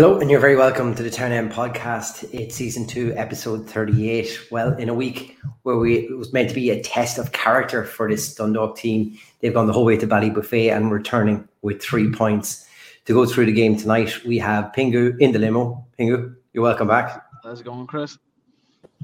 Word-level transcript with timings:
Hello, 0.00 0.20
and 0.20 0.30
you're 0.30 0.38
very 0.38 0.54
welcome 0.54 0.94
to 0.94 1.02
the 1.02 1.10
Town 1.10 1.32
End 1.32 1.50
podcast. 1.50 2.32
It's 2.32 2.54
season 2.54 2.86
two, 2.86 3.12
episode 3.16 3.68
38. 3.68 4.46
Well, 4.48 4.72
in 4.74 4.88
a 4.88 4.94
week 4.94 5.36
where 5.64 5.76
we 5.76 6.06
it 6.06 6.16
was 6.16 6.32
meant 6.32 6.48
to 6.50 6.54
be 6.54 6.70
a 6.70 6.80
test 6.80 7.18
of 7.18 7.32
character 7.32 7.84
for 7.84 8.08
this 8.08 8.32
Dundalk 8.32 8.78
team, 8.78 9.18
they've 9.40 9.52
gone 9.52 9.66
the 9.66 9.72
whole 9.72 9.84
way 9.84 9.96
to 9.96 10.06
Ballybofey 10.06 10.72
and 10.72 10.92
returning 10.92 11.48
with 11.62 11.82
three 11.82 12.12
points. 12.12 12.64
To 13.06 13.12
go 13.12 13.26
through 13.26 13.46
the 13.46 13.52
game 13.52 13.76
tonight, 13.76 14.24
we 14.24 14.38
have 14.38 14.66
Pingu 14.66 15.18
in 15.18 15.32
the 15.32 15.40
limo. 15.40 15.84
Pingu, 15.98 16.32
you're 16.52 16.62
welcome 16.62 16.86
back. 16.86 17.20
How's 17.42 17.60
it 17.60 17.64
going, 17.64 17.88
Chris? 17.88 18.18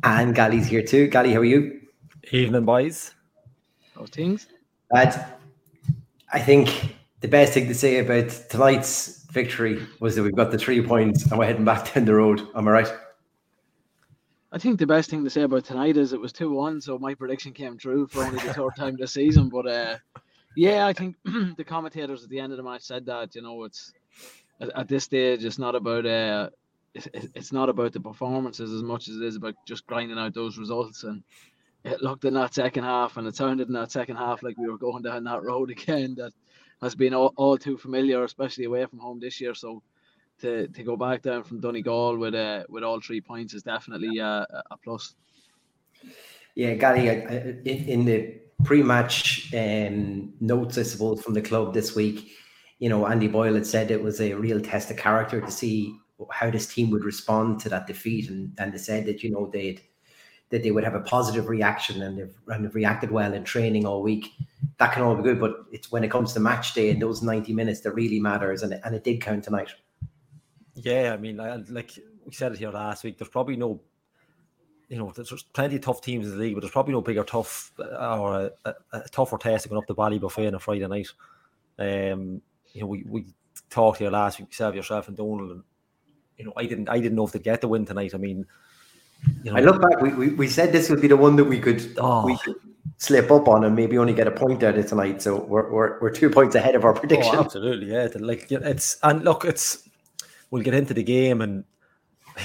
And 0.04 0.32
Gali's 0.32 0.68
here 0.68 0.84
too. 0.84 1.08
Gali, 1.08 1.32
how 1.32 1.40
are 1.40 1.44
you? 1.44 1.80
Evening, 2.30 2.64
boys. 2.64 3.12
How's 3.96 4.10
things? 4.10 4.46
Lad, 4.92 5.26
I 6.32 6.38
think 6.38 6.94
the 7.20 7.26
best 7.26 7.52
thing 7.52 7.66
to 7.66 7.74
say 7.74 7.98
about 7.98 8.30
tonight's 8.48 9.23
victory 9.34 9.84
was 10.00 10.14
that 10.14 10.22
we've 10.22 10.34
got 10.34 10.50
the 10.50 10.58
three 10.58 10.80
points 10.80 11.26
and 11.26 11.38
we're 11.38 11.46
heading 11.46 11.64
back 11.64 11.92
down 11.92 12.04
the 12.04 12.14
road. 12.14 12.48
Am 12.54 12.68
I 12.68 12.70
right? 12.70 12.92
I 14.52 14.58
think 14.58 14.78
the 14.78 14.86
best 14.86 15.10
thing 15.10 15.24
to 15.24 15.30
say 15.30 15.42
about 15.42 15.64
tonight 15.64 15.96
is 15.96 16.12
it 16.12 16.20
was 16.20 16.32
2 16.32 16.52
1, 16.52 16.80
so 16.80 16.96
my 16.96 17.12
prediction 17.12 17.52
came 17.52 17.76
true 17.76 18.06
for 18.06 18.22
only 18.22 18.38
the 18.38 18.54
third 18.54 18.76
time 18.78 18.96
this 18.96 19.12
season. 19.12 19.48
But 19.48 19.66
uh, 19.66 19.96
yeah, 20.56 20.86
I 20.86 20.92
think 20.92 21.16
the 21.56 21.64
commentators 21.64 22.22
at 22.22 22.30
the 22.30 22.38
end 22.38 22.52
of 22.52 22.56
the 22.56 22.62
match 22.62 22.82
said 22.82 23.04
that, 23.06 23.34
you 23.34 23.42
know, 23.42 23.64
it's 23.64 23.92
at, 24.60 24.86
this 24.86 25.04
stage, 25.04 25.44
it's 25.44 25.58
not 25.58 25.74
about. 25.74 26.06
Uh, 26.06 26.50
it's 26.94 27.50
not 27.50 27.68
about 27.68 27.92
the 27.92 27.98
performances 27.98 28.72
as 28.72 28.84
much 28.84 29.08
as 29.08 29.16
it 29.16 29.24
is 29.24 29.34
about 29.34 29.56
just 29.66 29.84
grinding 29.84 30.16
out 30.16 30.32
those 30.32 30.58
results. 30.58 31.02
And 31.02 31.24
it 31.82 32.00
looked 32.00 32.24
in 32.24 32.34
that 32.34 32.54
second 32.54 32.84
half, 32.84 33.16
and 33.16 33.26
it 33.26 33.34
sounded 33.34 33.66
in 33.66 33.74
that 33.74 33.90
second 33.90 34.14
half 34.14 34.44
like 34.44 34.56
we 34.56 34.70
were 34.70 34.78
going 34.78 35.02
down 35.02 35.24
that 35.24 35.42
road 35.42 35.70
again. 35.72 36.14
That 36.14 36.32
has 36.84 36.94
been 36.94 37.14
all, 37.14 37.32
all 37.36 37.56
too 37.58 37.76
familiar, 37.76 38.22
especially 38.22 38.64
away 38.64 38.84
from 38.86 38.98
home 38.98 39.18
this 39.18 39.40
year. 39.40 39.54
So 39.54 39.82
to, 40.40 40.68
to 40.68 40.82
go 40.82 40.96
back 40.96 41.22
down 41.22 41.42
from 41.42 41.60
Donegal 41.60 42.18
with 42.18 42.34
uh, 42.34 42.64
with 42.68 42.84
all 42.84 43.00
three 43.00 43.20
points 43.20 43.54
is 43.54 43.62
definitely 43.62 44.20
uh, 44.20 44.44
a 44.70 44.76
plus. 44.82 45.14
Yeah, 46.54 46.74
Gary, 46.74 47.08
in, 47.08 47.88
in 47.88 48.04
the 48.04 48.40
pre-match 48.62 49.52
um, 49.54 50.32
notes, 50.40 50.78
I 50.78 50.82
suppose, 50.82 51.20
from 51.20 51.34
the 51.34 51.42
club 51.42 51.74
this 51.74 51.96
week, 51.96 52.30
you 52.78 52.88
know, 52.88 53.08
Andy 53.08 53.26
Boyle 53.26 53.54
had 53.54 53.66
said 53.66 53.90
it 53.90 54.02
was 54.02 54.20
a 54.20 54.34
real 54.34 54.60
test 54.60 54.90
of 54.90 54.96
character 54.96 55.40
to 55.40 55.50
see 55.50 55.96
how 56.30 56.50
this 56.50 56.72
team 56.72 56.90
would 56.90 57.04
respond 57.04 57.60
to 57.60 57.68
that 57.70 57.86
defeat, 57.86 58.28
and 58.28 58.52
and 58.58 58.72
they 58.72 58.78
said 58.78 59.06
that 59.06 59.22
you 59.22 59.30
know 59.30 59.50
they'd 59.52 59.80
that 60.50 60.62
they 60.62 60.70
would 60.70 60.84
have 60.84 60.94
a 60.94 61.00
positive 61.00 61.48
reaction 61.48 62.02
and 62.02 62.18
they've, 62.18 62.34
and 62.48 62.64
they've 62.64 62.74
reacted 62.74 63.10
well 63.10 63.32
in 63.32 63.42
training 63.42 63.86
all 63.86 64.02
week. 64.02 64.30
That 64.78 64.92
can 64.92 65.02
all 65.02 65.14
be 65.14 65.22
good, 65.22 65.38
but 65.38 65.64
it's 65.70 65.92
when 65.92 66.02
it 66.02 66.10
comes 66.10 66.32
to 66.32 66.40
match 66.40 66.74
day 66.74 66.90
and 66.90 67.00
those 67.00 67.22
90 67.22 67.52
minutes 67.52 67.80
that 67.82 67.92
really 67.92 68.18
matters, 68.18 68.62
and 68.62 68.72
it, 68.72 68.80
and 68.84 68.94
it 68.94 69.04
did 69.04 69.20
count 69.20 69.44
tonight. 69.44 69.70
Yeah, 70.74 71.12
I 71.12 71.16
mean, 71.16 71.36
like 71.68 71.92
we 72.24 72.32
said 72.32 72.52
it 72.52 72.58
here 72.58 72.70
last 72.70 73.04
week, 73.04 73.18
there's 73.18 73.28
probably 73.28 73.56
no, 73.56 73.80
you 74.88 74.98
know, 74.98 75.12
there's 75.14 75.44
plenty 75.52 75.76
of 75.76 75.82
tough 75.82 76.00
teams 76.00 76.26
in 76.26 76.32
the 76.32 76.38
league, 76.38 76.54
but 76.54 76.60
there's 76.60 76.72
probably 76.72 76.92
no 76.92 77.00
bigger 77.00 77.22
tough 77.22 77.72
or 77.78 78.34
a, 78.34 78.50
a, 78.64 78.74
a 78.92 79.08
tougher 79.10 79.38
test 79.38 79.68
going 79.68 79.80
up 79.80 79.86
the 79.86 79.94
Ballybofey 79.94 80.48
on 80.48 80.54
a 80.54 80.58
Friday 80.58 80.86
night. 80.88 81.08
Um, 81.78 82.42
you 82.72 82.80
know, 82.80 82.86
we, 82.88 83.04
we 83.06 83.26
talked 83.70 83.98
here 83.98 84.10
last 84.10 84.38
week, 84.38 84.50
yourself, 84.50 84.74
yourself 84.74 85.08
and 85.08 85.16
Donald, 85.16 85.50
and 85.50 85.62
you 86.36 86.44
know, 86.44 86.52
I 86.56 86.66
didn't 86.66 86.88
I 86.88 86.98
didn't 86.98 87.14
know 87.14 87.26
if 87.26 87.32
they'd 87.32 87.42
get 87.42 87.60
the 87.60 87.68
win 87.68 87.86
tonight. 87.86 88.14
I 88.14 88.18
mean, 88.18 88.46
you 89.42 89.52
know, 89.52 89.56
I 89.56 89.60
look 89.60 89.80
back. 89.80 90.00
We, 90.00 90.10
we, 90.10 90.28
we 90.30 90.48
said 90.48 90.72
this 90.72 90.90
would 90.90 91.00
be 91.00 91.08
the 91.08 91.16
one 91.16 91.36
that 91.36 91.44
we 91.44 91.60
could 91.60 91.94
oh. 91.98 92.26
we 92.26 92.36
could 92.38 92.56
slip 92.98 93.30
up 93.30 93.48
on 93.48 93.64
and 93.64 93.74
maybe 93.74 93.98
only 93.98 94.14
get 94.14 94.26
a 94.26 94.30
point 94.30 94.62
out 94.62 94.78
of 94.78 94.86
tonight. 94.86 95.22
So 95.22 95.42
we're, 95.44 95.70
we're, 95.70 96.00
we're 96.00 96.10
two 96.10 96.30
points 96.30 96.54
ahead 96.54 96.74
of 96.74 96.84
our 96.84 96.92
prediction. 96.92 97.34
Oh, 97.34 97.40
absolutely, 97.40 97.92
yeah. 97.92 98.08
Like 98.18 98.50
it's 98.50 98.98
and 99.02 99.24
look, 99.24 99.44
it's 99.44 99.88
we'll 100.50 100.62
get 100.62 100.74
into 100.74 100.94
the 100.94 101.02
game 101.02 101.40
and 101.40 101.64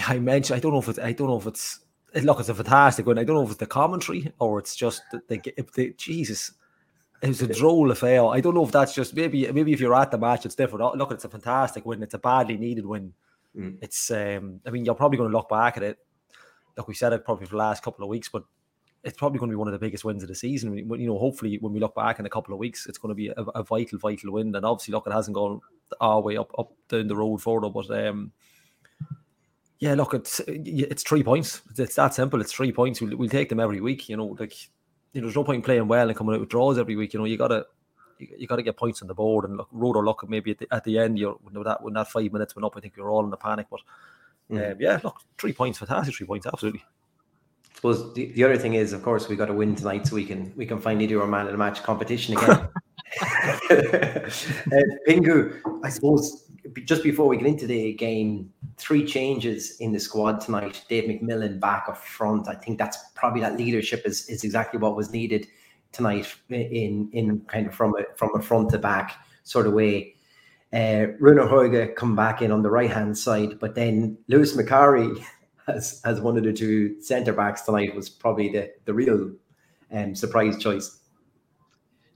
I 0.08 0.20
mentioned 0.20 0.58
I 0.58 0.60
don't 0.60 0.74
know 0.74 0.80
if 0.80 0.90
it's 0.90 1.00
I 1.00 1.12
don't 1.14 1.28
know 1.28 1.38
if 1.38 1.48
it's 1.48 1.80
look 2.22 2.40
it's 2.40 2.50
a 2.50 2.56
fantastic 2.56 3.06
one. 3.06 3.20
I 3.20 3.24
don't 3.24 3.36
know 3.36 3.44
if 3.44 3.50
it's 3.52 3.60
the 3.60 3.66
commentary 3.66 4.32
or 4.40 4.60
it's 4.60 4.76
just 4.76 5.02
the, 5.12 5.54
if 5.58 5.72
the 5.74 5.94
Jesus. 5.98 6.52
It 7.22 7.28
was 7.28 7.42
a 7.42 7.48
droll 7.48 7.92
affair. 7.92 8.26
I 8.28 8.40
don't 8.40 8.54
know 8.56 8.64
if 8.64 8.72
that's 8.72 8.94
just 8.94 9.14
maybe 9.14 9.52
maybe 9.52 9.74
if 9.74 9.82
you're 9.82 9.94
at 9.96 10.10
the 10.10 10.18
match 10.18 10.46
it's 10.46 10.56
different. 10.56 10.96
Look, 10.96 11.12
it's 11.12 11.26
a 11.26 11.30
fantastic 11.30 11.86
win. 11.86 12.02
It's 12.02 12.14
a 12.14 12.18
badly 12.18 12.56
needed 12.56 12.86
win. 12.86 13.14
Mm. 13.58 13.78
It's 13.82 14.10
um 14.12 14.62
I 14.66 14.70
mean 14.70 14.86
you're 14.86 14.96
probably 14.96 15.18
going 15.18 15.30
to 15.30 15.38
look 15.38 15.50
back 15.50 15.76
at 15.76 15.84
it 15.84 16.00
like 16.80 16.88
we 16.88 16.94
said 16.94 17.12
it 17.12 17.26
probably 17.26 17.46
for 17.46 17.52
the 17.52 17.58
last 17.58 17.84
couple 17.84 18.04
of 18.04 18.10
weeks, 18.10 18.30
but 18.30 18.44
it's 19.04 19.18
probably 19.18 19.40
going 19.40 19.50
to 19.50 19.54
be 19.54 19.58
one 19.58 19.68
of 19.68 19.72
the 19.72 19.80
biggest 19.80 20.04
wins 20.04 20.24
of 20.24 20.30
the 20.30 20.36
season. 20.36 20.78
You 20.78 21.08
know, 21.08 21.18
hopefully 21.18 21.58
when 21.60 21.74
we 21.74 21.80
look 21.80 21.96
back 21.96 22.20
in 22.20 22.26
a 22.26 22.30
couple 22.30 22.54
of 22.54 22.60
weeks, 22.60 22.86
it's 22.86 22.98
going 22.98 23.10
to 23.10 23.16
be 23.16 23.30
a, 23.30 23.42
a 23.56 23.64
vital, 23.64 23.98
vital 23.98 24.34
win. 24.34 24.54
And 24.56 24.66
obviously, 24.66 24.92
look, 24.92 25.08
it 25.08 25.14
hasn't 25.14 25.36
gone 25.36 25.62
our 26.02 26.22
way 26.22 26.38
up, 26.38 26.52
up 26.58 26.72
down 26.90 27.08
the 27.08 27.16
road 27.16 27.42
for 27.42 27.62
further, 27.62 27.72
but 27.72 27.90
um, 28.06 28.32
yeah, 29.80 29.94
look, 29.94 30.14
it's 30.14 30.42
it's 30.48 31.04
three 31.04 31.24
points. 31.24 31.62
It's 31.78 31.96
that 31.96 32.14
simple. 32.14 32.42
It's 32.42 32.52
three 32.52 32.74
points. 32.74 33.00
We'll, 33.00 33.16
we'll 33.16 33.30
take 33.30 33.48
them 33.48 33.62
every 33.62 33.80
week. 33.80 34.09
You 34.09 34.18
know, 34.18 34.36
like 34.38 34.54
you 35.14 35.22
know, 35.22 35.28
there's 35.28 35.36
no 35.36 35.46
point 35.46 35.58
in 35.58 35.62
playing 35.62 35.88
well 35.88 36.09
and 36.09 36.18
coming 36.18 36.36
out 36.36 36.42
with 36.42 36.50
draws 36.50 36.78
every 36.78 36.98
week. 36.98 37.14
You 37.14 37.20
know, 37.20 37.26
you 37.26 37.38
gotta 37.38 37.66
you, 38.18 38.28
you 38.38 38.48
got 38.48 38.58
to 38.58 38.64
get 38.64 38.76
points 38.76 39.02
on 39.02 39.08
the 39.08 39.14
board 39.14 39.46
and 39.46 39.56
look, 39.56 39.70
road 39.72 39.96
or 39.96 40.04
luck. 40.04 40.28
Maybe 40.28 40.52
at 40.52 40.58
the, 40.58 40.68
at 40.72 40.84
the 40.84 41.00
end, 41.00 41.18
you're 41.18 41.38
when 41.42 41.64
that 41.64 41.82
when 41.82 41.94
that 41.94 42.09
five 42.09 42.34
minutes 42.34 42.58
went 42.58 42.66
up, 42.66 42.76
I 42.76 42.82
think 42.82 42.98
you're 42.98 43.09
all 43.09 43.26
in 43.26 43.32
a 43.32 43.38
panic. 43.38 43.68
But 43.72 43.80
mm. 44.52 44.74
um, 44.74 44.78
yeah, 44.82 45.00
look, 45.02 45.22
three 45.38 45.54
points, 45.54 45.80
fantastic, 45.80 46.14
three 46.14 46.28
points, 46.28 46.46
absolutely 46.46 46.84
suppose 47.79 48.13
the, 48.13 48.25
the 48.34 48.44
other 48.44 48.57
thing 48.57 48.73
is, 48.73 48.91
of 48.91 49.01
course, 49.03 49.29
we 49.29 49.38
got 49.38 49.45
to 49.45 49.53
win 49.53 49.73
tonight 49.73 50.06
so 50.06 50.16
we 50.16 50.25
can 50.25 50.51
we 50.57 50.66
can 50.66 50.81
finally 50.81 51.07
do 51.07 51.22
our 51.22 51.28
man 51.28 51.45
in 51.45 51.53
the 51.53 51.57
match 51.57 51.81
competition 51.81 52.35
again. 52.35 52.50
uh, 53.72 54.28
Pingu, 55.07 55.62
I 55.81 55.90
suppose 55.90 56.50
just 56.84 57.03
before 57.03 57.29
we 57.29 57.38
get 57.38 57.47
into 57.47 57.67
the 57.67 57.94
game, 57.94 58.51
three 58.78 59.06
changes 59.06 59.78
in 59.79 59.94
the 59.94 60.00
squad 60.00 60.41
tonight. 60.41 60.84
Dave 60.90 61.06
McMillan 61.06 61.57
back 61.62 61.85
up 61.88 61.97
front. 61.97 62.50
I 62.50 62.56
think 62.56 62.78
that's 62.78 62.97
probably 63.16 63.40
that 63.41 63.57
leadership 63.57 64.01
is, 64.06 64.28
is 64.28 64.44
exactly 64.44 64.78
what 64.78 64.97
was 64.97 65.11
needed 65.11 65.47
tonight 65.94 66.28
in 66.50 67.09
in 67.13 67.40
kind 67.47 67.66
of 67.66 67.73
from 67.73 67.96
a 67.96 68.03
from 68.17 68.29
a 68.35 68.41
front 68.41 68.72
to 68.72 68.78
back 68.78 69.16
sort 69.44 69.67
of 69.67 69.73
way. 69.73 70.16
Uh, 70.73 71.07
Hauge 71.22 71.96
come 71.96 72.13
back 72.13 72.41
in 72.41 72.51
on 72.51 72.61
the 72.61 72.69
right 72.69 72.91
hand 72.91 73.17
side, 73.17 73.57
but 73.57 73.73
then 73.73 74.17
Lewis 74.28 74.56
Macari 74.57 75.23
as 75.75 76.02
as 76.06 76.22
one 76.22 76.38
of 76.38 76.44
the 76.44 76.53
two 76.53 77.02
centre 77.02 77.34
backs 77.34 77.62
tonight 77.62 77.96
was 77.96 78.09
probably 78.09 78.50
the 78.50 78.72
the 78.85 78.94
real 78.94 79.31
um, 79.91 80.16
surprise 80.16 80.57
choice. 80.57 81.00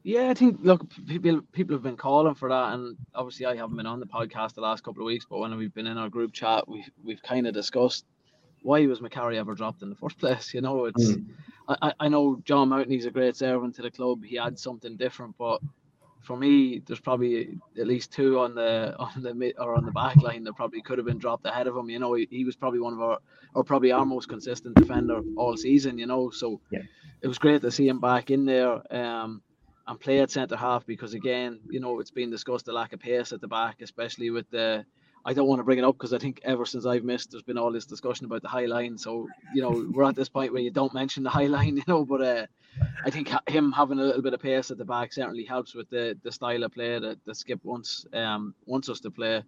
Yeah, 0.04 0.30
I 0.30 0.34
think 0.34 0.60
look, 0.62 0.86
people 1.08 1.42
people 1.54 1.76
have 1.76 1.84
been 1.84 1.96
calling 1.98 2.36
for 2.36 2.50
that, 2.50 2.74
and 2.74 2.98
obviously 3.16 3.46
I 3.46 3.56
haven't 3.56 3.78
been 3.78 3.86
on 3.86 4.00
the 4.00 4.06
podcast 4.06 4.56
the 4.56 4.62
last 4.62 4.84
couple 4.84 5.02
of 5.02 5.06
weeks, 5.06 5.26
but 5.30 5.40
when 5.40 5.56
we've 5.58 5.74
been 5.74 5.88
in 5.88 5.98
our 5.98 6.10
group 6.10 6.34
chat, 6.34 6.68
we've 6.68 6.90
we've 7.04 7.24
kind 7.24 7.48
of 7.48 7.54
discussed 7.54 8.06
why 8.64 8.86
was 8.86 9.00
Macari 9.00 9.38
ever 9.38 9.56
dropped 9.56 9.82
in 9.82 9.90
the 9.90 9.96
first 9.96 10.18
place. 10.20 10.54
You 10.54 10.62
know, 10.62 10.86
it's 10.86 11.12
mm. 11.12 11.26
I, 11.68 11.94
I 12.02 12.08
know 12.10 12.42
John 12.44 12.70
Mountney's 12.70 13.06
a 13.06 13.12
great 13.12 13.38
servant 13.38 13.76
to 13.76 13.82
the 13.82 13.92
club. 13.92 14.24
He 14.24 14.38
adds 14.38 14.62
something 14.62 14.98
different, 14.98 15.36
but 15.38 15.62
for 16.24 16.38
me, 16.38 16.82
there's 16.86 17.02
probably 17.02 17.60
at 17.78 17.86
least 17.86 18.12
two 18.12 18.40
on 18.40 18.56
the 18.56 18.96
on 18.98 19.22
the 19.22 19.34
mid 19.34 19.56
or 19.60 19.76
on 19.76 19.86
the 19.86 19.92
back 19.92 20.18
line 20.18 20.44
that 20.46 20.54
probably 20.56 20.82
could 20.82 20.98
have 20.98 21.06
been 21.06 21.20
dropped 21.20 21.46
ahead 21.46 21.68
of 21.68 21.76
him. 21.76 21.90
You 21.90 22.00
know, 22.00 22.14
he, 22.14 22.28
he 22.32 22.46
was 22.46 22.56
probably 22.56 22.80
one 22.80 22.94
of 22.94 23.02
our 23.02 23.20
or 23.54 23.64
probably 23.64 23.92
our 23.92 24.06
most 24.06 24.30
consistent 24.30 24.76
defender 24.76 25.22
all 25.36 25.58
season. 25.58 25.98
You 25.98 26.08
know, 26.08 26.30
so 26.30 26.62
yeah. 26.72 26.80
it 27.22 27.28
was 27.28 27.38
great 27.38 27.62
to 27.62 27.72
see 27.72 27.88
him 27.88 28.00
back 28.00 28.32
in 28.32 28.46
there 28.46 28.82
um, 28.96 29.42
and 29.86 30.00
play 30.00 30.22
at 30.22 30.32
centre 30.32 30.56
half 30.56 30.86
because 30.86 31.14
again, 31.14 31.60
you 31.70 31.82
know, 31.82 32.00
it's 32.00 32.12
been 32.12 32.32
discussed 32.32 32.66
the 32.66 32.74
lack 32.74 32.94
of 32.94 33.02
pace 33.02 33.34
at 33.34 33.42
the 33.42 33.48
back, 33.48 33.82
especially 33.82 34.30
with 34.30 34.50
the 34.50 34.86
I 35.26 35.34
don't 35.34 35.48
want 35.48 35.60
to 35.60 35.64
bring 35.64 35.78
it 35.78 35.86
up 35.86 35.98
because 35.98 36.14
I 36.14 36.18
think 36.18 36.42
ever 36.44 36.66
since 36.66 36.86
I've 36.86 37.04
missed, 37.04 37.32
there's 37.32 37.44
been 37.44 37.58
all 37.58 37.72
this 37.72 37.86
discussion 37.86 38.26
about 38.26 38.42
the 38.42 38.50
high 38.50 38.66
line. 38.66 38.98
So 38.98 39.28
you 39.54 39.62
know, 39.62 39.90
we're 39.92 40.04
at 40.04 40.16
this 40.16 40.30
point 40.30 40.54
where 40.54 40.62
you 40.62 40.72
don't 40.72 40.94
mention 40.94 41.24
the 41.24 41.30
high 41.30 41.48
line, 41.48 41.76
you 41.78 41.84
know. 41.88 42.06
But 42.06 42.22
uh, 42.22 42.46
I 43.06 43.10
think 43.10 43.30
him 43.48 43.72
having 43.72 44.00
a 44.00 44.04
little 44.04 44.22
bit 44.22 44.34
of 44.34 44.42
pace 44.42 44.72
at 44.72 44.78
the 44.78 44.86
back 44.86 45.14
certainly 45.14 45.46
helps 45.46 45.76
with 45.76 45.90
the 45.90 46.18
the 46.24 46.32
style 46.32 46.64
of 46.64 46.74
play 46.74 47.00
that, 47.00 47.24
that 47.26 47.36
Skip 47.36 47.60
wants 47.64 48.06
um 48.14 48.56
wants 48.66 48.90
us 48.90 49.00
to 49.02 49.12
play. 49.12 49.44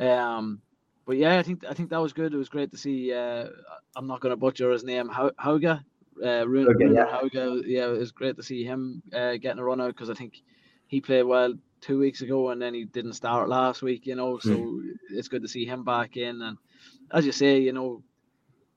Um, 0.00 0.60
but 1.06 1.16
yeah, 1.16 1.38
I 1.38 1.42
think 1.42 1.64
I 1.64 1.74
think 1.74 1.90
that 1.90 2.02
was 2.02 2.12
good. 2.12 2.34
It 2.34 2.38
was 2.38 2.48
great 2.48 2.70
to 2.72 2.76
see. 2.76 3.12
Uh, 3.12 3.46
I'm 3.94 4.06
not 4.06 4.20
going 4.20 4.30
to 4.32 4.36
butcher 4.36 4.70
his 4.70 4.84
name, 4.84 5.08
Hauge. 5.08 5.80
Uh, 6.24 6.48
Rune, 6.48 6.68
okay, 6.68 6.92
yeah. 6.92 7.06
Hauge. 7.06 7.64
Yeah, 7.66 7.88
it 7.88 7.98
was 7.98 8.10
great 8.10 8.36
to 8.36 8.42
see 8.42 8.64
him 8.64 9.02
uh, 9.12 9.36
getting 9.36 9.58
a 9.58 9.64
run 9.64 9.80
out 9.80 9.88
because 9.88 10.10
I 10.10 10.14
think 10.14 10.42
he 10.88 11.00
played 11.00 11.24
well 11.24 11.54
two 11.80 11.98
weeks 11.98 12.22
ago 12.22 12.50
and 12.50 12.60
then 12.60 12.74
he 12.74 12.84
didn't 12.84 13.12
start 13.12 13.48
last 13.48 13.82
week, 13.82 14.06
you 14.06 14.16
know. 14.16 14.38
So 14.38 14.50
mm. 14.50 14.82
it's 15.10 15.28
good 15.28 15.42
to 15.42 15.48
see 15.48 15.64
him 15.64 15.84
back 15.84 16.16
in. 16.16 16.42
And 16.42 16.58
as 17.12 17.26
you 17.26 17.32
say, 17.32 17.60
you 17.60 17.72
know, 17.72 18.02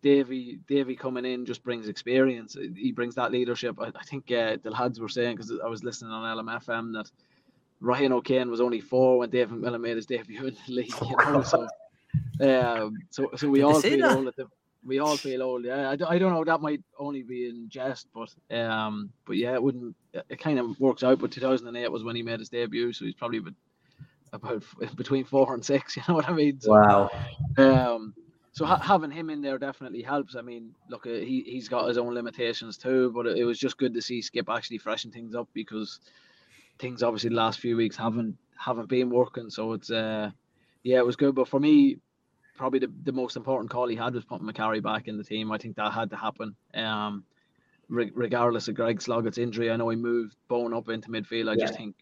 Davy 0.01 0.60
Davy 0.68 0.96
coming 0.96 1.25
in 1.25 1.46
just 1.46 1.63
brings 1.63 1.88
experience. 1.88 2.56
He 2.75 2.92
brings 2.92 3.16
that 3.16 3.31
leadership. 3.31 3.78
I, 3.80 3.88
I 3.88 4.04
think 4.04 4.31
uh, 4.31 4.57
the 4.63 4.72
lads 4.72 5.00
were 5.00 5.10
saying 5.10 5.36
because 5.36 5.51
I 5.63 5.68
was 5.68 5.84
listening 5.84 6.12
on 6.12 6.38
LMFM 6.38 6.94
that 6.94 7.12
Ryan 7.81 8.13
O'Kane 8.13 8.50
was 8.50 8.62
only 8.62 8.81
four 8.81 9.19
when 9.19 9.30
David 9.30 9.60
Miller 9.60 9.80
made 9.80 9.98
his 9.98 10.06
debut 10.06 10.48
in 10.48 10.57
the 10.68 10.74
league. 10.74 10.94
You 11.01 11.18
know, 11.18 11.44
so 11.44 11.68
um, 12.42 12.98
so 13.10 13.30
so 13.36 13.50
we 13.50 13.60
Did 13.60 13.66
all 13.66 13.81
feel 13.81 14.06
old 14.06 14.28
at 14.28 14.36
the 14.36 14.48
we 14.86 15.00
all 15.00 15.18
feel 15.18 15.44
old. 15.44 15.66
Yeah, 15.66 15.90
I, 15.90 16.16
I 16.16 16.18
don't 16.18 16.34
know. 16.34 16.44
That 16.44 16.62
might 16.62 16.81
only 16.98 17.24
be 17.24 17.50
in 17.50 17.68
jest, 17.69 18.07
but 18.13 18.34
um, 18.56 19.12
but 19.25 19.38
yeah, 19.38 19.54
it 19.54 19.62
wouldn't. 19.62 19.96
It 20.13 20.40
kind 20.40 20.60
of 20.60 20.80
works 20.80 21.04
out. 21.04 21.19
But 21.19 21.31
2008 21.31 21.92
was 21.92 22.04
when 22.04 22.16
he 22.16 22.24
made 22.24 22.40
his 22.40 22.50
debut, 22.50 22.94
so 22.94 23.06
he's 23.06 23.13
probably 23.13 23.40
about, 23.40 23.54
about 24.31 24.63
between 24.96 25.25
four 25.25 25.54
and 25.54 25.63
six. 25.63 25.96
You 25.98 26.04
know 26.07 26.16
what 26.16 26.30
I 26.30 26.34
mean? 26.34 26.60
So, 26.60 26.72
wow. 26.72 27.10
Um, 27.57 28.13
so 28.60 28.66
ha- 28.66 28.82
having 28.84 29.10
him 29.10 29.30
in 29.30 29.40
there 29.42 29.58
definitely 29.58 30.02
helps. 30.02 30.36
I 30.36 30.42
mean, 30.42 30.76
look, 30.90 31.08
uh, 31.08 31.12
he 31.12 31.44
he's 31.48 31.70
got 31.70 31.88
his 31.88 31.98
own 31.98 32.14
limitations 32.14 32.78
too, 32.78 33.10
but 33.16 33.26
it, 33.26 33.38
it, 33.38 33.46
was 33.46 33.58
just 33.58 33.78
good 33.78 33.94
to 33.94 34.02
see 34.02 34.22
Skip 34.22 34.50
actually 34.50 34.80
freshen 34.80 35.12
things 35.12 35.34
up 35.34 35.48
because 35.54 36.02
things 36.78 37.02
obviously 37.02 37.30
the 37.30 37.38
last 37.38 37.62
few 37.62 37.78
weeks 37.78 37.96
haven't 37.96 38.38
haven't 38.58 38.90
been 38.90 39.10
working. 39.10 39.50
So 39.50 39.72
it's 39.72 39.90
uh, 39.90 40.32
yeah, 40.84 40.98
it 40.98 41.06
was 41.06 41.16
good. 41.16 41.36
But 41.36 41.48
for 41.48 41.58
me, 41.58 42.00
probably 42.58 42.80
the, 42.80 42.92
the 43.04 43.14
most 43.14 43.38
important 43.38 43.72
call 43.72 43.88
he 43.88 43.96
had 43.96 44.14
was 44.14 44.26
putting 44.26 44.46
Macari 44.46 44.84
back 44.84 45.08
in 45.08 45.18
the 45.18 45.24
team. 45.24 45.54
I 45.54 45.58
think 45.58 45.78
that 45.78 45.94
had 45.94 46.10
to 46.10 46.18
happen. 46.18 46.54
Um, 46.74 47.24
re- 47.88 48.12
regardless 48.14 48.68
of 48.68 48.76
Greg 48.76 49.02
Sloggett's 49.02 49.38
injury, 49.38 49.72
I 49.72 49.78
know 49.78 49.88
he 49.88 49.96
moved 49.96 50.36
Bone 50.50 50.74
up 50.74 50.90
into 50.90 51.08
midfield. 51.08 51.48
I 51.48 51.54
yeah. 51.54 51.66
just 51.66 51.78
think, 51.78 51.96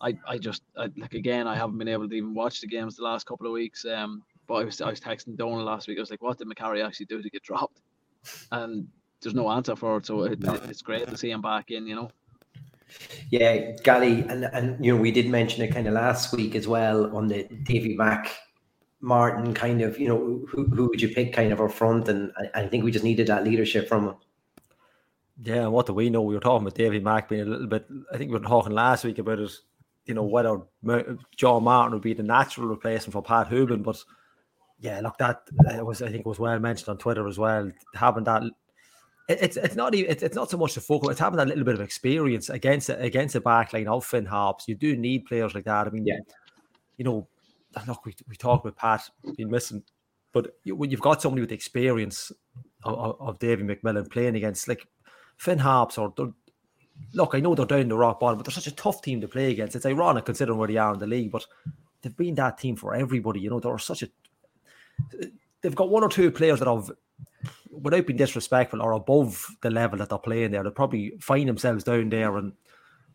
I 0.00 0.16
I 0.26 0.38
just 0.38 0.62
I, 0.74 0.88
like 0.96 1.12
again, 1.12 1.46
I 1.46 1.54
haven't 1.54 1.76
been 1.76 1.86
able 1.86 2.08
to 2.08 2.14
even 2.14 2.32
watch 2.32 2.62
the 2.62 2.66
games 2.66 2.96
the 2.96 3.04
last 3.04 3.26
couple 3.26 3.46
of 3.46 3.52
weeks. 3.52 3.84
Um, 3.84 4.22
but 4.48 4.54
I 4.54 4.64
was 4.64 4.80
I 4.80 4.90
was 4.90 5.00
texting 5.00 5.36
Donal 5.36 5.62
last 5.62 5.86
week. 5.86 5.98
I 5.98 6.00
was 6.00 6.10
like, 6.10 6.22
"What 6.22 6.38
did 6.38 6.48
Macari 6.48 6.84
actually 6.84 7.06
do 7.06 7.22
to 7.22 7.30
get 7.30 7.42
dropped?" 7.42 7.80
And 8.50 8.88
there's 9.20 9.34
no 9.34 9.50
answer 9.50 9.76
for 9.76 9.98
it. 9.98 10.06
So 10.06 10.24
it, 10.24 10.42
it, 10.42 10.62
it's 10.64 10.82
great 10.82 11.06
to 11.06 11.16
see 11.16 11.30
him 11.30 11.42
back 11.42 11.70
in. 11.70 11.86
You 11.86 11.94
know. 11.94 12.10
Yeah, 13.30 13.72
Gally, 13.84 14.22
and 14.22 14.44
and 14.46 14.84
you 14.84 14.94
know 14.94 15.00
we 15.00 15.12
did 15.12 15.28
mention 15.28 15.62
it 15.62 15.72
kind 15.72 15.86
of 15.86 15.94
last 15.94 16.32
week 16.32 16.54
as 16.54 16.66
well 16.66 17.14
on 17.14 17.28
the 17.28 17.44
Davy 17.64 17.94
Mack 17.94 18.34
Martin 19.00 19.54
kind 19.54 19.82
of 19.82 19.98
you 19.98 20.08
know 20.08 20.44
who, 20.48 20.66
who 20.66 20.88
would 20.88 21.00
you 21.00 21.08
pick 21.10 21.32
kind 21.32 21.52
of 21.52 21.60
up 21.60 21.70
front 21.70 22.08
and 22.08 22.32
I, 22.36 22.62
I 22.62 22.66
think 22.66 22.84
we 22.84 22.90
just 22.90 23.04
needed 23.04 23.26
that 23.28 23.44
leadership 23.44 23.88
from 23.88 24.08
him. 24.08 24.14
Yeah, 25.40 25.66
what 25.68 25.86
do 25.86 25.92
we 25.92 26.10
know? 26.10 26.22
We 26.22 26.34
were 26.34 26.40
talking 26.40 26.66
about 26.66 26.76
Davy 26.76 26.98
Mack 26.98 27.28
being 27.28 27.42
a 27.42 27.44
little 27.44 27.68
bit. 27.68 27.86
I 28.12 28.16
think 28.16 28.32
we 28.32 28.38
were 28.38 28.44
talking 28.44 28.72
last 28.72 29.04
week 29.04 29.18
about 29.18 29.38
it. 29.38 29.52
You 30.06 30.14
know 30.14 30.24
whether 30.24 30.62
John 31.36 31.64
Martin 31.64 31.92
would 31.92 32.02
be 32.02 32.14
the 32.14 32.22
natural 32.22 32.66
replacement 32.66 33.12
for 33.12 33.22
Pat 33.22 33.50
Hoban, 33.50 33.82
but 33.82 34.02
yeah, 34.80 35.00
look, 35.00 35.18
that 35.18 35.42
it 35.74 35.84
was 35.84 36.02
I 36.02 36.06
think 36.06 36.20
it 36.20 36.26
was 36.26 36.38
well 36.38 36.58
mentioned 36.58 36.88
on 36.88 36.98
Twitter 36.98 37.26
as 37.26 37.38
well. 37.38 37.70
Having 37.94 38.24
that, 38.24 38.42
it's 39.28 39.56
it's 39.56 39.74
not 39.74 39.94
even 39.94 40.10
it's, 40.10 40.22
it's 40.22 40.36
not 40.36 40.50
so 40.50 40.56
much 40.56 40.74
the 40.74 40.80
focal. 40.80 41.10
It's 41.10 41.20
having 41.20 41.38
that 41.38 41.48
little 41.48 41.64
bit 41.64 41.74
of 41.74 41.80
experience 41.80 42.48
against 42.48 42.88
against 42.90 43.34
a 43.34 43.40
backline 43.40 43.86
of 43.86 44.04
Finn 44.04 44.26
Harps. 44.26 44.68
You 44.68 44.76
do 44.76 44.96
need 44.96 45.26
players 45.26 45.54
like 45.54 45.64
that. 45.64 45.86
I 45.86 45.90
mean, 45.90 46.06
yeah. 46.06 46.18
you 46.96 47.04
know, 47.04 47.26
look, 47.86 48.04
we 48.06 48.14
we 48.28 48.36
talked 48.36 48.64
about 48.64 48.76
Pat 48.76 49.10
being 49.36 49.50
missing, 49.50 49.82
but 50.32 50.54
you, 50.62 50.76
when 50.76 50.90
you've 50.90 51.00
got 51.00 51.20
somebody 51.20 51.42
with 51.42 51.52
experience 51.52 52.30
of, 52.84 53.20
of 53.20 53.38
David 53.38 53.66
McMillan 53.66 54.10
playing 54.10 54.36
against 54.36 54.68
like 54.68 54.86
Finn 55.38 55.58
Harps 55.58 55.98
or 55.98 56.14
look, 57.14 57.34
I 57.34 57.40
know 57.40 57.54
they're 57.54 57.66
down 57.66 57.88
the 57.88 57.96
rock 57.96 58.20
bottom, 58.20 58.38
but 58.38 58.46
they're 58.46 58.52
such 58.52 58.66
a 58.66 58.76
tough 58.76 59.02
team 59.02 59.20
to 59.20 59.28
play 59.28 59.50
against. 59.50 59.76
It's 59.76 59.86
ironic 59.86 60.24
considering 60.24 60.58
where 60.58 60.68
they 60.68 60.76
are 60.76 60.92
in 60.92 60.98
the 61.00 61.06
league, 61.06 61.32
but 61.32 61.46
they've 62.02 62.16
been 62.16 62.34
that 62.36 62.58
team 62.58 62.76
for 62.76 62.94
everybody. 62.94 63.40
You 63.40 63.50
know, 63.50 63.60
they're 63.60 63.78
such 63.78 64.02
a 64.02 64.08
they've 65.62 65.74
got 65.74 65.90
one 65.90 66.02
or 66.02 66.08
two 66.08 66.30
players 66.30 66.58
that 66.58 66.68
have, 66.68 66.90
without 67.70 68.06
being 68.06 68.16
disrespectful, 68.16 68.82
are 68.82 68.92
above 68.92 69.46
the 69.62 69.70
level 69.70 69.98
that 69.98 70.08
they're 70.08 70.18
playing 70.18 70.50
there. 70.50 70.62
They'll 70.62 70.72
probably 70.72 71.14
find 71.20 71.48
themselves 71.48 71.84
down 71.84 72.08
there 72.08 72.36
and, 72.36 72.52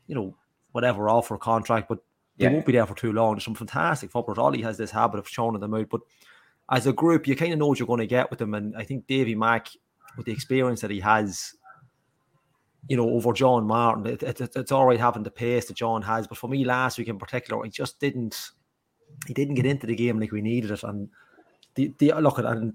you 0.07 0.15
know, 0.15 0.35
whatever 0.71 1.09
offer 1.09 1.35
a 1.35 1.39
contract, 1.39 1.87
but 1.89 1.99
they 2.37 2.45
yeah. 2.45 2.51
won't 2.51 2.65
be 2.65 2.71
there 2.71 2.85
for 2.85 2.95
too 2.95 3.13
long. 3.13 3.35
There's 3.35 3.45
some 3.45 3.55
fantastic 3.55 4.09
footballers. 4.11 4.39
Ollie 4.39 4.61
has 4.63 4.77
this 4.77 4.91
habit 4.91 5.19
of 5.19 5.29
showing 5.29 5.59
them 5.59 5.73
out, 5.73 5.89
but 5.89 6.01
as 6.71 6.87
a 6.87 6.93
group, 6.93 7.27
you 7.27 7.35
kind 7.35 7.53
of 7.53 7.59
know 7.59 7.67
what 7.67 7.79
you're 7.79 7.87
going 7.87 7.99
to 7.99 8.07
get 8.07 8.29
with 8.29 8.39
them. 8.39 8.53
And 8.53 8.75
I 8.75 8.83
think 8.83 9.05
Davy 9.05 9.35
Mack, 9.35 9.69
with 10.17 10.25
the 10.25 10.31
experience 10.31 10.81
that 10.81 10.91
he 10.91 10.99
has, 11.01 11.53
you 12.87 12.97
know, 12.97 13.09
over 13.09 13.33
John 13.33 13.67
Martin, 13.67 14.07
it, 14.07 14.23
it, 14.23 14.41
it's 14.55 14.71
all 14.71 14.87
right 14.87 14.99
having 14.99 15.23
the 15.23 15.31
pace 15.31 15.65
that 15.65 15.77
John 15.77 16.01
has. 16.01 16.25
But 16.25 16.37
for 16.37 16.47
me, 16.47 16.65
last 16.65 16.97
week 16.97 17.07
in 17.07 17.19
particular, 17.19 17.63
he 17.63 17.69
just 17.69 17.99
didn't, 17.99 18.51
he 19.27 19.33
didn't 19.33 19.55
get 19.55 19.65
into 19.65 19.87
the 19.87 19.95
game 19.95 20.19
like 20.19 20.31
we 20.31 20.41
needed 20.41 20.71
it. 20.71 20.83
And 20.83 21.09
the 21.75 21.93
the 21.97 22.13
look 22.13 22.39
at 22.39 22.45
and 22.45 22.73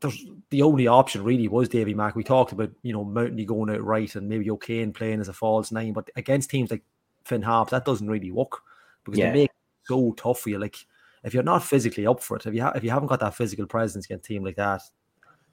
there's 0.00 0.26
the 0.50 0.62
only 0.62 0.86
option 0.86 1.24
really 1.24 1.48
was 1.48 1.68
Davy 1.68 1.94
Mack. 1.94 2.16
We 2.16 2.24
talked 2.24 2.52
about 2.52 2.70
you 2.82 2.92
know 2.92 3.04
Mountney 3.04 3.46
going 3.46 3.70
out 3.70 3.82
right 3.82 4.14
and 4.14 4.28
maybe 4.28 4.50
O'Kane 4.50 4.92
playing 4.92 5.20
as 5.20 5.28
a 5.28 5.32
false 5.32 5.72
nine, 5.72 5.92
but 5.92 6.10
against 6.16 6.50
teams 6.50 6.70
like 6.70 6.82
Finn 7.24 7.42
Harps, 7.42 7.70
that 7.70 7.84
doesn't 7.84 8.08
really 8.08 8.30
work 8.30 8.60
because 9.04 9.18
yeah. 9.18 9.30
they 9.30 9.38
make 9.38 9.50
it 9.50 9.86
so 9.86 10.12
tough 10.12 10.40
for 10.40 10.50
you. 10.50 10.58
Like 10.58 10.76
if 11.24 11.34
you're 11.34 11.42
not 11.42 11.64
physically 11.64 12.06
up 12.06 12.22
for 12.22 12.36
it, 12.36 12.46
if 12.46 12.54
you 12.54 12.62
ha- 12.62 12.72
if 12.74 12.84
you 12.84 12.90
haven't 12.90 13.08
got 13.08 13.20
that 13.20 13.34
physical 13.34 13.66
presence 13.66 14.04
against 14.04 14.26
a 14.26 14.28
team 14.28 14.44
like 14.44 14.56
that, 14.56 14.82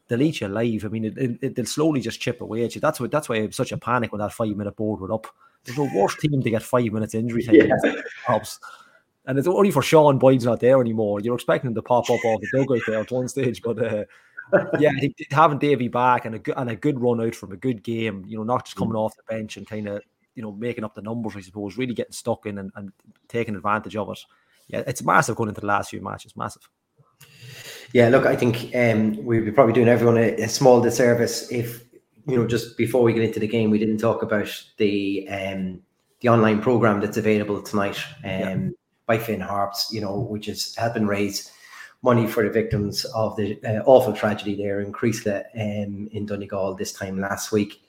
they'll 0.07 0.21
eat 0.21 0.41
you 0.41 0.47
alive. 0.47 0.85
I 0.85 0.87
mean, 0.89 1.05
it, 1.05 1.37
it, 1.41 1.55
they'll 1.55 1.65
slowly 1.65 2.01
just 2.01 2.19
chip 2.19 2.41
away 2.41 2.65
at 2.65 2.75
you. 2.75 2.81
That's 2.81 2.99
what 2.99 3.11
that's 3.11 3.29
why 3.29 3.37
I 3.37 3.45
was 3.45 3.55
such 3.55 3.71
a 3.71 3.77
panic 3.77 4.11
when 4.11 4.19
that 4.19 4.33
five 4.33 4.55
minute 4.55 4.75
board 4.75 5.01
went 5.01 5.13
up. 5.13 5.27
There's 5.63 5.77
no 5.77 5.89
worse 5.95 6.15
team 6.17 6.43
to 6.43 6.49
get 6.49 6.61
five 6.61 6.91
minutes 6.91 7.15
injury 7.15 7.43
time. 7.43 7.55
Yeah 7.55 8.39
and 9.27 9.37
it's 9.37 9.47
only 9.47 9.71
for 9.71 9.81
Sean 9.81 10.17
Boyd's 10.17 10.45
not 10.45 10.59
there 10.59 10.79
anymore. 10.79 11.19
You're 11.19 11.35
expecting 11.35 11.69
him 11.69 11.75
to 11.75 11.81
pop 11.81 12.09
up 12.09 12.23
off 12.23 12.41
the 12.41 12.47
dugout 12.53 12.81
there 12.87 12.99
at 12.99 13.11
one 13.11 13.27
stage, 13.27 13.61
but 13.61 13.83
uh, 13.83 14.05
yeah, 14.79 14.91
having 15.31 15.57
Davy 15.57 15.87
back 15.87 16.25
and 16.25 16.35
a 16.35 16.39
good 16.39 16.55
and 16.57 16.69
a 16.69 16.75
good 16.75 16.99
run 16.99 17.21
out 17.21 17.35
from 17.35 17.51
a 17.51 17.57
good 17.57 17.83
game, 17.83 18.23
you 18.27 18.37
know, 18.37 18.43
not 18.43 18.65
just 18.65 18.77
coming 18.77 18.93
mm. 18.93 18.99
off 18.99 19.15
the 19.15 19.23
bench 19.33 19.57
and 19.57 19.67
kind 19.67 19.87
of 19.87 20.03
you 20.35 20.43
know 20.43 20.51
making 20.51 20.83
up 20.83 20.93
the 20.93 21.01
numbers, 21.01 21.35
I 21.35 21.41
suppose, 21.41 21.77
really 21.77 21.93
getting 21.93 22.11
stuck 22.11 22.45
in 22.45 22.57
and, 22.57 22.71
and 22.75 22.91
taking 23.27 23.55
advantage 23.55 23.95
of 23.95 24.09
it. 24.11 24.19
Yeah, 24.67 24.83
it's 24.85 25.03
massive 25.03 25.35
going 25.35 25.49
into 25.49 25.61
the 25.61 25.67
last 25.67 25.89
few 25.89 26.01
matches, 26.01 26.35
massive. 26.35 26.67
Yeah, 27.93 28.09
look, 28.09 28.25
I 28.25 28.35
think 28.35 28.75
um, 28.75 29.23
we'd 29.23 29.45
be 29.45 29.51
probably 29.51 29.73
doing 29.73 29.87
everyone 29.87 30.17
a, 30.17 30.33
a, 30.41 30.49
small 30.49 30.81
disservice 30.81 31.49
if 31.51 31.85
you 32.27 32.35
know 32.35 32.47
just 32.47 32.77
before 32.77 33.03
we 33.03 33.13
get 33.13 33.23
into 33.23 33.39
the 33.39 33.47
game, 33.47 33.69
we 33.69 33.79
didn't 33.79 33.99
talk 33.99 34.21
about 34.21 34.51
the 34.77 35.27
um, 35.29 35.81
the 36.19 36.29
online 36.29 36.61
program 36.61 36.99
that's 36.99 37.17
available 37.17 37.61
tonight. 37.61 37.97
Um, 38.23 38.29
yeah 38.29 38.69
by 39.05 39.17
Finn 39.17 39.41
Harps, 39.41 39.91
you 39.91 40.01
know, 40.01 40.19
which 40.19 40.47
is 40.47 40.75
helping 40.75 41.05
raise 41.05 41.51
money 42.01 42.27
for 42.27 42.43
the 42.43 42.49
victims 42.49 43.05
of 43.05 43.35
the 43.35 43.59
uh, 43.63 43.83
awful 43.85 44.13
tragedy 44.13 44.55
there 44.55 44.81
in 44.81 44.93
Creeslough 44.93 45.43
um, 45.55 46.07
in 46.11 46.25
Donegal 46.25 46.75
this 46.75 46.93
time 46.93 47.19
last 47.19 47.51
week. 47.51 47.81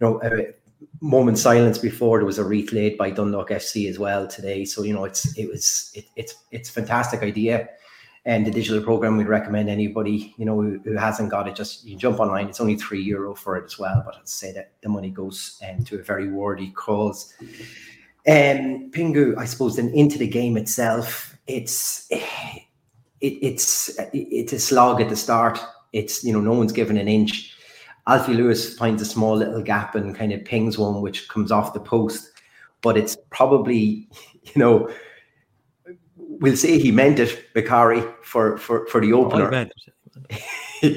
You 0.00 0.06
know, 0.06 0.22
a 0.22 0.54
moment 1.00 1.38
silence 1.38 1.78
before 1.78 2.18
there 2.18 2.26
was 2.26 2.38
a 2.38 2.44
wreath 2.44 2.72
laid 2.72 2.96
by 2.96 3.10
Dundalk 3.10 3.50
FC 3.50 3.88
as 3.88 3.98
well 3.98 4.26
today. 4.26 4.64
So 4.64 4.82
you 4.82 4.94
know, 4.94 5.04
it's 5.04 5.36
it 5.36 5.48
was 5.48 5.92
it, 5.94 6.06
it's 6.16 6.34
it's 6.50 6.70
fantastic 6.70 7.22
idea. 7.22 7.68
And 8.26 8.46
the 8.46 8.50
digital 8.50 8.82
program 8.82 9.18
we'd 9.18 9.28
recommend 9.28 9.68
anybody 9.68 10.34
you 10.38 10.46
know 10.46 10.58
who, 10.58 10.78
who, 10.82 10.96
hasn't 10.96 11.30
got 11.30 11.46
it 11.46 11.54
just 11.54 11.84
you 11.84 11.96
jump 11.96 12.20
online. 12.20 12.48
It's 12.48 12.60
only 12.60 12.76
three 12.76 13.02
euro 13.02 13.34
for 13.34 13.56
it 13.56 13.64
as 13.64 13.78
well, 13.78 14.02
but 14.04 14.16
I'd 14.16 14.28
say 14.28 14.50
that 14.52 14.72
the 14.80 14.88
money 14.88 15.10
goes 15.10 15.60
um, 15.68 15.84
to 15.84 15.98
a 15.98 16.02
very 16.02 16.30
worthy 16.30 16.70
cause. 16.70 17.34
Um, 18.26 18.90
Pingu, 18.90 19.36
I 19.36 19.44
suppose, 19.44 19.76
then 19.76 19.90
into 19.90 20.18
the 20.18 20.26
game 20.26 20.56
itself, 20.56 21.36
it's 21.46 22.06
it, 22.10 22.22
it's 23.20 23.90
it's 24.12 24.52
a 24.52 24.58
slog 24.58 25.00
at 25.00 25.08
the 25.08 25.16
start. 25.16 25.60
It's 25.92 26.24
you 26.24 26.32
know 26.32 26.40
no 26.40 26.52
one's 26.52 26.72
given 26.72 26.96
an 26.96 27.08
inch. 27.08 27.54
Alfie 28.06 28.34
Lewis 28.34 28.76
finds 28.76 29.00
a 29.00 29.06
small 29.06 29.36
little 29.36 29.62
gap 29.62 29.94
and 29.94 30.14
kind 30.14 30.32
of 30.32 30.44
pings 30.44 30.76
one 30.76 31.00
which 31.00 31.28
comes 31.28 31.50
off 31.50 31.72
the 31.72 31.80
post, 31.80 32.30
but 32.82 32.96
it's 32.96 33.16
probably 33.30 34.08
you 34.42 34.52
know 34.56 34.90
we'll 36.40 36.56
say 36.56 36.78
he 36.78 36.90
meant 36.90 37.18
it, 37.18 37.52
Macari, 37.54 38.14
for 38.22 38.58
for 38.58 38.86
for 38.86 39.00
the 39.00 39.12
oh, 39.12 39.26
opener. 39.26 39.52
Oh, 39.52 40.30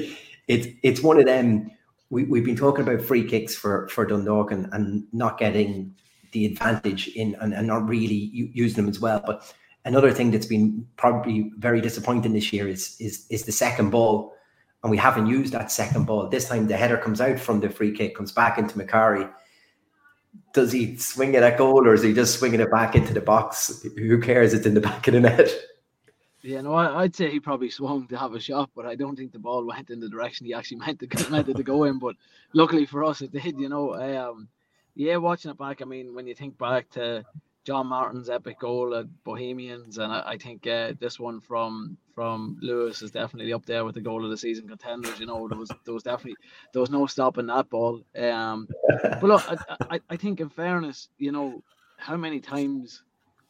it's 0.48 0.68
it's 0.82 1.02
one 1.02 1.18
of 1.18 1.26
them. 1.26 1.70
We 2.10 2.24
we've 2.24 2.44
been 2.44 2.56
talking 2.56 2.86
about 2.86 3.02
free 3.04 3.24
kicks 3.24 3.54
for 3.54 3.88
for 3.88 4.06
Dundalk 4.06 4.50
and, 4.50 4.68
and 4.72 5.04
not 5.12 5.38
getting 5.38 5.94
the 6.32 6.46
advantage 6.46 7.08
in 7.08 7.34
and, 7.40 7.54
and 7.54 7.66
not 7.66 7.88
really 7.88 8.30
using 8.54 8.84
them 8.84 8.90
as 8.90 9.00
well. 9.00 9.22
But 9.24 9.52
another 9.84 10.12
thing 10.12 10.30
that's 10.30 10.46
been 10.46 10.86
probably 10.96 11.50
very 11.56 11.80
disappointing 11.80 12.32
this 12.32 12.52
year 12.52 12.68
is 12.68 12.96
is 13.00 13.26
is 13.30 13.44
the 13.44 13.52
second 13.52 13.90
ball, 13.90 14.34
and 14.82 14.90
we 14.90 14.96
haven't 14.96 15.26
used 15.26 15.52
that 15.52 15.70
second 15.70 16.06
ball. 16.06 16.28
This 16.28 16.48
time 16.48 16.66
the 16.66 16.76
header 16.76 16.96
comes 16.96 17.20
out 17.20 17.38
from 17.38 17.60
the 17.60 17.70
free 17.70 17.92
kick, 17.92 18.16
comes 18.16 18.32
back 18.32 18.58
into 18.58 18.78
Macari. 18.78 19.30
Does 20.52 20.72
he 20.72 20.96
swing 20.96 21.34
it 21.34 21.42
at 21.42 21.58
goal 21.58 21.86
or 21.86 21.94
is 21.94 22.02
he 22.02 22.14
just 22.14 22.38
swinging 22.38 22.60
it 22.60 22.70
back 22.70 22.94
into 22.94 23.12
the 23.12 23.20
box? 23.20 23.82
Who 23.96 24.20
cares? 24.20 24.54
It's 24.54 24.66
in 24.66 24.74
the 24.74 24.80
back 24.80 25.06
of 25.08 25.14
the 25.14 25.20
net. 25.20 25.50
Yeah, 26.42 26.60
no, 26.60 26.72
I, 26.72 27.02
would 27.02 27.16
say 27.16 27.30
he 27.30 27.40
probably 27.40 27.68
swung 27.68 28.06
to 28.08 28.16
have 28.16 28.34
a 28.34 28.40
shot, 28.40 28.70
but 28.74 28.86
I 28.86 28.94
don't 28.94 29.16
think 29.16 29.32
the 29.32 29.40
ball 29.40 29.66
went 29.66 29.90
in 29.90 29.98
the 29.98 30.08
direction 30.08 30.46
he 30.46 30.54
actually 30.54 30.78
meant 30.78 31.00
to 31.00 31.30
meant 31.30 31.48
it 31.48 31.56
to 31.56 31.62
go 31.62 31.84
in. 31.84 31.98
But 31.98 32.16
luckily 32.52 32.86
for 32.86 33.04
us, 33.04 33.22
it 33.22 33.32
did. 33.32 33.58
You 33.58 33.68
know, 33.68 33.94
um, 33.94 34.48
yeah, 34.98 35.16
watching 35.16 35.52
it 35.52 35.58
back, 35.58 35.80
I 35.80 35.84
mean, 35.84 36.12
when 36.12 36.26
you 36.26 36.34
think 36.34 36.58
back 36.58 36.90
to 36.90 37.24
John 37.64 37.86
Martin's 37.86 38.28
epic 38.28 38.58
goal 38.58 38.96
at 38.96 39.06
Bohemians, 39.22 39.98
and 39.98 40.12
I, 40.12 40.30
I 40.30 40.38
think 40.38 40.66
uh, 40.66 40.94
this 40.98 41.20
one 41.20 41.40
from 41.40 41.96
from 42.16 42.58
Lewis 42.60 43.00
is 43.00 43.12
definitely 43.12 43.52
up 43.52 43.64
there 43.64 43.84
with 43.84 43.94
the 43.94 44.00
goal 44.00 44.24
of 44.24 44.30
the 44.30 44.36
season 44.36 44.66
contenders. 44.66 45.20
You 45.20 45.26
know, 45.26 45.46
there 45.46 45.56
was 45.56 45.70
there 45.84 45.94
was 45.94 46.02
definitely 46.02 46.34
there 46.72 46.80
was 46.80 46.90
no 46.90 47.06
stopping 47.06 47.46
that 47.46 47.70
ball. 47.70 48.02
Um, 48.18 48.66
but 49.02 49.22
look, 49.22 49.44
I, 49.48 49.76
I, 49.88 50.00
I 50.10 50.16
think 50.16 50.40
in 50.40 50.48
fairness, 50.48 51.08
you 51.16 51.30
know, 51.30 51.62
how 51.96 52.16
many 52.16 52.40
times 52.40 53.04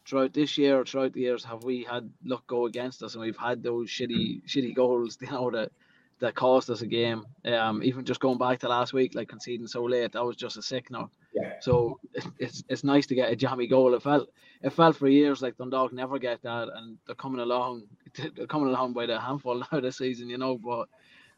throughout 0.05 0.33
this 0.33 0.55
year 0.55 0.79
or 0.79 0.85
throughout 0.85 1.13
the 1.13 1.21
years 1.21 1.43
have 1.45 1.63
we 1.63 1.83
had 1.83 2.11
luck 2.23 2.45
go 2.45 2.67
against 2.67 3.01
us, 3.01 3.15
and 3.15 3.23
we've 3.23 3.37
had 3.37 3.63
those 3.63 3.89
shitty 3.89 4.43
shitty 4.47 4.75
goals, 4.75 5.17
you 5.21 5.31
know, 5.31 5.49
that 5.49 5.71
that 6.19 6.35
cost 6.35 6.69
us 6.69 6.81
a 6.83 6.87
game. 6.87 7.25
Um, 7.43 7.81
even 7.81 8.05
just 8.05 8.19
going 8.19 8.37
back 8.37 8.59
to 8.59 8.69
last 8.69 8.93
week, 8.93 9.15
like 9.15 9.29
conceding 9.29 9.65
so 9.65 9.83
late, 9.85 10.11
that 10.11 10.23
was 10.23 10.35
just 10.35 10.57
a 10.57 10.61
signal. 10.61 11.09
Yeah. 11.33 11.53
So 11.59 11.99
it's 12.39 12.63
it's 12.69 12.83
nice 12.83 13.05
to 13.07 13.15
get 13.15 13.31
a 13.31 13.35
jammy 13.35 13.67
goal. 13.67 13.93
It 13.93 14.01
felt 14.01 14.29
it 14.61 14.71
felt 14.71 14.95
for 14.95 15.07
years 15.07 15.41
like 15.41 15.57
Dundalk 15.57 15.93
never 15.93 16.17
get 16.17 16.41
that, 16.43 16.69
and 16.75 16.97
they're 17.05 17.15
coming 17.15 17.41
along, 17.41 17.83
they're 18.35 18.47
coming 18.47 18.69
along 18.69 18.93
by 18.93 19.05
the 19.05 19.19
handful 19.19 19.63
now 19.71 19.79
this 19.79 19.97
season, 19.97 20.29
you 20.29 20.37
know. 20.37 20.57
But 20.57 20.87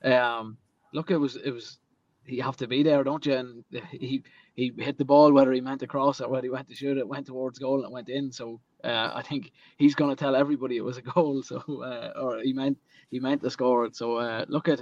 um, 0.09 0.57
look, 0.93 1.11
it 1.11 1.17
was 1.17 1.35
it 1.35 1.51
was 1.51 1.79
you 2.25 2.43
have 2.43 2.57
to 2.57 2.67
be 2.67 2.83
there, 2.83 3.03
don't 3.03 3.25
you? 3.25 3.33
And 3.35 3.63
he 3.91 4.23
he 4.55 4.71
hit 4.77 4.97
the 4.97 5.05
ball 5.05 5.33
whether 5.33 5.51
he 5.51 5.61
meant 5.61 5.81
to 5.81 5.87
cross 5.87 6.21
it, 6.21 6.29
whether 6.29 6.45
he 6.45 6.49
went 6.49 6.69
to 6.69 6.75
shoot 6.75 6.97
it, 6.97 7.07
went 7.07 7.25
towards 7.27 7.59
goal 7.59 7.77
and 7.77 7.85
it 7.85 7.91
went 7.91 8.09
in. 8.09 8.31
So 8.31 8.61
uh, 8.83 9.11
I 9.13 9.21
think 9.23 9.51
he's 9.77 9.95
going 9.95 10.09
to 10.15 10.15
tell 10.21 10.35
everybody 10.35 10.77
it 10.77 10.85
was 10.85 10.97
a 10.97 11.01
goal. 11.01 11.43
So 11.45 11.57
uh, 11.83 12.13
or 12.19 12.39
he 12.41 12.53
meant 12.53 12.77
he 13.09 13.19
meant 13.19 13.41
to 13.41 13.49
score 13.49 13.85
it. 13.85 13.95
So 13.95 14.17
uh, 14.17 14.45
look 14.47 14.69
at 14.69 14.81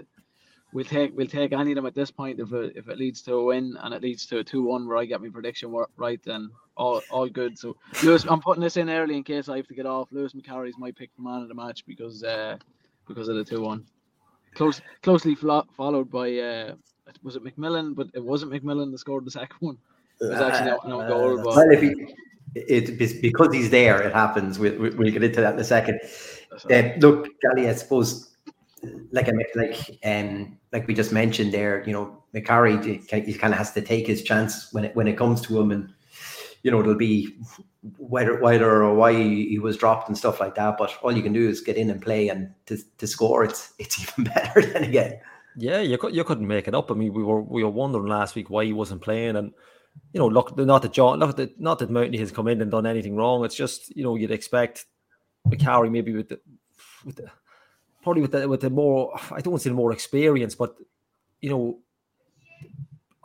we'll 0.74 0.86
take 0.86 1.16
we'll 1.16 1.28
take 1.28 1.52
any 1.52 1.72
of 1.72 1.76
them 1.76 1.86
at 1.86 1.96
this 1.96 2.12
point 2.12 2.40
if 2.40 2.52
it 2.54 2.74
if 2.76 2.90
it 2.90 2.98
leads 2.98 3.22
to 3.24 3.34
a 3.34 3.44
win 3.46 3.78
and 3.82 3.94
it 3.94 4.02
leads 4.02 4.26
to 4.28 4.40
a 4.40 4.44
two 4.44 4.64
one 4.64 4.88
where 4.88 4.98
I 4.98 5.06
get 5.06 5.22
my 5.22 5.30
prediction 5.30 5.74
right 5.98 6.22
then 6.24 6.50
all 6.78 7.02
all 7.10 7.28
good. 7.28 7.58
So 7.58 7.76
Lewis, 8.04 8.26
I'm 8.28 8.42
putting 8.42 8.62
this 8.62 8.78
in 8.78 8.90
early 8.90 9.16
in 9.16 9.24
case 9.24 9.50
I 9.50 9.58
have 9.58 9.68
to 9.68 9.74
get 9.74 9.86
off. 9.86 10.10
Lewis 10.12 10.34
Macari's 10.34 10.78
my 10.78 10.92
pick 10.92 11.12
for 11.16 11.22
man 11.22 11.42
of 11.42 11.48
the 11.48 11.56
match 11.56 11.86
because 11.86 12.24
uh, 12.24 12.58
because 13.08 13.28
of 13.28 13.36
the 13.36 13.44
two 13.44 13.62
one. 13.62 13.86
Close 14.56 14.82
closely 15.04 15.36
flo- 15.36 15.68
followed 15.76 16.10
by 16.10 16.38
uh, 16.38 16.76
was 17.24 17.36
it 17.36 17.44
McMillan, 17.44 17.96
but 17.96 18.08
it 18.14 18.24
wasn't 18.24 18.52
McMillan 18.52 18.92
that 18.92 18.98
scored 18.98 19.26
the 19.26 19.32
second 19.32 19.58
one. 19.60 19.78
It 20.22 20.30
was 20.30 20.42
actually 20.42 20.90
no, 20.90 21.02
no 21.02 21.08
goal. 21.08 21.38
But... 21.38 21.56
Well, 21.56 21.72
if 21.72 21.82
he, 21.82 22.16
it, 22.56 23.22
because 23.22 23.54
he's 23.54 23.70
there, 23.70 24.02
it 24.02 24.14
happens. 24.14 24.60
We'll, 24.60 24.78
we'll 24.78 25.12
get 25.12 25.24
into 25.24 25.42
that 25.42 25.54
in 25.54 25.60
a 25.60 25.64
second. 25.64 26.00
Uh, 26.70 26.90
look, 26.98 27.28
Gally, 27.42 27.70
I 27.70 27.74
suppose, 27.74 28.29
like 29.12 29.30
like 29.56 30.00
um, 30.04 30.58
like 30.72 30.88
we 30.88 30.94
just 30.94 31.12
mentioned 31.12 31.54
there, 31.54 31.84
you 31.86 31.94
know, 31.94 32.24
Macari, 32.34 33.02
he 33.26 33.34
kind 33.34 33.54
of 33.54 33.58
has 33.58 33.72
to 33.74 33.82
take 33.82 34.08
his 34.08 34.24
chance 34.24 34.72
when 34.74 34.86
it 34.86 34.96
when 34.96 35.08
it 35.08 35.18
comes 35.18 35.42
to 35.42 35.60
him, 35.60 35.72
and 35.72 35.90
you 36.64 36.72
know, 36.72 36.80
it'll 36.80 36.96
be 36.96 37.36
whether 37.98 38.40
whether 38.40 38.84
or 38.84 38.94
why 38.96 39.14
he 39.14 39.60
was 39.60 39.78
dropped 39.78 40.08
and 40.10 40.18
stuff 40.18 40.40
like 40.40 40.56
that. 40.56 40.78
But 40.78 40.98
all 41.02 41.12
you 41.12 41.24
can 41.24 41.34
do 41.34 41.48
is 41.48 41.62
get 41.62 41.78
in 41.78 41.90
and 41.90 42.02
play, 42.02 42.30
and 42.30 42.54
to, 42.68 42.78
to 42.98 43.08
score, 43.08 43.44
it's 43.44 43.74
it's 43.80 44.02
even 44.20 44.32
better 44.32 44.62
than 44.62 44.84
again. 44.84 45.20
Yeah, 45.58 45.82
you 45.82 45.98
you 46.12 46.24
couldn't 46.24 46.48
make 46.48 46.68
it 46.68 46.76
up. 46.76 46.92
I 46.92 46.94
mean, 46.94 47.14
we 47.14 47.24
were 47.24 47.42
we 47.42 47.64
were 47.64 47.70
wondering 47.70 48.08
last 48.08 48.36
week 48.36 48.50
why 48.50 48.66
he 48.66 48.74
wasn't 48.74 49.02
playing, 49.02 49.36
and 49.36 49.54
you 50.14 50.20
know, 50.20 50.28
look, 50.28 50.58
not 50.58 50.82
that 50.84 50.94
John, 50.94 51.20
not 51.20 51.36
that 51.38 51.60
not 51.60 51.80
that 51.80 51.90
Mountney 51.90 52.20
has 52.20 52.32
come 52.32 52.48
in 52.48 52.62
and 52.62 52.72
done 52.72 52.86
anything 52.86 53.16
wrong. 53.16 53.44
It's 53.44 53.56
just 53.56 53.96
you 53.96 54.04
know 54.04 54.16
you'd 54.16 54.32
expect 54.32 54.86
Macari 55.48 55.92
maybe 55.92 56.14
with 56.14 56.30
the, 56.30 56.40
with 57.06 57.16
the 57.16 57.32
probably 58.02 58.22
with 58.22 58.32
the 58.32 58.48
with 58.48 58.62
the 58.62 58.70
more 58.70 59.14
I 59.32 59.42
don't 59.42 59.52
want 59.54 59.64
to 59.64 59.70
say 59.70 59.74
more 59.74 59.92
experience, 59.92 60.56
but 60.56 60.76
you 61.42 61.50
know 61.50 61.80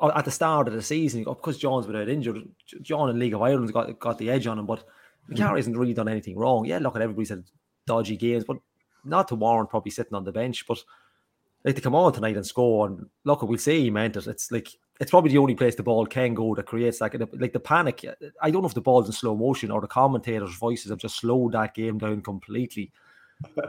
at 0.03 0.25
the 0.25 0.31
start 0.31 0.69
of 0.69 0.75
the 0.75 0.83
season, 0.83 1.25
because 1.25 1.57
John's 1.59 1.87
been 1.87 1.97
out 1.97 2.09
injured, 2.09 2.43
John 2.83 3.11
in 3.11 3.19
League 3.19 3.35
of 3.35 3.43
Ireland's 3.43 3.73
got 3.73 3.99
got 3.99 4.19
the 4.19 4.31
edge 4.31 4.47
on 4.47 4.59
him, 4.59 4.67
but 4.67 4.81
mm-hmm. 4.81 5.35
Macari 5.35 5.57
hasn't 5.57 5.77
really 5.77 5.95
done 5.95 6.09
anything 6.09 6.37
wrong. 6.37 6.65
Yeah, 6.65 6.79
look 6.79 6.97
at 6.97 7.03
everybody's 7.03 7.31
had 7.31 7.45
dodgy 7.87 8.17
games, 8.17 8.45
but 8.45 8.59
not 9.05 9.29
to 9.29 9.35
warrant 9.35 9.71
probably 9.71 9.91
sitting 9.91 10.15
on 10.15 10.25
the 10.25 10.33
bench. 10.33 10.67
But 10.67 10.79
like 11.65 11.77
to 11.77 11.81
come 11.81 11.95
on 11.95 12.13
tonight 12.13 12.37
and 12.37 12.47
score 12.47 12.87
and 12.87 13.07
look, 13.25 13.43
we'll 13.43 13.59
say 13.59 13.81
he 13.81 13.91
meant 13.91 14.17
it. 14.17 14.27
It's 14.27 14.51
like 14.51 14.69
it's 15.01 15.11
probably 15.11 15.31
the 15.31 15.39
only 15.39 15.55
place 15.55 15.75
the 15.75 15.83
ball 15.83 16.07
can 16.07 16.35
go 16.35 16.55
that 16.55 16.67
creates 16.67 17.01
like 17.01 17.17
like 17.35 17.53
the 17.53 17.61
panic. 17.61 18.05
I 18.43 18.51
don't 18.51 18.63
know 18.63 18.69
if 18.69 18.75
the 18.75 18.81
ball's 18.81 19.07
in 19.07 19.13
slow 19.13 19.37
motion 19.37 19.71
or 19.71 19.81
the 19.81 19.87
commentators' 19.87 20.57
voices 20.57 20.91
have 20.91 20.99
just 20.99 21.17
slowed 21.17 21.53
that 21.53 21.75
game 21.75 21.99
down 21.99 22.21
completely. 22.21 22.93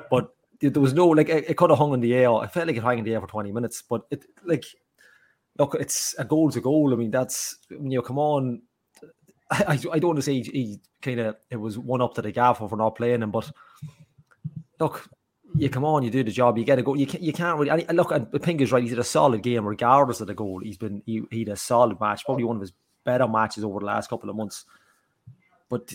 But 0.10 0.34
there 0.62 0.82
was 0.82 0.94
no 0.94 1.08
like 1.08 1.30
it, 1.30 1.50
it 1.50 1.58
could 1.58 1.70
have 1.70 1.80
hung 1.80 1.94
in 1.94 2.00
the 2.00 2.14
air. 2.14 2.34
I 2.34 2.48
felt 2.48 2.68
like 2.68 2.76
it 2.76 2.84
hung 2.84 3.00
in 3.00 3.06
the 3.06 3.14
air 3.14 3.22
for 3.22 3.28
twenty 3.28 3.52
minutes, 3.52 3.84
but 3.88 4.04
it 4.12 4.26
like 4.44 4.66
look, 5.58 5.76
it's 5.76 6.16
a 6.18 6.26
goal's 6.26 6.56
a 6.56 6.62
goal. 6.62 6.94
I 6.94 6.96
mean, 6.96 7.12
that's 7.12 7.58
you 7.70 7.80
know, 7.80 8.02
come 8.02 8.20
on. 8.20 8.62
I, 9.52 9.80
I 9.92 10.00
don't 10.00 10.10
want 10.10 10.18
to 10.18 10.24
say 10.24 10.42
he, 10.42 10.44
he 10.44 10.80
kind 11.02 11.20
of 11.20 11.36
it 11.50 11.58
was 11.58 11.78
one 11.78 12.02
up 12.02 12.16
to 12.16 12.22
the 12.22 12.32
gaffer 12.32 12.68
for 12.68 12.78
not 12.78 12.96
playing 12.96 13.22
him, 13.22 13.32
but 13.32 13.52
look, 14.80 15.08
you 15.56 15.70
come 15.70 15.86
on, 15.86 16.04
you 16.04 16.10
do 16.10 16.24
the 16.24 16.32
job, 16.32 16.58
you 16.58 16.66
get 16.66 16.80
a 16.80 16.84
goal. 16.84 16.98
You 16.98 17.08
can't, 17.08 17.24
you 17.24 17.34
can't 17.34 17.58
really 17.60 17.86
I, 17.88 17.92
look. 17.92 18.12
And 18.12 18.32
Pink 18.42 18.62
is 18.62 18.72
right. 18.72 18.84
He 18.84 18.90
did 18.90 19.00
a 19.00 19.04
solid 19.04 19.44
game, 19.44 19.66
regardless 19.66 20.22
of 20.22 20.28
the 20.28 20.34
goal. 20.34 20.60
He's 20.64 20.78
been 20.78 21.02
he, 21.06 21.24
he 21.32 21.40
had 21.40 21.50
a 21.50 21.56
solid 21.56 22.00
match, 22.00 22.26
probably 22.26 22.44
one 22.44 22.58
of 22.58 22.62
his 22.62 22.74
better 23.04 23.28
matches 23.28 23.64
over 23.64 23.80
the 23.80 23.86
last 23.86 24.10
couple 24.10 24.30
of 24.30 24.36
months. 24.36 24.66
But 25.70 25.94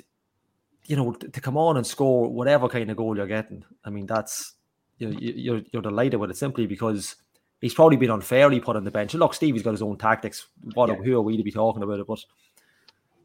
you 0.90 0.96
know, 0.96 1.12
to, 1.12 1.40
come 1.40 1.56
on 1.56 1.76
and 1.76 1.86
score 1.86 2.28
whatever 2.28 2.68
kind 2.68 2.90
of 2.90 2.96
goal 2.96 3.16
you're 3.16 3.28
getting, 3.28 3.62
I 3.84 3.90
mean, 3.90 4.06
that's 4.06 4.54
you 4.98 5.08
know, 5.08 5.18
you're 5.20 5.62
you're 5.72 5.82
delighted 5.82 6.18
with 6.18 6.32
it 6.32 6.36
simply 6.36 6.66
because 6.66 7.14
he's 7.60 7.74
probably 7.74 7.96
been 7.96 8.10
unfairly 8.10 8.58
put 8.58 8.74
on 8.74 8.82
the 8.82 8.90
bench. 8.90 9.14
And 9.14 9.20
look, 9.20 9.32
Stevie's 9.32 9.62
got 9.62 9.70
his 9.70 9.82
own 9.82 9.98
tactics. 9.98 10.48
What 10.74 10.88
yeah. 10.88 10.96
who 10.96 11.16
are 11.16 11.22
we 11.22 11.36
to 11.36 11.44
be 11.44 11.52
talking 11.52 11.84
about 11.84 12.00
it? 12.00 12.08
But 12.08 12.18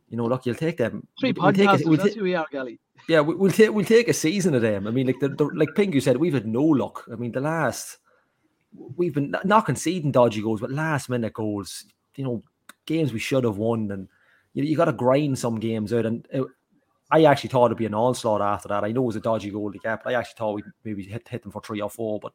you 0.10 0.16
know, 0.16 0.26
look, 0.26 0.46
you'll 0.46 0.54
take 0.54 0.78
them. 0.78 1.08
Three 1.20 1.32
we'll 1.32 1.52
podcasts. 1.52 1.78
Take 1.80 1.88
we'll 1.88 1.98
that's 1.98 2.14
who 2.14 2.22
we 2.22 2.36
are, 2.36 2.46
Gally. 2.52 2.80
Yeah, 3.10 3.22
we, 3.22 3.34
will 3.34 3.50
take 3.50 3.74
we'll 3.74 3.84
take 3.84 4.10
a 4.10 4.14
season 4.14 4.54
of 4.54 4.62
them. 4.62 4.86
I 4.86 4.92
mean, 4.92 5.08
like 5.08 5.20
the, 5.20 5.30
the 5.30 5.46
like 5.46 5.70
Pingu 5.70 6.04
said, 6.04 6.18
we've 6.18 6.36
had 6.36 6.46
no 6.46 6.64
luck. 6.64 7.04
I 7.12 7.16
mean, 7.16 7.32
the 7.32 7.42
last 7.42 7.98
we've 8.96 9.16
been 9.16 9.36
not 9.44 9.66
conceding 9.66 10.12
dodgy 10.12 10.44
goals, 10.44 10.62
but 10.62 10.70
last 10.70 11.10
minute 11.10 11.34
goals. 11.34 11.84
You 12.16 12.26
know, 12.26 12.44
games 12.86 13.12
we 13.12 13.18
should 13.18 13.44
have 13.44 13.58
won, 13.58 13.90
and 13.90 14.08
you, 14.54 14.62
know, 14.62 14.70
you 14.70 14.78
got 14.78 14.86
to 14.86 14.94
grind 14.94 15.40
some 15.40 15.60
games 15.60 15.92
out. 15.92 16.06
And 16.06 16.28
it, 16.32 16.46
I 17.16 17.24
actually 17.24 17.50
thought 17.50 17.68
it'd 17.68 17.78
be 17.78 17.86
an 17.86 17.94
onslaught 17.94 18.42
after 18.42 18.68
that. 18.68 18.84
I 18.84 18.92
know 18.92 19.04
it 19.04 19.08
was 19.08 19.16
a 19.16 19.22
dodgy 19.22 19.50
goal 19.50 19.72
to 19.72 19.80
get, 19.80 20.04
but 20.04 20.14
I 20.14 20.20
actually 20.20 20.36
thought 20.38 20.56
we'd 20.56 20.66
maybe 20.84 21.04
hit 21.04 21.28
hit 21.28 21.44
them 21.44 21.52
for 21.52 21.62
three 21.62 21.80
or 21.80 21.90
four. 21.90 22.20
But 22.20 22.34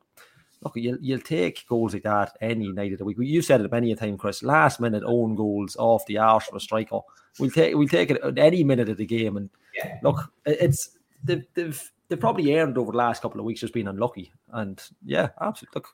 look, 0.62 0.72
you'll, 0.76 0.96
you'll 1.02 1.20
take 1.20 1.66
goals 1.68 1.92
like 1.92 2.04
that 2.04 2.36
any 2.40 2.72
night 2.72 2.92
of 2.92 2.98
the 2.98 3.04
week. 3.04 3.18
You 3.20 3.42
said 3.42 3.60
it 3.60 3.70
many 3.70 3.92
a 3.92 3.96
time, 3.96 4.16
Chris. 4.16 4.42
Last 4.42 4.80
minute 4.80 5.02
own 5.04 5.34
goals 5.34 5.76
off 5.78 6.06
the 6.06 6.16
arse 6.16 6.46
for 6.46 6.56
a 6.56 6.60
striker. 6.60 7.00
We'll 7.38 7.50
take 7.50 7.74
we'll 7.74 7.88
take 7.88 8.10
it 8.10 8.22
at 8.22 8.38
any 8.38 8.64
minute 8.64 8.88
of 8.88 8.96
the 8.96 9.04
game. 9.04 9.36
And 9.36 9.50
yeah. 9.76 9.98
look, 10.02 10.32
it's 10.46 10.96
they've, 11.22 11.44
they've 11.54 11.92
they've 12.08 12.18
probably 12.18 12.56
earned 12.56 12.78
over 12.78 12.92
the 12.92 12.98
last 12.98 13.20
couple 13.20 13.38
of 13.38 13.44
weeks 13.44 13.60
just 13.60 13.74
being 13.74 13.88
unlucky. 13.88 14.32
And 14.50 14.82
yeah, 15.04 15.28
absolutely. 15.42 15.76
Look, 15.76 15.88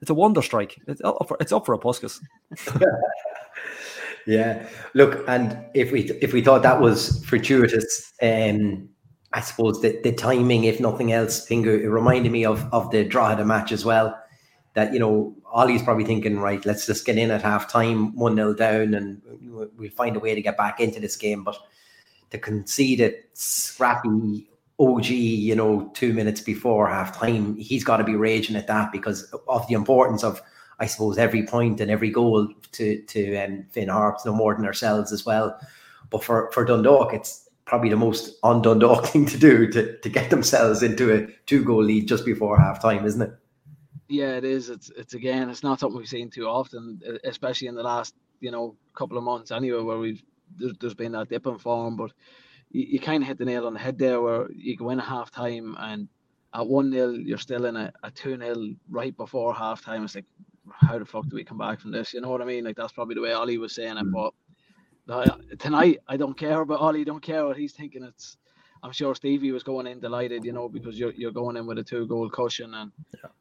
it's 0.00 0.10
a 0.10 0.14
wonder 0.14 0.40
strike. 0.40 0.80
It's 0.86 1.02
up 1.02 1.28
for, 1.28 1.36
it's 1.40 1.52
up 1.52 1.66
for 1.66 1.74
a 1.74 1.78
Puskas. 1.78 2.20
yeah. 4.26 4.68
Look, 4.94 5.24
and 5.28 5.58
if 5.74 5.92
we 5.92 6.10
if 6.20 6.32
we 6.32 6.42
thought 6.42 6.62
that 6.62 6.80
was 6.80 7.24
fortuitous, 7.24 8.12
um, 8.22 8.88
I 9.32 9.40
suppose 9.40 9.80
the, 9.82 10.00
the 10.02 10.12
timing, 10.12 10.64
if 10.64 10.80
nothing 10.80 11.12
else, 11.12 11.46
Pingu, 11.46 11.80
it 11.80 11.88
reminded 11.88 12.32
me 12.32 12.44
of 12.44 12.66
of 12.72 12.90
the 12.90 13.04
Drogheda 13.04 13.44
match 13.44 13.72
as 13.72 13.84
well. 13.84 14.18
That 14.74 14.92
you 14.92 14.98
know, 14.98 15.34
Ollie's 15.52 15.82
probably 15.82 16.04
thinking, 16.04 16.38
right, 16.38 16.64
let's 16.66 16.86
just 16.86 17.06
get 17.06 17.18
in 17.18 17.30
at 17.30 17.42
half 17.42 17.70
time, 17.70 18.14
one 18.16 18.36
0 18.36 18.54
down, 18.54 18.94
and 18.94 19.22
we 19.76 19.88
find 19.88 20.16
a 20.16 20.20
way 20.20 20.34
to 20.34 20.42
get 20.42 20.56
back 20.56 20.80
into 20.80 21.00
this 21.00 21.16
game. 21.16 21.44
But 21.44 21.56
to 22.30 22.38
concede 22.38 23.00
it 23.00 23.30
scrappy 23.34 24.48
OG, 24.78 25.06
you 25.06 25.54
know, 25.54 25.90
two 25.94 26.12
minutes 26.12 26.40
before 26.40 26.88
half 26.88 27.16
time, 27.16 27.56
he's 27.56 27.84
got 27.84 27.98
to 27.98 28.04
be 28.04 28.16
raging 28.16 28.56
at 28.56 28.66
that 28.66 28.90
because 28.90 29.22
of 29.48 29.66
the 29.68 29.74
importance 29.74 30.24
of, 30.24 30.42
I 30.78 30.86
suppose, 30.86 31.18
every 31.18 31.46
point 31.46 31.80
and 31.80 31.90
every 31.90 32.10
goal 32.10 32.48
to 32.72 33.02
to 33.02 33.36
um, 33.36 33.66
Finn 33.70 33.88
Harps, 33.88 34.24
no 34.24 34.34
more 34.34 34.54
than 34.54 34.66
ourselves 34.66 35.12
as 35.12 35.24
well. 35.24 35.58
But 36.10 36.24
for 36.24 36.50
for 36.52 36.64
Dundalk, 36.64 37.12
it's 37.14 37.48
probably 37.64 37.88
the 37.88 37.96
most 37.96 38.40
undundalk 38.42 39.06
thing 39.12 39.26
to 39.26 39.38
do 39.38 39.66
to, 39.70 39.98
to 39.98 40.08
get 40.08 40.30
themselves 40.30 40.82
into 40.82 41.14
a 41.14 41.26
two 41.46 41.64
goal 41.64 41.82
lead 41.82 42.08
just 42.08 42.24
before 42.24 42.58
half 42.58 42.80
time, 42.80 43.04
isn't 43.04 43.22
it? 43.22 43.32
Yeah, 44.08 44.36
it 44.36 44.44
is. 44.44 44.68
It's 44.68 44.90
it's 44.96 45.14
again, 45.14 45.48
it's 45.48 45.62
not 45.62 45.80
something 45.80 45.98
we've 45.98 46.08
seen 46.08 46.30
too 46.30 46.46
often, 46.46 47.00
especially 47.24 47.68
in 47.68 47.74
the 47.74 47.82
last 47.82 48.14
you 48.40 48.50
know 48.50 48.76
couple 48.94 49.16
of 49.16 49.24
months 49.24 49.50
anyway, 49.50 49.82
where 49.82 49.98
we've 49.98 50.22
there's, 50.56 50.74
there's 50.80 50.94
been 50.94 51.12
that 51.12 51.28
dip 51.28 51.46
in 51.46 51.58
form. 51.58 51.96
But 51.96 52.12
you, 52.70 52.84
you 52.90 53.00
kind 53.00 53.22
of 53.22 53.28
hit 53.28 53.38
the 53.38 53.44
nail 53.44 53.66
on 53.66 53.74
the 53.74 53.80
head 53.80 53.98
there, 53.98 54.20
where 54.20 54.50
you 54.52 54.76
go 54.76 54.90
in 54.90 55.00
at 55.00 55.06
half 55.06 55.30
time 55.30 55.76
and 55.78 56.08
at 56.52 56.66
one 56.66 56.92
0 56.92 57.12
you're 57.12 57.38
still 57.38 57.64
in 57.64 57.76
a, 57.76 57.92
a 58.02 58.10
two 58.10 58.36
0 58.36 58.74
right 58.90 59.16
before 59.16 59.54
half 59.54 59.82
time. 59.82 60.04
It's 60.04 60.14
like, 60.14 60.26
how 60.72 60.98
the 60.98 61.04
fuck 61.04 61.28
do 61.28 61.36
we 61.36 61.44
come 61.44 61.58
back 61.58 61.80
from 61.80 61.92
this? 61.92 62.14
You 62.14 62.20
know 62.20 62.30
what 62.30 62.42
I 62.42 62.44
mean? 62.44 62.64
Like 62.64 62.76
that's 62.76 62.92
probably 62.92 63.14
the 63.14 63.20
way 63.20 63.32
Ollie 63.32 63.58
was 63.58 63.74
saying 63.74 63.96
it, 63.96 64.04
mm. 64.04 64.12
but 64.12 65.58
tonight 65.58 65.98
I 66.08 66.16
don't 66.16 66.36
care 66.36 66.60
about 66.60 66.80
Ollie. 66.80 67.04
Don't 67.04 67.22
care 67.22 67.46
what 67.46 67.56
he's 67.56 67.72
thinking. 67.72 68.02
It's 68.02 68.36
I'm 68.84 68.92
sure 68.92 69.14
Stevie 69.14 69.50
was 69.50 69.62
going 69.62 69.86
in 69.86 69.98
delighted, 69.98 70.44
you 70.44 70.52
know, 70.52 70.68
because 70.68 70.98
you're 70.98 71.12
you're 71.12 71.32
going 71.32 71.56
in 71.56 71.66
with 71.66 71.78
a 71.78 71.82
two 71.82 72.06
goal 72.06 72.28
cushion, 72.28 72.74
and 72.74 72.92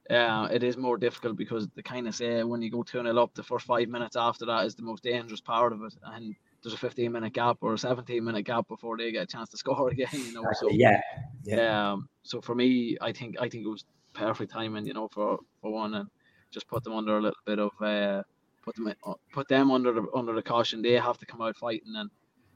yeah. 0.10 0.44
uh, 0.44 0.46
it 0.46 0.64
is 0.64 0.78
more 0.78 0.98
difficult 0.98 1.36
because 1.36 1.68
the 1.76 1.84
kind 1.84 2.08
of 2.08 2.16
say 2.16 2.44
when 2.44 2.62
you 2.62 2.72
go 2.72 2.82
two 2.82 3.04
0 3.04 3.18
up, 3.18 3.34
the 3.34 3.44
first 3.44 3.66
five 3.66 3.90
minutes 3.90 4.16
after 4.16 4.46
that 4.46 4.66
is 4.66 4.74
the 4.76 4.84
most 4.84 5.04
dangerous 5.04 5.42
part 5.42 5.74
of 5.74 5.82
it, 5.84 5.94
and 6.14 6.34
there's 6.62 6.74
a 6.74 6.78
15 6.78 7.12
minute 7.12 7.34
gap 7.34 7.58
or 7.60 7.74
a 7.74 7.78
17 7.78 8.24
minute 8.24 8.44
gap 8.44 8.70
before 8.70 8.98
they 8.98 9.12
get 9.12 9.24
a 9.24 9.28
chance 9.28 9.50
to 9.50 9.58
score 9.64 9.90
again, 9.90 10.08
you 10.14 10.34
know. 10.34 10.46
So 10.54 10.70
yeah, 10.72 11.02
yeah. 11.44 11.92
Um, 11.92 12.08
so 12.24 12.40
for 12.40 12.56
me, 12.56 12.98
I 13.02 13.12
think 13.12 13.36
I 13.38 13.50
think 13.50 13.66
it 13.66 13.70
was 13.70 13.84
perfect 14.14 14.50
timing, 14.50 14.86
you 14.86 14.94
know, 14.94 15.10
for 15.10 15.40
for 15.62 15.74
one, 15.74 15.94
and 15.94 16.10
just 16.54 16.68
put 16.68 16.84
them 16.84 16.94
under 16.94 17.18
a 17.18 17.22
little 17.22 17.40
bit 17.46 17.60
of. 17.60 17.72
Uh, 17.82 18.24
put 18.64 18.76
them 18.76 18.94
uh, 19.06 19.14
put 19.34 19.48
them 19.48 19.72
under 19.72 19.92
the 19.94 20.06
under 20.16 20.34
the 20.34 20.42
caution. 20.42 20.82
They 20.82 20.94
have 20.94 21.18
to 21.18 21.26
come 21.26 21.42
out 21.42 21.58
fighting, 21.58 21.96
and 21.96 22.10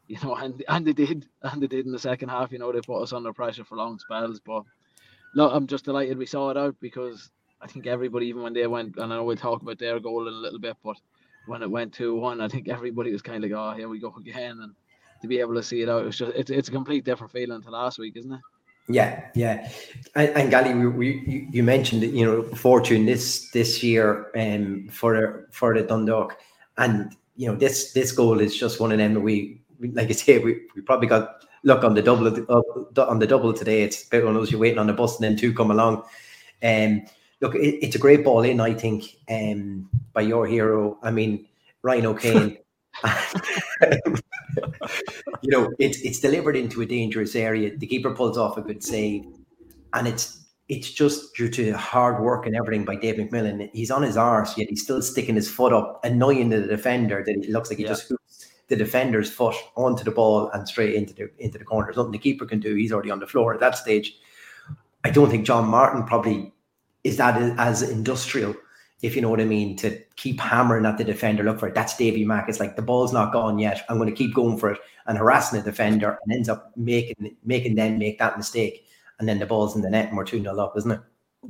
you 0.07 0.17
know, 0.23 0.35
and 0.43 0.63
and 0.67 0.85
they 0.85 0.93
did, 0.93 1.25
and 1.41 1.61
they 1.61 1.67
did 1.67 1.85
in 1.85 1.91
the 1.91 1.99
second 1.99 2.29
half. 2.29 2.51
You 2.51 2.59
know, 2.59 2.71
they 2.71 2.81
put 2.81 3.01
us 3.01 3.13
under 3.13 3.33
pressure 3.33 3.63
for 3.63 3.75
long 3.77 3.99
spells. 3.99 4.39
But 4.39 4.63
look, 5.35 5.51
I'm 5.53 5.67
just 5.67 5.85
delighted 5.85 6.17
we 6.17 6.25
saw 6.25 6.49
it 6.49 6.57
out 6.57 6.75
because 6.79 7.29
I 7.61 7.67
think 7.67 7.87
everybody, 7.87 8.27
even 8.27 8.43
when 8.43 8.53
they 8.53 8.67
went, 8.67 8.97
and 8.97 9.11
I 9.13 9.17
know 9.17 9.23
we'll 9.23 9.37
talk 9.37 9.61
about 9.61 9.79
their 9.79 9.99
goal 9.99 10.27
in 10.27 10.33
a 10.33 10.37
little 10.37 10.59
bit, 10.59 10.77
but 10.83 10.97
when 11.47 11.63
it 11.63 11.71
went 11.71 11.93
2 11.93 12.15
1, 12.15 12.41
I 12.41 12.47
think 12.47 12.67
everybody 12.67 13.11
was 13.11 13.21
kind 13.21 13.43
of 13.43 13.49
like, 13.49 13.57
oh, 13.57 13.75
here 13.75 13.89
we 13.89 13.99
go 13.99 14.13
again. 14.17 14.59
And 14.61 14.73
to 15.21 15.27
be 15.27 15.39
able 15.39 15.55
to 15.55 15.63
see 15.63 15.81
it 15.81 15.89
out, 15.89 16.05
it's 16.05 16.17
just, 16.17 16.33
it's, 16.35 16.51
it's 16.51 16.69
a 16.69 16.73
complete 16.73 17.05
different 17.05 17.31
feeling 17.31 17.61
to 17.61 17.69
last 17.69 17.97
week, 17.97 18.15
isn't 18.17 18.31
it? 18.33 18.41
Yeah, 18.89 19.25
yeah, 19.35 19.69
and, 20.15 20.29
and 20.29 20.49
Gally, 20.49 20.73
we, 20.73 20.87
we, 20.87 21.47
you 21.51 21.61
mentioned 21.61 22.03
you 22.03 22.25
know 22.25 22.43
fortune 22.55 23.05
this 23.05 23.49
this 23.51 23.83
year 23.83 24.31
um, 24.37 24.87
for 24.89 25.13
the 25.13 25.45
for 25.51 25.73
the 25.73 25.83
Dundalk, 25.83 26.37
and 26.77 27.13
you 27.35 27.47
know 27.47 27.55
this 27.55 27.91
this 27.91 28.13
goal 28.13 28.39
is 28.39 28.57
just 28.57 28.79
one 28.79 28.93
of 28.93 28.97
them 28.97 29.21
we, 29.21 29.59
like 29.91 30.09
I 30.09 30.13
say 30.13 30.39
we, 30.39 30.61
we 30.73 30.81
probably 30.81 31.07
got 31.07 31.43
luck 31.63 31.83
on 31.83 31.95
the 31.95 32.01
double 32.01 32.27
uh, 32.27 33.01
on 33.05 33.19
the 33.19 33.27
double 33.27 33.53
today. 33.53 33.83
It's 33.83 34.07
about 34.07 34.23
one 34.23 34.35
of 34.35 34.41
those 34.41 34.51
you're 34.51 34.61
waiting 34.61 34.79
on 34.79 34.87
the 34.87 34.93
bus 34.93 35.15
and 35.15 35.23
then 35.25 35.35
two 35.35 35.53
come 35.53 35.71
along. 35.71 36.03
Um, 36.63 37.05
look, 37.41 37.55
it, 37.55 37.83
it's 37.83 37.95
a 37.95 37.99
great 37.99 38.23
ball 38.23 38.43
in, 38.43 38.61
I 38.61 38.73
think, 38.73 39.17
um, 39.29 39.89
by 40.13 40.21
your 40.21 40.47
hero. 40.47 40.97
I 41.03 41.11
mean, 41.11 41.45
Ryan 41.81 42.05
O'Kane. 42.07 42.57
you 45.41 45.51
know, 45.51 45.71
it's 45.79 46.01
it's 46.01 46.19
delivered 46.19 46.55
into 46.55 46.81
a 46.81 46.85
dangerous 46.85 47.35
area. 47.35 47.75
The 47.77 47.87
keeper 47.87 48.13
pulls 48.13 48.37
off 48.37 48.57
a 48.57 48.61
good 48.61 48.83
save, 48.83 49.25
and 49.93 50.07
it's 50.07 50.45
it's 50.69 50.91
just 50.91 51.35
due 51.35 51.49
to 51.49 51.71
hard 51.73 52.23
work 52.23 52.45
and 52.45 52.55
everything 52.55 52.85
by 52.85 52.95
Dave 52.95 53.15
McMillan. 53.15 53.69
He's 53.73 53.91
on 53.91 54.03
his 54.03 54.17
arse, 54.17 54.57
yet 54.57 54.69
he's 54.69 54.83
still 54.83 55.01
sticking 55.01 55.35
his 55.35 55.49
foot 55.49 55.73
up, 55.73 55.99
annoying 56.03 56.49
the 56.49 56.61
defender. 56.61 57.23
That 57.25 57.37
it 57.37 57.49
looks 57.49 57.69
like 57.69 57.77
he 57.77 57.83
yeah. 57.83 57.91
just 57.91 58.09
hoops 58.09 58.47
the 58.67 58.75
defender's 58.75 59.31
foot 59.31 59.55
onto 59.75 60.03
the 60.03 60.11
ball 60.11 60.49
and 60.51 60.67
straight 60.67 60.95
into 60.95 61.13
the 61.13 61.29
into 61.39 61.57
the 61.57 61.65
corner. 61.65 61.87
There's 61.87 61.97
nothing 61.97 62.11
the 62.11 62.17
keeper 62.17 62.45
can 62.45 62.59
do. 62.59 62.75
He's 62.75 62.91
already 62.91 63.11
on 63.11 63.19
the 63.19 63.27
floor 63.27 63.53
at 63.53 63.59
that 63.59 63.77
stage. 63.77 64.17
I 65.03 65.09
don't 65.09 65.29
think 65.29 65.45
John 65.45 65.69
Martin 65.69 66.03
probably 66.03 66.53
is 67.03 67.17
that 67.17 67.37
as 67.57 67.81
industrial 67.81 68.55
if 69.01 69.15
you 69.15 69.21
know 69.21 69.29
what 69.29 69.41
I 69.41 69.45
mean, 69.45 69.75
to 69.77 69.99
keep 70.15 70.39
hammering 70.39 70.85
at 70.85 70.97
the 70.97 71.03
defender, 71.03 71.43
look 71.43 71.59
for 71.59 71.67
it. 71.67 71.75
That's 71.75 71.95
Davy 71.95 72.25
Mack. 72.25 72.49
It's 72.49 72.59
like 72.59 72.75
the 72.75 72.81
ball's 72.81 73.13
not 73.13 73.31
gone 73.31 73.59
yet. 73.59 73.85
I'm 73.89 73.97
going 73.97 74.09
to 74.09 74.15
keep 74.15 74.33
going 74.33 74.57
for 74.57 74.71
it 74.71 74.79
and 75.05 75.17
harassing 75.17 75.59
the 75.59 75.69
defender 75.69 76.17
and 76.23 76.33
ends 76.33 76.49
up 76.49 76.71
making 76.75 77.35
making 77.43 77.75
them 77.75 77.99
make 77.99 78.17
that 78.19 78.37
mistake. 78.37 78.87
And 79.19 79.27
then 79.27 79.39
the 79.39 79.45
ball's 79.45 79.75
in 79.75 79.81
the 79.81 79.89
net 79.89 80.07
and 80.07 80.17
we're 80.17 80.25
2 80.25 80.41
0 80.41 80.59
up, 80.59 80.73
isn't 80.77 80.91
it? 80.91 80.99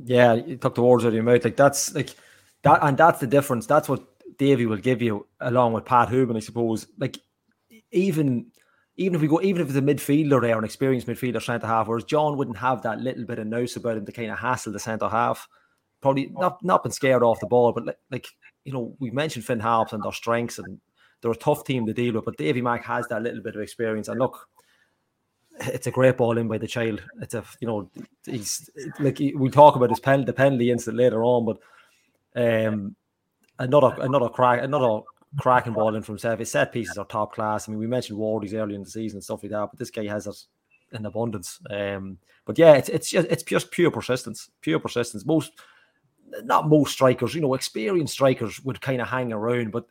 Yeah, 0.04 0.34
you 0.34 0.56
took 0.56 0.74
the 0.74 0.82
words 0.82 1.04
out 1.04 1.08
of 1.08 1.14
your 1.14 1.22
mouth. 1.22 1.44
Like 1.44 1.56
that's 1.56 1.94
like 1.94 2.14
that, 2.62 2.80
and 2.82 2.98
that's 2.98 3.20
the 3.20 3.26
difference. 3.26 3.66
That's 3.66 3.88
what 3.88 4.04
Davy 4.36 4.66
will 4.66 4.76
give 4.76 5.00
you 5.00 5.26
along 5.40 5.72
with 5.72 5.86
Pat 5.86 6.08
Hoban, 6.08 6.36
I 6.36 6.40
suppose. 6.40 6.86
Like 6.98 7.18
even 7.92 8.46
even 8.96 9.14
if 9.14 9.22
we 9.22 9.28
go, 9.28 9.40
even 9.40 9.62
if 9.62 9.68
it's 9.68 9.78
a 9.78 9.82
midfielder 9.82 10.42
there, 10.42 10.58
an 10.58 10.64
experienced 10.64 11.06
midfielder 11.06 11.42
centre 11.42 11.66
half, 11.66 11.88
whereas 11.88 12.04
John 12.04 12.36
wouldn't 12.36 12.58
have 12.58 12.82
that 12.82 13.00
little 13.00 13.24
bit 13.24 13.38
of 13.38 13.46
nous 13.46 13.76
about 13.76 13.96
him 13.96 14.04
to 14.04 14.12
kind 14.12 14.30
of 14.30 14.38
hassle 14.38 14.72
the 14.72 14.80
centre 14.80 15.08
half 15.08 15.48
probably 16.00 16.26
not 16.26 16.62
not 16.64 16.82
been 16.82 16.92
scared 16.92 17.22
off 17.22 17.40
the 17.40 17.46
ball, 17.46 17.72
but 17.72 17.86
like, 17.86 17.98
like 18.10 18.26
you 18.64 18.72
know, 18.72 18.94
we 18.98 19.10
mentioned 19.10 19.44
Finn 19.44 19.60
Harps 19.60 19.92
and 19.92 20.02
their 20.02 20.12
strengths, 20.12 20.58
and 20.58 20.80
they're 21.20 21.30
a 21.30 21.36
tough 21.36 21.64
team 21.64 21.86
to 21.86 21.92
deal 21.92 22.14
with. 22.14 22.24
But 22.24 22.36
Davy 22.36 22.62
Mack 22.62 22.84
has 22.84 23.06
that 23.08 23.22
little 23.22 23.42
bit 23.42 23.56
of 23.56 23.60
experience, 23.62 24.08
and 24.08 24.18
look, 24.18 24.48
it's 25.60 25.86
a 25.86 25.92
great 25.92 26.16
ball 26.16 26.38
in 26.38 26.48
by 26.48 26.58
the 26.58 26.66
child. 26.66 27.02
It's 27.20 27.34
a 27.34 27.44
you 27.60 27.66
know, 27.66 27.90
he's 28.24 28.70
like 29.00 29.18
we'll 29.34 29.50
talk 29.50 29.76
about 29.76 29.90
his 29.90 30.00
pen 30.00 30.24
the 30.24 30.32
penalty 30.32 30.70
incident 30.70 30.98
later 30.98 31.24
on, 31.24 31.44
but 31.44 31.58
um, 32.36 32.94
another 33.58 33.96
another 34.00 34.28
crack 34.28 34.62
another 34.62 35.00
cracking 35.38 35.72
ball 35.72 35.94
in 35.94 36.02
from 36.02 36.14
himself. 36.14 36.38
His 36.38 36.50
set 36.50 36.72
pieces 36.72 36.96
are 36.96 37.04
top 37.04 37.34
class. 37.34 37.68
I 37.68 37.72
mean, 37.72 37.78
we 37.78 37.86
mentioned 37.86 38.18
Wardy's 38.18 38.54
early 38.54 38.74
in 38.74 38.82
the 38.82 38.90
season 38.90 39.18
and 39.18 39.24
stuff 39.24 39.42
like 39.42 39.52
that, 39.52 39.68
but 39.70 39.78
this 39.78 39.90
guy 39.90 40.06
has 40.06 40.26
it 40.26 40.36
in 40.92 41.04
abundance. 41.06 41.58
Um, 41.70 42.18
but 42.44 42.58
yeah, 42.58 42.74
it's 42.74 42.88
it's 42.88 43.10
just 43.10 43.28
it's 43.28 43.42
just 43.42 43.70
pure 43.70 43.90
persistence, 43.90 44.50
pure 44.60 44.78
persistence. 44.78 45.26
Most 45.26 45.52
not 46.44 46.68
most 46.68 46.92
strikers, 46.92 47.34
you 47.34 47.40
know, 47.40 47.54
experienced 47.54 48.12
strikers 48.12 48.62
would 48.64 48.80
kind 48.80 49.00
of 49.00 49.08
hang 49.08 49.32
around, 49.32 49.72
but 49.72 49.86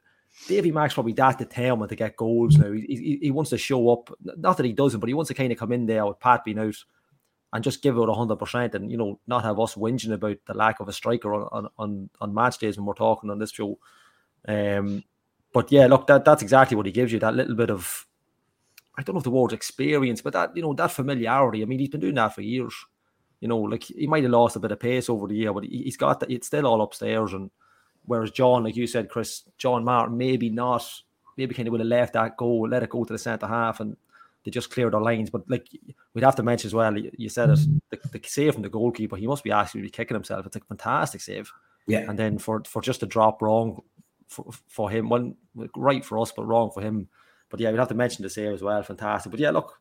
Davy 0.47 0.71
Mack's 0.71 0.93
probably 0.93 1.13
that 1.13 1.37
determined 1.37 1.89
to 1.89 1.95
get 1.95 2.15
goals 2.15 2.57
now. 2.57 2.71
He, 2.71 2.85
he, 2.87 3.19
he, 3.23 3.31
wants 3.31 3.49
to 3.49 3.57
show 3.57 3.89
up. 3.89 4.11
Not 4.21 4.57
that 4.57 4.65
he 4.65 4.73
doesn't, 4.73 4.99
but 4.99 5.09
he 5.09 5.13
wants 5.13 5.29
to 5.29 5.33
kind 5.33 5.51
of 5.51 5.57
come 5.57 5.71
in 5.71 5.85
there 5.85 6.05
with 6.05 6.19
Pat 6.19 6.45
being 6.45 6.59
out 6.59 6.75
and 7.53 7.63
just 7.63 7.81
give 7.81 7.95
it 7.95 7.99
100% 7.99 8.73
and, 8.75 8.91
you 8.91 8.97
know, 8.97 9.19
not 9.25 9.43
have 9.43 9.59
us 9.59 9.75
whinging 9.75 10.13
about 10.13 10.37
the 10.45 10.53
lack 10.53 10.79
of 10.79 10.87
a 10.87 10.93
striker 10.93 11.33
on, 11.33 11.69
on, 11.77 12.09
on 12.21 12.33
match 12.33 12.59
days 12.59 12.77
when 12.77 12.85
we're 12.85 12.93
talking 12.93 13.29
on 13.29 13.39
this 13.39 13.51
show. 13.51 13.79
Um, 14.47 15.03
but 15.53 15.71
yeah, 15.71 15.87
look, 15.87 16.07
that 16.07 16.23
that's 16.23 16.43
exactly 16.43 16.77
what 16.77 16.85
he 16.85 16.91
gives 16.91 17.11
you 17.11 17.19
that 17.19 17.35
little 17.35 17.55
bit 17.55 17.71
of, 17.71 18.05
I 18.97 19.01
don't 19.01 19.15
know 19.15 19.19
if 19.19 19.23
the 19.23 19.31
word 19.31 19.53
experience, 19.53 20.21
but 20.21 20.33
that, 20.33 20.55
you 20.55 20.61
know, 20.61 20.73
that 20.73 20.91
familiarity. 20.91 21.61
I 21.61 21.65
mean, 21.65 21.79
he's 21.79 21.89
been 21.89 22.01
doing 22.01 22.15
that 22.15 22.35
for 22.35 22.41
years. 22.41 22.73
You 23.39 23.47
know, 23.47 23.59
like 23.59 23.83
he 23.83 24.07
might 24.07 24.23
have 24.23 24.31
lost 24.31 24.55
a 24.55 24.59
bit 24.59 24.71
of 24.71 24.79
pace 24.79 25.09
over 25.09 25.27
the 25.27 25.35
year, 25.35 25.53
but 25.53 25.63
he's 25.63 25.97
got 25.97 26.19
that. 26.19 26.31
It's 26.31 26.47
still 26.47 26.65
all 26.65 26.81
upstairs. 26.81 27.33
And 27.33 27.51
whereas 28.05 28.31
John, 28.31 28.63
like 28.63 28.75
you 28.75 28.87
said, 28.87 29.09
Chris, 29.09 29.43
John 29.57 29.83
Martin, 29.83 30.17
maybe 30.17 30.49
not, 30.49 30.83
maybe 31.37 31.53
kind 31.53 31.67
of 31.67 31.73
would 31.73 31.81
have 31.81 31.87
left 31.87 32.13
that 32.13 32.37
go, 32.37 32.61
let 32.61 32.83
it 32.83 32.89
go 32.89 33.03
to 33.03 33.13
the 33.13 33.19
centre 33.19 33.47
half, 33.47 33.79
and 33.79 33.95
they 34.43 34.51
just 34.51 34.71
cleared 34.71 34.93
their 34.93 35.01
lines. 35.01 35.29
But 35.29 35.49
like 35.49 35.67
we'd 36.13 36.23
have 36.23 36.35
to 36.37 36.43
mention 36.43 36.67
as 36.67 36.73
well, 36.73 36.97
you 36.97 37.29
said 37.29 37.49
it, 37.49 37.59
mm-hmm. 37.59 37.77
the, 37.91 38.17
the 38.17 38.27
save 38.27 38.53
from 38.53 38.63
the 38.63 38.69
goalkeeper, 38.69 39.17
he 39.17 39.27
must 39.27 39.43
be 39.43 39.51
absolutely 39.51 39.91
kicking 39.91 40.15
himself. 40.15 40.45
It's 40.45 40.55
a 40.55 40.61
fantastic 40.61 41.21
save. 41.21 41.51
Yeah. 41.85 42.09
And 42.09 42.17
then 42.17 42.37
for 42.37 42.63
for 42.65 42.81
just 42.81 43.03
a 43.03 43.05
drop 43.05 43.41
wrong 43.41 43.81
for, 44.27 44.45
for 44.67 44.89
him, 44.89 45.09
one 45.09 45.35
right 45.75 46.03
for 46.03 46.19
us, 46.19 46.31
but 46.31 46.45
wrong 46.45 46.71
for 46.71 46.81
him. 46.81 47.07
But 47.49 47.59
yeah, 47.59 47.71
we'd 47.71 47.79
have 47.79 47.87
to 47.89 47.95
mention 47.95 48.23
the 48.23 48.29
save 48.29 48.53
as 48.53 48.61
well. 48.61 48.83
Fantastic. 48.83 49.31
But 49.31 49.39
yeah, 49.39 49.51
look, 49.51 49.79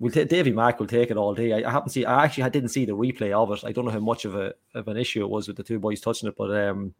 We'll 0.00 0.10
t- 0.10 0.24
Davy 0.24 0.50
Mack 0.50 0.80
will 0.80 0.86
take 0.86 1.10
it 1.10 1.18
all 1.18 1.34
day. 1.34 1.52
I, 1.52 1.68
I 1.68 1.70
haven't 1.70 1.90
seen. 1.90 2.06
I 2.06 2.24
actually 2.24 2.44
I 2.44 2.48
didn't 2.48 2.70
see 2.70 2.86
the 2.86 2.96
replay 2.96 3.32
of 3.32 3.52
it. 3.52 3.64
I 3.64 3.70
don't 3.70 3.84
know 3.84 3.90
how 3.90 4.00
much 4.00 4.24
of 4.24 4.34
a 4.34 4.54
of 4.74 4.88
an 4.88 4.96
issue 4.96 5.22
it 5.22 5.28
was 5.28 5.46
with 5.46 5.58
the 5.58 5.62
two 5.62 5.78
boys 5.78 6.00
touching 6.00 6.28
it, 6.28 6.36
but 6.36 6.50
um, 6.50 6.94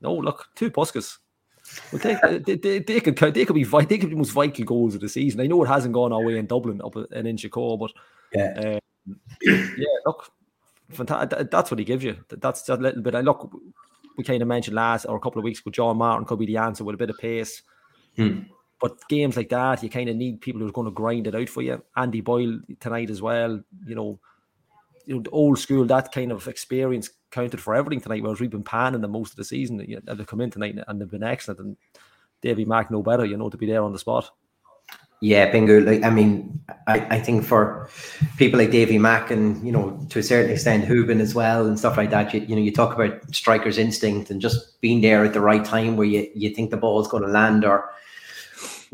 no, 0.00 0.14
look, 0.14 0.48
two 0.54 0.70
Puskas. 0.70 1.18
Well, 1.92 2.00
they, 2.00 2.38
they, 2.38 2.56
they, 2.56 2.78
they, 2.78 3.00
could 3.00 3.16
they 3.16 3.44
could 3.44 3.54
be 3.54 3.64
they 3.64 3.98
could 3.98 4.08
be 4.08 4.14
the 4.14 4.16
most 4.16 4.30
vital 4.30 4.64
goals 4.64 4.94
of 4.94 5.00
the 5.00 5.08
season. 5.08 5.40
I 5.40 5.46
know 5.46 5.64
it 5.64 5.68
hasn't 5.68 5.94
gone 5.94 6.12
our 6.12 6.22
way 6.22 6.38
in 6.38 6.46
Dublin 6.46 6.80
up 6.84 6.94
and 6.94 7.26
in 7.26 7.36
Chicago, 7.36 7.76
but 7.76 7.90
yeah, 8.32 8.78
um, 9.06 9.18
yeah, 9.42 9.86
look, 10.06 10.30
fantastic. 10.90 11.50
That's 11.50 11.70
what 11.70 11.80
he 11.80 11.84
gives 11.84 12.04
you. 12.04 12.16
That's 12.28 12.68
a 12.68 12.76
little 12.76 13.02
bit. 13.02 13.16
I 13.16 13.20
look, 13.22 13.50
we 14.16 14.22
kind 14.22 14.42
of 14.42 14.48
mentioned 14.48 14.76
last 14.76 15.06
or 15.06 15.16
a 15.16 15.20
couple 15.20 15.40
of 15.40 15.44
weeks 15.44 15.60
ago, 15.60 15.70
John 15.70 15.96
Martin 15.96 16.26
could 16.26 16.38
be 16.38 16.46
the 16.46 16.58
answer 16.58 16.84
with 16.84 16.94
a 16.94 16.98
bit 16.98 17.10
of 17.10 17.18
pace. 17.18 17.62
Hmm. 18.16 18.40
But 18.80 19.08
games 19.08 19.36
like 19.36 19.48
that, 19.50 19.82
you 19.82 19.88
kind 19.88 20.08
of 20.08 20.16
need 20.16 20.40
people 20.40 20.60
who 20.60 20.68
are 20.68 20.72
going 20.72 20.86
to 20.86 20.90
grind 20.90 21.26
it 21.26 21.34
out 21.34 21.48
for 21.48 21.62
you. 21.62 21.82
Andy 21.96 22.20
Boyle 22.20 22.60
tonight 22.80 23.10
as 23.10 23.22
well. 23.22 23.62
You 23.86 23.94
know, 23.94 24.20
you 25.06 25.16
know, 25.16 25.22
old 25.32 25.58
school 25.58 25.84
that 25.86 26.12
kind 26.12 26.32
of 26.32 26.48
experience 26.48 27.10
counted 27.30 27.60
for 27.60 27.74
everything 27.74 28.00
tonight. 28.00 28.22
Whereas 28.22 28.40
we've 28.40 28.50
been 28.50 28.62
panning 28.62 29.00
them 29.00 29.12
most 29.12 29.30
of 29.30 29.36
the 29.36 29.44
season. 29.44 29.78
You 29.80 30.00
know, 30.04 30.14
they've 30.14 30.26
come 30.26 30.40
in 30.40 30.50
tonight 30.50 30.76
and 30.86 31.00
they've 31.00 31.10
been 31.10 31.22
excellent. 31.22 31.60
And 31.60 31.76
Davy 32.42 32.64
Mack 32.64 32.90
no 32.90 33.02
better, 33.02 33.24
you 33.24 33.36
know, 33.36 33.48
to 33.48 33.56
be 33.56 33.66
there 33.66 33.82
on 33.82 33.92
the 33.92 33.98
spot. 33.98 34.30
Yeah, 35.20 35.50
bingo. 35.50 35.80
Like 35.80 36.02
I 36.02 36.10
mean, 36.10 36.60
I, 36.86 37.16
I 37.16 37.18
think 37.18 37.44
for 37.44 37.88
people 38.36 38.58
like 38.58 38.70
Davy 38.70 38.98
Mack 38.98 39.30
and 39.30 39.64
you 39.64 39.72
know 39.72 40.06
to 40.10 40.18
a 40.18 40.22
certain 40.22 40.50
extent 40.50 40.84
Hoban 40.84 41.20
as 41.20 41.34
well 41.34 41.66
and 41.66 41.78
stuff 41.78 41.96
like 41.96 42.10
that, 42.10 42.34
you, 42.34 42.40
you 42.40 42.54
know, 42.54 42.60
you 42.60 42.70
talk 42.70 42.94
about 42.94 43.34
striker's 43.34 43.78
instinct 43.78 44.30
and 44.30 44.40
just 44.40 44.78
being 44.82 45.00
there 45.00 45.24
at 45.24 45.32
the 45.32 45.40
right 45.40 45.64
time 45.64 45.96
where 45.96 46.06
you, 46.06 46.28
you 46.34 46.50
think 46.50 46.70
the 46.70 46.76
ball's 46.76 47.08
going 47.08 47.22
to 47.22 47.28
land 47.30 47.64
or 47.64 47.88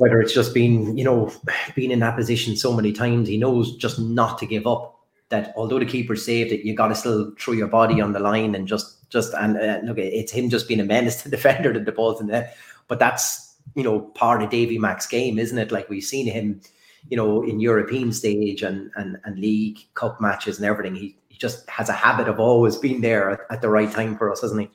whether 0.00 0.18
it's 0.18 0.32
just 0.32 0.54
been, 0.54 0.96
you 0.96 1.04
know, 1.04 1.30
being 1.74 1.90
in 1.90 1.98
that 1.98 2.16
position 2.16 2.56
so 2.56 2.72
many 2.72 2.90
times, 2.90 3.28
he 3.28 3.36
knows 3.36 3.76
just 3.76 3.98
not 3.98 4.38
to 4.38 4.46
give 4.46 4.66
up. 4.66 4.96
That 5.28 5.52
although 5.56 5.78
the 5.78 5.86
keeper 5.86 6.16
saved 6.16 6.50
it, 6.50 6.66
you 6.66 6.74
got 6.74 6.88
to 6.88 6.94
still 6.94 7.32
throw 7.38 7.54
your 7.54 7.68
body 7.68 8.00
on 8.00 8.12
the 8.12 8.18
line 8.18 8.56
and 8.56 8.66
just, 8.66 9.08
just, 9.10 9.32
and 9.34 9.56
uh, 9.56 9.78
look, 9.84 9.98
it's 9.98 10.32
him 10.32 10.50
just 10.50 10.66
being 10.66 10.80
a 10.80 10.84
menace 10.84 11.22
to 11.22 11.28
the 11.28 11.36
defender 11.36 11.72
that 11.72 11.84
the 11.84 11.92
ball's 11.92 12.20
in 12.20 12.26
there. 12.26 12.50
But 12.88 12.98
that's, 12.98 13.54
you 13.76 13.84
know, 13.84 14.00
part 14.00 14.42
of 14.42 14.50
Davy 14.50 14.78
Mack's 14.78 15.06
game, 15.06 15.38
isn't 15.38 15.58
it? 15.58 15.70
Like 15.70 15.88
we've 15.88 16.02
seen 16.02 16.26
him, 16.26 16.62
you 17.10 17.16
know, 17.16 17.42
in 17.44 17.60
European 17.60 18.12
stage 18.12 18.62
and 18.62 18.90
and 18.96 19.18
and 19.24 19.38
league 19.38 19.78
cup 19.94 20.20
matches 20.20 20.56
and 20.56 20.66
everything. 20.66 20.96
He, 20.96 21.16
he 21.28 21.38
just 21.38 21.68
has 21.70 21.88
a 21.88 21.92
habit 21.92 22.26
of 22.26 22.40
always 22.40 22.76
being 22.76 23.00
there 23.00 23.30
at, 23.30 23.40
at 23.50 23.62
the 23.62 23.68
right 23.68 23.90
time 23.92 24.16
for 24.16 24.32
us, 24.32 24.40
hasn't 24.40 24.62
he? 24.62 24.70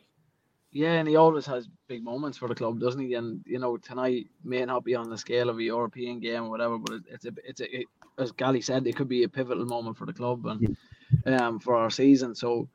Yeah, 0.75 0.95
and 0.95 1.07
he 1.07 1.15
always 1.15 1.45
has 1.45 1.69
big 1.87 2.03
moments 2.03 2.37
for 2.37 2.49
the 2.49 2.53
club, 2.53 2.81
doesn't 2.81 2.99
he? 2.99 3.13
And 3.13 3.41
you 3.47 3.59
know, 3.59 3.77
tonight 3.77 4.27
may 4.43 4.65
not 4.65 4.83
be 4.83 4.93
on 4.93 5.09
the 5.09 5.17
scale 5.17 5.49
of 5.49 5.57
a 5.57 5.63
European 5.63 6.19
game 6.19 6.43
or 6.43 6.49
whatever, 6.49 6.77
but 6.77 6.99
it's 7.09 7.23
a, 7.25 7.31
it's 7.45 7.61
a, 7.61 7.79
it, 7.79 7.87
as 8.19 8.33
Gally 8.33 8.59
said, 8.59 8.85
it 8.85 8.97
could 8.97 9.07
be 9.07 9.23
a 9.23 9.29
pivotal 9.29 9.65
moment 9.65 9.95
for 9.97 10.05
the 10.05 10.11
club 10.11 10.45
and 10.45 10.75
um 11.27 11.59
for 11.59 11.77
our 11.77 11.89
season. 11.89 12.35
So, 12.35 12.67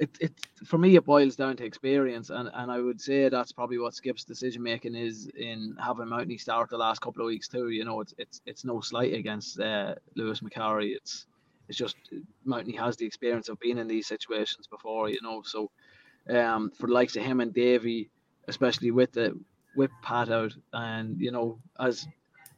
it 0.00 0.10
it 0.20 0.32
for 0.66 0.78
me 0.78 0.96
it 0.96 1.04
boils 1.04 1.36
down 1.36 1.56
to 1.58 1.64
experience, 1.64 2.30
and 2.30 2.50
and 2.52 2.72
I 2.72 2.80
would 2.80 3.00
say 3.00 3.28
that's 3.28 3.52
probably 3.52 3.78
what 3.78 3.94
Skip's 3.94 4.24
decision 4.24 4.64
making 4.64 4.96
is 4.96 5.28
in 5.36 5.76
having 5.78 6.06
Mountney 6.06 6.40
start 6.40 6.70
the 6.70 6.76
last 6.76 7.02
couple 7.02 7.22
of 7.22 7.28
weeks 7.28 7.46
too. 7.46 7.68
You 7.68 7.84
know, 7.84 8.00
it's 8.00 8.14
it's 8.18 8.40
it's 8.46 8.64
no 8.64 8.80
slight 8.80 9.14
against 9.14 9.60
uh, 9.60 9.94
Lewis 10.16 10.40
Macari. 10.40 10.96
It's 10.96 11.26
it's 11.68 11.78
just 11.78 11.94
Mountney 12.44 12.76
has 12.80 12.96
the 12.96 13.06
experience 13.06 13.48
of 13.48 13.60
being 13.60 13.78
in 13.78 13.86
these 13.86 14.08
situations 14.08 14.66
before. 14.66 15.08
You 15.08 15.22
know, 15.22 15.42
so 15.44 15.70
um, 16.30 16.70
for 16.70 16.86
the 16.86 16.92
likes 16.92 17.16
of 17.16 17.22
him 17.22 17.40
and 17.40 17.52
Davy, 17.52 18.10
especially 18.48 18.90
with 18.90 19.12
the 19.12 19.38
with 19.76 19.90
Pat 20.02 20.30
out, 20.30 20.54
and 20.72 21.20
you 21.20 21.30
know, 21.30 21.58
as 21.78 22.06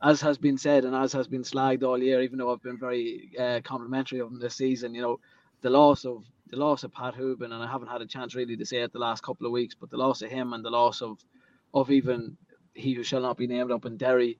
as 0.02 0.20
has 0.20 0.36
been 0.38 0.58
said 0.58 0.84
and 0.84 0.94
as 0.94 1.12
has 1.12 1.26
been 1.26 1.42
slagged 1.42 1.82
all 1.82 2.02
year, 2.02 2.22
even 2.22 2.38
though 2.38 2.52
I've 2.52 2.62
been 2.62 2.78
very 2.78 3.30
uh, 3.38 3.60
complimentary 3.64 4.20
of 4.20 4.28
him 4.28 4.38
this 4.38 4.56
season, 4.56 4.94
you 4.94 5.02
know, 5.02 5.20
the 5.62 5.70
loss 5.70 6.04
of 6.04 6.24
the 6.48 6.56
loss 6.56 6.84
of 6.84 6.92
Pat 6.92 7.14
Hoban, 7.14 7.46
and 7.46 7.62
I 7.62 7.66
haven't 7.66 7.88
had 7.88 8.02
a 8.02 8.06
chance 8.06 8.34
really 8.34 8.56
to 8.56 8.64
say 8.66 8.82
it 8.82 8.92
the 8.92 8.98
last 8.98 9.22
couple 9.22 9.46
of 9.46 9.52
weeks, 9.52 9.74
but 9.74 9.90
the 9.90 9.96
loss 9.96 10.22
of 10.22 10.30
him 10.30 10.52
and 10.52 10.64
the 10.64 10.70
loss 10.70 11.02
of 11.02 11.18
of 11.74 11.90
even 11.90 12.36
he 12.74 12.92
who 12.94 13.02
shall 13.02 13.22
not 13.22 13.36
be 13.36 13.46
named 13.46 13.72
up 13.72 13.86
in 13.86 13.96
Derry 13.96 14.38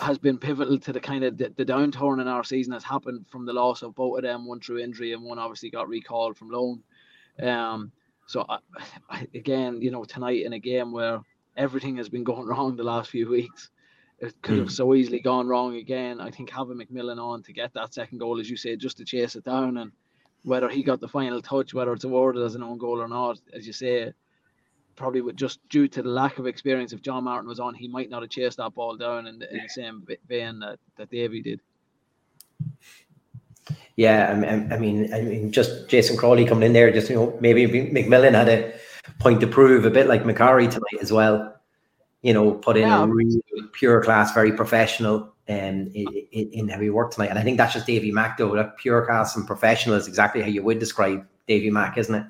has 0.00 0.18
been 0.18 0.38
pivotal 0.38 0.78
to 0.78 0.92
the 0.92 1.00
kind 1.00 1.24
of 1.24 1.38
the, 1.38 1.52
the, 1.56 1.64
downturn 1.64 2.20
in 2.20 2.28
our 2.28 2.44
season 2.44 2.72
has 2.72 2.84
happened 2.84 3.26
from 3.30 3.46
the 3.46 3.52
loss 3.52 3.82
of 3.82 3.94
both 3.94 4.18
of 4.18 4.22
them, 4.22 4.46
one 4.46 4.60
through 4.60 4.78
injury 4.78 5.12
and 5.12 5.22
one 5.22 5.38
obviously 5.38 5.70
got 5.70 5.88
recalled 5.88 6.36
from 6.36 6.50
loan. 6.50 6.82
Um, 7.42 7.92
so 8.26 8.44
I, 8.48 8.58
I, 9.10 9.26
again, 9.34 9.80
you 9.80 9.90
know, 9.90 10.04
tonight 10.04 10.44
in 10.44 10.52
a 10.52 10.58
game 10.58 10.92
where 10.92 11.20
everything 11.56 11.96
has 11.96 12.08
been 12.08 12.24
going 12.30 12.46
wrong 12.46 12.76
the 12.76 12.84
last 12.84 13.10
few 13.10 13.28
weeks, 13.28 13.70
it 14.18 14.34
could 14.42 14.58
have 14.58 14.68
mm. 14.68 14.72
so 14.72 14.94
easily 14.94 15.20
gone 15.20 15.46
wrong 15.46 15.76
again. 15.76 16.20
I 16.20 16.30
think 16.30 16.50
having 16.50 16.78
McMillan 16.78 17.18
on 17.22 17.42
to 17.44 17.52
get 17.52 17.74
that 17.74 17.92
second 17.92 18.18
goal, 18.18 18.40
as 18.40 18.48
you 18.48 18.56
say, 18.56 18.76
just 18.76 18.96
to 18.98 19.04
chase 19.04 19.36
it 19.36 19.44
down, 19.44 19.76
and 19.76 19.92
whether 20.42 20.68
he 20.68 20.82
got 20.82 21.00
the 21.00 21.08
final 21.08 21.42
touch, 21.42 21.74
whether 21.74 21.92
it's 21.92 22.04
awarded 22.04 22.42
as 22.42 22.54
an 22.54 22.62
own 22.62 22.78
goal 22.78 23.00
or 23.00 23.08
not, 23.08 23.38
as 23.52 23.66
you 23.66 23.72
say, 23.72 24.12
probably 24.94 25.20
with 25.20 25.36
just 25.36 25.60
due 25.68 25.86
to 25.88 26.02
the 26.02 26.08
lack 26.08 26.38
of 26.38 26.46
experience, 26.46 26.92
if 26.92 27.02
John 27.02 27.24
Martin 27.24 27.48
was 27.48 27.60
on, 27.60 27.74
he 27.74 27.88
might 27.88 28.08
not 28.08 28.22
have 28.22 28.30
chased 28.30 28.56
that 28.56 28.74
ball 28.74 28.96
down 28.96 29.26
in 29.26 29.38
the, 29.38 29.52
in 29.52 29.62
the 29.62 29.68
same 29.68 30.06
vein 30.28 30.60
that, 30.60 30.78
that 30.96 31.10
Davy 31.10 31.42
did. 31.42 31.60
Yeah, 33.96 34.30
I 34.30 34.78
mean, 34.78 35.12
I 35.12 35.22
mean, 35.22 35.50
just 35.52 35.88
Jason 35.88 36.16
Crawley 36.16 36.44
coming 36.44 36.64
in 36.64 36.72
there, 36.72 36.92
just 36.92 37.08
you 37.08 37.16
know, 37.16 37.38
maybe 37.40 37.66
McMillan 37.66 38.34
had 38.34 38.48
a 38.48 38.74
point 39.18 39.40
to 39.40 39.46
prove, 39.46 39.84
a 39.84 39.90
bit 39.90 40.06
like 40.06 40.24
Macari 40.24 40.70
tonight 40.70 41.00
as 41.00 41.12
well. 41.12 41.54
You 42.22 42.34
know, 42.34 42.52
put 42.52 42.76
in 42.76 42.88
yeah. 42.88 43.02
a 43.02 43.06
really 43.06 43.40
pure 43.72 44.02
class, 44.02 44.32
very 44.34 44.52
professional, 44.52 45.32
um, 45.48 45.90
in, 45.94 46.26
in 46.32 46.68
heavy 46.68 46.90
work 46.90 47.12
tonight. 47.12 47.30
And 47.30 47.38
I 47.38 47.42
think 47.42 47.56
that's 47.56 47.72
just 47.72 47.86
Davy 47.86 48.10
Mack, 48.10 48.36
though. 48.36 48.54
That 48.54 48.76
pure 48.76 49.06
class 49.06 49.36
and 49.36 49.46
professional 49.46 49.96
is 49.96 50.08
exactly 50.08 50.42
how 50.42 50.48
you 50.48 50.62
would 50.62 50.78
describe 50.78 51.24
Davy 51.46 51.70
Mack, 51.70 51.96
isn't 51.96 52.14
it? 52.14 52.26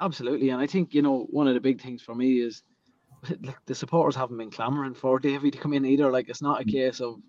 Absolutely, 0.00 0.50
and 0.50 0.60
I 0.60 0.66
think 0.66 0.94
you 0.94 1.02
know 1.02 1.26
one 1.30 1.48
of 1.48 1.54
the 1.54 1.60
big 1.60 1.80
things 1.80 2.02
for 2.02 2.14
me 2.14 2.40
is 2.40 2.62
like 3.42 3.58
the 3.66 3.74
supporters 3.74 4.14
haven't 4.14 4.38
been 4.38 4.50
clamoring 4.50 4.94
for 4.94 5.18
Davy 5.18 5.50
to 5.50 5.58
come 5.58 5.72
in 5.72 5.84
either. 5.84 6.10
Like 6.10 6.28
it's 6.28 6.42
not 6.42 6.60
a 6.60 6.64
case 6.64 7.00
of 7.00 7.20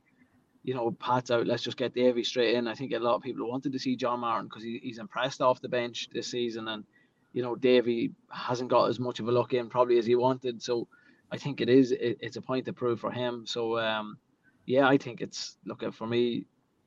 you 0.70 0.76
know 0.76 0.92
Pat's 0.92 1.32
out, 1.32 1.48
let's 1.48 1.64
just 1.64 1.78
get 1.78 1.96
Davy 1.96 2.24
straight 2.24 2.54
in. 2.54 2.68
I 2.68 2.76
think 2.76 2.94
a 2.94 3.00
lot 3.00 3.16
of 3.16 3.24
people 3.24 3.50
wanted 3.50 3.72
to 3.72 3.80
see 3.80 3.96
John 3.96 4.20
Martin 4.20 4.46
because 4.46 4.62
he, 4.62 4.80
he's 4.84 5.00
impressed 5.00 5.42
off 5.42 5.62
the 5.62 5.68
bench 5.68 6.10
this 6.14 6.28
season, 6.28 6.68
and 6.68 6.84
you 7.34 7.42
know 7.42 7.56
Davy 7.56 8.12
hasn't 8.32 8.70
got 8.70 8.88
as 8.88 9.00
much 9.00 9.20
of 9.20 9.28
a 9.28 9.32
look 9.32 9.56
in 9.56 9.68
probably 9.68 9.98
as 9.98 10.06
he 10.06 10.14
wanted. 10.14 10.62
So 10.62 10.88
I 11.32 11.38
think 11.38 11.60
it 11.60 11.70
is 11.70 11.92
it, 11.92 12.20
it's 12.22 12.38
a 12.38 12.42
point 12.42 12.66
to 12.66 12.74
prove 12.74 13.00
for 13.00 13.10
him. 13.10 13.48
So 13.48 13.80
um, 13.80 14.20
yeah, 14.68 14.88
I 14.88 15.00
think 15.00 15.22
it's 15.22 15.58
look 15.66 15.82
for 15.92 16.06
me. 16.06 16.46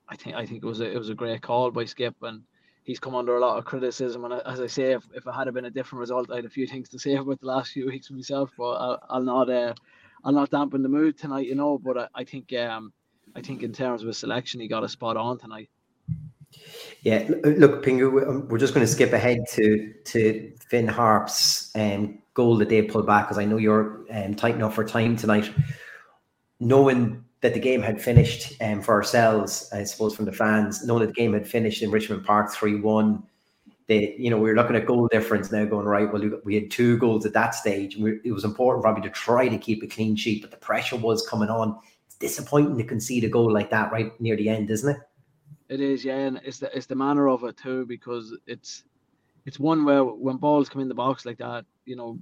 I 0.09 0.15
think 0.15 0.37
I 0.37 0.47
think 0.47 0.63
it 0.63 0.67
was 0.67 0.81
a 0.81 0.89
it 0.89 0.97
was 0.97 1.11
a 1.11 1.15
great 1.17 1.43
call 1.43 1.73
by 1.73 1.85
Skip 1.85 2.15
and 2.23 2.43
he's 2.85 3.01
come 3.01 3.17
under 3.17 3.37
a 3.37 3.41
lot 3.41 3.59
of 3.59 3.65
criticism. 3.65 4.25
And 4.25 4.35
as 4.35 4.61
I 4.61 4.69
say, 4.69 4.93
if, 4.93 5.05
if 5.13 5.27
it 5.27 5.33
had 5.33 5.53
been 5.53 5.65
a 5.65 5.71
different 5.71 6.01
result, 6.01 6.31
I 6.31 6.37
had 6.37 6.45
a 6.45 6.51
few 6.51 6.69
things 6.69 6.89
to 6.91 7.01
say 7.01 7.15
about 7.17 7.41
the 7.41 7.47
last 7.47 7.73
few 7.73 7.87
weeks 7.87 8.13
myself. 8.13 8.51
But 8.57 8.75
I'll, 8.75 9.03
I'll 9.11 9.23
not 9.23 9.51
uh, 9.51 9.75
I'll 10.25 10.33
not 10.33 10.51
dampen 10.51 10.83
the 10.83 10.89
mood 10.89 11.19
tonight, 11.19 11.47
you 11.47 11.57
know. 11.57 11.79
But 11.79 11.99
I, 11.99 12.09
I 12.15 12.25
think 12.25 12.53
um, 12.53 12.93
I 13.35 13.41
think 13.41 13.63
in 13.63 13.73
terms 13.73 14.03
of 14.03 14.09
his 14.09 14.19
selection, 14.19 14.61
he 14.61 14.69
got 14.69 14.85
a 14.85 14.89
spot 14.89 15.17
on 15.17 15.39
tonight. 15.39 15.69
Yeah, 17.03 17.29
look, 17.45 17.85
Pingu, 17.85 18.29
um, 18.29 18.49
we're 18.49 18.59
just 18.59 18.75
going 18.75 18.87
to 18.87 18.93
skip 18.93 19.13
ahead 19.13 19.39
to 19.53 19.93
to 20.05 20.53
Finn 20.69 20.87
Harp's 20.87 21.71
um, 21.75 22.19
goal 22.35 22.57
that 22.59 22.69
they 22.69 22.83
pulled 22.83 23.07
back 23.07 23.27
because 23.27 23.39
I 23.39 23.45
know 23.45 23.57
you're 23.57 24.05
um, 24.11 24.35
tight 24.35 24.55
enough 24.55 24.75
for 24.75 24.85
time 24.85 25.17
tonight. 25.17 25.51
Knowing 26.61 27.25
that 27.41 27.55
the 27.55 27.61
game 27.61 27.83
had 27.83 28.01
finished 28.01 28.55
um, 28.63 28.81
for 28.81 28.95
ourselves, 28.95 29.69
I 29.73 29.83
suppose, 29.85 30.15
from 30.15 30.27
the 30.27 30.33
fans, 30.33 30.85
knowing 30.85 31.01
that 31.01 31.09
the 31.09 31.21
game 31.21 31.33
had 31.33 31.47
finished 31.47 31.83
in 31.83 31.91
Richmond 31.91 32.25
Park 32.25 32.53
3 32.53 32.81
1. 32.81 33.23
They, 33.89 34.15
you 34.17 34.31
know, 34.31 34.39
we 34.39 34.49
were 34.49 34.55
looking 34.55 34.77
at 34.77 34.87
goal 34.87 35.09
difference 35.09 35.51
now, 35.51 35.65
going 35.65 35.87
right. 35.87 36.11
Well, 36.11 36.23
we 36.45 36.55
had 36.55 36.71
two 36.71 36.99
goals 36.99 37.27
at 37.27 37.33
that 37.33 37.57
stage. 37.57 37.97
It 37.97 38.33
was 38.33 38.45
important 38.45 38.85
probably 38.85 39.03
to 39.03 39.11
try 39.11 39.49
to 39.49 39.59
keep 39.59 39.83
a 39.83 39.89
clean 39.89 40.15
sheet, 40.15 40.41
but 40.41 40.53
the 40.53 40.57
pressure 40.57 40.97
was 40.97 41.27
coming 41.27 41.51
on. 41.51 41.77
It's 42.23 42.37
disappointing 42.37 42.79
to 42.79 42.85
concede 42.85 43.25
a 43.25 43.29
goal 43.29 43.53
like 43.53 43.71
that 43.71 43.91
right 43.91 44.19
near 44.21 44.37
the 44.37 44.49
end, 44.49 44.71
isn't 44.71 44.97
it? 44.97 45.03
It 45.69 45.81
is, 45.81 46.05
yeah, 46.05 46.19
and 46.19 46.41
it's 46.45 46.59
the 46.59 46.75
it's 46.77 46.87
the 46.87 46.95
manner 46.95 47.29
of 47.29 47.43
it 47.45 47.57
too, 47.57 47.85
because 47.87 48.37
it's 48.47 48.85
it's 49.45 49.59
one 49.59 49.85
where 49.85 50.05
when 50.05 50.37
balls 50.37 50.69
come 50.69 50.83
in 50.83 50.89
the 50.89 50.95
box 50.95 51.27
like 51.27 51.39
that, 51.39 51.65
you 51.85 51.97
know, 51.97 52.19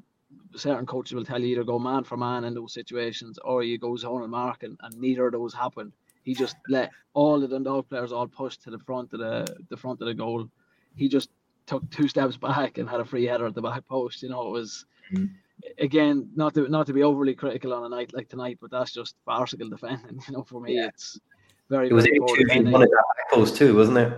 certain 0.56 0.86
coaches 0.86 1.14
will 1.14 1.24
tell 1.24 1.40
you 1.40 1.48
either 1.48 1.64
go 1.64 1.78
man 1.78 2.04
for 2.04 2.16
man 2.16 2.44
in 2.44 2.54
those 2.54 2.72
situations 2.72 3.38
or 3.44 3.62
you 3.62 3.76
go 3.76 3.96
zone 3.96 4.22
and 4.22 4.30
mark, 4.30 4.62
and, 4.62 4.78
and 4.82 4.98
neither 4.98 5.26
of 5.26 5.32
those 5.32 5.52
happened. 5.52 5.92
He 6.22 6.34
just 6.34 6.56
let 6.68 6.90
all 7.12 7.40
the 7.40 7.48
Dundalk 7.48 7.88
players 7.88 8.12
all 8.12 8.28
push 8.28 8.56
to 8.58 8.70
the 8.70 8.78
front 8.78 9.12
of 9.12 9.18
the 9.18 9.56
the 9.68 9.76
front 9.76 10.00
of 10.00 10.06
the 10.06 10.14
goal. 10.14 10.48
He 10.96 11.08
just 11.08 11.30
took 11.66 11.88
two 11.90 12.08
steps 12.08 12.36
back 12.36 12.78
and 12.78 12.88
had 12.88 13.00
a 13.00 13.04
free 13.04 13.26
header 13.26 13.46
at 13.46 13.54
the 13.54 13.62
back 13.62 13.86
post. 13.86 14.22
You 14.22 14.30
know, 14.30 14.46
it 14.46 14.50
was 14.52 14.86
mm-hmm. 15.12 15.26
Again 15.78 16.30
not 16.34 16.54
to 16.54 16.68
not 16.68 16.86
to 16.86 16.92
be 16.92 17.02
overly 17.02 17.34
critical 17.34 17.72
on 17.72 17.84
a 17.84 17.88
night 17.88 18.12
like 18.14 18.28
tonight, 18.28 18.58
but 18.60 18.70
that's 18.70 18.92
just 18.92 19.16
farcical 19.24 19.68
defending. 19.68 20.20
You 20.28 20.34
know, 20.34 20.44
for 20.44 20.60
me, 20.60 20.76
yeah. 20.76 20.86
it's 20.86 21.18
very. 21.68 21.88
It 21.88 21.92
was 21.92 22.04
a 22.04 22.08
two 22.08 22.46
v 22.48 22.70
one 22.70 22.82
at 22.82 22.88
that 22.88 23.04
post 23.30 23.56
too, 23.56 23.76
wasn't 23.76 23.98
it? 23.98 24.12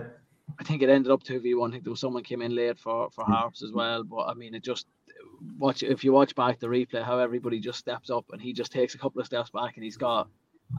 I 0.59 0.63
think 0.63 0.81
it 0.81 0.89
ended 0.89 1.11
up 1.11 1.23
two 1.23 1.39
v 1.39 1.55
one. 1.55 1.71
I 1.71 1.73
think 1.73 1.83
there 1.83 1.91
was 1.91 1.99
someone 1.99 2.23
came 2.23 2.41
in 2.41 2.55
late 2.55 2.79
for 2.79 3.09
for 3.11 3.23
mm-hmm. 3.23 3.33
Harps 3.33 3.63
as 3.63 3.71
well, 3.71 4.03
but 4.03 4.25
I 4.25 4.33
mean, 4.33 4.53
it 4.53 4.63
just 4.63 4.87
watch 5.57 5.83
if 5.83 6.03
you 6.03 6.11
watch 6.11 6.35
back 6.35 6.59
the 6.59 6.67
replay, 6.67 7.03
how 7.03 7.19
everybody 7.19 7.59
just 7.59 7.79
steps 7.79 8.09
up 8.09 8.25
and 8.31 8.41
he 8.41 8.53
just 8.53 8.71
takes 8.71 8.95
a 8.95 8.97
couple 8.97 9.19
of 9.19 9.27
steps 9.27 9.49
back 9.49 9.75
and 9.75 9.83
he's 9.83 9.97
got. 9.97 10.27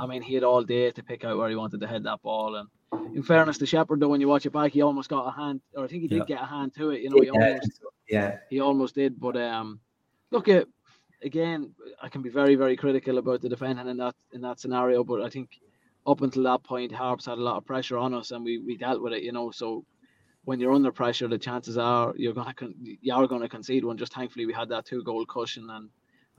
I 0.00 0.06
mean, 0.06 0.22
he 0.22 0.34
had 0.34 0.42
all 0.42 0.64
day 0.64 0.90
to 0.90 1.02
pick 1.04 1.24
out 1.24 1.38
where 1.38 1.48
he 1.48 1.54
wanted 1.54 1.80
to 1.80 1.86
head 1.86 2.02
that 2.04 2.20
ball. 2.22 2.56
And 2.56 2.68
in 3.14 3.22
fairness 3.22 3.58
to 3.58 3.66
Shepperd, 3.66 4.00
though, 4.00 4.08
when 4.08 4.20
you 4.20 4.26
watch 4.26 4.44
it 4.44 4.52
back, 4.52 4.72
he 4.72 4.82
almost 4.82 5.08
got 5.08 5.28
a 5.28 5.30
hand, 5.30 5.60
or 5.74 5.84
I 5.84 5.86
think 5.86 6.02
he 6.02 6.08
did 6.08 6.18
yeah. 6.18 6.36
get 6.36 6.42
a 6.42 6.46
hand 6.46 6.74
to 6.76 6.90
it. 6.90 7.02
You 7.02 7.10
know, 7.10 7.20
he 7.20 7.26
yeah. 7.26 7.32
almost, 7.32 7.80
yeah, 8.08 8.36
he 8.50 8.60
almost 8.60 8.94
did. 8.96 9.20
But 9.20 9.36
um, 9.36 9.78
look 10.30 10.48
at 10.48 10.66
again, 11.22 11.72
I 12.02 12.08
can 12.08 12.22
be 12.22 12.28
very, 12.28 12.54
very 12.54 12.76
critical 12.76 13.18
about 13.18 13.40
the 13.40 13.48
defending 13.48 13.88
in 13.88 13.96
that 13.96 14.14
in 14.32 14.40
that 14.42 14.60
scenario. 14.60 15.02
But 15.02 15.22
I 15.22 15.28
think 15.28 15.50
up 16.06 16.20
until 16.20 16.42
that 16.44 16.62
point, 16.62 16.92
Harps 16.92 17.26
had 17.26 17.38
a 17.38 17.42
lot 17.42 17.56
of 17.56 17.64
pressure 17.64 17.98
on 17.98 18.14
us, 18.14 18.30
and 18.30 18.44
we 18.44 18.58
we 18.58 18.76
dealt 18.76 19.02
with 19.02 19.12
it. 19.12 19.22
You 19.22 19.32
know, 19.32 19.50
so 19.50 19.84
when 20.44 20.60
you're 20.60 20.72
under 20.72 20.92
pressure, 20.92 21.28
the 21.28 21.38
chances 21.38 21.78
are 21.78 22.14
you're 22.16 22.34
gonna 22.34 22.54
con- 22.54 22.74
you 22.78 23.14
are 23.14 23.26
gonna 23.26 23.48
concede 23.48 23.84
one. 23.84 23.96
Just 23.96 24.12
thankfully 24.12 24.46
we 24.46 24.52
had 24.52 24.68
that 24.68 24.84
two 24.84 25.02
goal 25.02 25.24
cushion, 25.26 25.68
and 25.70 25.88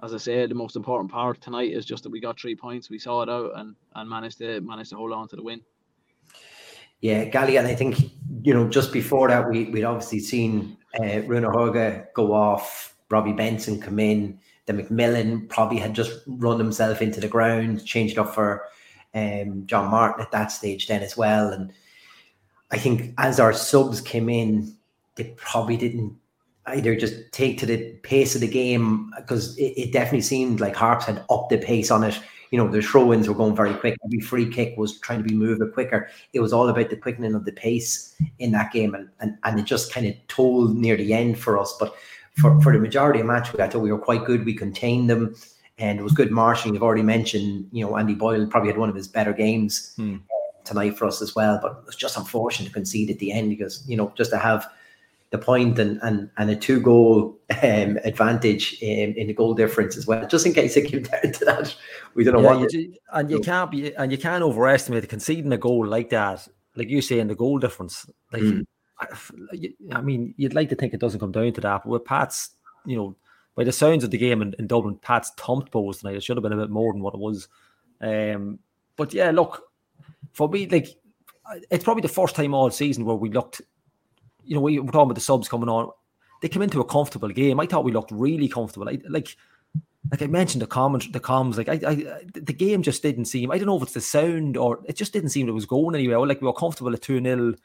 as 0.04 0.14
I 0.14 0.18
said, 0.18 0.50
the 0.50 0.56
most 0.56 0.76
important 0.76 1.12
part 1.12 1.42
tonight 1.42 1.72
is 1.72 1.86
just 1.86 2.04
that 2.04 2.12
we 2.12 2.20
got 2.20 2.40
three 2.40 2.56
points. 2.56 2.90
We 2.90 3.00
saw 3.00 3.24
it 3.24 3.30
out 3.30 3.52
and 3.56 3.76
and 3.96 4.10
managed 4.10 4.38
to 4.40 4.62
managed 4.62 4.92
to 4.92 4.98
hold 4.98 5.12
on 5.12 5.28
to 5.30 5.36
the 5.36 5.44
win. 5.44 5.62
Yeah, 7.02 7.26
Gally, 7.26 7.58
and 7.58 7.68
I 7.68 7.76
think 7.76 7.98
you 8.44 8.54
know 8.54 8.70
just 8.70 8.94
before 8.94 9.30
that 9.30 9.50
we 9.50 9.66
we'd 9.66 9.84
obviously 9.84 10.20
seen 10.20 10.78
uh, 11.00 11.22
Rune 11.22 11.44
Hauge 11.44 12.06
go 12.14 12.34
off, 12.34 12.95
Robbie 13.10 13.34
Benson 13.34 13.82
come 13.82 14.00
in, 14.00 14.40
the 14.66 14.74
McMillan 14.74 15.48
probably 15.50 15.78
had 15.78 15.94
just 15.94 16.12
run 16.28 16.58
himself 16.58 17.02
into 17.02 17.20
the 17.20 17.28
ground, 17.28 17.86
changed 17.86 18.18
up 18.18 18.34
for 18.34 18.68
um, 19.14 19.66
John 19.66 19.92
Martin 19.92 20.22
at 20.22 20.32
that 20.32 20.52
stage 20.52 20.88
then 20.88 21.04
as 21.04 21.16
well, 21.16 21.50
and 21.50 21.72
I 22.72 22.78
think 22.78 23.14
as 23.18 23.40
our 23.40 23.54
subs 23.54 24.02
came 24.02 24.30
in, 24.30 24.76
they 25.16 25.34
probably 25.38 25.78
didn't 25.78 26.16
either 26.68 26.96
just 26.96 27.32
take 27.32 27.58
to 27.60 27.66
the 27.66 27.92
pace 28.04 28.36
of 28.36 28.42
the 28.42 28.48
game 28.48 29.12
because 29.18 29.56
it, 29.58 29.74
it, 29.78 29.94
definitely 29.94 30.22
seemed 30.22 30.60
like 30.60 30.76
Harps 30.76 31.06
had 31.06 31.24
upped 31.30 31.52
the 31.52 31.58
pace 31.58 31.92
on 31.92 32.04
it. 32.04 32.20
You 32.52 32.58
know, 32.58 32.68
the 32.68 32.82
throw 32.82 33.14
ins 33.14 33.28
were 33.28 33.36
going 33.36 33.56
very 33.56 33.74
quick. 33.76 33.96
Every 34.04 34.20
free 34.20 34.50
kick 34.50 34.78
was 34.78 35.00
trying 35.00 35.20
to 35.22 35.30
be 35.30 35.36
moved 35.36 35.62
quicker. 35.74 36.10
It 36.34 36.40
was 36.40 36.54
all 36.54 36.70
about 36.70 36.90
the 36.90 36.98
quickening 36.98 37.36
of 37.36 37.46
the 37.46 37.52
pace 37.52 38.16
in 38.40 38.52
that 38.52 38.72
game. 38.72 38.96
And, 38.96 39.10
and, 39.20 39.38
and 39.44 39.60
it 39.60 39.66
just 39.66 39.92
kind 39.92 40.08
of 40.08 40.16
told 40.28 40.76
near 40.76 40.96
the 40.98 41.14
end 41.14 41.38
for 41.38 41.60
us. 41.60 41.76
But 41.80 41.96
for, 42.36 42.60
for 42.62 42.74
the 42.74 42.80
majority 42.80 43.20
of 43.20 43.28
the 43.28 43.34
match, 43.34 43.58
I 43.60 43.68
thought 43.68 43.80
we 43.80 43.92
were 43.92 44.00
quite 44.00 44.26
good. 44.26 44.46
We 44.46 44.54
contained 44.54 45.10
them 45.10 45.36
and 45.78 46.00
it 46.00 46.04
was 46.04 46.14
good 46.14 46.32
marching. 46.32 46.74
You've 46.74 46.84
already 46.84 47.04
mentioned, 47.04 47.68
you 47.72 47.86
know, 47.86 47.98
Andy 47.98 48.16
Boyle 48.16 48.48
probably 48.48 48.70
had 48.70 48.78
one 48.78 48.90
of 48.90 48.96
his 48.96 49.08
better 49.08 49.34
games. 49.34 49.94
Hmm 49.96 50.18
tonight 50.66 50.98
for 50.98 51.06
us 51.06 51.22
as 51.22 51.34
well. 51.36 51.60
But 51.62 51.72
it 51.72 51.86
was 51.86 51.96
just 51.96 52.18
unfortunate 52.18 52.68
to 52.68 52.74
concede 52.74 53.10
at 53.10 53.20
the 53.20 53.32
end 53.32 53.50
because 53.50 53.88
you 53.88 53.96
know 53.96 54.12
just 54.18 54.32
to 54.32 54.38
have 54.38 54.68
the 55.30 55.38
point 55.38 55.80
and 55.80 56.00
and, 56.04 56.30
and 56.38 56.50
a 56.50 56.56
two 56.56 56.82
goal 56.82 57.38
um, 57.64 57.98
advantage 58.04 58.78
in, 58.82 59.14
in 59.14 59.28
the 59.28 59.34
goal 59.34 59.54
difference 59.54 59.96
as 59.96 60.06
well. 60.06 60.28
Just 60.28 60.46
in 60.46 60.54
case 60.54 60.76
it 60.76 60.90
came 60.90 61.04
down 61.24 61.32
to 61.32 61.46
that, 61.46 61.76
we 62.16 62.24
don't 62.24 62.34
know 62.34 62.42
yeah, 62.42 62.58
what. 62.58 62.74
You, 62.74 62.94
and 63.14 63.32
you 63.32 63.40
can't 63.40 63.72
be 63.72 63.96
and 63.96 64.12
you 64.12 64.18
can't 64.18 64.44
overestimate 64.44 65.08
conceding 65.08 65.54
a 65.54 65.58
goal 65.58 65.86
like 65.86 66.10
that. 66.10 66.48
Like 66.76 66.90
you 66.90 67.02
say 67.02 67.20
in 67.20 67.28
the 67.28 67.36
goal 67.36 67.60
difference, 67.60 68.06
like. 68.34 68.42
Mm. 68.42 68.66
I, 69.00 70.02
mean, 70.02 70.34
you'd 70.38 70.54
like 70.54 70.70
to 70.70 70.76
think 70.76 70.94
it 70.94 71.00
doesn't 71.00 71.20
come 71.20 71.32
down 71.32 71.54
to 71.54 71.62
that, 71.62 71.84
but 71.84 71.90
with 71.90 72.06
Pat's, 72.06 72.52
you 72.86 72.96
know, 72.96 73.16
by 73.56 73.64
the 73.64 73.72
sounds 73.72 74.04
of 74.04 74.12
the 74.12 74.18
game 74.18 74.42
in, 74.42 74.54
in 74.60 74.68
Dublin, 74.68 74.98
Pat's 75.02 75.32
thumped 75.38 75.72
Bohs 75.72 76.00
tonight. 76.00 76.16
It 76.16 76.24
should 76.24 76.38
have 76.38 76.44
been 76.44 76.54
a 76.54 76.58
bit 76.58 76.70
more 76.70 76.94
than 76.94 77.02
what 77.02 77.14
it 77.14 77.20
was. 77.20 77.48
Um, 78.02 78.60
but 78.96 79.14
yeah, 79.14 79.32
look, 79.32 79.64
for 80.34 80.50
me, 80.50 80.68
like 80.68 80.88
it's 81.70 81.84
probably 81.84 82.02
the 82.02 82.08
first 82.08 82.36
time 82.36 82.54
all 82.54 82.70
season 82.70 83.06
where 83.06 83.16
we 83.16 83.30
looked, 83.30 83.62
you 84.44 84.56
know, 84.56 84.62
we 84.62 84.80
were 84.80 84.92
talking 84.92 85.02
about 85.02 85.16
the 85.16 85.22
subs 85.22 85.48
coming 85.48 85.70
on. 85.70 85.90
They 86.42 86.50
came 86.50 86.62
into 86.62 86.82
a 86.82 86.86
comfortable 86.86 87.30
game. 87.30 87.60
I 87.60 87.66
thought 87.66 87.86
we 87.86 87.92
looked 87.92 88.12
really 88.12 88.48
comfortable. 88.48 88.90
I, 88.90 89.00
like, 89.08 89.36
like 90.12 90.22
I 90.22 90.28
mentioned 90.28 90.62
the 90.62 90.68
comment, 90.68 91.12
the 91.12 91.20
comms, 91.20 91.58
like 91.58 91.70
I, 91.70 91.90
I, 91.90 92.24
the 92.34 92.54
game 92.54 92.84
just 92.84 93.02
didn't 93.02 93.26
seem. 93.26 93.52
I 93.52 93.58
don't 93.58 93.68
know 93.68 93.78
if 93.78 93.84
it's 93.84 93.94
the 93.94 94.02
sound 94.02 94.58
or 94.58 94.82
it 94.86 94.96
just 94.96 95.14
didn't 95.14 95.30
seem 95.30 95.48
it 95.48 95.54
was 95.54 95.66
going 95.66 95.96
anywhere. 95.96 96.20
Like 96.20 96.42
we 96.42 96.48
were 96.48 96.54
comfortable 96.54 96.94
at 96.94 97.02
two 97.02 97.22
0 97.22 97.56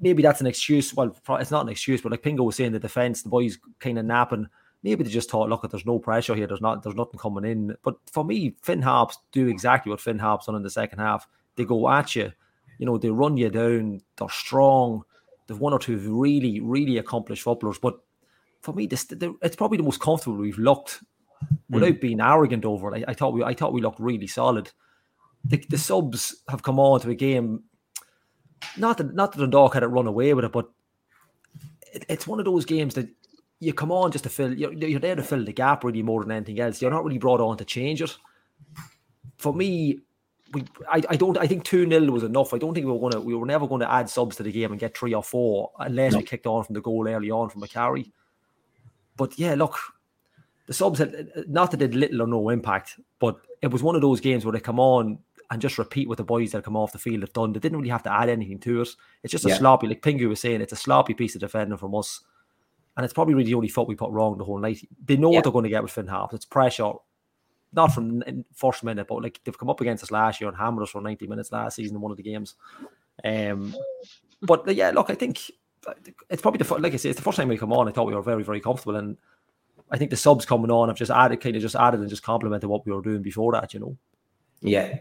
maybe 0.00 0.22
that's 0.22 0.40
an 0.40 0.46
excuse. 0.46 0.94
Well, 0.94 1.16
it's 1.30 1.50
not 1.50 1.64
an 1.64 1.68
excuse, 1.68 2.00
but 2.00 2.12
like 2.12 2.22
Pingo 2.22 2.44
was 2.44 2.56
saying, 2.56 2.72
the 2.72 2.78
defense, 2.78 3.22
the 3.22 3.28
boys 3.28 3.58
kind 3.78 3.98
of 3.98 4.04
napping. 4.04 4.48
Maybe 4.82 5.02
they 5.02 5.10
just 5.10 5.30
thought, 5.30 5.48
look, 5.48 5.68
there's 5.68 5.86
no 5.86 5.98
pressure 5.98 6.34
here. 6.34 6.46
There's 6.46 6.60
not, 6.60 6.82
there's 6.82 6.96
nothing 6.96 7.18
coming 7.18 7.44
in. 7.44 7.76
But 7.82 7.96
for 8.12 8.24
me, 8.24 8.54
Finn 8.62 8.82
Harps 8.82 9.18
do 9.32 9.48
exactly 9.48 9.90
what 9.90 10.00
Finn 10.00 10.18
Harps 10.18 10.46
done 10.46 10.54
in 10.54 10.62
the 10.62 10.70
second 10.70 10.98
half. 10.98 11.26
They 11.56 11.64
go 11.64 11.88
at 11.88 12.14
you, 12.14 12.32
you 12.78 12.86
know, 12.86 12.98
they 12.98 13.10
run 13.10 13.36
you 13.36 13.50
down. 13.50 14.00
They're 14.16 14.28
strong. 14.28 15.02
They've 15.46 15.58
one 15.58 15.72
or 15.72 15.78
two 15.78 15.98
really, 15.98 16.60
really 16.60 16.98
accomplished 16.98 17.42
footballers. 17.42 17.78
But 17.78 17.98
for 18.60 18.74
me, 18.74 18.86
this 18.86 19.06
it's 19.42 19.56
probably 19.56 19.78
the 19.78 19.84
most 19.84 20.00
comfortable 20.00 20.36
we've 20.36 20.58
looked 20.58 21.02
without 21.70 21.94
mm. 21.94 22.00
being 22.00 22.20
arrogant 22.20 22.64
over 22.64 22.94
it. 22.94 23.04
I, 23.06 23.12
I, 23.12 23.14
thought 23.14 23.32
we, 23.32 23.42
I 23.42 23.54
thought 23.54 23.72
we 23.72 23.80
looked 23.80 24.00
really 24.00 24.26
solid. 24.26 24.70
The, 25.44 25.64
the 25.68 25.78
subs 25.78 26.42
have 26.48 26.62
come 26.62 26.78
on 26.78 27.00
to 27.00 27.10
a 27.10 27.14
game 27.14 27.62
not 28.76 28.98
that 28.98 29.14
not 29.14 29.32
that 29.32 29.38
the 29.38 29.46
dog 29.46 29.74
had 29.74 29.82
it 29.82 29.88
run 29.88 30.06
away 30.06 30.34
with 30.34 30.44
it, 30.44 30.52
but 30.52 30.68
it, 31.92 32.04
it's 32.08 32.26
one 32.26 32.38
of 32.38 32.44
those 32.44 32.64
games 32.64 32.94
that 32.94 33.08
you 33.60 33.72
come 33.72 33.90
on 33.90 34.10
just 34.12 34.24
to 34.24 34.30
fill. 34.30 34.52
You're, 34.52 34.72
you're 34.72 35.00
there 35.00 35.16
to 35.16 35.22
fill 35.22 35.44
the 35.44 35.52
gap 35.52 35.84
really 35.84 36.02
more 36.02 36.22
than 36.22 36.32
anything 36.32 36.60
else. 36.60 36.80
You're 36.80 36.90
not 36.90 37.04
really 37.04 37.18
brought 37.18 37.40
on 37.40 37.56
to 37.58 37.64
change 37.64 38.02
it. 38.02 38.16
For 39.38 39.52
me, 39.52 40.00
we 40.52 40.64
I, 40.90 41.02
I 41.10 41.16
don't 41.16 41.38
I 41.38 41.46
think 41.46 41.64
2 41.64 41.88
0 41.88 42.12
was 42.12 42.22
enough. 42.22 42.54
I 42.54 42.58
don't 42.58 42.74
think 42.74 42.86
we 42.86 42.92
were 42.92 43.10
gonna 43.10 43.22
we 43.22 43.34
were 43.34 43.46
never 43.46 43.66
going 43.66 43.80
to 43.80 43.90
add 43.90 44.08
subs 44.08 44.36
to 44.36 44.42
the 44.42 44.52
game 44.52 44.72
and 44.72 44.80
get 44.80 44.96
three 44.96 45.14
or 45.14 45.22
four 45.22 45.70
unless 45.78 46.12
no. 46.12 46.18
we 46.18 46.24
kicked 46.24 46.46
on 46.46 46.64
from 46.64 46.74
the 46.74 46.80
goal 46.80 47.08
early 47.08 47.30
on 47.30 47.48
from 47.48 47.62
Macari. 47.62 48.10
But 49.16 49.38
yeah, 49.38 49.54
look, 49.54 49.78
the 50.66 50.74
subs 50.74 50.98
had 50.98 51.30
not 51.48 51.70
that 51.70 51.78
did 51.78 51.94
little 51.94 52.22
or 52.22 52.26
no 52.26 52.48
impact, 52.50 53.00
but 53.18 53.38
it 53.62 53.70
was 53.70 53.82
one 53.82 53.94
of 53.94 54.02
those 54.02 54.20
games 54.20 54.44
where 54.44 54.52
they 54.52 54.60
come 54.60 54.78
on, 54.78 55.18
and 55.50 55.62
just 55.62 55.78
repeat 55.78 56.08
what 56.08 56.18
the 56.18 56.24
boys 56.24 56.52
that 56.52 56.64
come 56.64 56.76
off 56.76 56.92
the 56.92 56.98
field 56.98 57.22
have 57.22 57.32
done. 57.32 57.52
They 57.52 57.60
didn't 57.60 57.78
really 57.78 57.90
have 57.90 58.02
to 58.04 58.12
add 58.12 58.28
anything 58.28 58.58
to 58.60 58.82
it. 58.82 58.88
It's 59.22 59.30
just 59.32 59.44
a 59.44 59.50
yeah. 59.50 59.58
sloppy, 59.58 59.86
like 59.86 60.02
Pingu 60.02 60.28
was 60.28 60.40
saying, 60.40 60.60
it's 60.60 60.72
a 60.72 60.76
sloppy 60.76 61.14
piece 61.14 61.34
of 61.34 61.40
defending 61.40 61.78
from 61.78 61.94
us. 61.94 62.20
And 62.96 63.04
it's 63.04 63.14
probably 63.14 63.34
really 63.34 63.50
the 63.50 63.54
only 63.54 63.68
foot 63.68 63.88
we 63.88 63.94
put 63.94 64.10
wrong 64.10 64.38
the 64.38 64.44
whole 64.44 64.58
night. 64.58 64.86
They 65.04 65.16
know 65.16 65.30
yeah. 65.30 65.36
what 65.36 65.44
they're 65.44 65.52
going 65.52 65.64
to 65.64 65.68
get 65.68 65.82
with 65.82 65.92
Finn 65.92 66.06
Harps. 66.06 66.34
It's 66.34 66.44
pressure, 66.44 66.92
not 67.72 67.88
from 67.88 68.22
first 68.54 68.82
minute, 68.82 69.06
but 69.06 69.22
like 69.22 69.40
they've 69.44 69.58
come 69.58 69.70
up 69.70 69.80
against 69.80 70.02
us 70.02 70.10
last 70.10 70.40
year 70.40 70.48
and 70.48 70.56
hammered 70.56 70.82
us 70.82 70.90
for 70.90 71.02
90 71.02 71.26
minutes 71.26 71.52
last 71.52 71.76
season 71.76 71.96
in 71.96 72.00
one 72.00 72.10
of 72.10 72.16
the 72.16 72.22
games. 72.22 72.54
Um, 73.22 73.74
but 74.42 74.74
yeah, 74.74 74.90
look, 74.90 75.10
I 75.10 75.14
think 75.14 75.50
it's 76.28 76.42
probably 76.42 76.58
the 76.58 76.74
like 76.78 76.94
I 76.94 76.96
say, 76.96 77.10
it's 77.10 77.18
the 77.18 77.24
first 77.24 77.36
time 77.36 77.48
we 77.48 77.58
come 77.58 77.72
on. 77.72 77.88
I 77.88 77.92
thought 77.92 78.06
we 78.06 78.14
were 78.14 78.22
very, 78.22 78.42
very 78.42 78.60
comfortable, 78.60 78.96
and 78.96 79.16
I 79.90 79.98
think 79.98 80.10
the 80.10 80.16
subs 80.16 80.46
coming 80.46 80.70
on 80.70 80.88
have 80.88 80.96
just 80.96 81.10
added, 81.10 81.40
kind 81.40 81.56
of 81.56 81.62
just 81.62 81.76
added 81.76 82.00
and 82.00 82.08
just 82.08 82.22
complemented 82.22 82.68
what 82.68 82.84
we 82.86 82.92
were 82.92 83.02
doing 83.02 83.22
before 83.22 83.52
that. 83.52 83.74
You 83.74 83.80
know. 83.80 83.96
Yeah. 84.60 84.98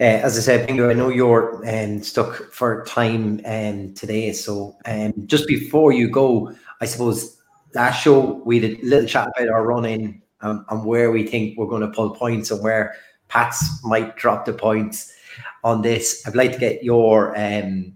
Uh, 0.00 0.18
as 0.24 0.36
I 0.36 0.40
said, 0.40 0.66
Bingo, 0.66 0.90
I 0.90 0.94
know 0.94 1.10
you're 1.10 1.62
um, 1.68 2.02
stuck 2.02 2.52
for 2.52 2.84
time 2.86 3.40
um, 3.44 3.94
today. 3.94 4.32
So 4.32 4.76
um, 4.84 5.12
just 5.26 5.46
before 5.46 5.92
you 5.92 6.10
go, 6.10 6.52
I 6.80 6.86
suppose 6.86 7.36
last 7.74 8.02
show 8.02 8.42
we 8.44 8.58
did 8.58 8.80
a 8.80 8.84
little 8.84 9.08
chat 9.08 9.28
about 9.28 9.48
our 9.48 9.64
run 9.64 9.84
in 9.84 10.20
and 10.40 10.84
where 10.84 11.12
we 11.12 11.26
think 11.26 11.56
we're 11.56 11.68
going 11.68 11.82
to 11.82 11.88
pull 11.88 12.10
points 12.10 12.50
and 12.50 12.62
where 12.62 12.96
Pats 13.28 13.82
might 13.84 14.16
drop 14.16 14.44
the 14.44 14.52
points 14.52 15.12
on 15.62 15.82
this. 15.82 16.26
I'd 16.26 16.34
like 16.34 16.52
to 16.52 16.58
get 16.58 16.82
your 16.82 17.38
um, 17.38 17.94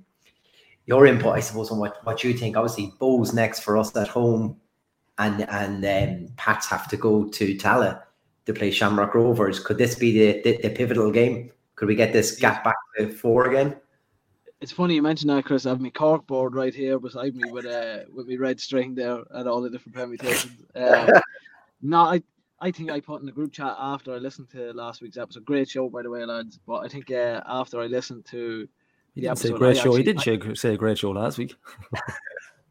your 0.87 1.07
input, 1.07 1.35
I 1.35 1.40
suppose, 1.40 1.70
on 1.70 1.79
what, 1.79 1.99
what 2.05 2.22
you 2.22 2.33
think. 2.33 2.57
Obviously, 2.57 2.92
Bohs 3.01 3.35
next 3.35 3.61
for 3.61 3.77
us 3.77 3.94
at 3.96 4.09
home, 4.09 4.57
and 5.18 5.46
and 5.51 5.85
um, 5.85 6.33
Pats 6.37 6.68
have 6.68 6.88
to 6.88 6.96
go 6.96 7.25
to 7.25 7.57
Tallaght 7.57 8.03
to 8.46 8.54
play 8.54 8.70
Shamrock 8.70 9.14
Rovers. 9.14 9.61
Could 9.61 9.78
this 9.78 9.94
be 9.94 10.12
the, 10.12 10.42
the, 10.42 10.59
the 10.62 10.70
pivotal 10.70 11.11
game? 11.11 11.50
Could 11.74 11.88
we 11.88 11.94
get 11.94 12.12
this 12.12 12.37
gap 12.37 12.64
back 12.64 12.76
to 12.96 13.09
four 13.11 13.48
again? 13.48 13.76
It's 14.61 14.72
funny 14.72 14.94
you 14.94 15.02
mentioned 15.02 15.30
that, 15.30 15.44
Chris. 15.44 15.66
I 15.66 15.70
have 15.70 15.80
my 15.80 15.90
cork 15.90 16.26
board 16.26 16.54
right 16.54 16.74
here 16.74 16.98
beside 16.98 17.37
me 17.37 17.50
with 17.50 17.66
uh 17.66 18.00
with 18.12 18.26
my 18.26 18.37
red 18.37 18.59
string 18.59 18.94
there 18.94 19.22
and 19.32 19.46
all 19.46 19.61
the 19.61 19.68
different 19.68 19.94
permutations. 19.94 20.54
Um, 20.74 21.11
no, 21.82 21.98
I 21.98 22.22
I 22.61 22.70
think 22.70 22.90
I 22.90 23.00
put 23.00 23.20
in 23.20 23.26
the 23.26 23.32
group 23.32 23.52
chat 23.52 23.74
after 23.78 24.14
I 24.14 24.16
listened 24.16 24.48
to 24.52 24.72
last 24.72 25.02
week's 25.02 25.18
episode. 25.18 25.44
Great 25.44 25.68
show, 25.68 25.90
by 25.90 26.02
the 26.02 26.11
way, 26.11 26.24
lads. 26.24 26.59
But 26.66 26.78
I 26.78 26.88
think 26.88 27.11
uh, 27.11 27.42
after 27.46 27.80
I 27.80 27.87
listened 27.87 28.24
to 28.30 28.66
the 29.14 29.20
he 29.22 29.28
episode, 29.28 29.48
say 29.48 29.54
great 29.59 29.70
I 29.70 29.74
show. 29.74 29.80
Actually, 29.80 29.96
he 29.98 30.02
didn't 30.04 30.50
I, 30.50 30.54
say 30.54 30.74
a 30.74 30.76
great 30.78 30.98
show 30.98 31.11
last 31.11 31.37
week. 31.37 31.54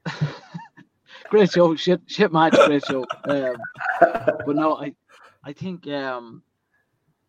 great 1.30 1.52
show, 1.52 1.76
shit, 1.76 2.02
shit 2.08 2.34
match, 2.34 2.54
great 2.66 2.84
show. 2.86 3.06
Um, 3.26 3.56
but 4.00 4.56
no, 4.56 4.78
I 4.78 4.96
I 5.46 5.54
think 5.54 5.88
um, 5.88 6.42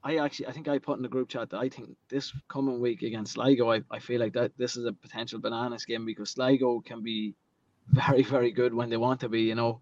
I 0.02 0.16
actually 0.16 0.46
I 0.46 0.52
think 0.52 0.68
I 0.68 0.78
put 0.78 0.96
in 0.96 1.02
the 1.02 1.08
group 1.08 1.28
chat 1.28 1.50
that 1.50 1.58
I 1.58 1.68
think 1.68 1.90
this 2.08 2.32
coming 2.48 2.80
week 2.80 3.02
against 3.02 3.34
Sligo, 3.34 3.70
I, 3.70 3.82
I 3.90 3.98
feel 3.98 4.20
like 4.20 4.32
that 4.32 4.52
this 4.56 4.76
is 4.76 4.86
a 4.86 4.92
potential 4.92 5.38
bananas 5.38 5.84
game 5.84 6.06
because 6.06 6.30
Sligo 6.30 6.80
can 6.80 7.02
be 7.02 7.34
very 7.88 8.22
very 8.22 8.52
good 8.52 8.72
when 8.72 8.88
they 8.88 8.96
want 8.96 9.20
to 9.20 9.28
be. 9.28 9.42
You 9.42 9.54
know, 9.54 9.80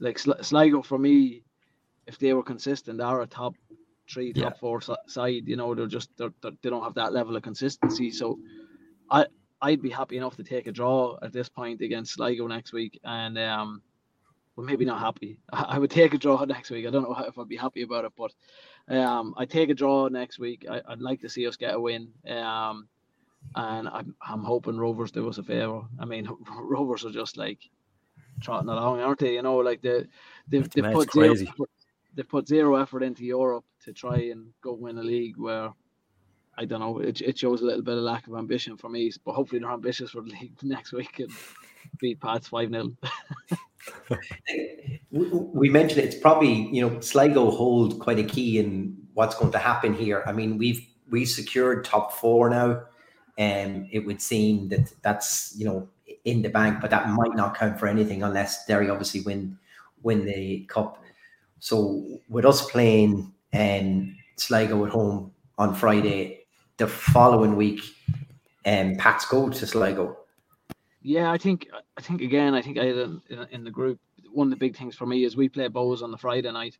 like 0.00 0.18
Sligo 0.18 0.82
for 0.82 0.98
me, 0.98 1.42
if 2.06 2.18
they 2.18 2.32
were 2.32 2.42
consistent, 2.42 3.00
are 3.00 3.20
a 3.20 3.26
top 3.26 3.54
three, 4.10 4.32
top 4.32 4.54
yeah. 4.54 4.58
four 4.60 4.80
side. 4.80 5.42
You 5.46 5.56
know, 5.56 5.74
they're 5.74 5.86
just 5.86 6.10
they're, 6.16 6.32
they're, 6.42 6.52
they 6.62 6.70
don't 6.70 6.84
have 6.84 6.94
that 6.94 7.12
level 7.12 7.36
of 7.36 7.42
consistency. 7.42 8.10
So, 8.10 8.38
I 9.10 9.26
I'd 9.60 9.82
be 9.82 9.90
happy 9.90 10.16
enough 10.16 10.36
to 10.36 10.44
take 10.44 10.66
a 10.66 10.72
draw 10.72 11.18
at 11.22 11.32
this 11.32 11.48
point 11.48 11.80
against 11.82 12.14
Sligo 12.14 12.46
next 12.46 12.72
week, 12.72 13.00
and 13.04 13.38
um, 13.38 13.82
well, 14.56 14.66
maybe 14.66 14.84
not 14.84 15.00
happy. 15.00 15.38
I, 15.52 15.78
would 15.78 15.90
take 15.90 16.14
a 16.14 16.18
draw 16.18 16.44
next 16.48 16.70
week. 16.70 16.86
I 16.86 16.90
don't 16.90 17.02
know 17.02 17.16
if 17.26 17.38
I'd 17.38 17.48
be 17.48 17.56
happy 17.56 17.82
about 17.82 18.06
it, 18.06 18.12
but 18.16 18.32
um, 18.88 19.34
I 19.36 19.44
take 19.44 19.68
a 19.68 19.74
draw 19.74 20.08
next 20.08 20.38
week. 20.38 20.66
I, 20.68 20.80
would 20.88 21.02
like 21.02 21.20
to 21.20 21.28
see 21.28 21.46
us 21.46 21.56
get 21.56 21.74
a 21.74 21.80
win. 21.80 22.08
Um, 22.26 22.88
and 23.54 23.88
I'm, 23.88 24.14
I'm 24.26 24.42
hoping 24.42 24.76
Rovers 24.76 25.12
do 25.12 25.28
us 25.28 25.38
a 25.38 25.42
favour. 25.42 25.82
I 26.00 26.04
mean, 26.04 26.28
Rovers 26.58 27.04
are 27.04 27.12
just 27.12 27.36
like 27.36 27.58
trotting 28.40 28.68
along, 28.68 29.00
aren't 29.00 29.20
they? 29.20 29.34
You 29.34 29.42
know, 29.42 29.56
like 29.58 29.82
they 29.82 30.06
they've, 30.48 30.68
they've 30.70 30.92
put 30.92 31.12
zero, 31.12 31.34
they've 32.14 32.28
put 32.28 32.48
zero 32.48 32.76
effort 32.76 33.02
into 33.02 33.24
Europe 33.24 33.64
to 33.84 33.92
try 33.92 34.16
and 34.32 34.48
go 34.62 34.72
win 34.72 34.98
a 34.98 35.02
league 35.02 35.36
where 35.36 35.70
I 36.58 36.64
don't 36.64 36.80
know. 36.80 36.98
It, 36.98 37.20
it 37.20 37.38
shows 37.38 37.60
a 37.60 37.66
little 37.66 37.82
bit 37.82 37.98
of 37.98 38.02
lack 38.02 38.26
of 38.26 38.34
ambition 38.34 38.76
for 38.76 38.88
me, 38.88 39.12
but 39.24 39.34
hopefully 39.34 39.60
they're 39.60 39.70
ambitious 39.70 40.10
for 40.10 40.22
the 40.22 40.30
league 40.30 40.62
next 40.62 40.92
week 40.92 41.20
and 41.20 41.30
beat 41.98 42.20
Pats 42.20 42.48
five 42.48 42.70
0 42.70 42.92
we 45.10 45.68
mentioned 45.68 46.00
it's 46.00 46.16
probably 46.16 46.68
you 46.68 46.86
know 46.86 47.00
Sligo 47.00 47.50
hold 47.50 47.98
quite 48.00 48.18
a 48.18 48.24
key 48.24 48.58
in 48.58 48.96
what's 49.14 49.34
going 49.34 49.52
to 49.52 49.58
happen 49.58 49.94
here. 49.94 50.22
I 50.26 50.32
mean, 50.32 50.58
we've 50.58 50.86
we 51.10 51.24
secured 51.24 51.84
top 51.84 52.12
four 52.12 52.50
now, 52.50 52.82
and 53.38 53.88
it 53.90 54.00
would 54.00 54.20
seem 54.20 54.68
that 54.68 54.92
that's 55.02 55.54
you 55.56 55.64
know 55.64 55.88
in 56.24 56.42
the 56.42 56.48
bank, 56.48 56.80
but 56.80 56.90
that 56.90 57.08
might 57.10 57.34
not 57.34 57.56
count 57.56 57.78
for 57.78 57.86
anything 57.86 58.22
unless 58.22 58.66
Derry 58.66 58.90
obviously 58.90 59.20
win 59.22 59.58
win 60.02 60.24
the 60.24 60.64
cup. 60.68 61.02
So 61.60 62.20
with 62.28 62.44
us 62.44 62.68
playing 62.70 63.32
um, 63.54 64.16
Sligo 64.36 64.84
at 64.84 64.92
home 64.92 65.32
on 65.58 65.74
Friday, 65.74 66.44
the 66.76 66.86
following 66.86 67.56
week, 67.56 67.80
um, 68.66 68.96
Pats 68.96 69.26
go 69.26 69.48
to 69.48 69.66
Sligo 69.66 70.18
yeah, 71.06 71.30
I 71.30 71.38
think 71.38 71.68
I 71.96 72.00
think 72.00 72.20
again, 72.20 72.54
I 72.54 72.62
think 72.62 72.78
I 72.78 72.86
had 72.86 72.96
in, 72.96 73.46
in 73.52 73.64
the 73.64 73.70
group 73.70 74.00
one 74.32 74.48
of 74.48 74.50
the 74.50 74.56
big 74.56 74.76
things 74.76 74.96
for 74.96 75.06
me 75.06 75.22
is 75.22 75.36
we 75.36 75.48
play 75.48 75.68
Bohs 75.68 76.02
on 76.02 76.10
the 76.10 76.18
Friday 76.18 76.50
night, 76.50 76.76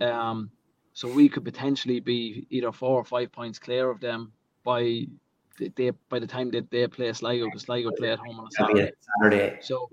um, 0.00 0.50
so 0.92 1.12
we 1.12 1.28
could 1.28 1.44
potentially 1.44 1.98
be 1.98 2.46
either 2.50 2.70
four 2.70 3.00
or 3.00 3.04
five 3.04 3.32
points 3.32 3.58
clear 3.58 3.90
of 3.90 3.98
them 3.98 4.32
by 4.62 5.06
they 5.74 5.90
by 6.08 6.20
the 6.20 6.26
time 6.26 6.52
that 6.52 6.70
they 6.70 6.86
play 6.86 7.12
Sligo 7.12 7.46
because 7.46 7.62
Sligo 7.62 7.90
play 7.90 8.12
at 8.12 8.20
home 8.20 8.38
on 8.38 8.46
a 8.46 8.50
Saturday. 8.52 8.92
Saturday. 9.20 9.58
So 9.60 9.90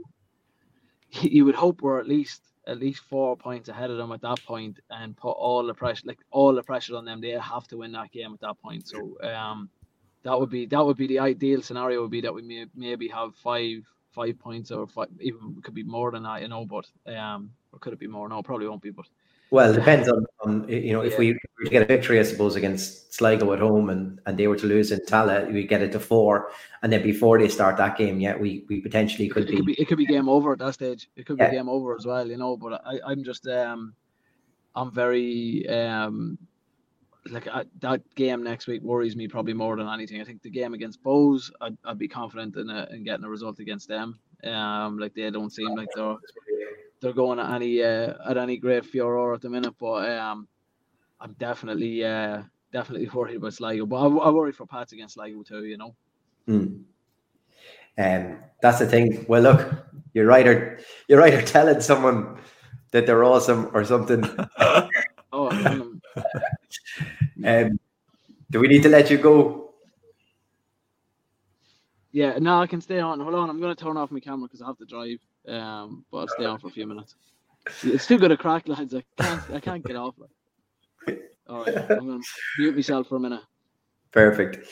you 1.10 1.44
would 1.46 1.56
hope 1.56 1.82
we're 1.82 2.00
at 2.00 2.08
least 2.08 2.44
at 2.68 2.78
least 2.80 3.02
four 3.10 3.36
points 3.36 3.68
ahead 3.68 3.90
of 3.90 3.98
them 3.98 4.12
at 4.12 4.22
that 4.22 4.44
point 4.46 4.80
and 4.92 5.18
put 5.18 5.32
all 5.32 5.66
the 5.66 5.74
pressure 5.74 6.04
like 6.06 6.20
all 6.30 6.54
the 6.54 6.62
pressure 6.62 6.96
on 6.96 7.06
them. 7.06 7.20
They 7.20 7.32
have 7.32 7.68
to 7.70 7.78
win 7.78 7.94
that 7.94 8.12
game 8.12 8.32
at 8.32 8.42
that 8.42 8.62
point. 8.62 8.88
So 8.88 9.18
um, 9.24 9.72
that 10.26 10.40
would 10.40 10.50
be 10.50 10.66
that 10.66 10.84
would 10.84 10.98
be 10.98 11.08
the 11.08 11.20
ideal 11.20 11.62
scenario. 11.62 12.02
Would 12.02 12.12
be 12.12 12.22
that 12.22 12.34
we 12.34 12.42
may 12.42 12.66
maybe 12.76 13.08
have 13.08 13.36
five 13.36 13.84
five 14.12 14.38
points 14.40 14.72
or 14.72 14.88
five, 14.88 15.08
even 15.20 15.62
could 15.64 15.76
be 15.76 15.84
more 15.84 16.12
than 16.12 16.24
that, 16.24 16.42
you 16.42 16.48
know. 16.48 16.66
But 16.66 16.88
um, 17.16 17.52
or 17.72 17.80
could 17.80 17.94
it 17.94 18.00
be 18.00 18.08
more? 18.08 18.28
No, 18.28 18.42
probably 18.42 18.68
won't 18.68 18.82
be. 18.82 18.90
But 18.90 19.06
well, 19.52 19.72
it 19.72 19.76
depends 19.76 20.10
on, 20.10 20.26
on 20.44 20.68
you 20.68 20.94
know 20.94 21.02
if 21.02 21.14
yeah. 21.14 21.20
we, 21.20 21.40
we 21.60 21.70
get 21.70 21.84
a 21.84 21.86
victory, 21.86 22.20
I 22.20 22.24
suppose, 22.24 22.56
against 22.56 23.14
Sligo 23.14 23.54
at 23.54 23.60
home, 23.60 23.92
and 23.92 24.20
and 24.26 24.36
they 24.36 24.48
were 24.48 24.56
to 24.56 24.66
lose 24.66 24.92
in 24.92 25.00
Tallaght, 25.02 25.54
we 25.54 25.68
get 25.68 25.84
it 25.84 25.92
to 25.92 26.00
four, 26.00 26.50
and 26.82 26.92
then 26.92 27.04
before 27.04 27.38
they 27.38 27.48
start 27.48 27.78
that 27.78 27.96
game, 27.96 28.20
yeah, 28.20 28.36
we 28.36 28.66
we 28.68 28.82
potentially 28.82 29.30
could, 29.30 29.44
it 29.44 29.52
be, 29.52 29.58
could 29.58 29.66
be 29.68 29.74
it 29.74 29.88
could 29.88 29.98
be 30.00 30.08
game 30.08 30.28
over 30.28 30.54
at 30.54 30.60
that 30.60 30.74
stage. 30.74 31.08
It 31.16 31.28
could 31.28 31.38
yeah. 31.38 31.52
be 31.52 31.58
game 31.58 31.70
over 31.70 31.96
as 31.96 32.08
well, 32.08 32.28
you 32.28 32.38
know. 32.38 32.58
But 32.58 32.82
I 32.84 33.00
I'm 33.06 33.24
just 33.24 33.46
um 33.48 33.94
I'm 34.74 34.92
very 34.92 35.70
um 35.70 36.40
like 37.30 37.48
I, 37.48 37.66
that 37.80 38.02
game 38.16 38.44
next 38.44 38.68
week 38.68 38.82
worries 38.84 39.16
me 39.16 39.28
probably 39.28 39.54
more 39.54 39.76
than 39.76 39.88
anything. 39.88 40.22
I 40.22 40.24
think 40.24 40.42
the 40.42 40.50
game 40.50 40.74
against 40.74 41.04
Bohs, 41.04 41.52
I'd, 41.62 41.78
I'd 41.84 41.98
be 41.98 42.08
confident 42.08 42.56
in, 42.56 42.70
a, 42.70 42.88
in 42.92 43.04
getting 43.04 43.26
a 43.26 43.30
result 43.30 43.60
against 43.60 43.88
them. 43.88 44.20
Um, 44.44 45.00
like 45.00 45.16
they 45.16 45.30
don't 45.32 45.52
seem 45.52 45.76
like 45.76 45.88
they're 45.96 46.18
they're 47.02 47.14
going 47.14 47.40
at 47.40 47.52
any 47.52 47.82
uh, 47.84 48.14
at 48.28 48.38
any 48.38 48.58
great 48.58 48.86
furor 48.86 49.34
at 49.34 49.42
the 49.42 49.50
minute, 49.50 49.74
but 49.80 50.10
um, 50.10 50.48
I'm 51.20 51.34
definitely 51.34 52.04
uh, 52.04 52.44
definitely 52.72 53.10
worried 53.14 53.38
about 53.38 53.54
Sligo. 53.54 53.86
But 53.86 53.98
I, 53.98 54.08
I 54.08 54.30
worry 54.30 54.52
for 54.52 54.68
Pats 54.68 54.94
against 54.94 55.16
Sligo 55.16 55.44
too. 55.44 55.66
You 55.66 55.78
know. 55.78 55.96
Mm. 56.48 56.84
Um, 57.98 58.38
that's 58.62 58.80
the 58.80 58.88
thing. 58.88 59.26
Well, 59.28 59.42
look, 59.42 59.74
you're 60.14 60.32
either 60.32 60.80
you're 61.08 61.22
either 61.24 61.42
telling 61.46 61.82
someone 61.82 62.38
that 62.92 63.06
they're 63.06 63.24
awesome 63.24 63.72
or 63.74 63.84
something. 63.84 64.24
Um, 67.46 67.80
do 68.50 68.60
we 68.60 68.68
need 68.68 68.84
to 68.84 68.90
let 68.90 69.10
you 69.10 69.18
go? 69.18 69.74
yeah. 72.12 72.38
No, 72.40 72.62
I 72.62 72.68
can 72.68 72.80
stay 72.80 73.00
on. 73.00 73.20
Hold 73.20 73.36
on, 73.36 73.50
I'm 73.50 73.60
gonna 73.60 73.76
turn 73.76 73.98
off 73.98 74.10
my 74.10 74.22
camera 74.22 74.48
because 74.48 74.62
I 74.62 74.68
have 74.68 74.78
to 74.78 74.86
drive. 74.86 75.20
Um, 75.48 76.06
but 76.12 76.18
I'll 76.20 76.28
stay 76.30 76.46
on 76.46 76.60
for 76.60 76.68
a 76.68 76.72
few 76.72 76.88
minutes. 76.88 77.16
It's 77.84 78.08
too 78.08 78.18
good 78.18 78.32
a 78.32 78.38
crack, 78.38 78.68
lads. 78.68 78.96
I 78.96 79.04
can't. 79.22 79.52
I 79.52 79.60
can't 79.60 79.86
get 79.86 79.96
off. 79.96 80.16
All 81.48 81.64
right, 81.64 81.78
I'm 81.78 82.08
gonna 82.08 82.20
mute 82.58 82.76
myself 82.76 83.08
for 83.08 83.18
a 83.18 83.20
minute. 83.20 83.42
Perfect. 84.12 84.66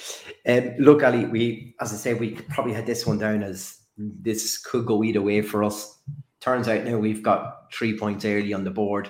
Um, 0.47 0.75
look, 0.79 1.03
Ali, 1.03 1.25
we, 1.25 1.75
as 1.81 1.91
I 1.91 1.97
say, 1.97 2.13
we 2.13 2.31
probably 2.31 2.73
had 2.73 2.85
this 2.85 3.05
one 3.05 3.17
down 3.17 3.43
as 3.43 3.77
this 3.97 4.57
could 4.57 4.85
go 4.85 5.03
either 5.03 5.21
way 5.21 5.41
for 5.41 5.65
us. 5.65 5.99
Turns 6.39 6.69
out 6.69 6.85
now 6.85 6.97
we've 6.97 7.21
got 7.21 7.71
three 7.73 7.97
points 7.97 8.23
early 8.25 8.53
on 8.53 8.63
the 8.63 8.71
board. 8.71 9.09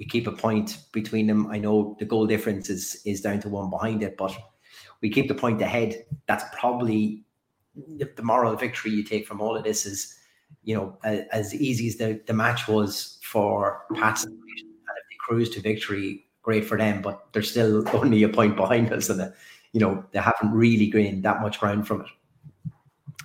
We 0.00 0.06
keep 0.06 0.26
a 0.26 0.32
point 0.32 0.78
between 0.92 1.28
them. 1.28 1.46
I 1.48 1.58
know 1.58 1.94
the 2.00 2.06
goal 2.06 2.26
difference 2.26 2.70
is 2.70 3.00
is 3.04 3.20
down 3.20 3.38
to 3.40 3.48
one 3.50 3.70
behind 3.70 4.02
it, 4.02 4.16
but 4.16 4.36
we 5.02 5.10
keep 5.10 5.28
the 5.28 5.34
point 5.34 5.60
ahead. 5.60 6.04
That's 6.26 6.44
probably 6.58 7.22
the 7.76 8.22
moral 8.22 8.56
victory 8.56 8.90
you 8.92 9.04
take 9.04 9.26
from 9.26 9.40
all 9.40 9.56
of 9.56 9.62
this 9.62 9.86
is, 9.86 10.16
you 10.64 10.74
know, 10.74 10.98
as, 11.04 11.20
as 11.32 11.54
easy 11.54 11.86
as 11.86 11.96
the, 11.96 12.20
the 12.26 12.32
match 12.32 12.66
was 12.66 13.18
for 13.22 13.84
Pats, 13.94 14.24
and 14.24 14.34
if 14.34 14.64
they 14.64 15.16
cruise 15.18 15.50
to 15.50 15.60
victory, 15.60 16.26
great 16.42 16.64
for 16.64 16.78
them, 16.78 17.02
but 17.02 17.32
they're 17.32 17.42
still 17.42 17.84
only 17.94 18.22
a 18.22 18.28
point 18.28 18.56
behind 18.56 18.92
us, 18.92 19.10
and 19.10 19.32
you 19.72 19.80
know 19.80 20.02
they 20.12 20.18
haven't 20.18 20.50
really 20.50 20.88
gained 20.88 21.22
that 21.24 21.42
much 21.42 21.60
ground 21.60 21.86
from 21.86 22.00
it. 22.00 22.08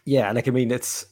Yeah, 0.06 0.32
like 0.34 0.50
I 0.50 0.52
mean, 0.52 0.72
it's 0.72 1.06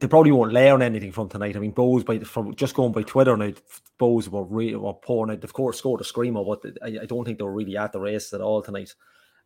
they 0.00 0.06
probably 0.08 0.32
won't 0.32 0.52
learn 0.52 0.82
anything 0.82 1.12
from 1.12 1.28
tonight. 1.28 1.56
I 1.56 1.60
mean, 1.60 1.72
Bohs 1.72 2.04
by 2.04 2.18
from 2.20 2.54
just 2.54 2.74
going 2.74 2.92
by 2.92 3.02
Twitter 3.02 3.36
now, 3.36 3.52
Bohs 3.98 4.28
were 4.28 4.44
really 4.44 4.76
were 4.76 4.94
pouring 4.94 5.32
out. 5.36 5.44
Of 5.44 5.52
course, 5.52 5.78
scored 5.78 6.00
a 6.00 6.04
screamer, 6.04 6.44
but 6.44 6.60
I, 6.82 6.98
I 7.02 7.06
don't 7.06 7.24
think 7.24 7.38
they 7.38 7.44
were 7.44 7.52
really 7.52 7.76
at 7.76 7.92
the 7.92 8.00
race 8.00 8.32
at 8.32 8.40
all 8.40 8.62
tonight. 8.62 8.94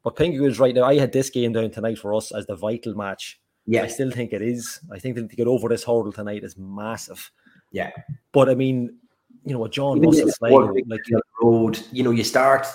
But 0.03 0.17
Pingu 0.17 0.49
is 0.49 0.59
right 0.59 0.75
now. 0.75 0.85
I 0.85 0.99
had 0.99 1.13
this 1.13 1.31
game 1.31 1.53
down 1.53 1.71
tonight 1.71 1.99
for 1.99 2.15
us 2.15 2.33
as 2.33 2.47
the 2.47 2.57
vital 2.57 2.95
match. 2.95 3.39
Yeah, 3.67 3.83
I 3.83 3.89
still 3.89 4.11
think 4.11 4.33
it 4.33 4.43
is. 4.43 4.81
I 4.91 4.99
think 4.99 5.17
that 5.17 5.29
to 5.31 5.37
get 5.37 5.47
over 5.47 5.69
this 5.69 5.85
hurdle 5.85 6.13
tonight 6.13 6.43
is 6.43 6.57
massive. 6.57 7.31
yeah. 7.71 7.91
But 8.33 8.49
I 8.49 8.55
mean, 8.55 8.97
you 9.45 9.53
know 9.53 9.61
what, 9.61 9.73
John 9.73 9.99
Even 9.99 10.09
Russell 10.11 10.31
Sligo, 10.31 10.73
like 10.87 11.01
the 11.09 11.23
road, 11.43 11.79
you 11.93 12.03
know, 12.03 12.11
you 12.11 12.25
start, 12.25 12.67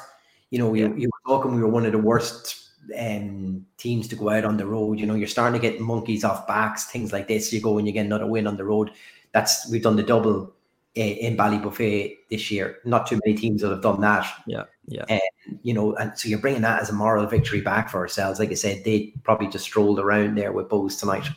you 0.51 0.59
know, 0.59 0.73
you, 0.73 0.87
Yeah. 0.87 0.95
you 0.95 1.09
were 1.09 1.31
talking, 1.33 1.55
we 1.55 1.61
were 1.61 1.67
one 1.69 1.85
of 1.85 1.91
the 1.91 1.97
worst 1.97 2.64
um, 2.99 3.65
teams 3.77 4.07
to 4.09 4.15
go 4.15 4.29
out 4.29 4.45
on 4.45 4.57
the 4.57 4.65
road. 4.65 4.99
You 4.99 5.05
know, 5.05 5.15
you're 5.15 5.27
starting 5.27 5.59
to 5.59 5.67
get 5.71 5.79
monkeys 5.81 6.23
off 6.23 6.47
backs, 6.47 6.85
things 6.85 7.11
like 7.13 7.27
this. 7.27 7.51
You 7.53 7.61
go 7.61 7.77
and 7.77 7.87
you 7.87 7.93
get 7.93 8.05
another 8.05 8.27
win 8.27 8.47
on 8.47 8.57
the 8.57 8.63
road. 8.65 8.91
That's 9.31 9.69
we've 9.71 9.81
done 9.83 9.95
the 9.95 10.03
double 10.03 10.53
uh, 10.97 11.01
in 11.01 11.35
Ballybofey 11.35 12.17
this 12.29 12.49
year. 12.51 12.77
Not 12.85 13.07
too 13.07 13.19
many 13.25 13.37
teams 13.37 13.61
that 13.61 13.69
have 13.69 13.81
done 13.81 14.01
that. 14.01 14.25
yeah, 14.47 14.63
yeah, 14.87 15.19
You 15.61 15.73
know, 15.73 15.95
and 15.95 16.17
so 16.17 16.29
you're 16.29 16.39
bringing 16.39 16.61
that 16.61 16.81
as 16.81 16.89
a 16.89 16.93
moral 16.93 17.25
victory 17.27 17.61
back 17.61 17.89
for 17.89 17.99
ourselves. 17.99 18.39
Like 18.39 18.51
I 18.51 18.55
said, 18.55 18.83
they 18.85 19.13
probably 19.23 19.47
just 19.47 19.65
strolled 19.65 19.99
around 19.99 20.37
there 20.37 20.53
with 20.53 20.69
Bohs 20.69 20.99
tonight. 20.99 21.27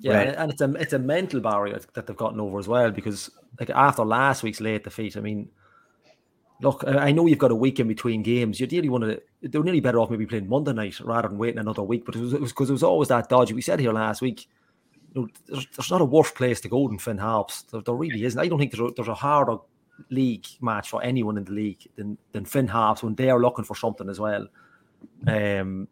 yeah, 0.00 0.14
Right. 0.16 0.26
and- 0.28 0.36
and 0.36 0.50
it's 0.52 0.60
a 0.60 0.72
it's 0.74 0.92
a 0.92 0.98
mental 0.98 1.40
barrier 1.40 1.78
that 1.94 2.06
they've 2.06 2.16
gotten 2.16 2.40
over 2.40 2.58
as 2.58 2.68
well 2.68 2.90
because 2.90 3.30
like 3.60 3.70
after 3.70 4.04
last 4.04 4.42
week's 4.42 4.60
late 4.60 4.84
defeat, 4.84 5.16
I 5.16 5.20
mean, 5.20 5.48
look, 6.62 6.84
I 6.86 7.12
know 7.12 7.26
you've 7.26 7.38
got 7.38 7.50
a 7.50 7.56
week 7.56 7.80
in 7.80 7.88
between 7.88 8.22
games. 8.22 8.60
You 8.60 8.68
really 8.70 8.88
want 8.88 9.04
to. 9.04 9.20
They're 9.42 9.62
nearly 9.62 9.80
better 9.80 9.98
off 9.98 10.10
maybe 10.10 10.26
playing 10.26 10.48
Monday 10.48 10.72
night 10.72 10.98
rather 11.00 11.28
than 11.28 11.38
waiting 11.38 11.58
another 11.58 11.82
week. 11.82 12.04
But 12.06 12.16
it 12.16 12.20
was 12.20 12.52
because 12.52 12.70
it, 12.70 12.72
was 12.72 12.82
always 12.82 13.08
that 13.08 13.28
dodgy. 13.28 13.54
We 13.54 13.62
said 13.62 13.80
here 13.80 13.92
last 13.92 14.22
week. 14.22 14.48
You 15.14 15.22
know, 15.22 15.28
there's, 15.46 15.66
there's 15.76 15.90
not 15.90 16.00
a 16.00 16.06
worse 16.06 16.30
place 16.30 16.60
to 16.62 16.68
go 16.68 16.88
than 16.88 16.98
Finn 16.98 17.18
Harps. 17.18 17.62
There, 17.62 17.82
there 17.82 17.94
really 17.94 18.24
isn't. 18.24 18.40
I 18.40 18.48
don't 18.48 18.58
think 18.58 18.72
there's 18.72 18.90
a, 18.90 18.94
there's 18.94 19.08
a 19.08 19.14
harder 19.14 19.58
league 20.08 20.46
match 20.60 20.88
for 20.88 21.02
anyone 21.02 21.36
in 21.36 21.44
the 21.44 21.52
league 21.52 21.86
than 21.96 22.16
than 22.32 22.44
Finn 22.44 22.68
Harps 22.68 23.02
when 23.02 23.14
they 23.14 23.28
are 23.28 23.40
looking 23.40 23.64
for 23.64 23.76
something 23.76 24.08
as 24.08 24.20
well. 24.20 24.46
Um, 25.26 25.88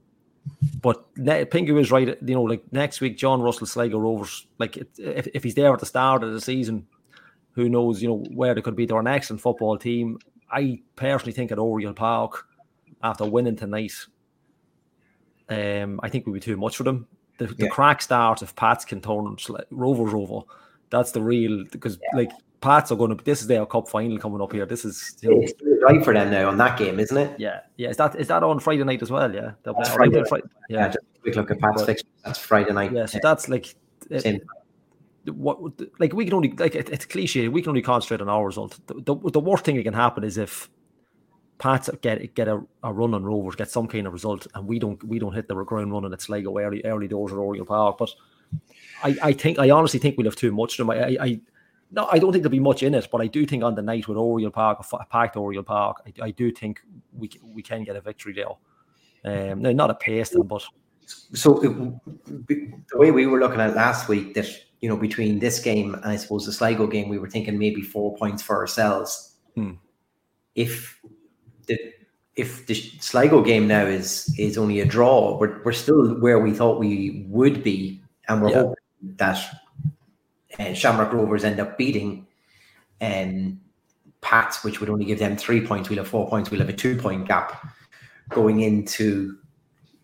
but 0.81 1.05
ne- 1.17 1.45
Pingu 1.45 1.79
is 1.81 1.91
right. 1.91 2.17
You 2.23 2.35
know, 2.35 2.43
like 2.45 2.63
next 2.73 3.01
week, 3.01 3.19
John 3.19 3.43
Russell 3.43 3.67
Sligo 3.67 3.99
Rovers. 3.99 4.47
Like 4.59 4.77
it, 4.77 4.91
if 4.99 5.27
if 5.35 5.43
he's 5.43 5.55
there 5.55 5.73
at 5.73 5.81
the 5.81 5.87
start 5.87 6.23
of 6.23 6.33
the 6.33 6.41
season, 6.41 6.87
who 7.53 7.69
knows? 7.69 8.01
You 8.01 8.09
know 8.09 8.25
where 8.33 8.55
they 8.55 8.63
could 8.63 8.77
be. 8.77 8.87
They're 8.87 8.99
an 8.99 9.07
excellent 9.07 9.43
football 9.43 9.77
team. 9.77 10.19
I 10.53 10.81
personally 10.97 11.33
think 11.33 11.53
at 11.53 11.59
Oriel 11.59 11.93
Park, 11.95 12.47
after 13.03 13.25
winning 13.25 13.57
tonight, 13.57 13.93
um, 15.49 16.01
I 16.03 16.09
think 16.09 16.27
we'd 16.27 16.35
be 16.35 16.41
too 16.41 16.57
much 16.57 16.77
for 16.77 16.85
them. 16.85 17.07
The, 17.39 17.47
the 17.47 17.65
Yeah. 17.65 17.69
crack 17.69 18.03
starts 18.03 18.43
if 18.43 18.55
Pats 18.55 18.85
can 18.85 19.01
turn 19.01 19.37
Rovers 19.71 20.15
over. 20.15 20.45
That's 20.91 21.13
the 21.13 21.23
real 21.23 21.65
because 21.73 21.99
like 22.15 22.31
Pats 22.61 22.93
are 22.93 22.97
going 22.97 23.17
to. 23.17 23.25
This 23.25 23.41
is 23.41 23.47
their 23.47 23.65
cup 23.65 23.89
final 23.89 24.19
coming 24.19 24.41
up 24.43 24.53
here. 24.53 24.67
This 24.67 24.85
is 24.85 25.17
you 25.23 25.31
know, 25.31 25.41
It's 25.41 25.55
right 25.83 26.05
for 26.05 26.13
them 26.13 26.31
now 26.31 26.49
on 26.49 26.59
that 26.59 26.79
game, 26.79 27.01
isn't 27.01 27.17
it? 27.17 27.41
yeah, 27.41 27.61
yeah. 27.77 27.89
Is 27.89 27.97
that 27.97 28.17
is 28.17 28.29
that 28.29 28.43
on 28.43 28.61
Friday 28.61 28.85
night 28.85 29.01
as 29.01 29.11
well? 29.11 29.33
Yeah, 29.35 29.53
They'll 29.63 29.73
That's 29.75 29.89
play- 29.89 29.97
Friday 30.11 30.21
night. 30.31 30.43
Yeah, 30.69 30.79
yeah, 30.81 30.87
just 30.89 30.99
a 30.99 31.21
quick 31.23 31.37
look 31.37 31.51
at 31.51 31.59
Pat's 31.61 31.85
fixture. 31.85 32.07
That's 32.25 32.39
Friday 32.39 32.73
night. 32.73 32.93
yeah. 32.93 33.07
So 33.07 33.19
that's 33.23 33.49
like 33.49 33.75
it-. 34.11 34.43
What 35.27 35.59
like 35.99 36.13
we 36.13 36.25
can 36.25 36.35
only 36.35 36.53
like 36.53 36.75
it, 36.75 36.89
it's 36.89 37.05
cliche. 37.05 37.49
We 37.49 37.63
can 37.63 37.71
only 37.71 37.83
concentrate 37.83 38.21
on 38.21 38.29
our 38.29 38.47
result. 38.47 38.79
The, 38.87 38.95
the, 38.95 39.31
the 39.31 39.41
worst 39.41 39.65
thing 39.65 39.77
that 39.77 39.83
can 39.83 39.95
happen 39.95 40.25
is 40.25 40.39
if 40.39 40.71
Pats 41.59 41.91
get 42.01 42.35
get 42.35 42.49
a, 42.49 42.63
a 42.83 42.93
run 42.93 43.13
on 43.13 43.23
Rovers, 43.23 43.55
get 43.55 43.71
some 43.71 43.87
kind 43.87 44.07
of 44.07 44.15
result, 44.15 44.47
and 44.55 44.67
we 44.67 44.79
don't 44.79 45.03
we 45.05 45.19
don't 45.19 45.35
hit 45.35 45.47
the 45.47 45.55
ground 45.55 45.93
running 45.93 46.13
it's 46.13 46.25
Sligo 46.25 46.59
early 46.59 46.83
early 46.85 47.07
doors 47.07 47.33
at 47.33 47.39
Oriel 47.39 47.67
Park. 47.67 47.99
But 47.99 48.11
I, 49.03 49.17
I 49.23 49.33
think 49.33 49.59
I 49.59 49.71
honestly 49.71 50.01
think 50.01 50.17
we'll 50.17 50.27
have 50.27 50.37
too 50.37 50.53
much 50.53 50.77
to 50.77 50.85
them. 50.85 50.91
I, 50.91 51.17
I, 51.21 51.41
no, 51.93 52.09
I 52.11 52.19
don't 52.19 52.33
think 52.33 52.43
there'll 52.43 52.51
be 52.51 52.61
much 52.61 52.83
in 52.83 52.95
it, 52.95 53.09
but 53.13 53.21
I 53.21 53.27
do 53.27 53.45
think 53.45 53.63
on 53.63 53.75
the 53.75 53.83
night 53.83 54.09
with 54.09 54.17
Oriel 54.17 54.51
Park, 54.51 54.85
a 54.93 55.05
packed 55.05 55.37
Oriel 55.37 55.63
Park, 55.63 55.99
I, 56.07 56.27
I 56.27 56.31
do 56.31 56.51
think 56.51 56.81
we 57.13 57.31
we 57.53 57.63
can 57.63 57.85
get 57.85 57.97
a 57.97 58.01
victory 58.01 58.33
there. 58.33 58.47
Um, 59.23 59.61
no, 59.61 59.71
not 59.73 59.91
a 59.91 59.95
pasting, 59.95 60.45
but 60.45 60.65
So 61.35 61.61
it, 61.61 61.69
the 62.47 62.99
way 62.99 63.11
we 63.11 63.27
were 63.27 63.39
looking 63.39 63.61
at 63.61 63.75
last 63.75 64.09
week, 64.09 64.35
that 64.35 64.47
you 64.81 64.89
know 64.89 64.97
between 64.97 65.39
this 65.39 65.61
game 65.61 65.95
and 65.95 66.05
I 66.05 66.17
suppose 66.17 66.47
the 66.47 66.53
Sligo 66.53 66.87
game, 66.87 67.09
we 67.09 67.19
were 67.19 67.29
thinking 67.31 67.59
maybe 67.59 67.83
four 67.83 68.17
points 68.17 68.43
for 68.43 68.57
ourselves. 68.57 69.35
Hmm. 69.55 69.73
If 70.55 71.01
the 71.67 71.79
if 72.37 72.67
the 72.67 72.75
Sligo 72.75 73.43
game 73.43 73.67
now 73.69 73.85
is 73.85 74.35
is 74.39 74.57
only 74.57 74.81
a 74.81 74.85
draw, 74.87 75.39
we're 75.39 75.63
we're 75.65 75.73
still 75.73 76.19
where 76.21 76.39
we 76.39 76.53
thought 76.53 76.79
we 76.81 77.27
would 77.29 77.63
be, 77.63 78.03
and 78.29 78.43
we're 78.43 78.51
Yeah. 78.51 78.57
hoping 78.63 78.75
that 79.17 79.39
uh, 80.59 80.73
Shamrock 80.75 81.13
Rovers 81.13 81.45
end 81.45 81.61
up 81.61 81.77
beating 81.79 82.27
and 83.01 83.59
Pats, 84.21 84.63
which 84.63 84.81
would 84.81 84.91
only 84.91 85.07
give 85.07 85.19
them 85.19 85.37
three 85.37 85.65
points. 85.67 85.89
We'll 85.89 85.99
have 85.99 86.09
four 86.09 86.29
points. 86.29 86.51
We'll 86.51 86.61
have 86.61 86.69
a 86.69 86.75
two 86.75 86.97
point 86.97 87.27
gap 87.27 87.67
going 88.29 88.61
into 88.61 89.37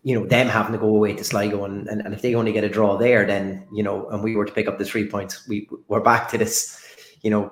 you 0.03 0.17
know 0.17 0.25
them 0.25 0.47
having 0.47 0.71
to 0.71 0.77
go 0.77 0.87
away 0.87 1.13
to 1.13 1.23
Sligo 1.23 1.65
and, 1.65 1.87
and, 1.87 2.01
and 2.01 2.13
if 2.13 2.21
they 2.21 2.35
only 2.35 2.53
get 2.53 2.63
a 2.63 2.69
draw 2.69 2.97
there 2.97 3.25
then 3.25 3.67
you 3.73 3.83
know 3.83 4.07
and 4.09 4.23
we 4.23 4.35
were 4.35 4.45
to 4.45 4.53
pick 4.53 4.67
up 4.67 4.77
the 4.77 4.85
three 4.85 5.07
points 5.07 5.47
we 5.47 5.67
we're 5.87 5.99
back 5.99 6.29
to 6.29 6.37
this 6.37 6.81
you 7.21 7.29
know 7.29 7.51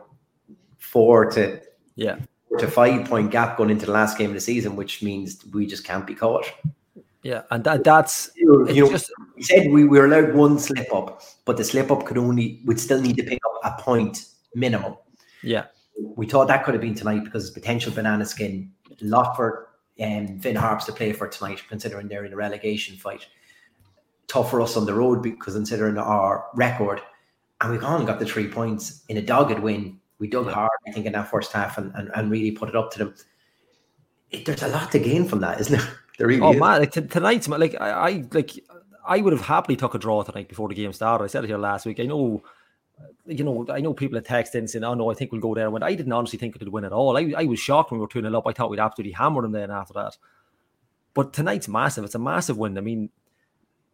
four 0.95 1.29
to 1.31 1.60
yeah, 1.95 2.17
four 2.47 2.58
to 2.58 2.67
five 2.67 3.05
point 3.10 3.29
gap 3.29 3.58
going 3.58 3.69
into 3.69 3.86
the 3.86 3.91
last 3.91 4.17
game 4.17 4.29
of 4.29 4.34
the 4.34 4.39
season 4.39 4.77
which 4.77 5.03
means 5.03 5.43
we 5.53 5.65
just 5.65 5.84
can't 5.84 6.08
be 6.08 6.15
caught. 6.15 6.45
Yeah, 7.21 7.41
and 7.51 7.63
that 7.63 7.84
that's 7.84 8.29
you 8.36 8.45
know, 8.45 8.65
it's 8.65 8.75
you 8.75 8.84
know, 8.86 8.91
just 8.91 9.12
we 9.36 9.43
said 9.43 9.71
we 9.71 9.84
were 9.84 10.05
allowed 10.05 10.36
one 10.36 10.58
slip 10.60 10.93
up 10.93 11.21
but 11.43 11.58
the 11.58 11.63
slip 11.63 11.91
up 11.91 12.05
could 12.05 12.17
only 12.17 12.62
would 12.65 12.79
still 12.79 13.01
need 13.01 13.17
to 13.17 13.23
pick 13.23 13.41
up 13.45 13.60
a 13.63 13.81
point 13.81 14.25
minimum. 14.53 14.95
Yeah, 15.43 15.65
we 15.97 16.27
thought 16.27 16.47
that 16.47 16.63
could 16.63 16.75
have 16.75 16.81
been 16.81 16.95
tonight 16.95 17.23
because 17.25 17.49
potential 17.49 17.91
banana 17.91 18.25
skin, 18.25 18.71
a 18.89 19.05
lot 19.05 19.36
for 19.36 19.64
um, 20.01 20.39
Finn 20.39 20.55
Harps 20.55 20.86
to 20.86 20.91
play 20.91 21.13
for 21.13 21.27
tonight, 21.27 21.62
considering 21.70 22.07
they're 22.07 22.26
in 22.26 22.34
a 22.34 22.38
relegation 22.38 22.97
fight. 22.97 23.28
Tough 24.28 24.49
for 24.49 24.61
us 24.61 24.76
on 24.76 24.86
the 24.86 24.93
road 24.93 25.22
because 25.22 25.53
considering 25.53 25.97
our 25.97 26.45
record, 26.55 27.01
and 27.61 27.72
we've 27.72 27.82
gone 27.82 27.97
and 27.97 28.07
got 28.07 28.20
the 28.20 28.26
three 28.26 28.47
points 28.47 29.03
in 29.07 29.17
a 29.17 29.22
dogged 29.22 29.59
win. 29.59 29.99
We 30.20 30.28
dug 30.28 30.47
hard, 30.49 30.72
I 30.88 30.91
think, 30.91 31.05
in 31.05 31.13
that 31.13 31.30
first 31.30 31.51
half 31.51 31.78
and, 31.78 31.93
and, 31.95 32.09
and 32.15 32.32
really 32.32 32.51
put 32.51 32.70
it 32.70 32.76
up 32.76 32.91
to 32.93 32.99
them. 32.99 33.15
It, 34.32 34.45
there's 34.45 34.63
a 34.63 34.67
lot 34.70 34.91
to 34.93 34.99
gain 34.99 35.26
from 35.28 35.39
that, 35.41 35.59
isn't 35.61 35.78
there? 35.78 35.88
There 36.17 36.28
really 36.28 36.41
Oh 36.41 36.53
is. 36.53 36.59
man, 36.61 36.80
like 36.80 36.91
t- 36.93 37.01
tonight's 37.01 37.45
like 37.49 37.76
I, 37.80 37.89
I 37.89 38.24
like 38.32 38.51
I 39.05 39.20
would 39.20 39.34
have 39.34 39.41
happily 39.41 39.76
took 39.76 39.95
a 39.95 39.99
draw 39.99 40.24
tonight 40.24 40.47
before 40.47 40.70
the 40.70 40.74
game 40.74 40.93
started. 40.93 41.26
I 41.26 41.28
said 41.28 41.43
it 41.43 41.47
here 41.47 41.57
last 41.57 41.86
week. 41.86 41.99
I 41.99 42.03
know, 42.05 42.41
you 43.26 43.43
know, 43.43 43.66
I 43.70 43.82
know 43.82 43.93
people 43.93 44.18
had 44.18 44.26
texted 44.26 44.56
in 44.56 44.68
saying, 44.68 44.84
"Oh 44.84 44.93
no, 44.93 45.12
I 45.12 45.14
think 45.14 45.32
we'll 45.32 45.41
go 45.41 45.56
there." 45.56 45.70
When 45.70 45.84
I 45.84 45.96
didn't 45.96 46.14
honestly 46.14 46.39
think 46.39 46.58
could 46.58 46.68
win 46.68 46.86
at 46.86 46.93
all. 46.93 47.18
I, 47.18 47.34
I 47.38 47.46
was 47.46 47.60
shocked 47.60 47.91
when 47.91 48.00
we 48.00 48.06
were 48.06 48.22
0 48.22 48.38
up. 48.38 48.48
I 48.48 48.54
thought 48.54 48.70
we'd 48.70 48.80
absolutely 48.80 49.14
hammer 49.14 49.41
them 49.41 49.52
then 49.52 49.72
after 49.72 49.93
that. 49.93 50.18
But 51.14 51.34
tonight's 51.34 51.68
massive. 51.68 52.04
It's 52.04 52.16
a 52.16 52.20
massive 52.20 52.58
win. 52.58 52.78
I 52.78 52.82
mean, 52.82 53.10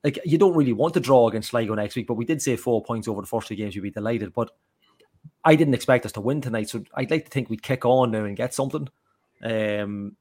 like 0.04 0.20
you 0.26 0.38
don't 0.38 0.56
really 0.56 0.74
want 0.74 0.94
to 0.96 1.00
draw 1.00 1.28
against 1.28 1.50
Sligo 1.50 1.76
next 1.76 1.96
week, 1.96 2.08
but 2.08 2.16
we 2.16 2.26
did 2.26 2.42
say 2.42 2.56
four 2.56 2.84
points 2.84 3.08
over 3.08 3.22
the 3.22 3.28
first 3.28 3.48
two 3.48 3.56
games. 3.56 3.76
You'd 3.76 3.84
be 3.84 3.92
delighted, 3.92 4.34
but 4.34 4.52
I 5.44 5.56
didn't 5.56 5.76
expect 5.76 6.06
us 6.06 6.12
to 6.14 6.22
win 6.22 6.42
tonight. 6.42 6.70
So 6.70 6.84
I'd 6.94 7.12
like 7.12 7.26
to 7.26 7.32
think 7.32 7.50
we'd 7.50 7.64
kick 7.64 7.86
on 7.86 8.12
now 8.12 8.26
and 8.26 8.36
get 8.36 8.54
something. 8.54 8.90
Um, 9.44 10.16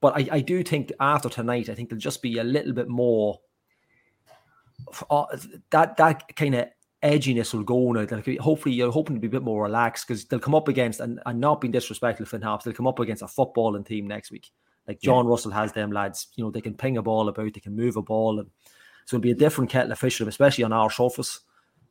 but 0.00 0.16
I, 0.16 0.28
I 0.36 0.40
do 0.40 0.62
think 0.62 0.92
after 1.00 1.28
tonight, 1.28 1.68
I 1.68 1.74
think 1.74 1.88
there'll 1.88 2.00
just 2.00 2.22
be 2.22 2.38
a 2.38 2.44
little 2.44 2.72
bit 2.72 2.88
more 2.88 3.40
uh, 5.10 5.24
that 5.70 5.96
that 5.96 6.36
kind 6.36 6.54
of 6.54 6.68
edginess 7.04 7.52
will 7.52 7.62
go 7.62 7.92
now. 7.92 8.06
Hopefully, 8.40 8.74
you're 8.74 8.90
hoping 8.90 9.16
to 9.16 9.20
be 9.20 9.26
a 9.26 9.30
bit 9.30 9.42
more 9.42 9.64
relaxed 9.64 10.06
because 10.06 10.24
they'll 10.24 10.40
come 10.40 10.54
up 10.54 10.68
against 10.68 11.00
and, 11.00 11.20
and 11.26 11.40
not 11.40 11.60
being 11.60 11.72
disrespectful 11.72 12.26
Finn 12.26 12.42
Harps, 12.42 12.64
they'll 12.64 12.74
come 12.74 12.86
up 12.86 12.98
against 12.98 13.22
a 13.22 13.26
footballing 13.26 13.86
team 13.86 14.06
next 14.06 14.30
week. 14.30 14.50
Like 14.88 15.00
John 15.00 15.24
yeah. 15.24 15.30
Russell 15.30 15.50
has 15.52 15.72
them 15.72 15.92
lads, 15.92 16.28
you 16.36 16.44
know, 16.44 16.50
they 16.50 16.60
can 16.60 16.74
ping 16.74 16.96
a 16.96 17.02
ball 17.02 17.28
about, 17.28 17.54
they 17.54 17.60
can 17.60 17.76
move 17.76 17.96
a 17.96 18.02
ball, 18.02 18.40
and 18.40 18.50
so 19.06 19.16
it'll 19.16 19.22
be 19.22 19.30
a 19.30 19.34
different 19.34 19.70
kettle 19.70 19.92
of 19.92 19.98
fish, 19.98 20.20
especially 20.20 20.64
on 20.64 20.72
our 20.72 20.90
surface. 20.90 21.40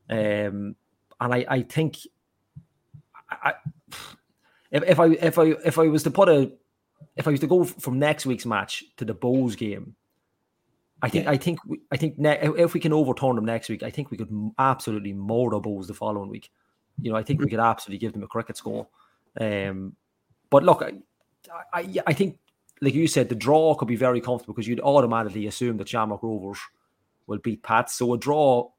Um, 0.09 0.75
and 1.19 1.33
I, 1.33 1.45
I 1.47 1.61
think, 1.61 1.97
I, 3.29 3.53
if, 4.71 4.83
if 4.83 4.99
I 4.99 5.05
if 5.07 5.39
I 5.39 5.43
if 5.65 5.79
I 5.79 5.87
was 5.87 6.03
to 6.03 6.11
put 6.11 6.29
a 6.29 6.51
if 7.15 7.27
I 7.27 7.31
was 7.31 7.39
to 7.41 7.47
go 7.47 7.63
from 7.63 7.99
next 7.99 8.25
week's 8.25 8.45
match 8.45 8.83
to 8.97 9.05
the 9.05 9.15
Bohs 9.15 9.55
game, 9.57 9.95
I 11.03 11.09
think 11.09 11.25
yeah. 11.25 11.31
I 11.31 11.37
think 11.37 11.59
I 11.91 11.97
think 11.97 12.17
ne- 12.17 12.39
if 12.57 12.73
we 12.73 12.79
can 12.79 12.93
overturn 12.93 13.35
them 13.35 13.43
next 13.43 13.67
week, 13.67 13.83
I 13.83 13.89
think 13.89 14.09
we 14.09 14.15
could 14.15 14.31
absolutely 14.57 15.11
the 15.11 15.17
Bohs 15.17 15.87
the 15.87 15.93
following 15.93 16.29
week. 16.29 16.49
You 17.01 17.11
know, 17.11 17.17
I 17.17 17.23
think 17.23 17.41
we 17.41 17.49
could 17.49 17.59
absolutely 17.59 17.99
give 17.99 18.13
them 18.13 18.23
a 18.23 18.27
cricket 18.27 18.55
score. 18.55 18.87
Um, 19.39 19.97
but 20.49 20.63
look, 20.63 20.81
I, 20.81 20.93
I, 21.73 21.93
I 22.07 22.13
think 22.13 22.39
like 22.81 22.93
you 22.93 23.07
said, 23.07 23.27
the 23.27 23.35
draw 23.35 23.75
could 23.75 23.89
be 23.89 23.97
very 23.97 24.21
comfortable 24.21 24.53
because 24.53 24.67
you'd 24.67 24.79
automatically 24.79 25.45
assume 25.45 25.75
that 25.77 25.89
Shamrock 25.89 26.23
Rovers 26.23 26.59
will 27.27 27.39
beat 27.39 27.63
Pats. 27.63 27.95
So 27.95 28.13
a 28.13 28.17
draw 28.17 28.69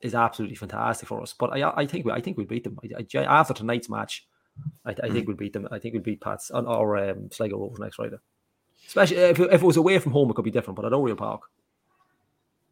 is 0.00 0.14
absolutely 0.14 0.56
fantastic 0.56 1.08
for 1.08 1.20
us. 1.20 1.34
But 1.36 1.52
I, 1.52 1.72
I 1.78 1.86
think 1.86 2.06
we 2.06 2.12
I 2.12 2.20
think 2.20 2.36
we'll 2.36 2.46
beat 2.46 2.62
them. 2.62 2.78
I, 2.84 3.18
I, 3.18 3.24
after 3.24 3.54
tonight's 3.54 3.88
match, 3.88 4.24
I, 4.84 4.90
I 4.90 5.08
think 5.08 5.24
mm. 5.24 5.26
we'll 5.26 5.36
beat 5.36 5.52
them. 5.52 5.66
I 5.72 5.80
think 5.80 5.94
we'll 5.94 6.04
beat 6.04 6.20
Pats 6.20 6.52
on 6.52 6.64
our 6.66 7.10
um, 7.10 7.28
Sligo 7.32 7.58
Rovers 7.58 7.80
next 7.80 7.96
Friday. 7.96 8.18
Especially 8.86 9.16
if, 9.16 9.40
if 9.40 9.62
it 9.62 9.66
was 9.66 9.76
away 9.76 9.98
from 9.98 10.12
home, 10.12 10.30
it 10.30 10.34
could 10.34 10.44
be 10.44 10.52
different. 10.52 10.76
But 10.76 10.84
at 10.84 10.92
Oriel 10.92 11.16
Park, 11.16 11.42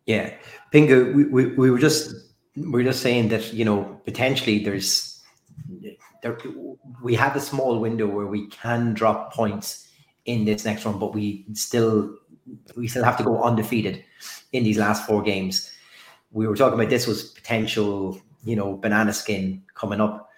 yeah, 0.06 0.34
Pingu, 0.72 1.14
we, 1.14 1.24
we, 1.24 1.46
we 1.54 1.70
were 1.70 1.78
just 1.78 2.14
we 2.56 2.70
were 2.70 2.84
just 2.84 3.02
saying 3.02 3.28
that 3.28 3.52
you 3.52 3.64
know 3.64 4.00
potentially 4.04 4.62
there's 4.64 5.22
there 6.22 6.38
we 7.02 7.14
have 7.14 7.36
a 7.36 7.40
small 7.40 7.78
window 7.78 8.06
where 8.06 8.26
we 8.26 8.46
can 8.48 8.92
drop 8.94 9.32
points 9.32 9.88
in 10.26 10.44
this 10.44 10.64
next 10.64 10.84
run, 10.84 10.98
but 10.98 11.14
we 11.14 11.44
still 11.54 12.16
we 12.76 12.88
still 12.88 13.04
have 13.04 13.16
to 13.18 13.24
go 13.24 13.42
undefeated 13.42 14.04
in 14.52 14.64
these 14.64 14.78
last 14.78 15.06
four 15.06 15.22
games. 15.22 15.72
We 16.32 16.46
were 16.46 16.56
talking 16.56 16.78
about 16.78 16.90
this 16.90 17.06
was 17.06 17.24
potential, 17.24 18.20
you 18.44 18.56
know, 18.56 18.76
banana 18.76 19.12
skin 19.12 19.62
coming 19.74 20.00
up. 20.00 20.28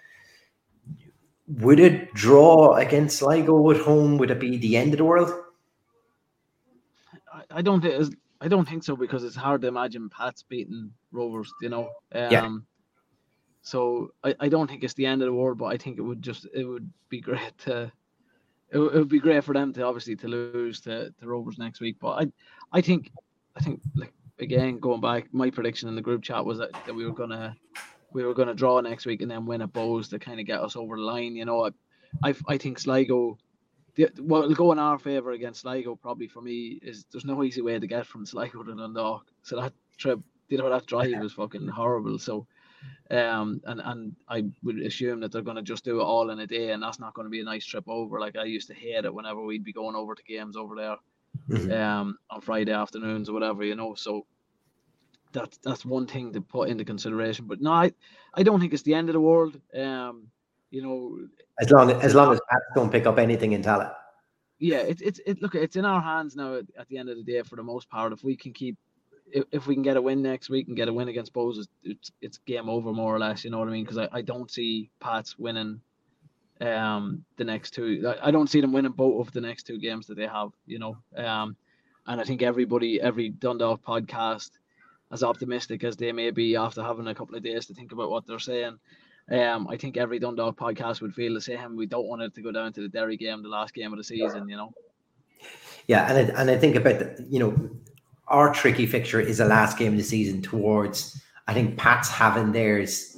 Would 1.47 1.79
it 1.79 2.13
draw 2.13 2.75
against 2.75 3.17
Sligo 3.17 3.71
at 3.71 3.77
home? 3.77 4.17
Would 4.17 4.31
it 4.31 4.39
be 4.39 4.57
the 4.57 4.77
end 4.77 4.93
of 4.93 4.97
the 4.97 5.03
world? 5.03 5.31
I 7.51 7.61
don't 7.61 7.81
think 7.81 8.15
I 8.43 8.49
don't 8.49 8.67
think 8.67 8.83
so 8.83 8.97
because 8.97 9.23
it's 9.23 9.37
hard 9.37 9.61
to 9.61 9.67
imagine 9.67 10.09
Pats 10.09 10.43
beating 10.43 10.91
Rovers, 11.13 11.51
you 11.61 11.69
know. 11.69 11.91
Um, 12.13 12.31
yeah. 12.31 12.49
So 13.61 14.13
I, 14.21 14.35
I 14.41 14.49
don't 14.49 14.69
think 14.69 14.83
it's 14.83 14.95
the 14.95 15.05
end 15.05 15.21
of 15.21 15.27
the 15.27 15.33
world, 15.33 15.57
but 15.57 15.67
I 15.67 15.77
think 15.77 15.97
it 15.97 16.01
would 16.01 16.21
just 16.21 16.45
it 16.53 16.65
would 16.65 16.91
be 17.07 17.21
great 17.21 17.57
to 17.59 17.91
it, 18.69 18.77
it 18.77 18.79
would 18.79 19.07
be 19.07 19.19
great 19.19 19.45
for 19.45 19.53
them 19.53 19.71
to 19.73 19.83
obviously 19.83 20.17
to 20.17 20.27
lose 20.27 20.81
to, 20.81 21.11
to 21.11 21.27
Rovers 21.27 21.57
next 21.57 21.79
week. 21.79 21.95
But 22.01 22.21
I 22.21 22.31
I 22.77 22.81
think 22.81 23.11
I 23.55 23.61
think 23.61 23.81
like 23.95 24.13
again 24.39 24.79
going 24.79 24.99
back, 24.99 25.33
my 25.33 25.49
prediction 25.49 25.87
in 25.87 25.95
the 25.95 26.01
group 26.01 26.21
chat 26.21 26.43
was 26.43 26.57
that, 26.57 26.71
that 26.85 26.93
we 26.93 27.05
were 27.05 27.13
gonna 27.13 27.55
we 28.11 28.25
were 28.25 28.33
gonna 28.33 28.53
draw 28.53 28.81
next 28.81 29.05
week 29.05 29.21
and 29.21 29.31
then 29.31 29.45
win 29.45 29.61
at 29.61 29.71
Bohs 29.71 30.09
to 30.09 30.19
kind 30.19 30.41
of 30.41 30.45
get 30.45 30.59
us 30.59 30.75
over 30.75 30.97
the 30.97 31.01
line. 31.01 31.37
You 31.37 31.45
know, 31.45 31.65
I 31.65 31.69
I, 32.29 32.35
I 32.49 32.57
think 32.57 32.77
Sligo 32.77 33.37
the, 33.95 34.09
what 34.19 34.47
will 34.47 34.55
go 34.55 34.71
in 34.71 34.79
our 34.79 34.97
favour 34.97 35.31
against 35.31 35.61
Sligo 35.61 35.95
probably 35.95 36.27
for 36.27 36.41
me 36.41 36.79
is 36.81 37.05
there's 37.11 37.25
no 37.25 37.43
easy 37.43 37.61
way 37.61 37.79
to 37.79 37.87
get 37.87 38.07
from 38.07 38.25
Sligo 38.25 38.63
to 38.63 38.75
Dundalk. 38.75 39.25
So 39.43 39.61
that 39.61 39.73
trip, 39.97 40.19
you 40.49 40.57
know, 40.57 40.69
that 40.69 40.85
drive 40.85 41.19
was 41.19 41.33
fucking 41.33 41.67
horrible. 41.67 42.17
So, 42.17 42.47
um, 43.11 43.61
and 43.65 43.81
and 43.83 44.15
I 44.27 44.45
would 44.63 44.79
assume 44.79 45.19
that 45.21 45.31
they're 45.31 45.41
going 45.41 45.57
to 45.57 45.61
just 45.61 45.85
do 45.85 45.99
it 45.99 46.03
all 46.03 46.31
in 46.31 46.39
a 46.39 46.47
day, 46.47 46.71
and 46.71 46.81
that's 46.81 46.99
not 46.99 47.13
going 47.13 47.25
to 47.25 47.31
be 47.31 47.41
a 47.41 47.45
nice 47.45 47.65
trip 47.65 47.85
over. 47.87 48.19
Like 48.19 48.35
I 48.35 48.45
used 48.45 48.67
to 48.67 48.73
hate 48.73 49.05
it 49.05 49.13
whenever 49.13 49.41
we'd 49.41 49.63
be 49.63 49.73
going 49.73 49.95
over 49.95 50.15
to 50.15 50.23
games 50.23 50.57
over 50.57 50.75
there, 50.75 50.97
mm-hmm. 51.49 51.71
um, 51.71 52.17
on 52.29 52.41
Friday 52.41 52.73
afternoons 52.73 53.29
or 53.29 53.33
whatever, 53.33 53.63
you 53.63 53.75
know. 53.75 53.93
So 53.95 54.25
that's 55.33 55.57
that's 55.57 55.85
one 55.85 56.07
thing 56.07 56.33
to 56.33 56.41
put 56.41 56.69
into 56.69 56.85
consideration. 56.85 57.45
But 57.47 57.61
no, 57.61 57.71
I, 57.71 57.91
I 58.33 58.43
don't 58.43 58.59
think 58.59 58.73
it's 58.73 58.83
the 58.83 58.95
end 58.95 59.09
of 59.09 59.13
the 59.13 59.21
world. 59.21 59.59
Um, 59.77 60.27
you 60.73 60.81
know, 60.81 61.19
as 61.59 61.69
long 61.69 61.91
as 61.91 62.15
long 62.15 62.33
as 62.33 62.39
Pats 62.49 62.65
don't 62.73 62.91
pick 62.91 63.05
up 63.05 63.19
anything 63.19 63.51
in 63.51 63.61
talent. 63.61 63.91
Yeah, 64.57 64.79
it's 64.79 65.01
it's 65.01 65.19
it, 65.23 65.39
look, 65.39 65.53
it's 65.53 65.75
in 65.75 65.85
our 65.85 66.01
hands 66.01 66.35
now. 66.35 66.55
At, 66.55 66.65
at, 66.79 66.87
the 66.87 66.97
end 66.97 67.09
of 67.09 67.17
the 67.17 67.23
day, 67.23 67.43
for 67.43 67.57
the 67.57 67.63
most 67.63 67.87
part, 67.89 68.11
if 68.11 68.23
we 68.23 68.35
can 68.35 68.53
keep, 68.53 68.75
if, 69.31 69.43
if 69.51 69.67
we 69.67 69.75
can 69.75 69.83
get 69.83 69.97
a 69.97 70.01
win 70.01 70.23
next 70.23 70.49
week 70.49 70.67
and 70.67 70.75
get 70.75 70.87
a 70.87 70.93
win 70.93 71.09
against 71.09 71.31
Bohs, 71.31 71.67
it's, 71.83 72.11
it's 72.21 72.37
game 72.39 72.69
over 72.69 72.91
more 72.91 73.15
or 73.15 73.19
less. 73.19 73.43
You 73.43 73.51
know 73.51 73.59
what 73.59 73.67
I 73.67 73.71
mean? 73.71 73.83
Because 73.83 73.99
I, 73.99 74.09
I 74.11 74.21
don't 74.21 74.49
see 74.49 74.89
Pats 74.99 75.37
winning 75.37 75.79
um 76.61 77.23
the 77.37 77.43
next 77.43 77.71
two. 77.71 78.03
I, 78.07 78.29
I 78.29 78.31
don't 78.31 78.49
see 78.49 78.59
them 78.59 78.73
winning 78.73 78.93
both 78.93 79.27
of 79.27 79.33
the 79.33 79.41
next 79.41 79.67
two 79.67 79.77
games 79.77 80.07
that 80.07 80.15
they 80.15 80.27
have. 80.27 80.49
You 80.65 80.79
know, 80.79 80.97
um, 81.15 81.55
and 82.07 82.19
I 82.19 82.23
think 82.23 82.41
everybody, 82.41 82.99
every 82.99 83.29
Dundalk 83.29 83.83
podcast, 83.83 84.49
as 85.11 85.21
optimistic 85.21 85.83
as 85.83 85.97
they 85.97 86.11
may 86.11 86.31
be 86.31 86.55
after 86.55 86.81
having 86.81 87.05
a 87.07 87.13
couple 87.13 87.35
of 87.35 87.43
days 87.43 87.67
to 87.67 87.75
think 87.75 87.91
about 87.91 88.09
what 88.09 88.25
they're 88.25 88.39
saying, 88.39 88.79
um, 89.31 89.67
I 89.67 89.77
think 89.77 89.97
every 89.97 90.19
Dundalk 90.19 90.57
podcast 90.57 91.01
would 91.01 91.13
feel 91.13 91.33
the 91.33 91.41
same. 91.41 91.75
We 91.75 91.85
don't 91.85 92.07
want 92.07 92.21
it 92.21 92.33
to 92.35 92.41
go 92.41 92.51
down 92.51 92.73
to 92.73 92.81
the 92.81 92.89
Derry 92.89 93.17
game, 93.17 93.41
the 93.41 93.49
last 93.49 93.73
game 93.73 93.91
of 93.93 93.97
the 93.97 94.03
season, 94.03 94.49
you 94.49 94.57
know. 94.57 94.73
Yeah, 95.87 96.11
and 96.11 96.31
I, 96.31 96.41
and 96.41 96.49
I 96.49 96.57
think 96.57 96.75
about 96.75 96.99
the, 96.99 97.25
you 97.29 97.39
know 97.39 97.69
our 98.27 98.53
tricky 98.53 98.85
fixture 98.85 99.19
is 99.19 99.37
the 99.37 99.45
last 99.45 99.77
game 99.77 99.93
of 99.93 99.97
the 99.97 100.03
season 100.03 100.41
towards 100.41 101.21
I 101.47 101.53
think 101.53 101.77
Pat's 101.77 102.09
having 102.09 102.51
theirs, 102.51 103.17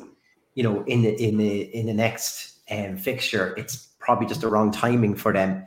you 0.55 0.63
know, 0.63 0.83
in 0.85 1.03
the 1.03 1.21
in 1.23 1.37
the 1.37 1.61
in 1.75 1.85
the 1.85 1.93
next 1.93 2.59
um, 2.71 2.97
fixture. 2.97 3.53
It's 3.57 3.89
probably 3.99 4.27
just 4.27 4.41
the 4.41 4.47
wrong 4.47 4.71
timing 4.71 5.15
for 5.15 5.31
them. 5.31 5.65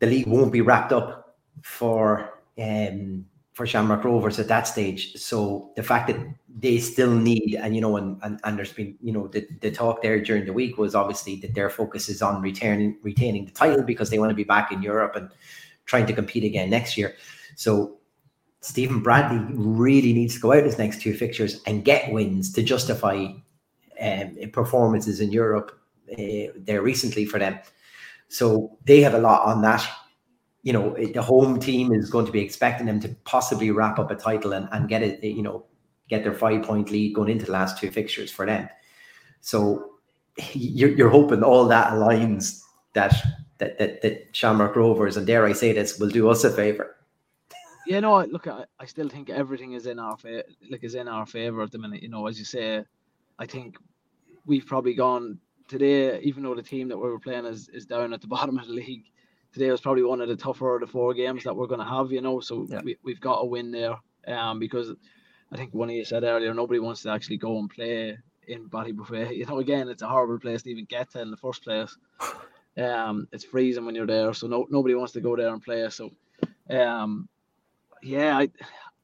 The 0.00 0.06
league 0.06 0.26
won't 0.26 0.52
be 0.52 0.60
wrapped 0.60 0.92
up 0.92 1.38
for 1.62 2.40
um, 2.58 3.24
for 3.54 3.66
Shamrock 3.66 4.04
Rovers 4.04 4.38
at 4.38 4.48
that 4.48 4.66
stage. 4.66 5.14
So 5.16 5.70
the 5.76 5.82
fact 5.82 6.08
that 6.08 6.18
they 6.58 6.78
still 6.78 7.14
need, 7.14 7.58
and 7.60 7.74
you 7.74 7.82
know, 7.82 7.96
and 7.98 8.18
and, 8.22 8.40
and 8.42 8.58
there's 8.58 8.72
been, 8.72 8.96
you 9.02 9.12
know, 9.12 9.28
the, 9.28 9.46
the 9.60 9.70
talk 9.70 10.02
there 10.02 10.18
during 10.20 10.46
the 10.46 10.54
week 10.54 10.78
was 10.78 10.94
obviously 10.94 11.36
that 11.36 11.54
their 11.54 11.68
focus 11.68 12.08
is 12.08 12.22
on 12.22 12.40
returning 12.40 12.96
retaining 13.02 13.44
the 13.44 13.52
title 13.52 13.82
because 13.82 14.08
they 14.08 14.18
want 14.18 14.30
to 14.30 14.34
be 14.34 14.44
back 14.44 14.72
in 14.72 14.82
Europe 14.82 15.14
and 15.16 15.30
trying 15.84 16.06
to 16.06 16.14
compete 16.14 16.44
again 16.44 16.70
next 16.70 16.96
year. 16.96 17.14
So 17.56 17.98
Stephen 18.60 19.02
Bradley 19.02 19.38
really 19.54 20.14
needs 20.14 20.34
to 20.34 20.40
go 20.40 20.54
out 20.54 20.64
his 20.64 20.78
next 20.78 21.02
two 21.02 21.14
fixtures 21.14 21.60
and 21.66 21.84
get 21.84 22.10
wins 22.10 22.50
to 22.54 22.62
justify 22.62 23.26
um, 24.00 24.36
performances 24.52 25.20
in 25.20 25.30
Europe 25.30 25.78
uh, 26.10 26.52
there 26.56 26.80
recently 26.82 27.26
for 27.26 27.38
them. 27.38 27.58
So 28.28 28.76
they 28.84 29.02
have 29.02 29.14
a 29.14 29.18
lot 29.18 29.46
on 29.46 29.62
that 29.62 29.86
you 30.66 30.72
know, 30.72 30.96
the 31.14 31.22
home 31.22 31.60
team 31.60 31.92
is 31.92 32.10
going 32.10 32.26
to 32.26 32.32
be 32.32 32.40
expecting 32.40 32.86
them 32.88 32.98
to 32.98 33.08
possibly 33.22 33.70
wrap 33.70 34.00
up 34.00 34.10
a 34.10 34.16
title 34.16 34.52
and, 34.52 34.68
and 34.72 34.88
get 34.88 35.00
it, 35.00 35.22
you 35.22 35.40
know, 35.40 35.64
get 36.08 36.22
their 36.22 36.34
five 36.34 36.62
point 36.62 36.90
lead 36.90 37.14
going 37.14 37.30
into 37.30 37.46
the 37.46 37.52
last 37.52 37.78
two 37.78 37.90
fixtures 37.90 38.30
for 38.30 38.46
them. 38.46 38.68
So 39.40 39.92
you're, 40.52 40.90
you're 40.90 41.10
hoping 41.10 41.42
all 41.42 41.66
that 41.68 41.92
aligns 41.92 42.62
that, 42.94 43.14
that, 43.58 43.78
that, 43.78 44.02
that 44.02 44.28
Shamrock 44.32 44.76
Rovers 44.76 45.16
and 45.16 45.26
dare 45.26 45.44
I 45.44 45.52
say 45.52 45.72
this 45.72 45.98
will 45.98 46.08
do 46.08 46.28
us 46.28 46.44
a 46.44 46.50
favor. 46.50 46.96
Yeah, 47.86 48.00
no, 48.00 48.24
look, 48.24 48.48
I, 48.48 48.64
I 48.80 48.86
still 48.86 49.08
think 49.08 49.30
everything 49.30 49.72
is 49.72 49.86
in 49.86 49.98
our 49.98 50.16
favor, 50.16 50.42
like 50.70 50.82
is 50.82 50.96
in 50.96 51.06
our 51.06 51.24
favor 51.24 51.62
at 51.62 51.70
the 51.70 51.78
minute. 51.78 52.02
You 52.02 52.08
know, 52.08 52.26
as 52.26 52.38
you 52.38 52.44
say, 52.44 52.84
I 53.38 53.46
think 53.46 53.76
we've 54.44 54.66
probably 54.66 54.94
gone 54.94 55.38
today, 55.68 56.20
even 56.20 56.42
though 56.42 56.54
the 56.54 56.62
team 56.62 56.88
that 56.88 56.96
we 56.96 57.08
were 57.08 57.20
playing 57.20 57.46
is, 57.46 57.68
is 57.68 57.86
down 57.86 58.12
at 58.12 58.20
the 58.20 58.26
bottom 58.36 58.58
of 58.58 58.66
the 58.66 58.72
league 58.72 59.04
today 59.56 59.70
was 59.70 59.80
probably 59.80 60.02
one 60.02 60.20
of 60.20 60.28
the 60.28 60.36
tougher 60.36 60.74
of 60.74 60.82
the 60.82 60.86
four 60.86 61.14
games 61.14 61.42
that 61.42 61.56
we're 61.56 61.66
going 61.66 61.80
to 61.80 61.86
have, 61.86 62.12
you 62.12 62.20
know. 62.20 62.40
So 62.40 62.66
yeah. 62.68 62.82
we, 62.84 62.96
we've 63.02 63.20
got 63.20 63.38
a 63.40 63.46
win 63.46 63.70
there 63.70 63.96
um, 64.26 64.58
because 64.58 64.92
I 65.52 65.56
think 65.56 65.74
one 65.74 65.88
of 65.88 65.94
you 65.94 66.04
said 66.04 66.24
earlier, 66.24 66.52
nobody 66.52 66.80
wants 66.80 67.02
to 67.02 67.10
actually 67.10 67.38
go 67.38 67.58
and 67.58 67.70
play 67.70 68.18
in 68.46 68.68
Ballybofey. 68.68 69.36
You 69.36 69.46
know, 69.46 69.58
again, 69.58 69.88
it's 69.88 70.02
a 70.02 70.08
horrible 70.08 70.38
place 70.38 70.62
to 70.62 70.70
even 70.70 70.84
get 70.86 71.10
to 71.12 71.20
in 71.20 71.30
the 71.30 71.36
first 71.36 71.64
place. 71.64 71.96
Um, 72.78 73.26
it's 73.32 73.42
freezing 73.42 73.86
when 73.86 73.94
you're 73.94 74.06
there, 74.06 74.34
so 74.34 74.46
no 74.48 74.66
nobody 74.68 74.94
wants 74.94 75.14
to 75.14 75.22
go 75.22 75.34
there 75.34 75.48
and 75.48 75.62
play. 75.62 75.88
So, 75.88 76.10
um, 76.68 77.26
yeah, 78.02 78.36
I 78.36 78.50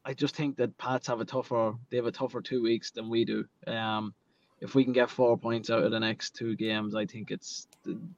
I 0.04 0.12
just 0.12 0.36
think 0.36 0.56
that 0.58 0.76
Pats 0.76 1.06
have 1.06 1.22
a 1.22 1.24
tougher 1.24 1.72
they 1.88 1.96
have 1.96 2.04
a 2.04 2.12
tougher 2.12 2.42
two 2.42 2.62
weeks 2.62 2.90
than 2.90 3.08
we 3.08 3.24
do. 3.24 3.46
Um, 3.66 4.12
if 4.60 4.74
we 4.74 4.84
can 4.84 4.92
get 4.92 5.08
four 5.08 5.38
points 5.38 5.70
out 5.70 5.84
of 5.84 5.90
the 5.90 6.00
next 6.00 6.36
two 6.36 6.54
games, 6.54 6.94
I 6.94 7.06
think 7.06 7.30
it's 7.30 7.66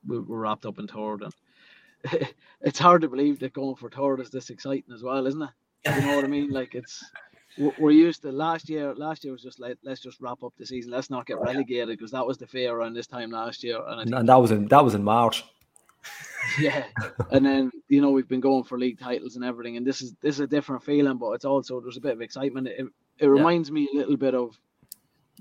we're 0.04 0.20
wrapped 0.20 0.66
up 0.66 0.80
in 0.80 0.88
third. 0.88 1.22
And 1.22 2.28
it's 2.60 2.80
hard 2.80 3.02
to 3.02 3.08
believe 3.08 3.38
that 3.38 3.52
going 3.52 3.76
for 3.76 3.90
third 3.90 4.20
is 4.20 4.30
this 4.30 4.50
exciting 4.50 4.92
as 4.92 5.04
well, 5.04 5.24
isn't 5.26 5.42
it? 5.42 5.50
You 5.86 6.00
know 6.00 6.16
what 6.16 6.24
I 6.24 6.28
mean? 6.28 6.50
Like 6.50 6.74
it's 6.74 7.04
we're 7.56 7.90
used 7.90 8.22
to 8.22 8.32
last 8.32 8.68
year. 8.68 8.94
Last 8.94 9.24
year 9.24 9.32
was 9.32 9.42
just 9.42 9.60
like 9.60 9.78
let's 9.82 10.00
just 10.00 10.20
wrap 10.20 10.42
up 10.42 10.52
the 10.58 10.66
season. 10.66 10.92
Let's 10.92 11.10
not 11.10 11.26
get 11.26 11.38
oh, 11.38 11.44
relegated 11.44 11.98
because 11.98 12.10
that 12.12 12.26
was 12.26 12.38
the 12.38 12.46
fear 12.46 12.74
around 12.74 12.94
this 12.94 13.06
time 13.06 13.30
last 13.30 13.62
year. 13.62 13.80
And, 13.86 14.12
and 14.12 14.28
that 14.28 14.40
was 14.40 14.50
in 14.50 14.66
that 14.68 14.84
was 14.84 14.94
in 14.94 15.04
March. 15.04 15.44
Yeah, 16.60 16.84
and 17.30 17.44
then 17.44 17.70
you 17.88 18.02
know 18.02 18.10
we've 18.10 18.28
been 18.28 18.40
going 18.40 18.64
for 18.64 18.78
league 18.78 19.00
titles 19.00 19.34
and 19.34 19.44
everything, 19.44 19.78
and 19.78 19.86
this 19.86 20.02
is 20.02 20.14
this 20.20 20.34
is 20.34 20.40
a 20.40 20.46
different 20.46 20.84
feeling, 20.84 21.16
but 21.16 21.30
it's 21.30 21.46
also 21.46 21.80
there's 21.80 21.96
a 21.96 22.02
bit 22.02 22.12
of 22.12 22.20
excitement. 22.20 22.68
It, 22.68 22.86
it 23.18 23.26
reminds 23.28 23.70
yeah. 23.70 23.76
me 23.76 23.88
a 23.90 23.96
little 23.96 24.18
bit 24.18 24.34
of 24.34 24.54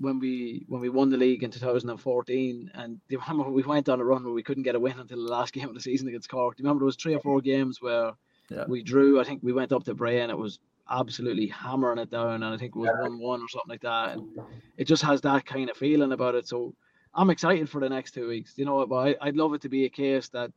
when 0.00 0.18
we 0.18 0.64
when 0.68 0.80
we 0.80 0.88
won 0.88 1.10
the 1.10 1.16
league 1.16 1.42
in 1.42 1.50
2014 1.50 2.70
and 2.74 2.96
do 2.96 3.00
you 3.14 3.20
remember 3.20 3.50
we 3.50 3.62
went 3.62 3.88
on 3.88 4.00
a 4.00 4.04
run 4.04 4.24
where 4.24 4.32
we 4.32 4.42
couldn't 4.42 4.64
get 4.64 4.74
a 4.74 4.80
win 4.80 4.98
until 4.98 5.24
the 5.24 5.30
last 5.30 5.52
game 5.54 5.68
of 5.68 5.74
the 5.74 5.80
season 5.80 6.08
against 6.08 6.28
Cork. 6.28 6.56
Do 6.56 6.62
you 6.62 6.64
remember 6.64 6.80
there 6.80 6.86
was 6.86 6.96
three 6.96 7.14
or 7.14 7.20
four 7.20 7.40
games 7.40 7.80
where 7.80 8.12
yeah. 8.50 8.64
we 8.66 8.82
drew? 8.82 9.20
I 9.20 9.24
think 9.24 9.42
we 9.42 9.52
went 9.52 9.72
up 9.72 9.84
to 9.84 9.94
Bray 9.94 10.20
and 10.20 10.30
it 10.30 10.38
was 10.38 10.58
absolutely 10.90 11.46
hammering 11.46 11.98
it 11.98 12.10
down 12.10 12.42
and 12.42 12.44
I 12.44 12.56
think 12.56 12.76
it 12.76 12.78
was 12.78 12.90
one 13.00 13.18
one 13.18 13.40
or 13.40 13.48
something 13.48 13.70
like 13.70 13.82
that. 13.82 14.16
And 14.16 14.38
it 14.76 14.84
just 14.84 15.02
has 15.02 15.20
that 15.22 15.46
kind 15.46 15.70
of 15.70 15.76
feeling 15.76 16.12
about 16.12 16.34
it. 16.34 16.46
So 16.46 16.74
I'm 17.14 17.30
excited 17.30 17.68
for 17.70 17.80
the 17.80 17.88
next 17.88 18.12
two 18.12 18.28
weeks. 18.28 18.54
You 18.56 18.64
know, 18.64 18.84
but 18.86 19.16
I, 19.20 19.26
would 19.26 19.36
love 19.36 19.54
it 19.54 19.62
to 19.62 19.68
be 19.68 19.84
a 19.84 19.88
case 19.88 20.28
that 20.30 20.52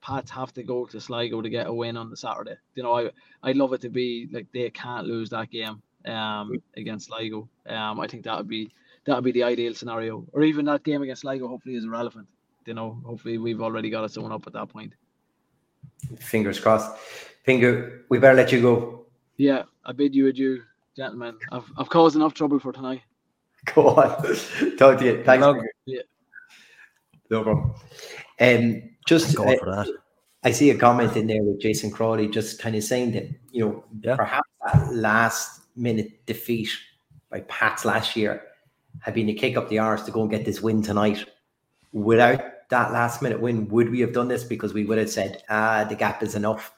Pats 0.00 0.30
have 0.30 0.52
to 0.52 0.62
go 0.62 0.84
to 0.86 1.00
Sligo 1.00 1.40
to 1.40 1.48
get 1.48 1.66
a 1.66 1.72
win 1.72 1.96
on 1.96 2.10
the 2.10 2.16
Saturday. 2.16 2.56
You 2.74 2.82
know, 2.82 2.92
I 2.92 3.10
I'd 3.42 3.56
love 3.56 3.72
it 3.72 3.80
to 3.82 3.88
be 3.88 4.28
like 4.30 4.46
they 4.52 4.70
can't 4.70 5.06
lose 5.06 5.30
that 5.30 5.50
game 5.50 5.82
um 6.04 6.52
against 6.76 7.06
Sligo. 7.06 7.48
Um, 7.66 7.98
I 7.98 8.06
think 8.06 8.24
that 8.24 8.36
would 8.36 8.48
be 8.48 8.70
that 9.06 9.14
would 9.14 9.24
be 9.24 9.32
the 9.32 9.42
ideal 9.42 9.74
scenario, 9.74 10.26
or 10.32 10.42
even 10.42 10.66
that 10.66 10.84
game 10.84 11.02
against 11.02 11.22
Sligo. 11.22 11.48
Hopefully, 11.48 11.76
is 11.76 11.84
irrelevant. 11.84 12.28
You 12.66 12.74
know, 12.74 13.00
hopefully 13.04 13.38
we've 13.38 13.60
already 13.60 13.90
got 13.90 14.04
us 14.04 14.14
someone 14.14 14.32
up 14.32 14.46
at 14.46 14.52
that 14.52 14.68
point. 14.68 14.92
Fingers 16.18 16.60
crossed. 16.60 16.98
Finger, 17.44 18.04
we 18.08 18.18
better 18.18 18.34
let 18.34 18.52
you 18.52 18.60
go. 18.60 19.03
Yeah, 19.36 19.64
I 19.84 19.92
bid 19.92 20.14
you 20.14 20.28
adieu, 20.28 20.62
gentlemen. 20.96 21.36
I've 21.50 21.70
I've 21.76 21.88
caused 21.88 22.16
enough 22.16 22.34
trouble 22.34 22.58
for 22.58 22.72
tonight. 22.72 23.02
Go 23.74 23.88
on. 23.88 24.22
Talk 24.76 24.98
to 24.98 25.04
you. 25.04 25.24
Thanks. 25.24 25.46
Yeah. 25.86 26.02
No 27.30 27.42
problem. 27.42 27.74
Um, 28.40 28.82
just 29.06 29.38
uh, 29.38 29.56
for 29.58 29.74
that. 29.74 29.88
I 30.44 30.50
see 30.50 30.70
a 30.70 30.76
comment 30.76 31.16
in 31.16 31.26
there 31.26 31.42
with 31.42 31.60
Jason 31.60 31.90
Crawley 31.90 32.28
just 32.28 32.60
kind 32.60 32.76
of 32.76 32.84
saying 32.84 33.12
that, 33.12 33.30
you 33.50 33.64
know, 33.64 33.84
yeah. 34.02 34.16
perhaps 34.16 34.48
that 34.62 34.92
last 34.92 35.62
minute 35.74 36.26
defeat 36.26 36.68
by 37.30 37.40
Pats 37.40 37.86
last 37.86 38.14
year 38.14 38.42
had 39.00 39.14
been 39.14 39.26
to 39.26 39.32
kick 39.32 39.56
up 39.56 39.68
the 39.70 39.78
arse 39.78 40.02
to 40.02 40.12
go 40.12 40.22
and 40.22 40.30
get 40.30 40.44
this 40.44 40.60
win 40.60 40.82
tonight. 40.82 41.24
Without 41.92 42.42
that 42.68 42.92
last 42.92 43.22
minute 43.22 43.40
win, 43.40 43.68
would 43.68 43.90
we 43.90 44.00
have 44.00 44.12
done 44.12 44.28
this? 44.28 44.44
Because 44.44 44.74
we 44.74 44.84
would 44.84 44.98
have 44.98 45.10
said, 45.10 45.42
ah, 45.48 45.84
the 45.84 45.94
gap 45.94 46.22
is 46.22 46.34
enough. 46.34 46.74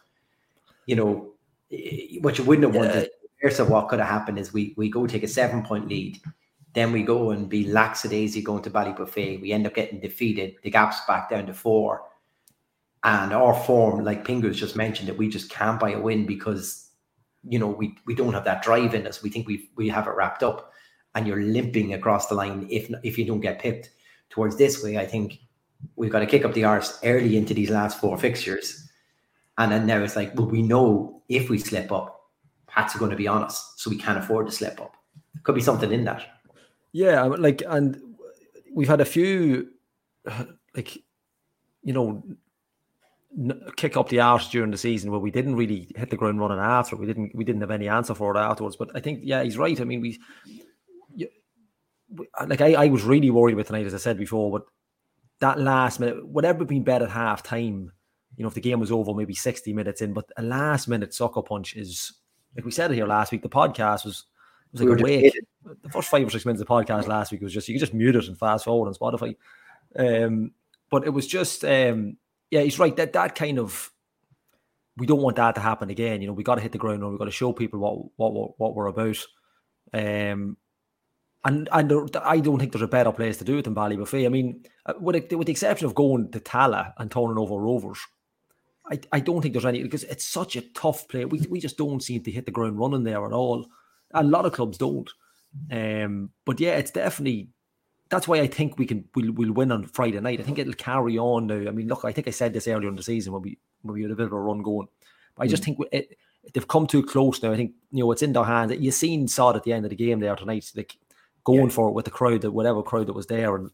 You 0.86 0.96
know, 0.96 1.32
Eh, 1.72 2.18
what 2.20 2.38
you 2.38 2.44
wouldn't 2.44 2.66
have 2.66 2.74
yeah. 2.74 2.92
wanted. 2.92 3.10
Here's 3.38 3.60
what 3.60 3.88
could 3.88 4.00
have 4.00 4.08
happened 4.08 4.38
is 4.38 4.52
we 4.52 4.74
we 4.76 4.88
go 4.88 5.06
take 5.06 5.22
a 5.22 5.28
seven 5.28 5.62
point 5.62 5.88
lead 5.88 6.20
then 6.76 6.92
we 6.92 7.02
go 7.02 7.30
and 7.30 7.48
be 7.48 7.64
lackadaisy 7.64 8.44
going 8.44 8.62
to 8.62 8.70
Ballybofey. 8.70 9.40
We 9.40 9.50
end 9.50 9.66
up 9.66 9.74
getting 9.74 9.98
defeated. 9.98 10.56
The 10.62 10.70
gap's 10.70 11.00
back 11.08 11.30
down 11.30 11.46
to 11.46 11.54
four. 11.54 12.02
And 13.02 13.32
our 13.32 13.54
form, 13.54 14.04
like 14.04 14.26
Pingus 14.26 14.56
just 14.56 14.76
mentioned, 14.76 15.08
that 15.08 15.16
we 15.16 15.26
just 15.26 15.48
can't 15.48 15.80
buy 15.80 15.92
a 15.92 15.98
win 15.98 16.26
because, 16.26 16.90
you 17.48 17.58
know, 17.58 17.68
we, 17.68 17.96
we 18.04 18.14
don't 18.14 18.34
have 18.34 18.44
that 18.44 18.62
drive 18.62 18.94
in 18.94 19.06
us. 19.06 19.22
We 19.22 19.30
think 19.30 19.48
we 19.48 19.70
we 19.74 19.88
have 19.88 20.06
it 20.06 20.10
wrapped 20.10 20.42
up. 20.42 20.70
And 21.14 21.26
you're 21.26 21.44
limping 21.44 21.94
across 21.94 22.26
the 22.26 22.34
line 22.34 22.66
if 22.68 22.90
if 23.02 23.16
you 23.16 23.24
don't 23.24 23.40
get 23.40 23.58
pipped 23.58 23.88
towards 24.28 24.58
this 24.58 24.84
way. 24.84 24.98
I 24.98 25.06
think 25.06 25.38
we've 25.94 26.12
got 26.12 26.20
to 26.20 26.26
kick 26.26 26.44
up 26.44 26.52
the 26.52 26.64
arse 26.64 26.98
early 27.04 27.38
into 27.38 27.54
these 27.54 27.70
last 27.70 27.98
four 27.98 28.18
fixtures. 28.18 28.85
And 29.58 29.72
then 29.72 29.86
now 29.86 30.02
it's 30.02 30.16
like, 30.16 30.34
well, 30.34 30.46
we 30.46 30.62
know 30.62 31.22
if 31.28 31.48
we 31.48 31.58
slip 31.58 31.90
up, 31.92 32.12
Pats 32.66 32.94
are 32.94 32.98
going 32.98 33.10
to 33.10 33.16
be 33.16 33.28
on 33.28 33.42
us. 33.42 33.74
So 33.76 33.88
we 33.88 33.96
can't 33.96 34.18
afford 34.18 34.46
to 34.46 34.52
slip 34.52 34.80
up. 34.80 34.96
Could 35.44 35.54
be 35.54 35.62
something 35.62 35.92
in 35.92 36.04
that. 36.04 36.26
Yeah, 36.92 37.22
like, 37.22 37.62
and 37.66 38.00
we've 38.74 38.88
had 38.88 39.00
a 39.00 39.06
few, 39.06 39.70
like, 40.74 40.96
you 41.82 41.92
know, 41.92 42.22
kick 43.76 43.96
up 43.96 44.08
the 44.08 44.20
arse 44.20 44.48
during 44.48 44.70
the 44.70 44.78
season 44.78 45.10
where 45.10 45.20
we 45.20 45.30
didn't 45.30 45.56
really 45.56 45.92
hit 45.94 46.10
the 46.10 46.16
ground 46.16 46.40
running 46.40 46.58
after. 46.58 46.96
We 46.96 47.06
didn't 47.06 47.34
we 47.34 47.44
didn't 47.44 47.60
have 47.60 47.70
any 47.70 47.88
answer 47.88 48.14
for 48.14 48.34
it 48.34 48.38
afterwards. 48.38 48.76
But 48.76 48.90
I 48.94 49.00
think 49.00 49.20
yeah, 49.22 49.42
he's 49.42 49.58
right. 49.58 49.78
I 49.80 49.84
mean, 49.84 50.00
we, 50.00 50.18
like 52.46 52.60
I, 52.60 52.72
I 52.72 52.86
was 52.86 53.02
really 53.02 53.30
worried 53.30 53.52
about 53.52 53.66
tonight, 53.66 53.86
as 53.86 53.94
I 53.94 53.98
said 53.98 54.18
before. 54.18 54.50
But 54.50 54.66
that 55.40 55.60
last 55.60 56.00
minute, 56.00 56.26
whatever 56.26 56.64
been 56.64 56.82
bet 56.82 57.02
at 57.02 57.10
half 57.10 57.42
time, 57.42 57.92
you 58.36 58.42
know, 58.42 58.48
if 58.48 58.54
the 58.54 58.60
game 58.60 58.80
was 58.80 58.92
over, 58.92 59.14
maybe 59.14 59.34
sixty 59.34 59.72
minutes 59.72 60.02
in. 60.02 60.12
But 60.12 60.30
a 60.36 60.42
last 60.42 60.88
minute 60.88 61.14
sucker 61.14 61.42
punch 61.42 61.76
is 61.76 62.12
like 62.54 62.64
we 62.64 62.70
said 62.70 62.90
it 62.90 62.94
here 62.94 63.06
last 63.06 63.32
week. 63.32 63.42
The 63.42 63.48
podcast 63.48 64.04
was 64.04 64.24
was 64.72 64.82
like 64.82 64.96
we 64.96 65.00
a 65.00 65.04
wake 65.04 65.34
the 65.82 65.88
first 65.88 66.08
five 66.08 66.26
or 66.26 66.30
six 66.30 66.44
minutes 66.44 66.60
of 66.60 66.68
the 66.68 66.72
podcast 66.72 67.06
last 67.06 67.32
week 67.32 67.40
was 67.40 67.52
just 67.52 67.68
you 67.68 67.74
could 67.74 67.80
just 67.80 67.94
mute 67.94 68.16
it 68.16 68.28
and 68.28 68.38
fast 68.38 68.64
forward 68.64 68.88
on 68.88 68.94
Spotify. 68.94 69.36
Um, 69.96 70.52
but 70.90 71.04
it 71.04 71.10
was 71.10 71.26
just 71.26 71.64
um, 71.64 72.16
yeah, 72.50 72.60
he's 72.60 72.78
right. 72.78 72.94
That 72.96 73.12
that 73.14 73.34
kind 73.34 73.58
of 73.58 73.90
we 74.96 75.06
don't 75.06 75.20
want 75.22 75.36
that 75.36 75.54
to 75.56 75.60
happen 75.60 75.90
again. 75.90 76.20
You 76.20 76.28
know, 76.28 76.32
we 76.32 76.44
got 76.44 76.56
to 76.56 76.60
hit 76.60 76.72
the 76.72 76.78
ground 76.78 77.02
and 77.02 77.12
we 77.12 77.18
got 77.18 77.24
to 77.24 77.30
show 77.30 77.52
people 77.52 77.80
what 78.16 78.32
what 78.32 78.58
what 78.58 78.74
we're 78.74 78.86
about. 78.86 79.18
Um, 79.92 80.56
and 81.44 81.68
and 81.70 82.16
I 82.22 82.38
don't 82.40 82.58
think 82.58 82.72
there's 82.72 82.82
a 82.82 82.88
better 82.88 83.12
place 83.12 83.36
to 83.38 83.44
do 83.44 83.58
it 83.58 83.62
than 83.62 83.74
Ballybofey. 83.74 84.26
I 84.26 84.28
mean, 84.28 84.64
uh, 84.84 84.94
with 85.00 85.32
with 85.32 85.46
the 85.46 85.52
exception 85.52 85.86
of 85.86 85.94
going 85.94 86.30
to 86.32 86.40
Tallaght 86.40 86.94
and 86.98 87.10
turning 87.10 87.38
over 87.38 87.56
Rovers, 87.56 87.98
I, 88.90 89.00
I 89.12 89.20
don't 89.20 89.42
think 89.42 89.54
there's 89.54 89.66
any 89.66 89.82
because 89.82 90.04
it's 90.04 90.26
such 90.26 90.56
a 90.56 90.60
tough 90.60 91.08
play. 91.08 91.24
We 91.24 91.40
we 91.50 91.60
just 91.60 91.76
don't 91.76 92.02
seem 92.02 92.22
to 92.22 92.30
hit 92.30 92.46
the 92.46 92.52
ground 92.52 92.78
running 92.78 93.04
there 93.04 93.24
at 93.26 93.32
all. 93.32 93.66
A 94.12 94.22
lot 94.22 94.46
of 94.46 94.52
clubs 94.52 94.78
don't. 94.78 95.10
Um, 95.70 96.30
but 96.44 96.60
yeah, 96.60 96.76
it's 96.76 96.90
definitely 96.90 97.48
that's 98.08 98.28
why 98.28 98.38
I 98.38 98.46
think 98.46 98.78
we 98.78 98.86
can 98.86 99.04
we'll, 99.14 99.32
we'll 99.32 99.52
win 99.52 99.72
on 99.72 99.84
Friday 99.84 100.20
night. 100.20 100.40
I 100.40 100.44
think 100.44 100.58
it'll 100.58 100.74
carry 100.74 101.18
on 101.18 101.46
now. 101.46 101.68
I 101.68 101.72
mean, 101.72 101.88
look, 101.88 102.04
I 102.04 102.12
think 102.12 102.28
I 102.28 102.32
said 102.32 102.52
this 102.52 102.68
earlier 102.68 102.88
in 102.88 102.96
the 102.96 103.02
season 103.02 103.32
when 103.32 103.42
we 103.42 103.58
when 103.82 103.94
we 103.94 104.02
had 104.02 104.12
a 104.12 104.16
bit 104.16 104.26
of 104.26 104.32
a 104.32 104.40
run 104.40 104.62
going. 104.62 104.88
But 105.34 105.44
I 105.44 105.46
just 105.48 105.62
mm. 105.62 105.66
think 105.66 105.78
it, 105.92 106.18
they've 106.52 106.68
come 106.68 106.86
too 106.86 107.02
close 107.02 107.42
now. 107.42 107.52
I 107.52 107.56
think 107.56 107.72
you 107.90 108.04
know 108.04 108.12
it's 108.12 108.22
in 108.22 108.32
their 108.32 108.44
hands. 108.44 108.72
You 108.78 108.90
seen 108.90 109.26
Sod 109.26 109.56
at 109.56 109.64
the 109.64 109.72
end 109.72 109.84
of 109.84 109.90
the 109.90 109.96
game 109.96 110.20
there 110.20 110.36
tonight, 110.36 110.70
like 110.76 110.96
going 111.44 111.64
yeah. 111.64 111.68
for 111.68 111.88
it 111.88 111.94
with 111.94 112.04
the 112.04 112.10
crowd, 112.10 112.42
that 112.42 112.52
whatever 112.52 112.82
crowd 112.82 113.08
that 113.08 113.14
was 113.14 113.26
there, 113.26 113.56
and 113.56 113.70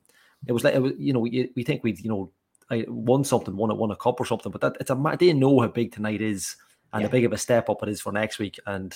it 0.46 0.52
was 0.52 0.64
like 0.64 0.74
it 0.74 0.82
was, 0.82 0.92
you 0.98 1.12
know 1.12 1.20
we, 1.20 1.50
we 1.54 1.62
think 1.62 1.84
we'd 1.84 2.00
you 2.00 2.08
know 2.08 2.30
I 2.70 2.84
won 2.88 3.24
something, 3.24 3.56
won 3.56 3.70
a 3.70 3.74
won 3.74 3.90
a 3.90 3.96
cup 3.96 4.20
or 4.20 4.26
something, 4.26 4.52
but 4.52 4.60
that 4.60 4.76
it's 4.80 4.90
a 4.90 5.16
they 5.18 5.32
know 5.32 5.60
how 5.60 5.68
big 5.68 5.92
tonight 5.92 6.20
is 6.20 6.56
and 6.92 7.02
yeah. 7.02 7.08
how 7.08 7.12
big 7.12 7.24
of 7.24 7.32
a 7.32 7.38
step 7.38 7.68
up 7.68 7.82
it 7.82 7.88
is 7.88 8.00
for 8.00 8.12
next 8.12 8.38
week, 8.38 8.58
and 8.66 8.94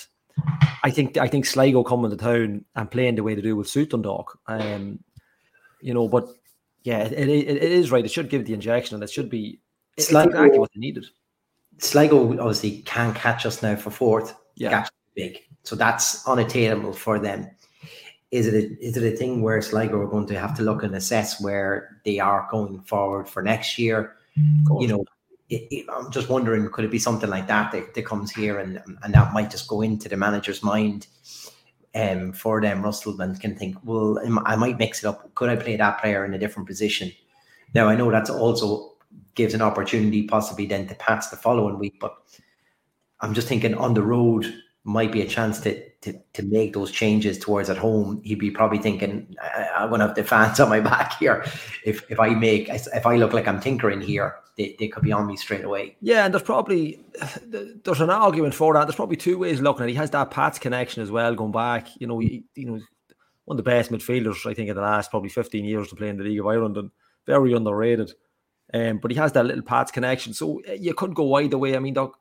I 0.82 0.90
think 0.90 1.16
I 1.16 1.28
think 1.28 1.46
Sligo 1.46 1.82
coming 1.82 2.10
to 2.10 2.16
town 2.16 2.64
and 2.74 2.90
playing 2.90 3.16
the 3.16 3.22
way 3.22 3.34
they 3.34 3.42
do 3.42 3.56
with 3.56 3.68
suit 3.68 3.90
Dundalk. 3.90 4.38
Um, 4.46 5.00
you 5.80 5.94
know, 5.94 6.08
but 6.08 6.28
yeah, 6.82 7.04
it, 7.04 7.28
it, 7.28 7.48
it 7.48 7.62
is 7.62 7.90
right. 7.90 8.04
It 8.04 8.10
should 8.10 8.30
give 8.30 8.44
the 8.44 8.54
injection, 8.54 8.94
and 8.94 9.04
it 9.04 9.10
should 9.10 9.30
be 9.30 9.60
it's 9.96 10.08
Sligo, 10.08 10.30
exactly 10.30 10.58
what 10.58 10.70
they 10.74 10.80
needed. 10.80 11.06
Sligo 11.78 12.32
obviously 12.38 12.82
can't 12.82 13.14
catch 13.14 13.46
us 13.46 13.62
now 13.62 13.76
for 13.76 13.90
fourth. 13.90 14.34
Yeah, 14.54 14.86
big. 15.14 15.40
So 15.64 15.74
that's 15.74 16.26
unattainable 16.28 16.92
for 16.92 17.18
them. 17.18 17.50
Is 18.30 18.46
it 18.46 18.54
a, 18.54 18.84
is 18.84 18.96
it 18.96 19.12
a 19.12 19.16
thing 19.16 19.42
where 19.42 19.62
Sligo 19.62 20.00
are 20.00 20.08
going 20.08 20.26
to 20.26 20.38
have 20.38 20.56
to 20.56 20.62
look 20.62 20.82
and 20.82 20.94
assess 20.94 21.40
where 21.40 22.00
they 22.04 22.18
are 22.18 22.48
going 22.50 22.80
forward 22.80 23.28
for 23.28 23.42
next 23.42 23.78
year? 23.78 24.16
You 24.80 24.88
know, 24.88 25.04
it, 25.48 25.68
it, 25.70 25.86
I'm 25.90 26.10
just 26.10 26.28
wondering, 26.28 26.68
could 26.70 26.84
it 26.84 26.90
be 26.90 26.98
something 26.98 27.30
like 27.30 27.46
that, 27.46 27.72
that 27.72 27.94
that, 27.94 28.04
comes 28.04 28.32
here 28.32 28.58
and 28.58 28.82
and 29.02 29.14
that 29.14 29.32
might 29.32 29.50
just 29.50 29.68
go 29.68 29.80
into 29.80 30.08
the 30.08 30.16
manager's 30.16 30.62
mind 30.62 31.06
um, 31.94 32.32
for 32.32 32.60
them? 32.60 32.82
Russell 32.82 33.20
and 33.20 33.40
can 33.40 33.56
think, 33.56 33.76
well, 33.84 34.18
I 34.44 34.56
might 34.56 34.78
mix 34.78 35.04
it 35.04 35.06
up. 35.06 35.34
Could 35.34 35.48
I 35.48 35.56
play 35.56 35.76
that 35.76 36.00
player 36.00 36.24
in 36.24 36.34
a 36.34 36.38
different 36.38 36.66
position? 36.66 37.12
Now 37.74 37.88
I 37.88 37.96
know 37.96 38.10
that's 38.10 38.30
also 38.30 38.96
gives 39.34 39.54
an 39.54 39.62
opportunity 39.62 40.24
possibly 40.24 40.66
then 40.66 40.88
to 40.88 40.94
Pats 40.96 41.28
the 41.28 41.36
following 41.36 41.78
week, 41.78 42.00
but 42.00 42.16
I'm 43.20 43.34
just 43.34 43.48
thinking 43.48 43.74
on 43.74 43.94
the 43.94 44.02
road 44.02 44.52
might 44.84 45.12
be 45.12 45.22
a 45.22 45.28
chance 45.28 45.60
to 45.60 45.82
to, 46.06 46.16
to 46.34 46.42
make 46.44 46.72
those 46.72 46.92
changes 46.92 47.36
towards 47.36 47.68
at 47.68 47.76
home. 47.76 48.20
He'd 48.22 48.38
be 48.38 48.52
probably 48.52 48.78
thinking, 48.78 49.36
I, 49.42 49.82
am 49.82 49.88
going 49.88 50.00
to 50.00 50.06
have 50.06 50.14
the 50.14 50.22
fans 50.22 50.60
on 50.60 50.68
my 50.68 50.80
back 50.80 51.18
here. 51.18 51.44
If 51.84 52.08
if 52.10 52.20
I 52.20 52.30
make 52.30 52.68
if 52.68 53.06
I 53.06 53.16
look 53.16 53.32
like 53.32 53.48
I'm 53.48 53.60
tinkering 53.60 54.00
here, 54.00 54.36
they, 54.56 54.76
they 54.78 54.86
could 54.86 55.02
be 55.02 55.10
on 55.10 55.26
me 55.26 55.36
straight 55.36 55.64
away. 55.64 55.96
Yeah, 56.00 56.24
and 56.24 56.32
there's 56.32 56.44
probably 56.44 57.00
there's 57.84 58.00
an 58.00 58.10
argument 58.10 58.54
for 58.54 58.72
that. 58.74 58.84
There's 58.84 58.94
probably 58.94 59.16
two 59.16 59.38
ways 59.38 59.60
looking 59.60 59.82
at 59.82 59.88
it. 59.88 59.92
He 59.92 59.98
has 59.98 60.10
that 60.10 60.30
Pats 60.30 60.60
connection 60.60 61.02
as 61.02 61.10
well, 61.10 61.34
going 61.34 61.52
back. 61.52 61.88
You 62.00 62.06
know, 62.06 62.20
he, 62.20 62.44
you 62.54 62.66
know, 62.66 62.80
one 63.44 63.58
of 63.58 63.64
the 63.64 63.68
best 63.68 63.90
midfielders 63.90 64.48
I 64.48 64.54
think 64.54 64.68
in 64.68 64.76
the 64.76 64.82
last 64.82 65.10
probably 65.10 65.30
15 65.30 65.64
years 65.64 65.88
to 65.88 65.96
play 65.96 66.08
in 66.08 66.18
the 66.18 66.24
League 66.24 66.40
of 66.40 66.46
Ireland, 66.46 66.76
and 66.76 66.90
very 67.26 67.52
underrated. 67.52 68.12
Um, 68.72 68.98
but 68.98 69.10
he 69.10 69.16
has 69.16 69.32
that 69.32 69.46
little 69.46 69.62
Pats 69.62 69.90
connection, 69.90 70.34
so 70.34 70.60
eh, 70.66 70.76
you 70.80 70.94
could 70.94 71.14
go 71.14 71.34
either 71.34 71.58
way. 71.58 71.76
I 71.76 71.80
mean, 71.80 71.94
Doc, 71.94 72.18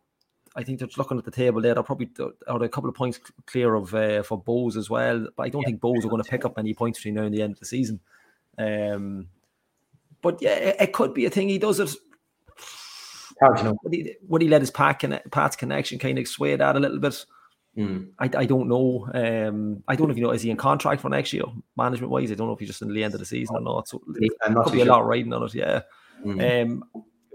I 0.55 0.63
think 0.63 0.79
they're 0.79 0.87
looking 0.97 1.17
at 1.17 1.25
the 1.25 1.31
table 1.31 1.61
there. 1.61 1.73
They're 1.73 1.83
probably 1.83 2.09
are 2.47 2.63
a 2.63 2.69
couple 2.69 2.89
of 2.89 2.95
points 2.95 3.19
clear 3.45 3.75
of 3.75 3.93
uh, 3.93 4.23
for 4.23 4.41
Bohs 4.41 4.77
as 4.77 4.89
well. 4.89 5.27
But 5.35 5.43
I 5.43 5.49
don't 5.49 5.61
yeah. 5.63 5.67
think 5.67 5.81
Bohs 5.81 6.05
are 6.05 6.09
going 6.09 6.23
to 6.23 6.29
pick 6.29 6.45
up 6.45 6.57
any 6.57 6.73
points 6.73 6.99
between 6.99 7.15
now 7.15 7.23
and 7.23 7.33
the 7.33 7.41
end 7.41 7.53
of 7.53 7.59
the 7.59 7.65
season. 7.65 7.99
Um, 8.57 9.27
but 10.21 10.41
yeah, 10.41 10.55
it, 10.55 10.75
it, 10.79 10.93
could 10.93 11.13
be 11.13 11.25
a 11.25 11.29
thing. 11.29 11.49
He 11.49 11.57
does 11.57 11.79
it. 11.79 11.93
Hard 13.41 13.57
to 13.57 13.63
know. 13.63 13.77
Would 13.83 13.93
he, 13.93 14.15
would 14.27 14.41
he 14.41 14.47
let 14.47 14.61
his 14.61 14.71
pack 14.71 14.99
connect, 14.99 15.29
Pat's 15.29 15.57
connection 15.57 15.99
kind 15.99 16.17
of 16.17 16.27
sway 16.27 16.55
that 16.55 16.75
a 16.75 16.79
little 16.79 16.99
bit? 16.99 17.25
Mm. 17.77 18.11
I, 18.17 18.29
I 18.37 18.45
don't 18.45 18.69
know. 18.69 19.09
Um, 19.13 19.83
I 19.87 19.97
don't 19.97 20.07
know 20.07 20.11
if 20.11 20.17
you 20.17 20.23
know 20.23 20.31
is 20.31 20.41
he 20.41 20.49
in 20.49 20.57
contract 20.57 21.01
for 21.01 21.09
next 21.09 21.33
year, 21.33 21.43
management 21.75 22.11
wise. 22.11 22.31
I 22.31 22.35
don't 22.35 22.47
know 22.47 22.53
if 22.53 22.59
he's 22.59 22.69
just 22.69 22.81
in 22.81 22.93
the 22.93 23.03
end 23.03 23.13
of 23.13 23.19
the 23.19 23.25
season 23.25 23.57
or 23.57 23.61
not. 23.61 23.89
So 23.89 24.01
I'm 24.41 24.53
not 24.53 24.63
could 24.63 24.73
be 24.73 24.79
sure. 24.79 24.87
a 24.87 24.91
lot 24.91 25.05
riding 25.05 25.33
on 25.33 25.43
it. 25.43 25.53
Yeah. 25.53 25.81
Mm. 26.23 26.63
Um, 26.63 26.83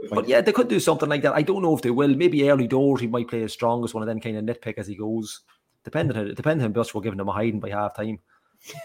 but 0.09 0.29
yeah, 0.29 0.41
they 0.41 0.53
could 0.53 0.69
do 0.69 0.81
something 0.81 1.09
like 1.09 1.23
that. 1.23 1.35
I 1.35 1.43
don't 1.43 1.63
know 1.63 1.77
if 1.77 1.83
they 1.83 1.91
will. 1.91 2.15
Maybe 2.15 2.49
early 2.49 2.67
doors 2.67 3.01
he 3.01 3.07
might 3.07 3.29
play 3.29 3.41
his 3.41 3.53
strongest 3.53 3.95
one 3.95 4.03
and 4.03 4.09
then 4.09 4.21
kind 4.21 4.37
of 4.37 4.57
nitpick 4.57 4.79
as 4.79 4.87
he 4.87 4.95
goes. 4.95 5.41
depending 5.85 6.17
how 6.17 6.25
depending 6.25 6.65
on 6.65 6.73
much 6.73 6.95
we're 6.95 7.03
giving 7.03 7.19
them 7.19 7.29
a 7.29 7.33
hiding 7.33 7.61
by 7.61 7.71
half 7.71 7.97
time. 7.97 8.19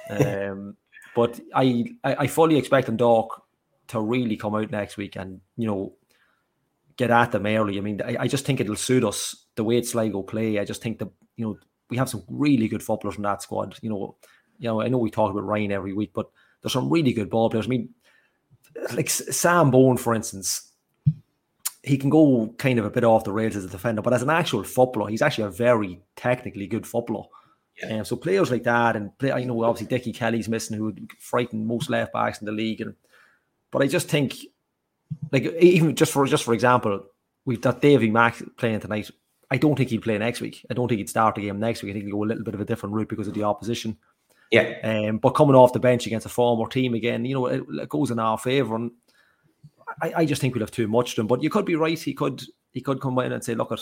Um, 0.10 0.76
but 1.16 1.40
I, 1.54 1.86
I 2.04 2.16
I 2.16 2.28
fully 2.28 2.58
expect 2.58 2.88
Dundalk 2.88 3.44
to 3.88 4.02
really 4.02 4.36
come 4.36 4.56
out 4.56 4.72
next 4.72 4.98
week 4.98 5.16
and 5.16 5.42
you 5.56 5.68
know 5.68 5.94
get 6.98 7.12
at 7.12 7.32
them 7.32 7.46
early. 7.46 7.78
I 7.78 7.82
mean, 7.82 8.02
I, 8.02 8.18
I 8.22 8.28
just 8.28 8.46
think 8.46 8.60
it'll 8.60 8.76
suit 8.76 9.04
us 9.04 9.46
the 9.56 9.64
way 9.64 9.78
it's 9.78 9.92
Sligo 9.92 10.24
play. 10.24 10.60
I 10.60 10.66
just 10.66 10.82
think 10.82 11.00
that 11.00 11.10
you 11.36 11.46
know 11.46 11.58
we 11.90 11.98
have 11.98 12.10
some 12.10 12.24
really 12.30 12.68
good 12.68 12.84
footballers 12.84 13.18
in 13.18 13.24
that 13.24 13.42
squad. 13.42 13.78
You 13.82 13.90
know, 13.90 14.16
you 14.60 14.68
know 14.68 14.82
I 14.82 14.88
know 14.90 14.98
we 14.98 15.12
talk 15.12 15.32
about 15.32 15.46
Ryan 15.46 15.72
every 15.72 15.94
week, 15.94 16.12
but 16.14 16.30
there's 16.62 16.74
some 16.74 16.90
really 16.90 17.14
good 17.14 17.30
ball 17.30 17.50
players. 17.50 17.68
I 17.68 17.70
mean, 17.70 17.90
like 18.94 19.10
Sam 19.10 19.72
Bone, 19.72 19.98
for 19.98 20.14
instance, 20.16 20.72
he 21.86 21.98
can 21.98 22.10
go 22.10 22.54
kind 22.58 22.80
of 22.80 22.86
a 22.86 22.90
bit 22.90 23.04
off 23.04 23.24
the 23.24 23.32
rails 23.32 23.56
as 23.56 23.66
a 23.66 23.70
defender, 23.70 24.02
but 24.02 24.14
as 24.14 24.22
an 24.22 24.30
actual 24.30 24.64
footballer, 24.64 25.10
he's 25.10 25.22
actually 25.22 25.46
a 25.46 25.50
very 25.50 26.00
technically 26.16 26.68
good 26.68 26.88
footballer. 26.88 27.26
Yeah. 27.82 28.00
Um, 28.00 28.06
so 28.06 28.16
players 28.16 28.52
like 28.52 28.64
that, 28.64 28.96
and 28.96 29.18
play, 29.18 29.40
you 29.40 29.46
know, 29.46 29.64
obviously 29.64 29.88
Dickie 29.88 30.14
Kelly's 30.14 30.50
missing, 30.50 30.78
who 30.78 30.86
would 30.86 31.12
frighten 31.20 31.68
most 31.68 31.90
left 31.90 32.14
backs 32.14 32.40
in 32.40 32.46
the 32.46 32.52
league, 32.52 32.82
and 32.82 32.96
but 33.72 33.82
I 33.82 33.88
just 33.88 34.08
think, 34.08 34.36
like 35.32 35.44
even 35.60 35.96
just 35.96 36.12
for 36.12 36.26
just 36.26 36.44
for 36.44 36.54
example, 36.54 37.06
we've 37.46 37.62
got 37.62 37.82
Davy 37.82 38.10
Mack 38.10 38.42
playing 38.58 38.80
tonight. 38.80 39.10
I 39.52 39.58
don't 39.58 39.76
think 39.76 39.90
he'd 39.90 40.02
play 40.02 40.18
next 40.18 40.42
week. 40.42 40.66
I 40.72 40.74
don't 40.74 40.88
think 40.88 41.00
he'd 41.00 41.10
start 41.10 41.36
the 41.36 41.42
game 41.42 41.60
next 41.60 41.84
week. 41.84 41.92
I 41.92 41.94
think 41.94 42.06
he'd 42.06 42.12
go 42.12 42.24
a 42.24 42.26
little 42.26 42.44
bit 42.44 42.56
of 42.56 42.62
a 42.62 42.66
different 42.66 42.96
route 42.96 43.10
because 43.10 43.28
of 43.28 43.36
the 43.36 43.44
opposition. 43.44 43.98
Yeah. 44.52 44.78
Um, 44.84 45.18
but 45.18 45.32
coming 45.32 45.56
off 45.56 45.74
the 45.74 45.80
bench 45.80 46.08
against 46.08 46.26
a 46.26 46.30
former 46.30 46.68
team 46.68 46.94
again, 46.94 47.26
you 47.26 47.36
know, 47.36 47.48
it, 47.48 47.64
it 47.70 47.90
goes 47.90 48.12
in 48.12 48.20
our 48.20 48.38
favour. 48.38 48.76
And 48.76 48.92
I, 50.02 50.14
I, 50.18 50.26
just 50.26 50.42
think 50.42 50.54
we'll 50.54 50.64
have 50.64 50.72
too 50.72 50.88
much 50.88 51.16
to 51.16 51.22
him. 51.22 51.28
But 51.28 51.44
you 51.44 51.50
could 51.50 51.66
be 51.66 51.76
right. 51.76 51.98
He 51.98 52.14
could 52.14 52.44
he 52.72 52.82
could 52.82 53.02
come 53.02 53.18
in 53.20 53.32
and 53.32 53.44
say, 53.44 53.56
look 53.56 53.72
at 53.72 53.80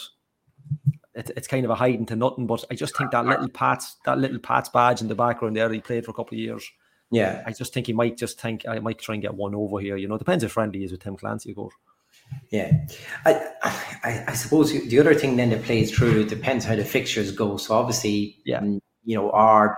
it, 1.16 1.32
it's 1.36 1.48
kind 1.48 1.66
of 1.66 1.72
a 1.72 1.76
hiding 1.76 2.06
to 2.08 2.16
nothing. 2.16 2.48
But 2.48 2.64
I 2.72 2.76
just 2.76 2.98
think 2.98 3.12
that 3.12 3.26
little 3.26 3.50
Pat's 3.50 3.98
that 4.06 4.20
little 4.20 4.40
Pat's 4.40 4.70
badge 4.70 5.02
in 5.02 5.08
the 5.08 5.16
background 5.16 5.56
there, 5.56 5.72
he 5.72 5.82
played 5.82 6.06
for 6.06 6.12
a 6.12 6.16
couple 6.16 6.36
of 6.36 6.40
years. 6.40 6.70
Yeah. 7.12 7.44
I 7.46 7.52
just 7.52 7.74
think 7.74 7.88
he 7.88 7.94
might 7.94 8.18
just 8.18 8.40
think 8.42 8.68
I 8.68 8.80
might 8.80 9.00
try 9.00 9.14
and 9.14 9.22
get 9.22 9.36
one 9.36 9.54
over 9.54 9.80
here. 9.80 9.98
You 9.98 10.08
know, 10.08 10.18
depends 10.18 10.44
how 10.44 10.50
friendly 10.50 10.80
he 10.80 10.86
is 10.86 10.92
with 10.92 11.04
Tim 11.04 11.16
Clancy, 11.16 11.52
of 11.52 11.58
course. 11.58 11.76
Yeah, 12.50 12.72
I, 13.26 13.52
I, 14.04 14.24
I 14.30 14.34
suppose 14.34 14.72
the 14.72 15.00
other 15.00 15.14
thing 15.14 15.36
then 15.36 15.50
that 15.50 15.64
plays 15.64 15.92
through 15.92 16.22
it 16.22 16.30
depends 16.30 16.66
how 16.66 16.76
the 16.76 16.86
fixtures 16.86 17.32
go. 17.32 17.58
So 17.58 17.76
obviously, 17.76 18.38
yeah, 18.46 18.62
mm, 18.62 18.80
you 19.04 19.16
know, 19.16 19.30
our 19.32 19.78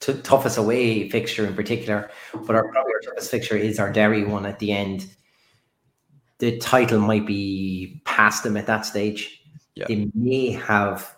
t- 0.00 0.20
toughest 0.22 0.58
away 0.58 1.08
fixture 1.08 1.46
in 1.46 1.54
particular, 1.54 2.10
but 2.32 2.56
our 2.56 2.64
probably 2.70 2.92
our 2.92 3.00
toughest 3.00 3.30
fixture 3.30 3.56
is 3.56 3.78
our 3.78 3.92
Derry 3.92 4.24
one 4.24 4.46
at 4.46 4.58
the 4.58 4.72
end. 4.72 5.06
The 6.40 6.58
title 6.58 7.00
might 7.00 7.26
be 7.26 8.02
past 8.04 8.42
them 8.42 8.56
at 8.56 8.66
that 8.66 8.84
stage. 8.86 9.42
Yeah. 9.74 9.86
They 9.88 10.10
may 10.14 10.50
have 10.50 11.16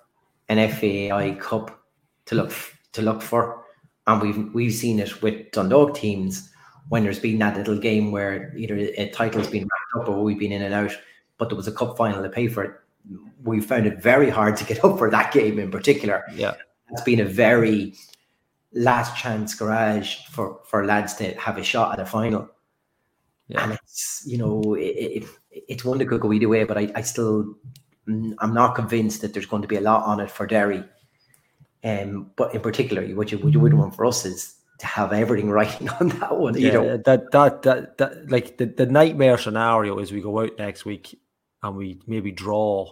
an 0.48 0.68
FAI 0.70 1.36
Cup 1.40 1.82
to 2.26 2.34
look 2.34 2.52
to 2.92 3.02
look 3.02 3.22
for, 3.22 3.64
and 4.06 4.20
we've 4.20 4.54
we've 4.54 4.74
seen 4.74 5.00
it 5.00 5.22
with 5.22 5.50
Dundalk 5.52 5.94
teams 5.94 6.50
when 6.88 7.04
there's 7.04 7.18
been 7.18 7.38
that 7.38 7.56
little 7.56 7.78
game 7.78 8.12
where 8.12 8.52
either 8.56 8.76
a 8.76 9.08
title's 9.10 9.48
been 9.48 9.62
wrapped 9.62 10.02
up 10.02 10.08
or 10.08 10.22
we've 10.22 10.38
been 10.38 10.52
in 10.52 10.62
and 10.62 10.74
out, 10.74 10.92
but 11.38 11.48
there 11.48 11.56
was 11.56 11.68
a 11.68 11.72
cup 11.72 11.96
final 11.96 12.22
to 12.22 12.28
pay 12.28 12.48
for 12.48 12.64
it. 12.64 12.72
We 13.44 13.60
found 13.60 13.86
it 13.86 14.02
very 14.02 14.30
hard 14.30 14.56
to 14.56 14.64
get 14.64 14.84
up 14.84 14.98
for 14.98 15.10
that 15.10 15.32
game 15.32 15.58
in 15.58 15.70
particular. 15.70 16.24
Yeah, 16.34 16.54
it's 16.90 17.02
been 17.02 17.20
a 17.20 17.24
very 17.24 17.94
last 18.72 19.16
chance 19.16 19.54
garage 19.54 20.16
for 20.30 20.60
for 20.64 20.84
lads 20.84 21.14
to 21.14 21.32
have 21.34 21.58
a 21.58 21.62
shot 21.62 21.92
at 21.92 22.00
a 22.00 22.06
final. 22.06 22.50
Yeah. 23.52 23.64
And 23.64 23.72
it's 23.74 24.22
you 24.26 24.38
know 24.38 24.74
it, 24.74 25.24
it, 25.24 25.24
it's 25.50 25.84
one 25.84 25.98
that 25.98 26.06
could 26.06 26.20
go 26.20 26.32
either 26.32 26.48
way, 26.48 26.64
but 26.64 26.78
I, 26.78 26.90
I 26.94 27.02
still 27.02 27.54
mm, 28.08 28.34
I'm 28.38 28.54
not 28.54 28.74
convinced 28.74 29.20
that 29.20 29.34
there's 29.34 29.46
going 29.46 29.62
to 29.62 29.68
be 29.68 29.76
a 29.76 29.80
lot 29.80 30.04
on 30.04 30.20
it 30.20 30.30
for 30.30 30.46
Derry. 30.46 30.82
Um, 31.84 32.30
but 32.36 32.54
in 32.54 32.60
particular, 32.60 33.04
what 33.14 33.30
you 33.30 33.38
what 33.38 33.52
you 33.52 33.60
would 33.60 33.74
want 33.74 33.94
for 33.94 34.06
us 34.06 34.24
is 34.24 34.54
to 34.78 34.86
have 34.86 35.12
everything 35.12 35.50
right 35.60 36.00
on 36.00 36.08
that 36.08 36.36
one. 36.36 36.54
Yeah, 36.54 36.66
you 36.66 36.72
know 36.72 36.96
that 36.96 37.30
that 37.32 37.62
that 37.62 37.98
that 37.98 38.30
like 38.30 38.56
the, 38.56 38.66
the 38.66 38.86
nightmare 38.86 39.36
scenario 39.36 39.98
is 39.98 40.12
we 40.12 40.22
go 40.22 40.40
out 40.40 40.58
next 40.58 40.84
week 40.84 41.18
and 41.62 41.76
we 41.76 42.00
maybe 42.06 42.32
draw 42.32 42.90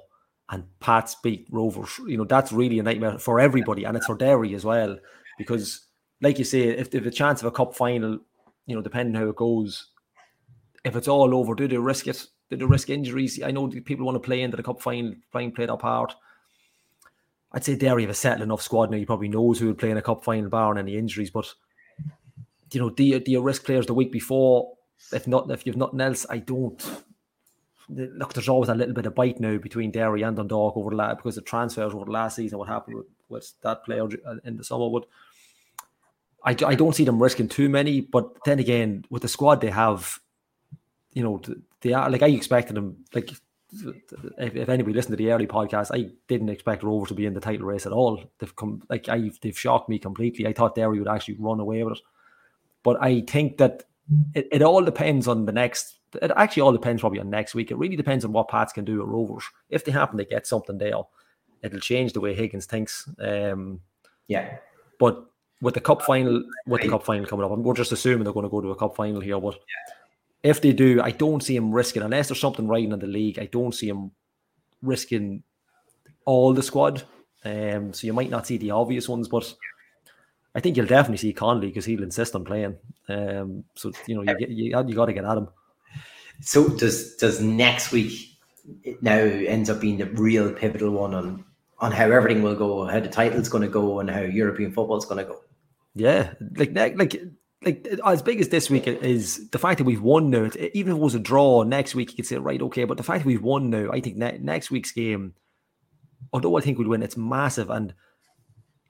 and 0.51 0.65
Pats 0.81 1.17
beat 1.23 1.47
Rovers. 1.51 1.99
You 2.07 2.19
know 2.19 2.25
that's 2.25 2.53
really 2.53 2.79
a 2.81 2.83
nightmare 2.83 3.19
for 3.19 3.41
everybody, 3.41 3.85
and 3.85 3.97
it's 3.97 4.07
for 4.07 4.17
Derry 4.17 4.55
as 4.55 4.65
well 4.65 4.99
because, 5.39 5.87
like 6.21 6.39
you 6.39 6.45
say, 6.45 6.63
if 6.63 6.95
if 6.95 7.07
a 7.07 7.11
chance 7.11 7.41
of 7.41 7.47
a 7.47 7.53
cup 7.53 7.75
final, 7.75 8.19
you 8.67 8.75
know, 8.75 8.83
depending 8.83 9.15
how 9.15 9.29
it 9.29 9.37
goes, 9.37 9.87
if 10.85 10.97
it's 10.97 11.09
all 11.09 11.35
over, 11.35 11.55
do 11.55 11.69
they 11.69 11.77
risk 11.77 12.07
it? 12.07 12.27
Do 12.51 12.57
they 12.57 12.65
risk 12.65 12.91
injuries? 12.91 13.41
I 13.43 13.51
know 13.51 13.69
people 13.69 14.07
want 14.07 14.17
to 14.17 14.27
play 14.27 14.43
into 14.43 14.57
the 14.57 14.63
cup 14.63 14.81
final, 14.81 15.15
playing 15.31 15.53
play 15.53 15.67
their 15.67 15.77
part. 15.77 16.15
I'd 17.53 17.65
say 17.65 17.77
Derry 17.77 18.03
have 18.03 18.11
a 18.11 18.15
settled 18.15 18.43
enough 18.43 18.63
squad 18.63 18.91
now. 18.91 18.97
He 18.97 19.07
probably 19.07 19.29
knows 19.29 19.59
who 19.59 19.67
will 19.67 19.75
play 19.75 19.91
in 19.91 19.97
a 19.97 20.03
cup 20.03 20.25
final, 20.25 20.51
barring 20.51 20.79
any 20.79 20.97
injuries. 20.97 21.31
But 21.31 21.53
you 22.73 22.81
know, 22.81 22.91
do 22.91 23.03
you, 23.03 23.19
do 23.21 23.31
you 23.33 23.41
risk 23.41 23.65
players 23.65 23.87
the 23.87 23.95
week 23.95 24.13
before? 24.13 24.73
If 25.13 25.27
not, 25.27 25.51
if 25.51 25.67
you've 25.67 25.77
nothing 25.77 26.01
else, 26.01 26.27
I 26.29 26.39
don't. 26.39 27.05
Look, 27.89 28.35
there's 28.35 28.49
always 28.49 28.69
a 28.69 28.75
little 28.75 28.95
bit 28.95 29.07
of 29.07 29.17
bite 29.17 29.41
now 29.41 29.59
between 29.59 29.91
Derry 29.91 30.23
and 30.23 30.37
Dundalk 30.37 30.77
over 30.77 30.91
the 30.91 30.97
last 30.97 31.17
because 31.17 31.35
the 31.35 31.41
transfers 31.41 31.93
over 31.93 32.05
the 32.05 32.13
last 32.13 32.37
season. 32.37 32.59
What 32.59 32.69
happened 32.69 32.99
with, 32.99 33.07
with 33.29 33.53
that 33.63 33.85
player 33.85 34.05
uh, 34.05 34.37
in 34.45 34.57
the 34.57 34.63
summer? 34.63 34.89
But 34.89 35.07
I, 36.45 36.51
I 36.71 36.75
don't 36.77 36.95
see 36.95 37.05
them 37.05 37.21
risking 37.21 37.49
too 37.49 37.69
many. 37.69 38.01
But 38.01 38.45
then 38.45 38.61
again, 38.61 39.05
with 39.11 39.23
the 39.23 39.29
squad 39.29 39.61
they 39.61 39.71
have, 39.71 40.21
you 41.13 41.23
know, 41.23 41.41
they 41.81 41.93
are 41.93 42.11
like 42.11 42.23
I 42.23 42.29
expected 42.29 42.77
them. 42.77 43.05
Like 43.15 43.33
if, 43.33 43.41
if 44.39 44.69
anybody 44.69 44.95
listened 44.95 45.13
to 45.13 45.23
the 45.23 45.33
early 45.33 45.47
podcast, 45.47 45.91
I 45.93 46.11
didn't 46.29 46.49
expect 46.49 46.83
Rover 46.83 47.07
to 47.07 47.15
be 47.15 47.27
in 47.27 47.35
the 47.35 47.41
title 47.41 47.67
race 47.67 47.87
at 47.87 47.93
all. 47.93 48.23
They've 48.39 48.57
come 48.57 48.83
like 48.89 49.09
I 49.09 49.31
they've 49.43 49.59
shocked 49.59 49.89
me 49.89 49.99
completely. 49.99 50.47
I 50.47 50.53
thought 50.53 50.75
Derry 50.75 50.99
would 50.99 51.09
actually 51.09 51.37
run 51.39 51.61
away 51.61 51.83
with 51.83 51.99
it. 51.99 52.03
But 52.83 53.03
I 53.03 53.23
think 53.23 53.59
that 53.59 53.85
it, 54.35 54.49
it 54.51 54.63
all 54.63 54.83
depends 54.83 55.29
on 55.29 55.47
the 55.47 55.53
next. 55.53 55.99
It 56.21 56.33
actually 56.35 56.63
all 56.63 56.73
depends 56.73 57.01
probably 57.01 57.21
on 57.21 57.31
next 57.31 57.55
week. 57.55 57.71
It 57.71 57.79
really 57.79 57.97
depends 57.97 58.25
on 58.25 58.33
what 58.33 58.49
Pats 58.49 58.73
can 58.73 58.85
do 58.85 59.01
at 59.01 59.09
Rovers. 59.09 59.45
If 59.69 59.85
they 59.85 59.93
happen 59.93 60.19
to 60.19 60.25
get 60.25 60.47
something 60.47 60.79
there, 60.79 60.95
it'll 61.63 61.81
change 61.81 62.13
the 62.13 62.21
way 62.21 62.35
Higgins 62.35 62.67
thinks. 62.67 63.09
Um, 63.21 63.81
yeah. 64.27 64.57
But 64.99 65.25
with 65.63 65.75
the 65.75 65.81
cup 65.81 66.03
final, 66.03 66.43
with 66.67 66.83
the 66.83 66.89
cup 66.89 67.05
final 67.05 67.27
coming 67.27 67.45
up, 67.45 67.57
we're 67.57 67.75
just 67.75 67.93
assuming 67.93 68.25
they're 68.25 68.33
going 68.33 68.45
to 68.45 68.51
go 68.51 68.61
to 68.61 68.71
a 68.71 68.77
cup 68.77 68.97
final 68.97 69.21
here. 69.21 69.39
But 69.41 69.55
yeah. 69.55 69.95
If 70.43 70.61
they 70.61 70.73
do, 70.73 71.01
I 71.03 71.11
don't 71.11 71.43
see 71.43 71.57
him 71.57 71.73
risking 71.73 72.03
unless 72.03 72.29
there's 72.29 72.41
something 72.41 72.67
riding 72.67 72.93
in 72.93 72.99
the 72.99 73.07
league. 73.07 73.39
I 73.39 73.47
don't 73.47 73.75
see 73.75 73.89
him 73.89 74.13
risking 74.83 75.43
all 76.25 76.55
the 76.55 76.63
squad. 76.63 77.03
Um, 77.45 77.93
so 77.93 78.07
you 78.07 78.13
might 78.13 78.31
not 78.31 78.47
see 78.47 78.57
the 78.57 78.71
obvious 78.71 79.09
ones, 79.09 79.29
but 79.29 79.53
I 80.55 80.61
think 80.61 80.77
you'll 80.77 80.87
definitely 80.87 81.19
see 81.19 81.33
Conley 81.33 81.69
because 81.69 81.85
he'll 81.85 82.03
insist 82.03 82.35
on 82.35 82.45
playing. 82.45 82.77
Um, 83.09 83.65
so 83.75 83.93
you 84.07 84.15
know 84.15 84.23
you 84.23 84.39
get, 84.39 84.49
you, 84.51 84.65
you 84.87 84.95
got 84.95 85.07
to 85.07 85.13
get 85.13 85.25
at 85.25 85.39
him. 85.39 85.49
So 86.41 86.69
does 86.69 87.17
does 87.17 87.41
next 87.41 87.93
week 87.93 88.39
now 89.01 89.19
ends 89.19 89.71
up 89.71 89.81
being 89.81 89.99
the 89.99 90.07
real 90.07 90.53
pivotal 90.53 90.91
one 90.91 91.15
on 91.15 91.45
on 91.79 91.93
how 91.93 92.11
everything 92.11 92.43
will 92.43 92.57
go, 92.57 92.87
how 92.87 93.01
the 93.01 93.09
title's 93.09 93.49
going 93.49 93.63
to 93.63 93.69
go, 93.69 94.01
and 94.01 94.11
how 94.11 94.21
European 94.21 94.73
football's 94.73 95.07
going 95.07 95.25
to 95.25 95.31
go? 95.31 95.41
Yeah, 95.95 96.35
like 96.57 96.75
like 96.75 97.21
like 97.65 97.87
as 98.05 98.23
big 98.23 98.41
as 98.41 98.49
this 98.49 98.71
week 98.71 98.87
is 98.87 99.51
the 99.51 99.59
fact 99.59 99.79
that 99.79 99.85
we've 99.85 100.03
won 100.03 100.31
now. 100.31 100.51
Even 100.73 100.93
if 100.93 100.97
it 100.97 101.03
was 101.03 101.15
a 101.15 101.21
draw 101.21 101.63
next 101.63 101.95
week, 101.95 102.11
you 102.11 102.17
could 102.17 102.27
say 102.27 102.37
right, 102.37 102.61
okay, 102.63 102.85
but 102.85 102.97
the 102.97 103.03
fact 103.03 103.21
that 103.21 103.27
we've 103.27 103.43
won 103.43 103.71
now, 103.71 103.91
I 103.91 104.01
think 104.01 104.17
ne- 104.17 104.39
next 104.39 104.71
week's 104.71 104.93
game, 104.93 105.35
although 106.33 106.57
I 106.57 106.61
think 106.61 106.79
we'd 106.79 106.89
win, 106.89 107.03
it's 107.03 107.17
massive 107.17 107.71
and 107.71 107.95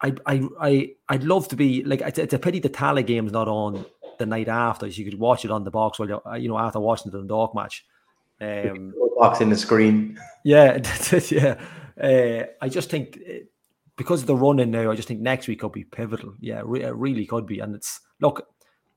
I 0.01 0.15
I 0.27 0.49
I 0.61 0.91
I'd 1.09 1.25
love 1.25 1.49
to 1.49 1.57
be 1.57 1.85
like 1.85 2.01
it's, 2.01 2.19
it's 2.19 2.35
a 2.35 2.39
pity 2.39 2.61
the 2.61 2.69
Tallaght 2.69 3.07
game's 3.07 3.33
not 3.33 3.49
on 3.49 3.85
the 4.19 4.27
night 4.27 4.49
after, 4.49 4.91
so 4.91 4.97
you 4.97 5.05
could 5.05 5.19
watch 5.19 5.45
it 5.45 5.51
on 5.51 5.65
the 5.65 5.71
box 5.71 5.99
while 5.99 6.09
you 6.09 6.21
uh, 6.27 6.35
you 6.35 6.49
know 6.49 6.59
after 6.59 6.81
watching 6.81 7.11
the 7.11 7.19
Dundalk 7.19 7.55
match. 7.55 7.85
Um, 8.41 8.95
box 9.19 9.41
in 9.41 9.51
the 9.51 9.57
screen. 9.57 10.19
Yeah, 10.45 10.79
yeah. 11.31 11.61
Uh, 12.01 12.47
I 12.63 12.69
just 12.71 12.89
think 12.89 13.19
uh, 13.29 13.33
because 13.97 14.23
of 14.23 14.27
the 14.27 14.37
running 14.37 14.71
now, 14.71 14.91
I 14.91 14.95
just 14.95 15.09
think 15.09 15.21
next 15.21 15.47
week 15.47 15.61
could 15.61 15.73
be 15.73 15.85
pivotal. 15.85 16.35
Yeah, 16.41 16.63
re- 16.65 16.85
it 16.85 16.95
really 16.95 17.27
could 17.27 17.47
be. 17.47 17.61
And 17.61 17.75
it's 17.75 18.01
look, 18.21 18.47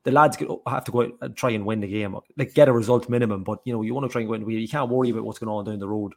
the 0.04 0.12
lads 0.12 0.38
have 0.68 0.84
to 0.86 0.92
go 0.92 1.02
out 1.04 1.14
and 1.22 1.36
try 1.36 1.52
and 1.52 1.66
win 1.66 1.80
the 1.80 1.88
game, 1.88 2.18
like 2.38 2.54
get 2.54 2.68
a 2.68 2.74
result 2.74 3.10
minimum. 3.10 3.44
But 3.44 3.60
you 3.66 3.74
know, 3.74 3.82
you 3.82 3.94
want 3.94 4.06
to 4.06 4.12
try 4.12 4.22
and 4.22 4.30
win. 4.30 4.50
You 4.50 4.68
can't 4.68 4.90
worry 4.90 5.10
about 5.10 5.24
what's 5.24 5.40
going 5.40 5.50
on 5.50 5.66
down 5.66 5.80
the 5.80 5.88
road. 5.88 6.14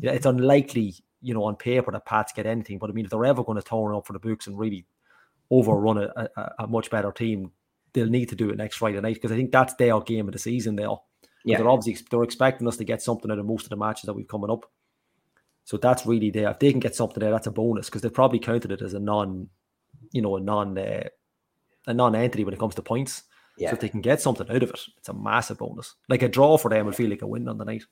Yeah, 0.00 0.12
it's 0.12 0.26
unlikely 0.26 0.94
you 1.26 1.34
know, 1.34 1.44
on 1.44 1.56
paper 1.56 1.90
that 1.92 2.06
Pats 2.06 2.32
get 2.32 2.46
anything. 2.46 2.78
But 2.78 2.90
I 2.90 2.92
mean, 2.92 3.04
if 3.04 3.10
they're 3.10 3.24
ever 3.24 3.42
going 3.42 3.60
to 3.60 3.68
turn 3.68 3.94
up 3.94 4.06
for 4.06 4.12
the 4.12 4.18
books 4.18 4.46
and 4.46 4.58
really 4.58 4.86
overrun 5.50 5.98
a, 5.98 6.28
a, 6.36 6.52
a 6.60 6.66
much 6.66 6.90
better 6.90 7.10
team, 7.12 7.50
they'll 7.92 8.06
need 8.06 8.28
to 8.28 8.36
do 8.36 8.50
it 8.50 8.56
next 8.56 8.76
Friday 8.76 9.00
night 9.00 9.14
because 9.14 9.32
I 9.32 9.36
think 9.36 9.50
that's 9.50 9.74
their 9.74 9.98
game 10.00 10.28
of 10.28 10.32
the 10.32 10.38
season. 10.38 10.76
There, 10.76 10.88
yeah, 11.44 11.58
they're 11.58 11.68
obviously 11.68 12.06
they're 12.10 12.22
expecting 12.22 12.68
us 12.68 12.76
to 12.76 12.84
get 12.84 13.02
something 13.02 13.30
out 13.30 13.38
of 13.40 13.46
most 13.46 13.64
of 13.64 13.70
the 13.70 13.76
matches 13.76 14.02
that 14.04 14.14
we've 14.14 14.28
coming 14.28 14.50
up. 14.50 14.70
So 15.64 15.76
that's 15.76 16.06
really 16.06 16.30
there. 16.30 16.50
If 16.50 16.60
they 16.60 16.70
can 16.70 16.78
get 16.80 16.94
something 16.94 17.18
there, 17.18 17.32
that's 17.32 17.48
a 17.48 17.52
bonus 17.52 17.86
because 17.86 18.02
they've 18.02 18.14
probably 18.14 18.38
counted 18.38 18.70
it 18.70 18.82
as 18.82 18.94
a 18.94 19.00
non, 19.00 19.48
you 20.12 20.22
know, 20.22 20.36
a 20.36 20.40
non, 20.40 20.78
uh, 20.78 21.08
a 21.86 21.94
non-entity 21.94 22.44
when 22.44 22.54
it 22.54 22.60
comes 22.60 22.74
to 22.74 22.82
points. 22.82 23.22
Yeah. 23.58 23.70
So 23.70 23.74
if 23.74 23.80
they 23.80 23.88
can 23.88 24.00
get 24.02 24.20
something 24.20 24.48
out 24.50 24.62
of 24.62 24.70
it, 24.70 24.80
it's 24.98 25.08
a 25.08 25.14
massive 25.14 25.58
bonus. 25.58 25.94
Like 26.08 26.22
a 26.22 26.28
draw 26.28 26.58
for 26.58 26.68
them 26.68 26.86
would 26.86 26.96
feel 26.96 27.10
like 27.10 27.22
a 27.22 27.26
win 27.26 27.48
on 27.48 27.58
the 27.58 27.64
night. 27.64 27.84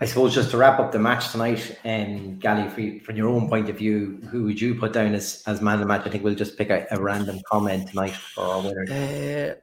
I 0.00 0.06
suppose 0.06 0.34
just 0.34 0.50
to 0.52 0.56
wrap 0.56 0.80
up 0.80 0.92
the 0.92 0.98
match 0.98 1.30
tonight, 1.30 1.78
and 1.84 2.18
um, 2.18 2.38
Gally, 2.38 2.68
for, 2.68 3.04
from 3.04 3.16
your 3.16 3.28
own 3.28 3.48
point 3.48 3.68
of 3.68 3.76
view, 3.76 4.20
who 4.30 4.44
would 4.44 4.60
you 4.60 4.74
put 4.74 4.94
down 4.94 5.14
as, 5.14 5.42
as 5.46 5.60
man 5.60 5.74
of 5.74 5.80
the 5.80 5.86
match? 5.86 6.06
I 6.06 6.10
think 6.10 6.24
we'll 6.24 6.34
just 6.34 6.56
pick 6.56 6.70
a, 6.70 6.86
a 6.90 7.00
random 7.00 7.40
comment 7.46 7.88
tonight 7.88 8.14
for 8.14 8.44
our 8.44 8.62
winner. 8.62 9.60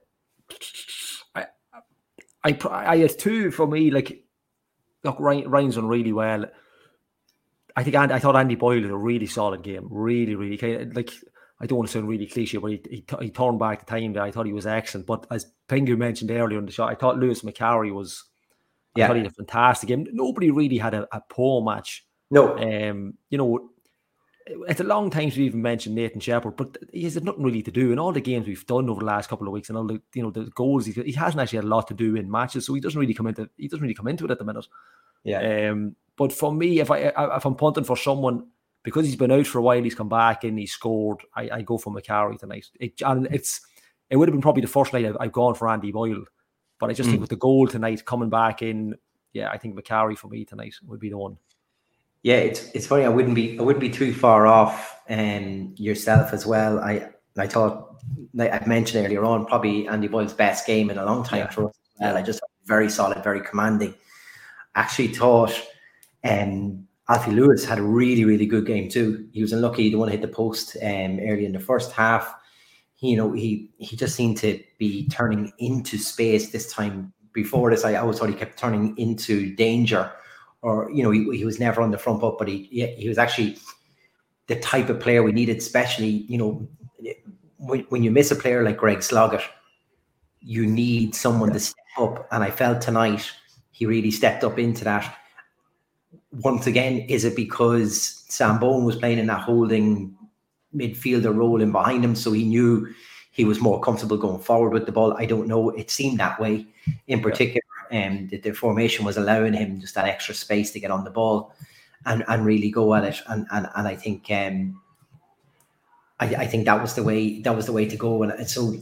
Uh, 1.36 1.42
I, 1.42 1.48
I, 2.44 2.58
I 2.72 2.98
had 2.98 3.18
two 3.18 3.50
for 3.50 3.66
me. 3.66 3.90
Like, 3.90 4.24
look, 5.04 5.20
Ryan, 5.20 5.50
Ryan's 5.50 5.76
done 5.76 5.88
really 5.88 6.14
well. 6.14 6.46
I 7.76 7.84
think 7.84 7.96
Andy, 7.96 8.14
I 8.14 8.20
thought 8.20 8.36
Andy 8.36 8.56
Boyle 8.56 8.82
had 8.82 8.92
a 8.92 8.96
really 8.96 9.28
solid 9.28 9.64
game. 9.64 9.88
Really, 9.90 10.36
really 10.36 10.86
like 10.94 11.12
I 11.60 11.66
don't 11.66 11.78
want 11.78 11.90
to 11.90 11.94
sound 11.94 12.08
really 12.08 12.28
cliche, 12.28 12.58
but 12.58 12.72
he, 12.72 12.82
he, 12.90 13.06
he 13.20 13.30
turned 13.32 13.60
back 13.60 13.80
the 13.80 13.86
time 13.86 14.14
that 14.14 14.24
I 14.24 14.32
thought 14.32 14.46
he 14.46 14.54
was 14.54 14.68
excellent. 14.68 15.08
But 15.08 15.26
as 15.32 15.48
Pingu 15.68 15.98
mentioned 15.98 16.30
earlier 16.30 16.60
in 16.60 16.66
the 16.66 16.72
shot, 16.72 16.92
I 16.92 16.96
thought 16.96 17.18
Lewis 17.18 17.42
Macari 17.42 17.92
was 17.92 18.24
yeah. 18.96 19.06
I 19.06 19.08
thought 19.08 19.16
he 19.18 19.24
had 19.24 19.32
a 19.32 19.36
fantastic 19.36 19.88
game. 19.88 20.08
Nobody 20.12 20.52
really 20.52 20.78
had 20.78 20.94
a, 20.94 21.08
a 21.16 21.22
poor 21.30 21.64
match. 21.64 22.06
No. 22.30 22.58
Um, 22.58 23.16
you 23.30 23.38
know, 23.38 23.70
it's 24.68 24.80
a 24.80 24.84
long 24.84 25.10
time 25.10 25.30
to 25.30 25.44
even 25.44 25.62
mention 25.62 25.96
Nathan 25.96 26.20
Shepperd, 26.20 26.56
but 26.56 26.78
he 26.92 27.04
has 27.04 27.22
nothing 27.22 27.44
really 27.44 27.62
to 27.64 27.72
do 27.72 27.92
in 27.92 28.00
all 28.00 28.12
the 28.12 28.22
games 28.22 28.48
we've 28.48 28.66
done 28.66 28.90
over 28.90 29.00
the 29.00 29.06
last 29.06 29.30
couple 29.30 29.48
of 29.48 29.54
weeks 29.54 29.70
and 29.70 29.78
all 29.78 29.86
the 29.86 30.02
you 30.14 30.24
know 30.24 30.32
the 30.32 30.46
goals 30.56 30.86
he, 30.86 30.94
he 30.94 31.12
hasn't 31.12 31.42
actually 31.42 31.58
had 31.58 31.66
a 31.66 31.70
lot 31.70 31.88
to 31.88 31.94
do 31.94 32.16
in 32.16 32.30
matches, 32.30 32.66
so 32.66 32.74
he 32.74 32.80
doesn't 32.80 33.00
really 33.00 33.14
come 33.14 33.28
into 33.28 33.50
he 33.58 33.68
doesn't 33.68 33.82
really 33.82 33.94
come 33.94 34.08
into 34.08 34.26
it 34.26 34.32
at 34.32 34.40
the 34.40 34.46
minute. 34.46 34.66
Yeah. 35.24 35.70
Um, 35.70 35.96
but 36.16 36.32
for 36.32 36.54
me, 36.54 36.80
if 36.80 36.92
I 36.92 36.98
if 37.36 37.46
I'm 37.46 37.56
punting 37.56 37.84
for 37.84 37.98
someone 37.98 38.48
because 38.88 39.06
he's 39.06 39.18
been 39.18 39.34
out 39.34 39.46
for 39.46 39.58
a 39.58 39.62
while, 39.62 39.84
he's 39.84 39.96
come 39.96 40.08
back 40.08 40.46
and 40.46 40.58
he 40.58 40.66
scored. 40.66 41.22
I, 41.36 41.50
I 41.52 41.62
go 41.62 41.78
for 41.78 41.94
Macari 41.94 42.40
tonight. 42.40 42.68
It, 42.80 43.02
and 43.02 43.28
it's 43.30 43.60
it 44.10 44.16
would 44.16 44.30
have 44.30 44.34
been 44.34 44.42
probably 44.42 44.62
the 44.62 44.70
first 44.70 44.94
night 44.94 45.06
I've, 45.06 45.18
I've 45.20 45.32
gone 45.34 45.56
for 45.56 45.68
Andy 45.68 45.92
Boyle, 45.92 46.24
but 46.80 46.90
I 46.90 46.94
just 46.94 47.10
mm. 47.10 47.12
think 47.12 47.20
with 47.20 47.30
the 47.30 47.36
goal 47.36 47.68
tonight 47.68 48.06
coming 48.06 48.30
back 48.30 48.62
in, 48.62 48.96
yeah, 49.34 49.50
I 49.50 49.58
think 49.58 49.76
Macari 49.76 50.18
for 50.18 50.30
me 50.30 50.46
tonight 50.46 50.76
would 50.86 51.02
be 51.02 51.10
the 51.10 51.18
one. 51.18 51.36
Yeah, 52.24 52.38
it's 52.38 52.72
it's 52.72 52.88
funny. 52.88 53.04
I 53.04 53.10
wouldn't 53.10 53.36
be 53.36 53.60
I 53.60 53.62
wouldn't 53.62 53.82
be 53.82 53.90
too 53.90 54.14
far 54.14 54.48
off, 54.48 54.98
um, 55.10 55.76
yourself 55.76 56.32
as 56.32 56.46
well. 56.46 56.80
I 56.80 57.10
I 57.38 57.46
thought 57.46 58.02
like 58.34 58.54
I 58.54 58.66
mentioned 58.66 59.06
earlier 59.06 59.26
on, 59.26 59.48
probably 59.48 59.86
Andy 59.90 60.08
Boyle's 60.08 60.32
best 60.32 60.66
game 60.66 60.90
in 60.90 60.98
a 60.98 61.06
long 61.06 61.26
time 61.26 61.40
yeah. 61.40 61.50
for 61.50 61.68
us. 61.68 61.76
Well, 62.00 62.16
I 62.16 62.22
just 62.22 62.40
very 62.64 62.90
solid, 62.90 63.22
very 63.22 63.42
commanding. 63.42 63.96
Actually 64.76 65.10
thought, 65.10 65.62
um, 66.24 66.87
Alfie 67.10 67.32
Lewis 67.32 67.64
had 67.64 67.80
a 67.80 67.84
really, 67.84 68.26
really 68.26 68.46
good 68.46 68.66
game 68.66 68.90
too. 68.90 69.28
He 69.32 69.42
was 69.42 69.54
unlucky; 69.54 69.90
the 69.90 69.98
one 69.98 70.10
hit 70.10 70.22
the 70.22 70.28
post 70.28 70.76
um, 70.82 71.20
early 71.22 71.46
in 71.46 71.54
the 71.54 71.60
first 71.60 71.92
half. 71.94 72.34
He, 72.96 73.12
you 73.12 73.18
know, 73.18 73.32
he 73.32 73.70
he 73.78 73.96
just 73.96 74.16
seemed 74.16 74.38
to 74.38 74.62
be 74.78 75.08
turning 75.10 75.54
into 75.60 75.98
space 75.98 76.52
this 76.52 76.72
time. 76.72 77.14
Before 77.34 77.70
this, 77.70 77.86
I 77.86 77.96
always 77.96 78.20
thought 78.20 78.30
he 78.30 78.36
kept 78.36 78.58
turning 78.58 78.98
into 78.98 79.56
danger, 79.56 80.12
or 80.62 80.92
you 80.92 81.04
know, 81.04 81.12
he, 81.12 81.38
he 81.38 81.46
was 81.46 81.60
never 81.60 81.82
on 81.82 81.92
the 81.92 81.98
front 81.98 82.20
foot, 82.20 82.38
but 82.38 82.48
he 82.48 82.64
he 82.98 83.08
was 83.08 83.18
actually 83.18 83.58
the 84.48 84.60
type 84.60 84.90
of 84.90 85.00
player 85.00 85.24
we 85.24 85.32
needed, 85.32 85.58
especially 85.58 86.26
you 86.28 86.38
know, 86.38 86.68
when, 87.58 87.82
when 87.90 88.04
you 88.04 88.12
miss 88.12 88.32
a 88.32 88.36
player 88.36 88.64
like 88.64 88.78
Greg 88.78 89.02
Sloggett, 89.02 89.44
you 90.42 90.66
need 90.66 91.16
someone 91.16 91.54
to 91.54 91.60
step 91.60 91.86
up. 92.00 92.28
And 92.32 92.44
I 92.44 92.52
felt 92.52 92.82
tonight 92.82 93.32
he 93.72 93.86
really 93.86 94.12
stepped 94.12 94.44
up 94.44 94.58
into 94.58 94.84
that 94.86 95.16
once 96.32 96.68
again, 96.68 97.00
is 97.08 97.26
it 97.26 97.36
because 97.36 98.24
Sam 98.28 98.60
Bone 98.60 98.84
was 98.84 98.96
playing 98.96 99.20
in 99.20 99.28
that 99.28 99.42
holding 99.42 100.16
midfielder 100.76 101.36
role 101.36 101.62
in 101.62 101.72
behind 101.72 102.04
him, 102.04 102.16
so 102.16 102.32
he 102.32 102.44
knew 102.44 102.94
he 103.32 103.46
was 103.46 103.62
more 103.62 103.80
comfortable 103.80 104.18
going 104.18 104.42
forward 104.42 104.74
with 104.74 104.86
the 104.86 104.92
ball? 104.92 105.16
I 105.18 105.26
don't 105.26 105.48
know. 105.48 105.70
It 105.70 105.90
seemed 105.90 106.20
that 106.20 106.40
way 106.40 106.68
in 107.08 107.22
particular, 107.22 107.62
and 107.92 108.20
um, 108.20 108.28
that 108.30 108.44
the 108.44 108.54
formation 108.54 109.06
was 109.06 109.18
allowing 109.18 109.54
him 109.54 109.80
just 109.80 109.96
that 109.96 110.08
extra 110.08 110.36
space 110.36 110.72
to 110.72 110.80
get 110.80 110.92
on 110.92 111.04
the 111.04 111.10
ball 111.10 111.54
and, 112.06 112.24
and 112.28 112.46
really 112.46 112.70
go 112.70 112.94
at 112.94 113.06
it. 113.06 113.22
And 113.28 113.48
and, 113.52 113.70
and 113.76 113.88
I 113.88 113.96
think 113.96 114.30
um, 114.30 114.82
I, 116.20 116.26
I 116.36 116.48
think 116.48 116.66
that 116.66 116.82
was 116.82 116.96
the 116.96 117.04
way 117.04 117.42
that 117.42 117.56
was 117.56 117.66
the 117.66 117.74
way 117.74 117.88
to 117.88 117.96
go. 117.96 118.24
And 118.24 118.50
so 118.50 118.76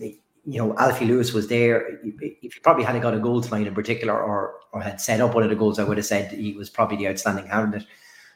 you 0.45 0.59
know, 0.59 0.77
Alfie 0.77 1.05
Lewis 1.05 1.33
was 1.33 1.47
there. 1.47 1.99
If 2.03 2.53
he 2.53 2.59
probably 2.61 2.83
hadn't 2.83 3.01
got 3.01 3.15
a 3.15 3.19
goal 3.19 3.41
tonight 3.41 3.67
in 3.67 3.73
particular, 3.73 4.13
or 4.13 4.55
or 4.71 4.81
had 4.81 5.01
set 5.01 5.21
up 5.21 5.33
one 5.33 5.43
of 5.43 5.49
the 5.49 5.55
goals, 5.55 5.79
I 5.79 5.83
would 5.83 5.97
have 5.97 6.05
said 6.05 6.31
he 6.31 6.53
was 6.53 6.69
probably 6.69 6.97
the 6.97 7.07
outstanding 7.07 7.47
candidate. 7.47 7.87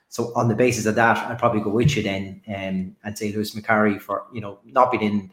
So 0.09 0.33
on 0.35 0.47
the 0.47 0.55
basis 0.55 0.87
of 0.87 0.95
that, 0.95 1.17
I'd 1.17 1.37
probably 1.37 1.61
go 1.61 1.69
with 1.69 1.95
you 1.95 2.01
then, 2.01 2.41
um, 2.47 2.95
and 3.03 3.17
say 3.17 3.31
Lewis 3.31 3.53
Macari 3.53 4.01
for 4.01 4.25
you 4.33 4.41
know 4.41 4.59
not 4.65 4.91
being 4.91 5.03
in 5.03 5.31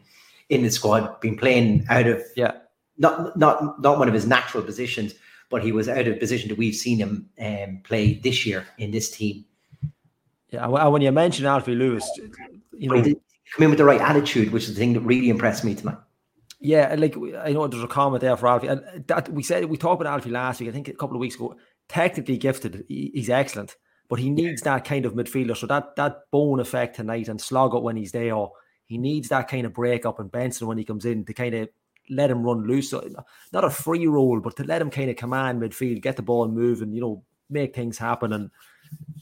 in 0.49 0.63
the 0.63 0.69
squad, 0.69 1.19
being 1.19 1.37
playing 1.37 1.85
out 1.89 2.05
of 2.05 2.21
yeah, 2.35 2.53
not 2.97 3.35
not 3.37 3.81
not 3.81 3.97
one 3.97 4.07
of 4.07 4.13
his 4.13 4.27
natural 4.27 4.63
positions, 4.63 5.15
but 5.49 5.63
he 5.63 5.71
was 5.71 5.89
out 5.89 6.07
of 6.07 6.19
position 6.19 6.49
that 6.49 6.59
we've 6.59 6.75
seen 6.75 6.99
him 6.99 7.27
um, 7.41 7.81
play 7.83 8.19
this 8.23 8.45
year 8.45 8.67
in 8.77 8.91
this 8.91 9.09
team. 9.09 9.45
Yeah, 10.49 10.67
when 10.67 11.01
you 11.01 11.11
mention 11.11 11.45
Alfie 11.45 11.75
Lewis, 11.75 12.07
you 12.71 12.87
know, 12.87 13.01
come 13.01 13.63
in 13.63 13.69
with 13.69 13.79
the 13.79 13.83
right 13.83 13.99
attitude, 13.99 14.51
which 14.51 14.63
is 14.63 14.75
the 14.75 14.79
thing 14.79 14.93
that 14.93 15.01
really 15.01 15.29
impressed 15.29 15.63
me 15.63 15.73
tonight. 15.73 15.97
Yeah, 16.59 16.95
like 16.97 17.15
I 17.15 17.53
know 17.53 17.67
there's 17.67 17.83
a 17.83 17.87
comment 17.87 18.21
there 18.21 18.35
for 18.35 18.47
Alfie, 18.47 18.67
and 18.67 19.05
that 19.07 19.29
we 19.29 19.43
said 19.43 19.65
we 19.65 19.77
talked 19.77 20.01
about 20.01 20.11
Alfie 20.11 20.31
last 20.31 20.59
week. 20.59 20.69
I 20.69 20.71
think 20.71 20.87
a 20.87 20.93
couple 20.93 21.15
of 21.15 21.21
weeks 21.21 21.35
ago. 21.35 21.55
Technically 21.87 22.37
gifted, 22.37 22.83
he's 22.89 23.29
excellent, 23.29 23.77
but 24.09 24.19
he 24.19 24.29
needs 24.29 24.61
that 24.63 24.83
kind 24.83 25.05
of 25.05 25.13
midfielder. 25.13 25.55
So 25.55 25.67
that 25.67 25.95
that 25.95 26.23
bone 26.31 26.59
effect 26.59 26.97
tonight 26.97 27.29
and 27.29 27.39
Sloggett 27.39 27.81
when 27.81 27.95
he's 27.95 28.11
there, 28.11 28.35
he 28.87 28.97
needs 28.97 29.29
that 29.29 29.47
kind 29.47 29.65
of 29.65 29.73
break 29.73 30.05
up 30.05 30.19
and 30.19 30.29
Benson 30.29 30.67
when 30.67 30.77
he 30.77 30.83
comes 30.83 31.05
in 31.05 31.23
to 31.23 31.33
kind 31.33 31.55
of 31.55 31.69
let 32.09 32.31
him 32.31 32.43
run 32.43 32.67
loose. 32.67 32.89
So 32.89 33.07
not 33.53 33.63
a 33.63 33.69
free 33.69 34.05
roll, 34.07 34.41
but 34.41 34.57
to 34.57 34.63
let 34.65 34.81
him 34.81 34.89
kind 34.89 35.09
of 35.09 35.15
command 35.15 35.61
midfield, 35.61 36.01
get 36.01 36.17
the 36.17 36.21
ball 36.23 36.49
moving, 36.49 36.91
you 36.91 36.99
know, 36.99 37.23
make 37.49 37.73
things 37.73 37.97
happen. 37.97 38.33
And 38.33 38.51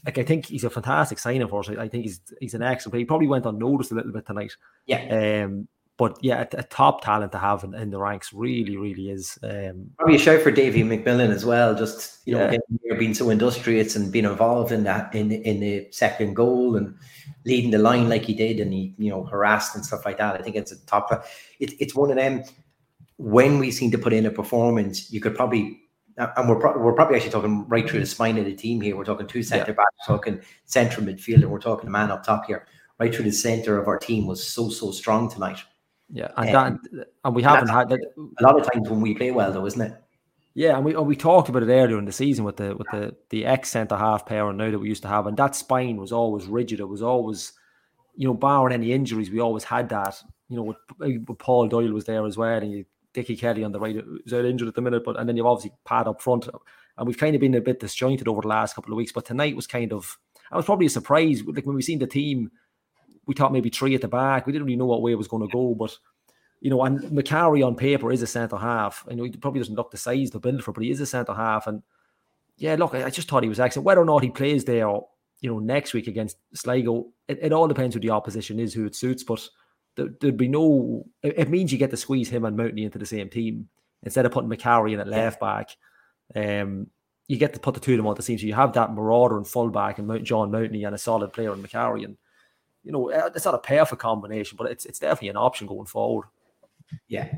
like 0.06 0.18
I 0.18 0.24
think 0.24 0.48
he's 0.48 0.64
a 0.64 0.70
fantastic 0.70 1.20
signing 1.20 1.48
for 1.48 1.60
us. 1.60 1.70
I 1.70 1.88
think 1.88 2.06
he's 2.06 2.22
he's 2.40 2.54
an 2.54 2.64
excellent 2.64 2.94
player. 2.94 3.02
He 3.02 3.06
probably 3.06 3.28
went 3.28 3.46
unnoticed 3.46 3.92
a 3.92 3.96
little 3.96 4.12
bit 4.12 4.26
tonight. 4.26 4.54
Yeah. 4.86 5.44
Um, 5.46 5.68
but 5.98 6.18
yeah, 6.22 6.42
a, 6.52 6.60
a, 6.60 6.64
top 6.64 7.04
talent 7.04 7.32
to 7.32 7.38
have 7.38 7.64
in, 7.64 7.74
in, 7.74 7.90
the 7.90 8.00
ranks 8.00 8.34
really, 8.34 8.76
really 8.76 9.10
is. 9.10 9.40
Um, 9.44 9.92
Probably 9.98 10.16
a 10.16 10.20
shout 10.20 10.42
for 10.42 10.52
Davy 10.52 10.84
McMillan 10.84 11.34
as 11.34 11.46
well. 11.46 11.74
Just 11.74 12.20
you 12.26 12.34
know, 12.34 12.52
yeah. 12.84 12.98
being 12.98 13.14
so 13.14 13.30
industrious 13.30 13.96
and 13.96 14.12
being 14.12 14.26
involved 14.26 14.72
in 14.72 14.84
that 14.84 15.16
in 15.16 15.32
in 15.32 15.62
the 15.62 15.88
second 15.92 16.36
goal 16.36 16.76
and 16.76 16.96
leading 17.46 17.72
the 17.72 17.78
line 17.78 18.10
like 18.10 18.24
he 18.24 18.34
did, 18.34 18.60
and 18.60 18.74
he 18.74 18.94
you 18.98 19.10
know 19.10 19.24
harassed 19.24 19.76
and 19.76 19.86
stuff 19.86 20.06
like 20.06 20.18
that. 20.18 20.36
I 20.36 20.44
think 20.44 20.58
it's 20.58 20.72
a 20.72 20.86
top. 20.86 21.26
It, 21.60 21.74
it's 21.80 21.96
one 21.96 22.10
of 22.10 22.18
them. 22.18 22.44
When 23.18 23.60
we 23.60 23.72
seem 23.72 23.92
to 23.92 23.98
put 23.98 24.12
in 24.12 24.26
a 24.26 24.32
performance, 24.32 25.10
you 25.10 25.22
could 25.22 25.36
probably 25.36 25.80
and 26.18 26.50
we're, 26.50 26.60
pro- 26.60 26.78
we're 26.78 26.94
probably 26.94 27.16
actually 27.16 27.32
talking 27.32 27.68
right 27.68 27.90
through 27.90 28.00
the 28.00 28.06
spine 28.06 28.38
of 28.38 28.46
the 28.46 28.54
team 28.54 28.82
here. 28.82 28.96
We're 28.96 29.06
talking 29.06 29.28
two 29.28 29.44
centre 29.44 29.72
yeah. 29.72 29.76
backs, 29.76 30.08
talking 30.08 30.42
central 30.66 31.06
midfielder, 31.06 31.46
we're 31.46 31.60
talking 31.60 31.88
a 31.88 31.92
man 31.92 32.12
up 32.12 32.26
top 32.26 32.46
here. 32.46 32.68
Right 33.00 33.14
through 33.14 33.26
the 33.26 33.32
centre 33.32 33.78
of 33.78 33.90
our 33.90 33.98
team 33.98 34.26
was 34.26 34.46
so 34.46 34.70
so 34.70 34.92
strong 34.92 35.30
tonight. 35.30 35.60
Yeah, 36.12 36.30
and 36.38 36.56
um, 36.56 36.80
that, 36.92 37.08
and 37.24 37.36
we 37.36 37.42
haven't 37.42 37.70
had 37.70 37.90
that. 37.90 38.00
A 38.40 38.44
lot 38.44 38.60
of 38.60 38.72
times 38.72 38.90
when 38.90 39.02
we 39.02 39.16
play 39.16 39.32
well, 39.32 39.52
though, 39.52 39.66
isn't 39.66 39.82
it? 39.82 39.94
Yeah, 40.54 40.78
and 40.78 40.86
we 40.86 40.96
and 40.96 41.06
we 41.06 41.16
talked 41.16 41.50
about 41.50 41.64
it 41.64 41.70
earlier 41.70 41.98
in 41.98 42.06
the 42.06 42.12
season 42.12 42.46
with 42.46 42.58
the 42.58 42.76
with 42.76 42.88
the 42.92 43.16
the 43.30 43.46
ex 43.46 43.70
centre 43.70 43.98
half 43.98 44.26
pair 44.26 44.48
and 44.48 44.58
now 44.58 44.72
that 44.72 44.80
we 44.80 44.88
used 44.88 45.02
to 45.02 45.10
have, 45.10 45.28
and 45.28 45.36
that 45.38 45.56
spine 45.56 45.98
was 45.98 46.12
always 46.12 46.46
rigid. 46.46 46.80
It 46.80 46.88
was 46.88 47.02
always, 47.02 47.54
you 48.16 48.28
know, 48.28 48.34
barring 48.34 48.74
any 48.74 48.94
injuries, 48.94 49.30
we 49.30 49.42
always 49.42 49.66
had 49.66 49.90
that. 49.90 50.22
You 50.48 50.58
know, 50.58 50.64
with, 50.64 50.78
with 51.00 51.40
Paul 51.40 51.68
Doyle 51.68 51.92
was 51.92 52.06
there 52.06 52.26
as 52.26 52.38
well, 52.38 52.62
and 52.62 52.72
you, 52.72 52.86
Dickie 53.14 53.36
Kelly 53.36 53.64
on 53.64 53.72
the 53.72 53.80
right 53.80 53.98
is 54.26 54.34
out 54.34 54.46
injured 54.46 54.68
at 54.68 54.76
the 54.76 54.82
minute, 54.82 55.04
but 55.04 55.20
and 55.20 55.28
then 55.28 55.36
you've 55.36 55.46
obviously 55.46 55.76
Pat 55.84 56.08
up 56.08 56.22
front, 56.22 56.48
and 56.98 57.08
we've 57.08 57.18
kind 57.18 57.36
of 57.36 57.42
been 57.42 57.56
a 57.56 57.62
bit 57.62 57.82
disjointed 57.82 58.28
over 58.28 58.42
the 58.42 58.48
last 58.48 58.76
couple 58.76 58.94
of 58.94 58.98
weeks. 58.98 59.12
But 59.12 59.26
tonight 59.26 59.56
was 59.56 59.68
kind 59.68 59.92
of, 59.92 60.18
I 60.52 60.56
was 60.56 60.66
probably 60.66 60.86
a 60.86 60.90
surprise. 60.90 61.44
Like 61.44 61.66
when 61.66 61.76
we 61.76 61.82
seen 61.82 62.00
the 62.00 62.08
team 62.08 62.52
we 63.28 63.34
thought 63.34 63.54
maybe 63.54 63.70
three 63.70 63.96
at 63.96 64.02
the 64.02 64.08
back. 64.08 64.46
We 64.46 64.54
didn't 64.54 64.66
really 64.66 64.78
know 64.78 64.86
what 64.86 65.02
way 65.02 65.12
it 65.12 65.18
was 65.18 65.28
going 65.28 65.48
to 65.48 65.52
go, 65.52 65.74
but 65.76 65.98
you 66.62 66.70
know, 66.70 66.84
and 66.84 67.00
Macari 67.00 67.66
on 67.66 67.76
paper 67.76 68.12
is 68.12 68.22
a 68.22 68.28
centre 68.28 68.58
half. 68.58 69.06
You 69.10 69.16
know 69.16 69.24
he 69.24 69.32
probably 69.32 69.60
doesn't 69.60 69.76
look 69.76 69.92
the 69.92 69.98
size 69.98 70.32
to 70.32 70.40
build 70.40 70.64
for, 70.64 70.72
but 70.72 70.84
he 70.84 70.92
is 70.92 71.02
a 71.02 71.06
centre 71.06 71.34
half. 71.34 71.68
And 71.68 71.84
yeah, 72.58 72.76
look, 72.76 72.94
I, 72.94 73.10
just 73.10 73.28
thought 73.28 73.44
he 73.44 73.50
was 73.50 73.60
excellent. 73.60 73.86
Whether 73.86 74.02
or 74.02 74.06
not 74.06 74.24
he 74.24 74.30
plays 74.30 74.66
there, 74.66 74.88
you 75.42 75.50
know, 75.50 75.60
next 75.60 75.94
week 75.94 76.08
against 76.08 76.38
Sligo, 76.54 77.08
it, 77.28 77.40
it 77.42 77.54
all 77.54 77.68
depends 77.68 77.94
who 77.96 78.02
the 78.02 78.12
opposition 78.12 78.60
is, 78.60 78.74
who 78.74 78.86
it 78.86 78.96
suits. 78.96 79.24
But 79.24 79.48
there, 79.96 80.10
would 80.22 80.38
be 80.38 80.48
no. 80.48 81.06
It, 81.22 81.36
it, 81.38 81.50
means 81.50 81.72
you 81.72 81.78
get 81.78 81.92
to 81.92 81.98
squeeze 81.98 82.30
him 82.30 82.46
and 82.46 82.58
Mountney 82.58 82.84
into 82.84 82.98
the 83.00 83.06
same 83.06 83.30
team 83.30 83.70
instead 84.04 84.26
of 84.26 84.32
putting 84.32 84.50
Macari 84.50 84.94
in 84.94 85.00
at 85.00 85.08
left 85.08 85.40
back. 85.40 85.70
Um, 86.36 86.88
you 87.28 87.38
get 87.38 87.54
to 87.54 87.60
put 87.60 87.74
the 87.74 87.80
two 87.80 87.94
of 87.94 87.98
them 87.98 88.08
on 88.08 88.16
the 88.16 88.24
team, 88.24 88.38
so 88.38 88.46
you 88.46 88.54
have 88.54 88.74
that 88.74 88.94
marauder 88.94 89.38
and 89.38 89.48
fullback 89.48 89.98
and 89.98 90.08
Mount 90.08 90.24
John 90.24 90.52
Mountney 90.52 90.86
and 90.86 90.96
a 90.96 91.00
solid 91.00 91.34
player 91.34 91.54
in 91.54 91.62
Macari. 91.62 92.06
And 92.06 92.18
you 92.86 92.92
know, 92.92 93.12
uh, 93.12 93.32
it's 93.34 93.46
not 93.46 93.56
a 93.56 93.60
perfect 93.60 94.02
combination, 94.02 94.56
but 94.58 94.72
it's 94.72 94.86
it's 94.86 95.00
definitely 95.00 95.30
an 95.30 95.38
option 95.38 95.68
going 95.68 95.88
forward. 95.88 96.28
Yeah. 97.08 97.34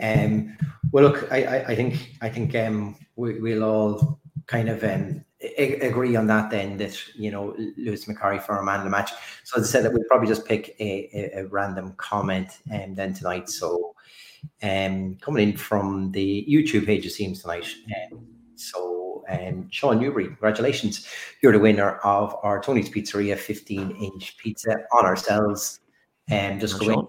Um, 0.00 0.56
well, 0.92 1.04
look, 1.04 1.30
I, 1.32 1.42
I, 1.42 1.64
I 1.68 1.74
think 1.74 2.16
I 2.22 2.28
think 2.28 2.54
um, 2.54 2.96
we, 3.16 3.40
will 3.40 3.64
all 3.64 4.20
kind 4.46 4.68
of 4.68 4.84
um, 4.84 5.24
agree 5.58 6.14
on 6.14 6.28
that. 6.28 6.50
Then 6.50 6.76
that 6.78 6.96
you 7.16 7.30
know 7.30 7.56
Lewis 7.76 8.04
Macari 8.06 8.40
for 8.40 8.56
a 8.56 8.64
man 8.64 8.78
of 8.78 8.84
the 8.84 8.90
match. 8.90 9.10
So 9.44 9.60
as 9.60 9.68
I 9.68 9.70
said, 9.70 9.84
that 9.84 9.92
we'll 9.92 10.04
probably 10.08 10.28
just 10.28 10.46
pick 10.46 10.76
a, 10.78 11.10
a, 11.12 11.40
a 11.40 11.46
random 11.48 11.94
comment 11.96 12.58
um, 12.72 12.94
then 12.94 13.12
tonight. 13.12 13.48
So 13.48 13.96
um, 14.62 15.16
coming 15.20 15.50
in 15.50 15.56
from 15.56 16.12
the 16.12 16.46
YouTube 16.48 16.86
page, 16.86 17.04
it 17.04 17.10
seems 17.10 17.42
tonight. 17.42 17.66
Um, 18.12 18.26
so 18.54 19.07
um, 19.28 19.68
Sean 19.70 19.98
Newbury, 19.98 20.26
congratulations. 20.26 21.06
You're 21.42 21.52
the 21.52 21.58
winner 21.58 21.98
of 21.98 22.36
our 22.42 22.60
Tony's 22.60 22.90
Pizzeria 22.90 23.36
15 23.36 23.90
inch 23.90 24.36
pizza 24.38 24.76
on 24.92 25.04
ourselves. 25.04 25.80
And 26.28 26.54
um, 26.54 26.60
just 26.60 26.80
go 26.80 26.90
in, 26.90 27.06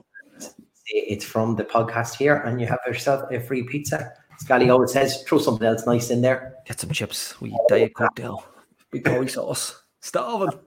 it's 0.88 1.26
from 1.26 1.55
the 1.55 1.63
podcast 1.63 2.15
here, 2.15 2.36
and 2.36 2.59
you 2.59 2.67
have 2.67 2.80
yourself 2.86 3.32
a 3.32 3.39
free 3.39 3.63
pizza. 3.63 4.11
Scally 4.39 4.70
always 4.70 4.93
says, 4.93 5.24
throw 5.24 5.38
something 5.38 5.67
else 5.67 5.86
nice 5.86 6.09
in 6.09 6.22
there. 6.22 6.55
Get 6.65 6.80
some 6.80 6.91
chips. 6.91 7.39
We 7.41 7.57
diet 7.67 7.93
cocktail. 7.93 8.45
Big 8.91 9.03
curry 9.03 9.28
sauce. 9.28 9.84
Starving. 9.99 10.57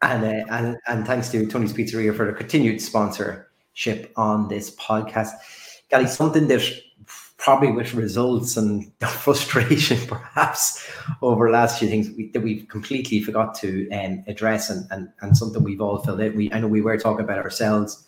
And, 0.00 0.24
uh, 0.24 0.44
and 0.50 0.76
and 0.88 1.06
thanks 1.06 1.28
to 1.30 1.46
Tony's 1.46 1.72
Pizzeria 1.72 2.16
for 2.16 2.26
the 2.26 2.32
continued 2.32 2.80
sponsorship 2.80 4.12
on 4.16 4.48
this 4.48 4.74
podcast. 4.74 5.30
Gally, 5.90 6.06
something 6.06 6.48
that 6.48 6.62
probably 7.42 7.72
with 7.72 7.92
results 7.92 8.56
and 8.56 8.92
frustration 9.00 9.98
perhaps 10.06 10.88
over 11.22 11.46
the 11.46 11.52
last 11.52 11.80
few 11.80 11.88
things 11.88 12.08
we, 12.16 12.30
that 12.30 12.40
we've 12.40 12.68
completely 12.68 13.20
forgot 13.20 13.52
to 13.52 13.90
um, 13.90 14.22
address 14.28 14.70
and, 14.70 14.86
and, 14.92 15.12
and 15.22 15.36
something 15.36 15.64
we've 15.64 15.80
all 15.80 15.98
filled 15.98 16.20
in. 16.20 16.36
We, 16.36 16.52
I 16.52 16.60
know 16.60 16.68
we 16.68 16.80
were 16.80 16.96
talking 16.96 17.24
about 17.24 17.38
ourselves 17.38 18.06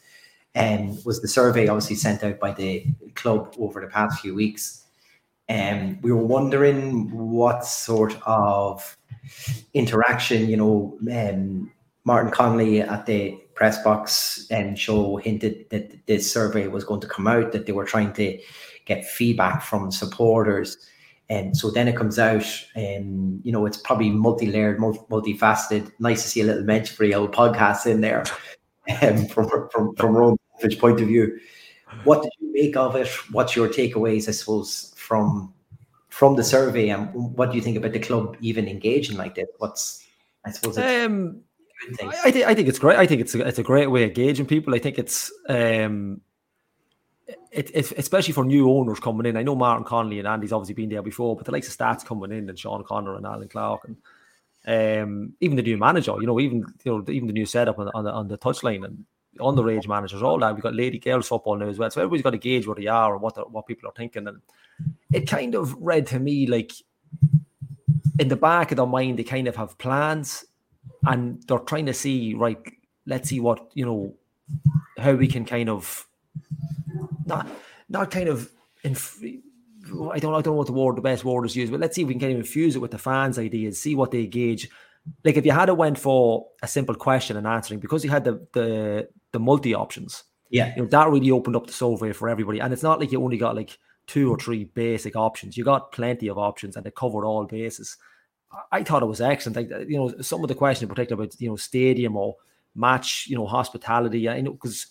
um, 0.55 0.97
was 1.05 1.21
the 1.21 1.27
survey 1.27 1.67
obviously 1.67 1.97
sent 1.97 2.23
out 2.23 2.39
by 2.39 2.53
the 2.53 2.87
club 3.17 3.53
over 3.59 3.81
the 3.81 3.89
past 3.89 4.21
few 4.21 4.37
weeks. 4.37 4.85
And 5.49 5.97
um, 5.97 5.99
we 6.01 6.13
were 6.13 6.25
wondering 6.25 7.11
what 7.11 7.65
sort 7.65 8.17
of 8.25 8.97
interaction, 9.75 10.49
you 10.49 10.57
know, 10.57 10.97
um, 11.13 11.73
Martin 12.05 12.31
Connolly 12.31 12.83
at 12.83 13.07
the 13.07 13.37
press 13.55 13.83
box 13.83 14.47
and 14.51 14.79
show 14.79 15.17
hinted 15.17 15.69
that 15.71 16.07
this 16.07 16.31
survey 16.31 16.69
was 16.69 16.85
going 16.85 17.01
to 17.01 17.09
come 17.09 17.27
out, 17.27 17.51
that 17.51 17.67
they 17.67 17.73
were 17.73 17.85
trying 17.85 18.13
to 18.13 18.39
get 18.85 19.05
feedback 19.05 19.63
from 19.63 19.91
supporters. 19.91 20.77
And 21.29 21.57
so 21.57 21.71
then 21.71 21.89
it 21.89 21.97
comes 21.97 22.19
out, 22.19 22.45
and 22.75 23.41
you 23.45 23.51
know, 23.51 23.65
it's 23.65 23.79
probably 23.79 24.11
multi-layered, 24.11 24.79
multi, 24.79 25.01
multifaceted. 25.11 25.91
Nice 25.99 26.23
to 26.23 26.29
see 26.29 26.43
a 26.43 26.45
little 26.45 26.65
mention 26.65 26.95
for 26.95 27.07
the 27.07 27.15
old 27.15 27.33
podcast 27.33 27.87
in 27.87 28.03
there 28.03 28.25
um, 29.03 29.27
from 29.27 29.49
from 29.71 29.95
from 29.97 30.15
Rome's 30.15 30.39
point 30.79 31.01
of 31.01 31.09
view. 31.09 31.39
What 32.05 32.23
did 32.23 32.33
you 32.41 32.53
make 32.53 32.77
of 32.77 32.95
it? 32.97 33.09
What's 33.33 33.57
your 33.57 33.69
takeaways, 33.69 34.29
I 34.29 34.33
suppose, 34.33 34.93
from 34.97 35.55
from 36.09 36.37
the 36.37 36.45
survey, 36.45 36.91
and 36.91 37.13
what 37.15 37.51
do 37.51 37.57
you 37.57 37.63
think 37.63 37.79
about 37.79 37.93
the 37.93 38.01
club 38.01 38.37
even 38.41 38.69
engaging 38.69 39.17
like 39.17 39.35
this? 39.35 39.49
What's 39.59 40.05
I 40.45 40.51
suppose. 40.51 40.77
Um, 40.79 41.41
I, 42.03 42.07
I, 42.25 42.31
think 42.31 42.47
I 42.47 42.55
think 42.55 42.69
it's 42.69 42.79
great. 42.79 42.99
I 42.99 43.07
think 43.07 43.21
it's 43.21 43.35
a, 43.35 43.47
it's 43.47 43.59
a 43.59 43.63
great 43.63 43.91
way 43.91 44.05
of 44.05 44.15
gauging 44.15 44.47
people. 44.47 44.75
I 44.75 44.79
think 44.79 44.99
it's 44.99 45.33
um, 45.49 46.21
it, 47.27 47.71
it, 47.75 47.93
especially 47.93 48.35
for 48.35 48.45
new 48.45 48.71
owners 48.71 49.01
coming 49.01 49.27
in. 49.27 49.37
I 49.37 49.43
know 49.43 49.55
Martin 49.55 49.85
Connolly 49.85 50.19
and 50.19 50.29
Andy's 50.29 50.53
obviously 50.53 50.75
been 50.75 50.91
there 50.91 51.03
before, 51.03 51.37
but 51.37 51.47
the 51.47 51.53
likes 51.53 51.69
of 51.69 51.77
stats 51.77 52.05
coming 52.05 52.33
in 52.33 52.49
and 52.49 52.59
Sean 52.59 52.85
Connor 52.85 53.17
and 53.17 53.27
Alan 53.27 53.49
Clark 53.49 53.87
and 53.87 53.97
um, 54.67 55.35
even 55.41 55.57
the 55.57 55.63
new 55.63 55.77
manager, 55.77 56.15
you 56.21 56.27
know, 56.27 56.41
even 56.41 56.65
you 56.85 56.93
know, 56.93 57.05
even 57.13 57.27
the 57.27 57.33
new 57.33 57.47
setup 57.47 57.79
on, 57.79 57.91
on 57.95 58.05
the 58.05 58.13
on 58.13 58.29
the 58.29 58.39
touchline 58.39 58.85
and 58.85 59.05
the 59.39 59.89
managers, 59.89 60.23
all 60.23 60.39
that. 60.39 60.55
We've 60.55 60.63
got 60.63 60.75
lady 60.75 60.99
girls 60.99 61.29
football 61.29 61.57
now 61.57 61.69
as 61.69 61.79
well. 61.79 61.91
So 61.91 62.01
everybody's 62.01 62.23
got 62.23 62.31
to 62.31 62.39
gauge 62.39 62.67
where 62.67 62.77
they 62.77 62.87
are 62.87 63.13
and 63.13 63.23
what 63.23 63.51
what 63.51 63.67
people 63.67 63.89
are 63.89 63.95
thinking. 63.95 64.27
And 64.27 64.41
it 65.13 65.29
kind 65.29 65.55
of 65.55 65.75
read 65.81 66.07
to 66.09 66.19
me 66.19 66.47
like 66.47 66.73
in 68.19 68.29
the 68.29 68.37
back 68.37 68.71
of 68.71 68.77
their 68.77 68.87
mind, 68.87 69.19
they 69.19 69.25
kind 69.25 69.49
of 69.49 69.57
have 69.57 69.77
plans 69.79 70.45
and 71.07 71.43
they're 71.47 71.59
trying 71.59 71.87
to 71.87 71.95
see, 71.95 72.35
right, 72.35 72.59
let's 73.07 73.29
see 73.29 73.41
what, 73.41 73.71
you 73.75 73.85
know, 73.85 74.15
how 74.99 75.13
we 75.13 75.27
can 75.27 75.45
kind 75.45 75.69
of 75.69 76.07
not 77.27 77.49
not 77.89 78.11
kind 78.11 78.29
of 78.29 78.51
inf- 78.83 79.23
I 79.23 80.19
don't 80.19 80.35
I 80.35 80.41
don't 80.41 80.47
know 80.47 80.53
what 80.53 80.67
the 80.67 80.73
word 80.73 80.97
the 80.97 81.03
best 81.03 81.25
word 81.25 81.45
is 81.45 81.57
used, 81.57 81.71
but 81.71 81.81
let's 81.81 81.95
see 81.95 82.03
if 82.03 82.09
we 82.09 82.15
can 82.15 82.21
kind 82.21 82.33
of 82.33 82.39
infuse 82.39 82.77
it 82.77 82.81
with 82.81 82.91
the 82.91 82.99
fans' 82.99 83.39
ideas, 83.39 83.81
see 83.81 83.95
what 83.95 84.11
they 84.11 84.27
gauge. 84.27 84.69
Like 85.25 85.37
if 85.37 85.45
you 85.45 85.53
had 85.53 85.69
a 85.69 85.75
went 85.75 85.99
for 85.99 86.47
a 86.63 86.69
simple 86.69 86.95
question 86.95 87.37
and 87.37 87.47
answering, 87.47 87.81
because 87.81 88.05
you 88.05 88.11
had 88.11 88.25
the 88.25 88.47
the 88.53 89.09
the 89.33 89.41
multi 89.41 89.75
options, 89.75 90.25
yeah, 90.51 90.75
you 90.77 90.83
know 90.83 90.89
that 90.89 91.11
really 91.11 91.31
opened 91.31 91.57
up 91.57 91.67
the 91.67 91.73
survey 91.73 92.13
for 92.13 92.29
everybody. 92.29 92.61
And 92.61 92.73
it's 92.73 92.83
not 92.83 93.01
like 93.01 93.13
you 93.13 93.23
only 93.23 93.37
got 93.37 93.57
like 93.57 93.79
two 94.07 94.31
or 94.31 94.39
three 94.39 94.65
basic 94.65 95.17
options; 95.17 95.57
you 95.57 95.65
got 95.65 95.93
plenty 95.93 96.29
of 96.29 96.39
options, 96.39 96.77
and 96.77 96.87
it 96.87 96.95
covered 96.95 97.27
all 97.27 97.45
bases. 97.45 97.99
I, 98.51 98.79
I 98.79 98.83
thought 98.83 99.03
it 99.03 99.07
was 99.07 99.21
excellent. 99.21 99.57
Like 99.57 99.89
you 99.89 99.99
know, 99.99 100.15
some 100.23 100.43
of 100.43 100.49
the 100.49 100.55
questions 100.55 100.89
in 100.89 100.95
particular 100.95 101.23
about 101.23 101.39
you 101.39 101.51
know 101.51 101.57
stadium 101.57 102.17
or 102.17 102.37
match, 102.75 103.27
you 103.29 103.37
know, 103.37 103.47
hospitality. 103.47 104.29
I 104.29 104.41
know 104.41 104.53
because 104.53 104.87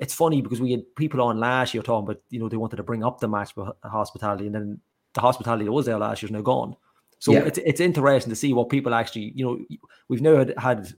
it's 0.00 0.14
funny 0.14 0.40
because 0.40 0.60
we 0.60 0.72
had 0.72 0.94
people 0.96 1.20
on 1.20 1.38
last 1.38 1.74
year 1.74 1.82
talking 1.82 2.08
about, 2.08 2.22
you 2.30 2.40
know, 2.40 2.48
they 2.48 2.56
wanted 2.56 2.76
to 2.76 2.82
bring 2.82 3.04
up 3.04 3.20
the 3.20 3.28
match 3.28 3.52
hospitality, 3.84 4.46
and 4.46 4.54
then 4.54 4.80
the 5.12 5.20
hospitality 5.20 5.66
that 5.66 5.72
was 5.72 5.86
there 5.86 5.98
last 5.98 6.22
year 6.22 6.28
is 6.28 6.32
now 6.32 6.40
gone. 6.40 6.74
So 7.18 7.32
yeah. 7.32 7.40
it's 7.40 7.58
it's 7.58 7.80
interesting 7.80 8.30
to 8.30 8.36
see 8.36 8.54
what 8.54 8.70
people 8.70 8.94
actually, 8.94 9.32
you 9.34 9.44
know, 9.44 9.78
we've 10.08 10.22
now 10.22 10.38
had, 10.38 10.54
had 10.56 10.94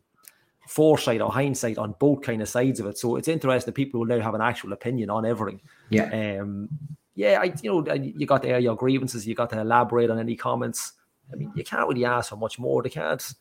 foresight 0.69 1.21
or 1.21 1.33
hindsight 1.33 1.79
on 1.79 1.97
both 1.99 2.23
kind 2.23 2.41
of 2.41 2.49
sides 2.49 2.79
of 2.79 2.87
it. 2.87 2.97
So 2.97 3.17
it's 3.17 3.27
interesting 3.27 3.67
that 3.67 3.75
people 3.75 4.01
will 4.01 4.07
now 4.07 4.21
have 4.21 4.35
an 4.35 4.41
actual 4.41 4.73
opinion 4.73 5.11
on 5.11 5.27
everything. 5.27 5.61
Yeah. 5.91 6.39
Um, 6.41 6.69
yeah, 7.15 7.41
I 7.43 7.53
you 7.61 7.83
know 7.83 7.93
you 7.95 8.25
got 8.25 8.43
to 8.43 8.49
air 8.49 8.61
your 8.61 8.77
grievances, 8.77 9.27
you 9.27 9.35
got 9.35 9.51
to 9.51 9.61
elaborate 9.61 10.11
on 10.11 10.19
any 10.19 10.37
comments. 10.37 10.93
I 11.33 11.37
mean, 11.37 11.53
you 11.57 11.65
can't 11.65 11.89
really 11.89 12.05
ask 12.05 12.31
for 12.31 12.37
much 12.37 12.59
more. 12.59 12.83
They 12.83 12.89
can't, 12.89 13.35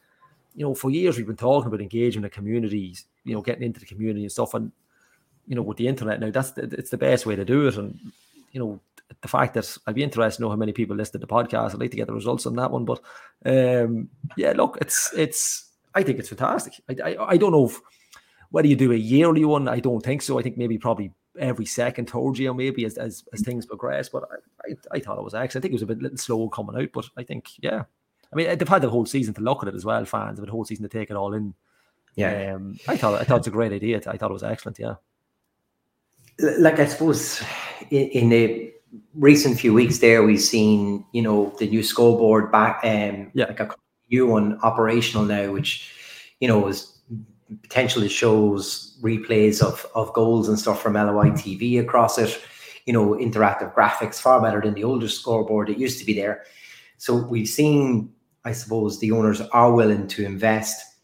you 0.56 0.66
know, 0.66 0.74
for 0.74 0.90
years 0.90 1.18
we've 1.18 1.28
been 1.28 1.36
talking 1.36 1.68
about 1.68 1.82
engaging 1.82 2.24
the 2.24 2.30
communities, 2.30 3.06
you 3.24 3.34
know, 3.34 3.42
getting 3.42 3.64
into 3.64 3.80
the 3.80 3.86
community 3.86 4.24
and 4.24 4.32
stuff. 4.32 4.54
And 4.54 4.72
you 5.52 5.56
know, 5.58 5.64
with 5.64 5.78
the 5.78 5.90
internet 5.90 6.22
now, 6.22 6.32
that's 6.32 6.52
the, 6.52 6.62
it's 6.62 6.92
the 6.92 6.98
best 6.98 7.26
way 7.26 7.36
to 7.36 7.44
do 7.44 7.68
it. 7.68 7.76
And 7.76 8.00
you 8.54 8.60
know, 8.62 8.80
the 9.22 9.28
fact 9.28 9.54
that 9.56 9.78
I'd 9.86 9.96
be 9.96 10.02
interested 10.02 10.38
to 10.38 10.44
know 10.44 10.50
how 10.50 10.56
many 10.56 10.72
people 10.72 10.96
listened 10.96 11.20
to 11.20 11.28
the 11.28 11.34
podcast. 11.34 11.74
I'd 11.74 11.82
like 11.82 11.92
to 11.92 11.98
get 11.98 12.08
the 12.08 12.14
results 12.14 12.46
on 12.46 12.56
that 12.56 12.72
one. 12.72 12.86
But 12.86 13.02
um, 13.46 14.08
yeah, 14.38 14.54
look, 14.56 14.78
it's 14.80 15.12
it's. 15.14 15.70
I 15.94 16.04
think 16.04 16.20
it's 16.20 16.30
fantastic. 16.30 16.76
I, 16.88 16.96
I, 17.04 17.28
I 17.32 17.38
don't 17.38 17.52
know 17.52 17.66
if, 17.66 17.82
whether 18.50 18.68
you 18.70 18.78
do 18.78 18.94
a 18.94 18.96
yearly 18.96 19.44
one. 19.44 19.68
I 19.68 19.82
don't 19.82 20.02
think 20.02 20.22
so. 20.22 20.40
I 20.40 20.42
think 20.42 20.58
maybe 20.58 20.78
probably 20.78 21.12
every 21.38 21.66
second 21.66 22.08
told 22.08 22.38
you 22.38 22.54
maybe 22.54 22.86
as, 22.86 22.98
as, 22.98 23.26
as 23.34 23.42
things 23.42 23.66
progress. 23.66 24.08
But 24.08 24.24
I, 24.32 24.70
I, 24.70 24.76
I 24.96 25.00
thought 25.02 25.18
it 25.18 25.26
was 25.26 25.36
excellent. 25.36 25.64
I 25.64 25.64
think 25.64 25.74
it 25.74 25.82
was 25.82 25.82
a 25.82 25.88
bit 25.88 26.02
little 26.02 26.18
slow 26.18 26.48
coming 26.48 26.82
out, 26.82 26.94
but 26.94 27.10
I 27.18 27.24
think 27.24 27.50
yeah. 27.60 27.84
I 28.32 28.38
mean, 28.38 28.58
they've 28.58 28.70
had 28.70 28.84
the 28.84 28.90
whole 28.90 29.06
season 29.06 29.34
to 29.34 29.42
look 29.42 29.64
at 29.64 29.68
it 29.68 29.76
as 29.76 29.84
well. 29.84 30.06
Fans 30.06 30.38
have 30.38 30.38
had 30.38 30.48
the 30.48 30.52
whole 30.52 30.64
season 30.64 30.84
to 30.84 30.98
take 30.98 31.10
it 31.10 31.18
all 31.18 31.34
in. 31.34 31.54
Yeah, 32.16 32.54
um, 32.56 32.78
I 32.88 32.96
thought 32.96 33.20
I 33.20 33.26
thought 33.26 33.40
it's 33.40 33.48
a 33.48 33.52
great 33.52 33.74
idea. 33.74 33.98
I 34.08 34.16
thought 34.16 34.32
it 34.32 34.34
was 34.34 34.44
excellent. 34.44 34.80
Yeah 34.80 34.96
like 36.40 36.80
I 36.80 36.86
suppose 36.86 37.42
in, 37.90 38.08
in, 38.10 38.30
the 38.30 38.74
recent 39.14 39.60
few 39.60 39.74
weeks 39.74 40.00
there, 40.00 40.24
we've 40.24 40.42
seen 40.42 41.06
you 41.12 41.22
know 41.22 41.54
the 41.60 41.68
new 41.68 41.84
scoreboard 41.84 42.52
back, 42.52 42.80
um, 42.84 43.32
yeah. 43.34 43.46
like 43.46 43.60
a 43.60 43.70
new 44.10 44.28
one 44.28 44.60
operational 44.64 45.26
now, 45.26 45.52
which 45.52 45.92
you 46.40 46.48
know 46.48 46.68
is 46.68 47.00
potentially 47.64 48.10
shows 48.10 48.98
replays 49.02 49.62
of 49.62 49.86
of 49.96 50.14
goals 50.14 50.48
and 50.48 50.60
stuff 50.60 50.82
from 50.82 50.94
LOI 50.94 51.32
TV 51.32 51.80
across 51.80 52.18
it. 52.18 52.40
You 52.86 52.94
know, 52.94 53.10
interactive 53.10 53.76
graphics 53.76 54.20
far 54.20 54.42
better 54.42 54.60
than 54.60 54.74
the 54.74 54.84
older 54.84 55.08
scoreboard 55.08 55.68
that 55.68 55.78
used 55.78 56.00
to 56.00 56.06
be 56.06 56.14
there. 56.14 56.44
So 57.02 57.16
we've 57.16 57.48
seen, 57.48 58.14
I 58.46 58.52
suppose, 58.52 59.00
the 59.00 59.12
owners 59.12 59.42
are 59.42 59.74
willing 59.74 60.08
to 60.10 60.24
invest. 60.24 60.98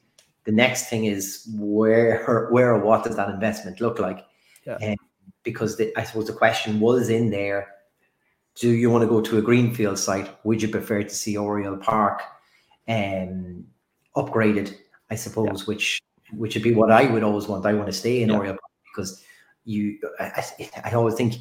The 0.46 0.52
next 0.52 0.90
thing 0.90 1.06
is 1.06 1.48
where, 1.56 2.48
where, 2.52 2.76
or 2.76 2.80
what 2.86 3.04
does 3.04 3.16
that 3.16 3.30
investment 3.30 3.82
look 3.82 3.98
like? 3.98 4.20
Yeah. 4.64 4.76
Um, 4.76 4.96
because 5.48 5.78
the, 5.78 5.98
I 5.98 6.04
suppose 6.04 6.28
the 6.28 6.34
question 6.34 6.80
was 6.80 7.10
in 7.10 7.30
there 7.30 7.70
do 8.60 8.72
you 8.72 8.90
want 8.90 9.04
to 9.04 9.08
go 9.08 9.22
to 9.22 9.38
a 9.38 9.42
greenfield 9.42 10.00
site? 10.00 10.30
Would 10.44 10.62
you 10.62 10.68
prefer 10.68 11.04
to 11.04 11.10
see 11.10 11.38
Oriel 11.38 11.78
Park 11.78 12.22
um, 12.88 13.66
upgraded? 14.16 14.76
I 15.12 15.16
suppose, 15.16 15.62
yeah. 15.62 15.66
which 15.66 16.02
which 16.34 16.56
would 16.56 16.64
be 16.64 16.74
what 16.74 16.92
I 16.92 17.06
would 17.06 17.24
always 17.24 17.48
want. 17.48 17.66
I 17.66 17.74
want 17.74 17.88
to 17.88 17.94
stay 17.94 18.22
in 18.22 18.30
yeah. 18.30 18.36
Oriel 18.36 18.54
Park 18.54 18.72
because 18.94 19.24
you. 19.64 19.98
I, 20.20 20.44
I, 20.84 20.92
always 20.94 21.16
think 21.16 21.36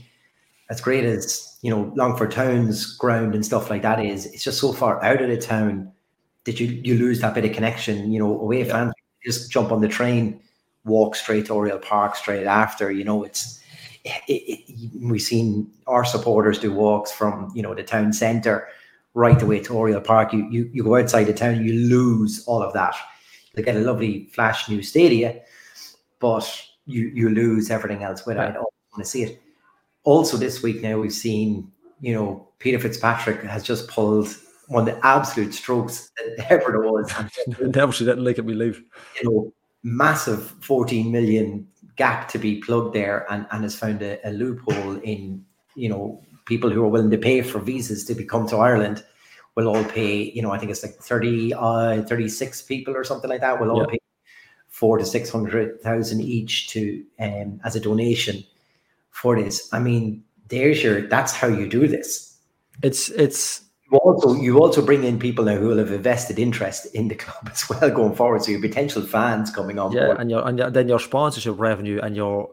as 0.68 0.80
great 0.80 1.04
as 1.04 1.58
you 1.62 1.70
know 1.70 1.92
Longford 1.96 2.32
Town's 2.32 2.94
ground 2.96 3.34
and 3.34 3.44
stuff 3.44 3.70
like 3.70 3.82
that 3.82 4.04
is. 4.04 4.26
It's 4.26 4.44
just 4.44 4.60
so 4.60 4.72
far 4.72 5.02
out 5.02 5.22
of 5.22 5.30
the 5.30 5.38
town 5.38 5.90
that 6.44 6.60
you 6.60 6.66
you 6.66 6.96
lose 6.98 7.20
that 7.20 7.34
bit 7.34 7.46
of 7.46 7.52
connection. 7.52 8.12
You 8.12 8.18
know, 8.18 8.38
away 8.40 8.64
yeah. 8.64 8.72
fans 8.72 8.92
just 9.24 9.50
jump 9.50 9.72
on 9.72 9.80
the 9.80 9.88
train, 9.88 10.40
walk 10.84 11.16
straight 11.16 11.46
to 11.46 11.54
Oriel 11.54 11.78
Park 11.78 12.14
straight 12.14 12.46
after. 12.46 12.92
You 12.92 13.04
know, 13.04 13.24
it's 13.24 13.60
it, 14.06 14.32
it, 14.68 15.00
we've 15.00 15.22
seen 15.22 15.70
our 15.86 16.04
supporters 16.04 16.58
do 16.58 16.72
walks 16.72 17.12
from 17.12 17.50
you 17.54 17.62
know 17.62 17.74
the 17.74 17.82
town 17.82 18.12
centre 18.12 18.68
right 19.14 19.40
away 19.40 19.60
to 19.60 19.74
Oriel 19.74 20.00
Park. 20.00 20.32
You, 20.32 20.48
you 20.50 20.70
you 20.72 20.84
go 20.84 20.96
outside 20.96 21.24
the 21.24 21.32
town, 21.32 21.64
you 21.64 21.72
lose 21.72 22.44
all 22.46 22.62
of 22.62 22.72
that. 22.74 22.94
You 23.54 23.62
get 23.62 23.76
a 23.76 23.80
lovely 23.80 24.26
flash 24.32 24.68
new 24.68 24.82
stadia, 24.82 25.40
but 26.20 26.46
you 26.86 27.10
you 27.14 27.28
lose 27.30 27.70
everything 27.70 28.02
else 28.02 28.26
with 28.26 28.36
it. 28.36 28.40
I 28.40 28.52
don't 28.52 28.62
want 28.62 28.98
to 28.98 29.04
see 29.04 29.22
it. 29.22 29.42
Also, 30.04 30.36
this 30.36 30.62
week 30.62 30.82
now 30.82 30.98
we've 30.98 31.12
seen 31.12 31.70
you 32.00 32.14
know 32.14 32.48
Peter 32.58 32.78
Fitzpatrick 32.78 33.42
has 33.42 33.62
just 33.62 33.88
pulled 33.88 34.28
one 34.68 34.88
of 34.88 34.94
the 34.94 35.06
absolute 35.06 35.54
strokes 35.54 36.10
that 36.16 36.46
ever 36.50 36.72
there 36.72 36.80
was. 36.80 37.12
She 37.96 38.04
didn't 38.04 38.24
like 38.24 38.38
it, 38.38 38.44
we 38.44 38.54
leave. 38.54 38.82
You 39.22 39.30
know, 39.30 39.52
massive 39.82 40.50
14 40.62 41.10
million 41.12 41.66
gap 41.96 42.28
to 42.28 42.38
be 42.38 42.60
plugged 42.60 42.94
there 42.94 43.26
and, 43.30 43.46
and 43.50 43.62
has 43.62 43.74
found 43.74 44.02
a, 44.02 44.26
a, 44.28 44.30
loophole 44.30 44.96
in, 44.98 45.44
you 45.74 45.88
know, 45.88 46.22
people 46.44 46.70
who 46.70 46.84
are 46.84 46.88
willing 46.88 47.10
to 47.10 47.18
pay 47.18 47.42
for 47.42 47.58
visas 47.58 48.04
to 48.04 48.24
come 48.24 48.46
to 48.48 48.56
Ireland 48.56 49.04
will 49.54 49.68
all 49.68 49.84
pay, 49.84 50.30
you 50.30 50.42
know, 50.42 50.50
I 50.50 50.58
think 50.58 50.70
it's 50.70 50.82
like 50.82 50.94
30, 50.94 51.54
uh, 51.54 52.02
36 52.02 52.62
people 52.62 52.94
or 52.94 53.04
something 53.04 53.30
like 53.30 53.40
that 53.40 53.60
will 53.60 53.70
all 53.70 53.80
Yeah. 53.80 53.86
pay 53.92 53.98
four 54.68 54.98
to 54.98 55.04
600,000 55.04 56.20
each 56.20 56.68
to, 56.68 57.02
um, 57.18 57.60
as 57.64 57.74
a 57.74 57.80
donation 57.80 58.44
for 59.10 59.40
this. 59.40 59.68
I 59.72 59.78
mean, 59.78 60.22
there's 60.48 60.82
your, 60.82 61.08
that's 61.08 61.32
how 61.32 61.48
you 61.48 61.66
do 61.68 61.88
this. 61.88 62.36
It's 62.82 63.08
it's 63.08 63.65
You 63.90 63.98
also, 63.98 64.34
you 64.34 64.58
also 64.58 64.84
bring 64.84 65.04
in 65.04 65.18
people 65.18 65.44
now 65.44 65.56
who 65.56 65.68
will 65.68 65.78
have 65.78 65.92
a 65.92 65.98
vested 65.98 66.38
interest 66.38 66.86
in 66.94 67.08
the 67.08 67.14
club 67.14 67.48
as 67.52 67.68
well 67.68 67.90
going 67.90 68.14
forward. 68.14 68.42
So 68.42 68.50
your 68.50 68.60
potential 68.60 69.02
fans 69.02 69.50
coming 69.50 69.78
on 69.78 69.92
yeah, 69.92 70.06
board. 70.06 70.20
and 70.20 70.30
your 70.30 70.46
and 70.46 70.58
your, 70.58 70.70
then 70.70 70.88
your 70.88 70.98
sponsorship 70.98 71.58
revenue 71.58 72.00
and 72.02 72.16
your, 72.16 72.50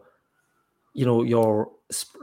you 0.92 1.04
know, 1.04 1.22
your 1.22 1.70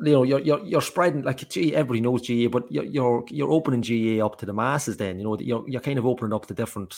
you 0.02 0.14
know, 0.14 0.24
you're 0.24 0.40
you're, 0.40 0.64
you're 0.66 0.82
spreading 0.82 1.24
like 1.24 1.48
gee, 1.50 1.76
everybody 1.76 2.02
knows 2.02 2.28
GAA, 2.28 2.50
but 2.50 2.72
you're 2.72 2.86
you're 2.86 3.26
you're 3.30 3.52
opening 3.52 3.82
GAA 3.82 4.26
up 4.26 4.38
to 4.40 4.46
the 4.46 4.54
masses. 4.54 4.98
Then 4.98 5.18
you 5.18 5.24
know, 5.24 5.38
you're 5.40 5.68
you're 5.68 5.82
kind 5.82 6.00
of 6.00 6.06
opening 6.06 6.34
up 6.34 6.46
to 6.48 6.54
different. 6.54 6.96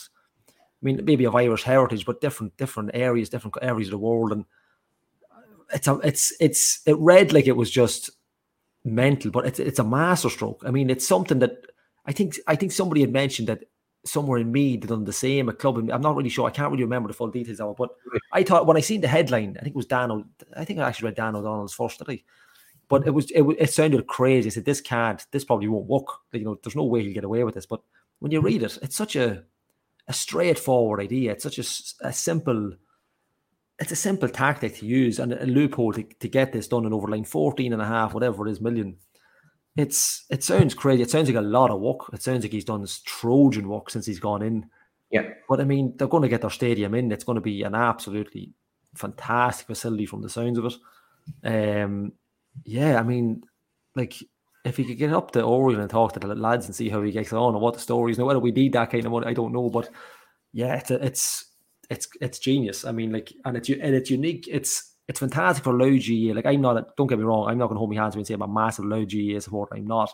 I 0.48 0.86
mean, 0.86 1.04
maybe 1.04 1.24
of 1.26 1.36
Irish 1.36 1.64
heritage, 1.64 2.06
but 2.06 2.22
different 2.22 2.56
different 2.58 2.92
areas, 2.94 3.30
different 3.30 3.56
areas 3.62 3.88
of 3.88 3.92
the 3.92 3.98
world, 3.98 4.32
and 4.34 4.46
it's 5.74 5.88
a 5.88 5.96
it's 6.04 6.36
it's 6.40 6.82
it 6.86 6.98
read 6.98 7.34
like 7.34 7.48
it 7.48 7.58
was 7.58 7.72
just 7.72 8.12
mental, 8.86 9.32
but 9.32 9.46
it's 9.46 9.60
it's 9.60 9.80
a 9.80 9.84
masterstroke. 9.84 10.62
I 10.66 10.72
mean, 10.72 10.90
it's 10.90 11.08
something 11.08 11.40
that 11.40 11.66
I 12.06 12.12
think 12.12 12.36
I 12.48 12.56
think 12.56 12.72
somebody 12.72 13.02
had 13.02 13.12
mentioned 13.12 13.48
that 13.48 13.64
somewhere 14.06 14.40
in 14.40 14.52
Meath 14.52 14.82
had 14.82 14.90
done 14.90 15.06
the 15.06 15.14
same. 15.14 15.50
A 15.50 15.54
club, 15.54 15.78
in, 15.78 15.92
I'm 15.92 16.02
not 16.02 16.16
really 16.16 16.30
sure. 16.30 16.48
I 16.48 16.52
can't 16.52 16.72
really 16.72 16.84
remember 16.84 17.08
the 17.08 17.14
full 17.14 17.30
details 17.30 17.60
of 17.60 17.72
it, 17.72 17.78
but 17.78 17.90
I 18.32 18.44
thought 18.44 18.68
when 18.68 18.78
I 18.78 18.82
seen 18.82 19.02
the 19.02 19.08
headline, 19.08 19.56
I 19.58 19.64
think 19.64 19.74
it 19.74 19.78
was 19.78 19.86
Dan. 19.86 20.26
I 20.56 20.66
think 20.66 20.80
I 20.80 20.88
actually 20.88 21.08
read 21.08 21.16
Dan 21.16 21.36
O'Donnell's 21.36 21.74
first 21.74 22.00
today, 22.00 22.24
but 22.90 23.08
it 23.08 23.12
was 23.12 23.32
it, 23.32 23.44
it 23.58 23.72
sounded 23.72 24.08
crazy. 24.08 24.50
I 24.50 24.52
said 24.52 24.66
this 24.66 24.82
can't, 24.82 25.26
this 25.32 25.46
probably 25.46 25.68
won't 25.68 25.88
work. 25.88 26.08
You 26.34 26.44
know, 26.44 26.60
there's 26.62 26.76
no 26.76 26.84
way 26.84 27.04
he'll 27.04 27.14
get 27.14 27.24
away 27.24 27.44
with 27.44 27.56
this. 27.56 27.66
But 27.66 27.82
when 28.20 28.32
you 28.32 28.42
read 28.42 28.64
it, 28.64 28.78
it's 28.82 28.96
such 28.96 29.16
a 29.16 29.44
a 30.08 30.14
straightforward 30.14 31.00
idea. 31.00 31.32
It's 31.32 31.44
such 31.44 31.60
a 31.60 32.14
simple. 32.14 32.74
It's 33.80 33.92
a 33.92 33.96
simple 33.96 34.30
tactic 34.30 34.78
to 34.78 34.86
use 34.86 35.18
and 35.18 35.34
a 35.34 35.48
loophole 35.48 35.94
to, 35.94 36.04
to 36.04 36.28
get 36.28 36.54
this 36.54 36.68
done 36.68 36.86
in 36.86 36.94
over 36.94 37.08
like 37.08 37.26
14 37.26 37.74
and 37.74 37.82
a 37.82 37.86
half, 37.86 38.14
whatever 38.14 38.48
it 38.48 38.52
is, 38.52 38.62
million 38.62 38.98
it's 39.76 40.26
it 40.30 40.44
sounds 40.44 40.74
crazy. 40.74 41.04
It 41.04 41.10
sounds 41.10 41.28
like 41.28 41.38
a 41.38 41.42
lot 41.42 41.72
of 41.72 41.82
work. 41.82 42.14
It 42.14 42.22
sounds 42.22 42.44
like 42.44 42.52
he's 42.52 42.66
done 42.66 42.82
this 42.82 43.02
Trojan 43.02 43.68
work 43.68 43.90
since 43.90 44.06
he's 44.06 44.20
gone 44.20 44.42
in. 44.42 44.70
Yeah. 45.10 45.30
But 45.50 45.62
I 45.62 45.64
mean, 45.64 45.94
they're 45.98 46.08
going 46.08 46.24
to 46.24 46.30
get 46.30 46.42
their 46.42 46.50
stadium 46.50 46.94
in. 46.96 47.12
It's 47.12 47.24
going 47.24 47.36
to 47.36 47.42
be 47.42 47.64
an 47.64 47.76
absolutely 47.76 48.54
fantastic 48.96 49.68
facility 49.68 50.06
from 50.06 50.22
the 50.22 50.30
sounds 50.30 50.58
of 50.58 50.66
it. 50.66 50.74
Um, 51.44 52.14
yeah, 52.66 53.00
I 53.00 53.04
mean, 53.04 53.44
like 53.96 54.16
if 54.64 54.78
he 54.78 54.86
could 54.86 54.98
get 54.98 55.14
up 55.14 55.32
to 55.32 55.44
Oriel 55.44 55.82
and 55.82 55.90
talk 55.90 56.14
to 56.14 56.20
the 56.20 56.36
lads 56.36 56.66
and 56.66 56.76
see 56.76 56.90
how 56.90 57.02
he 57.02 57.12
gets 57.12 57.34
on 57.34 57.54
and 57.54 57.62
what 57.62 57.74
the 57.74 57.80
stories. 57.80 58.18
Now, 58.18 58.26
whether 58.26 58.40
we 58.40 58.52
need 58.52 58.74
that 58.74 58.92
kind 58.92 59.06
of 59.06 59.12
money, 59.12 59.28
I 59.28 59.34
don't 59.34 59.54
know. 59.54 59.70
But 59.70 59.90
yeah, 60.54 60.76
it's 60.76 60.92
a, 60.92 61.04
it's 61.06 61.46
it's 61.90 62.08
it's 62.22 62.40
genius. 62.40 62.86
I 62.86 62.92
mean, 62.92 63.12
like, 63.12 63.34
and 63.46 63.58
it's 63.58 63.70
and 63.70 63.96
it's 63.96 64.10
unique. 64.10 64.48
It's 64.50 64.93
it's 65.08 65.20
fantastic 65.20 65.64
for 65.64 65.74
Louth 65.74 66.02
GAA. 66.08 66.34
Like, 66.34 66.46
I'm 66.46 66.62
not. 66.62 66.78
A, 66.78 66.86
don't 66.98 67.08
get 67.08 67.18
me 67.20 67.26
wrong. 67.26 67.50
I'm 67.50 67.58
not 67.58 67.68
going 67.68 67.76
to 67.76 67.80
hold 67.80 67.90
my 67.94 68.02
hands 68.02 68.14
up 68.16 68.18
and 68.18 68.28
say 68.28 68.34
I'm 68.34 68.42
a 68.42 68.48
massive 68.48 68.86
Louth 68.86 69.10
GAA 69.10 69.40
supporter. 69.40 69.76
I'm 69.76 69.86
not. 69.88 70.12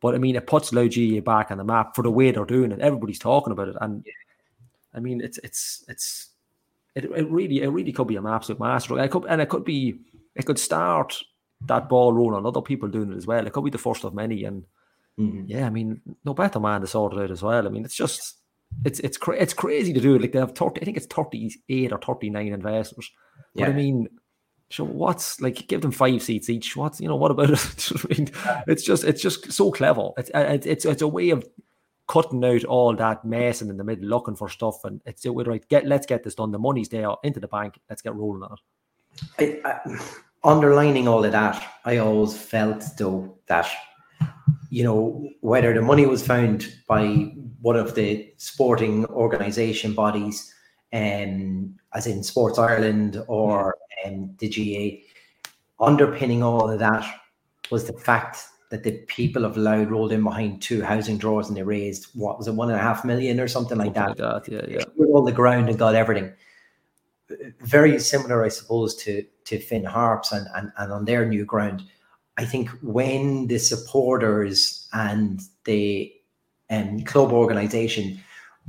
But 0.00 0.14
I 0.14 0.18
mean, 0.18 0.34
it 0.36 0.46
puts 0.46 0.72
Louth 0.72 0.94
GAA 0.94 1.20
back 1.20 1.50
on 1.50 1.58
the 1.58 1.64
map 1.64 1.94
for 1.94 2.02
the 2.02 2.10
way 2.10 2.30
they're 2.30 2.44
doing 2.44 2.72
it. 2.72 2.80
Everybody's 2.80 3.18
talking 3.18 3.52
about 3.52 3.68
it, 3.68 3.76
and 3.80 4.04
I 4.94 5.00
mean, 5.00 5.20
it's 5.20 5.38
it's 5.38 5.84
it's 5.88 6.30
it, 6.94 7.04
it 7.04 7.30
really 7.30 7.62
it 7.62 7.68
really 7.68 7.92
could 7.92 8.08
be 8.08 8.16
an 8.16 8.26
absolute 8.26 8.58
master. 8.60 8.98
It 8.98 9.10
could 9.10 9.26
and 9.26 9.40
it 9.40 9.48
could 9.48 9.64
be 9.64 10.00
it 10.34 10.46
could 10.46 10.58
start 10.58 11.16
that 11.66 11.88
ball 11.88 12.12
rolling 12.12 12.36
on 12.38 12.46
other 12.46 12.62
people 12.62 12.88
doing 12.88 13.12
it 13.12 13.16
as 13.16 13.26
well. 13.26 13.46
It 13.46 13.52
could 13.52 13.64
be 13.64 13.70
the 13.70 13.78
first 13.78 14.04
of 14.04 14.14
many, 14.14 14.44
and 14.44 14.64
Mhm. 15.18 15.44
yeah, 15.46 15.66
I 15.66 15.70
mean, 15.70 16.00
no 16.24 16.32
better 16.32 16.58
man 16.58 16.80
to 16.80 16.86
sort 16.86 17.12
it 17.12 17.18
out 17.20 17.30
as 17.30 17.42
well. 17.42 17.66
I 17.66 17.68
mean, 17.68 17.84
it's 17.84 17.94
just 17.94 18.38
it's 18.84 19.00
it's 19.00 19.16
cra- 19.16 19.36
it's 19.36 19.54
crazy 19.54 19.92
to 19.92 20.00
do 20.00 20.14
it. 20.14 20.22
Like 20.22 20.32
they 20.32 20.38
have 20.38 20.54
thirty, 20.54 20.80
I 20.80 20.84
think 20.84 20.96
it's 20.96 21.06
thirty 21.06 21.54
eight 21.68 21.92
or 21.92 21.98
thirty 21.98 22.30
nine 22.30 22.52
investors. 22.52 23.10
Yeah. 23.54 23.66
But 23.66 23.72
I 23.72 23.76
mean, 23.76 24.08
so 24.70 24.84
what's 24.84 25.40
like 25.40 25.66
give 25.66 25.80
them 25.82 25.90
five 25.90 26.22
seats 26.22 26.48
each? 26.48 26.76
What's 26.76 27.00
you 27.00 27.08
know 27.08 27.16
what 27.16 27.30
about 27.30 27.50
it? 27.50 27.92
I 27.92 28.14
mean, 28.14 28.30
it's 28.66 28.82
just 28.82 29.04
it's 29.04 29.22
just 29.22 29.52
so 29.52 29.70
clever. 29.70 30.10
It's 30.16 30.30
uh, 30.34 30.46
it's 30.50 30.66
it's 30.66 30.84
it's 30.84 31.02
a 31.02 31.08
way 31.08 31.30
of 31.30 31.44
cutting 32.06 32.44
out 32.44 32.64
all 32.64 32.94
that 32.96 33.24
mess 33.24 33.60
and 33.60 33.70
in 33.70 33.76
the 33.76 33.84
middle, 33.84 34.08
looking 34.08 34.34
for 34.34 34.48
stuff, 34.48 34.84
and 34.84 35.00
it's 35.04 35.24
way 35.26 35.44
right. 35.44 35.68
Get 35.68 35.86
let's 35.86 36.06
get 36.06 36.24
this 36.24 36.34
done. 36.34 36.52
The 36.52 36.58
money's 36.58 36.88
there 36.88 37.10
into 37.22 37.40
the 37.40 37.48
bank. 37.48 37.78
Let's 37.88 38.02
get 38.02 38.14
rolling 38.14 38.42
on 38.42 38.56
it. 39.38 39.60
I, 39.64 39.70
I, 39.70 40.00
underlining 40.44 41.08
all 41.08 41.24
of 41.24 41.32
that, 41.32 41.74
I 41.84 41.98
always 41.98 42.36
felt 42.36 42.84
though 42.96 43.36
that 43.46 43.68
you 44.70 44.84
know 44.84 45.28
whether 45.40 45.74
the 45.74 45.82
money 45.82 46.06
was 46.06 46.26
found 46.26 46.72
by 46.86 47.32
one 47.60 47.76
of 47.76 47.94
the 47.94 48.32
sporting 48.38 49.04
organisation 49.06 49.92
bodies, 49.92 50.54
um, 50.92 51.76
as 51.94 52.06
in 52.06 52.22
Sports 52.22 52.58
Ireland 52.58 53.22
or 53.28 53.76
um, 54.04 54.34
the 54.38 54.48
GAA, 54.48 55.84
underpinning 55.84 56.42
all 56.42 56.70
of 56.70 56.78
that 56.78 57.04
was 57.70 57.86
the 57.86 57.92
fact 57.92 58.46
that 58.70 58.84
the 58.84 58.92
people 59.08 59.44
of 59.44 59.56
Louth 59.56 59.88
rolled 59.88 60.12
in 60.12 60.22
behind 60.22 60.62
two 60.62 60.82
housing 60.82 61.18
drawers 61.18 61.48
and 61.48 61.56
they 61.56 61.62
raised 61.62 62.06
what 62.14 62.38
was 62.38 62.46
it 62.46 62.54
one 62.54 62.70
and 62.70 62.78
a 62.78 62.82
half 62.82 63.04
million 63.04 63.40
or 63.40 63.48
something 63.48 63.76
like 63.76 63.94
that 63.94 64.16
Something 64.16 64.24
like 64.24 64.44
that. 64.44 64.70
Yeah, 64.70 64.78
yeah. 64.96 65.04
all 65.06 65.24
the 65.24 65.32
ground 65.32 65.68
and 65.68 65.78
got 65.78 65.96
everything. 65.96 66.32
Very 67.60 67.98
similar, 67.98 68.44
I 68.44 68.48
suppose, 68.48 68.94
to 68.96 69.24
to 69.44 69.58
Finn 69.58 69.84
Harps 69.84 70.32
and, 70.32 70.46
and, 70.54 70.72
and 70.78 70.92
on 70.92 71.04
their 71.04 71.26
new 71.26 71.44
ground. 71.44 71.82
I 72.36 72.44
think 72.44 72.68
when 72.82 73.48
the 73.48 73.58
supporters 73.58 74.88
and 74.92 75.40
the 75.64 76.12
um, 76.70 77.02
club 77.02 77.32
organization 77.32 78.20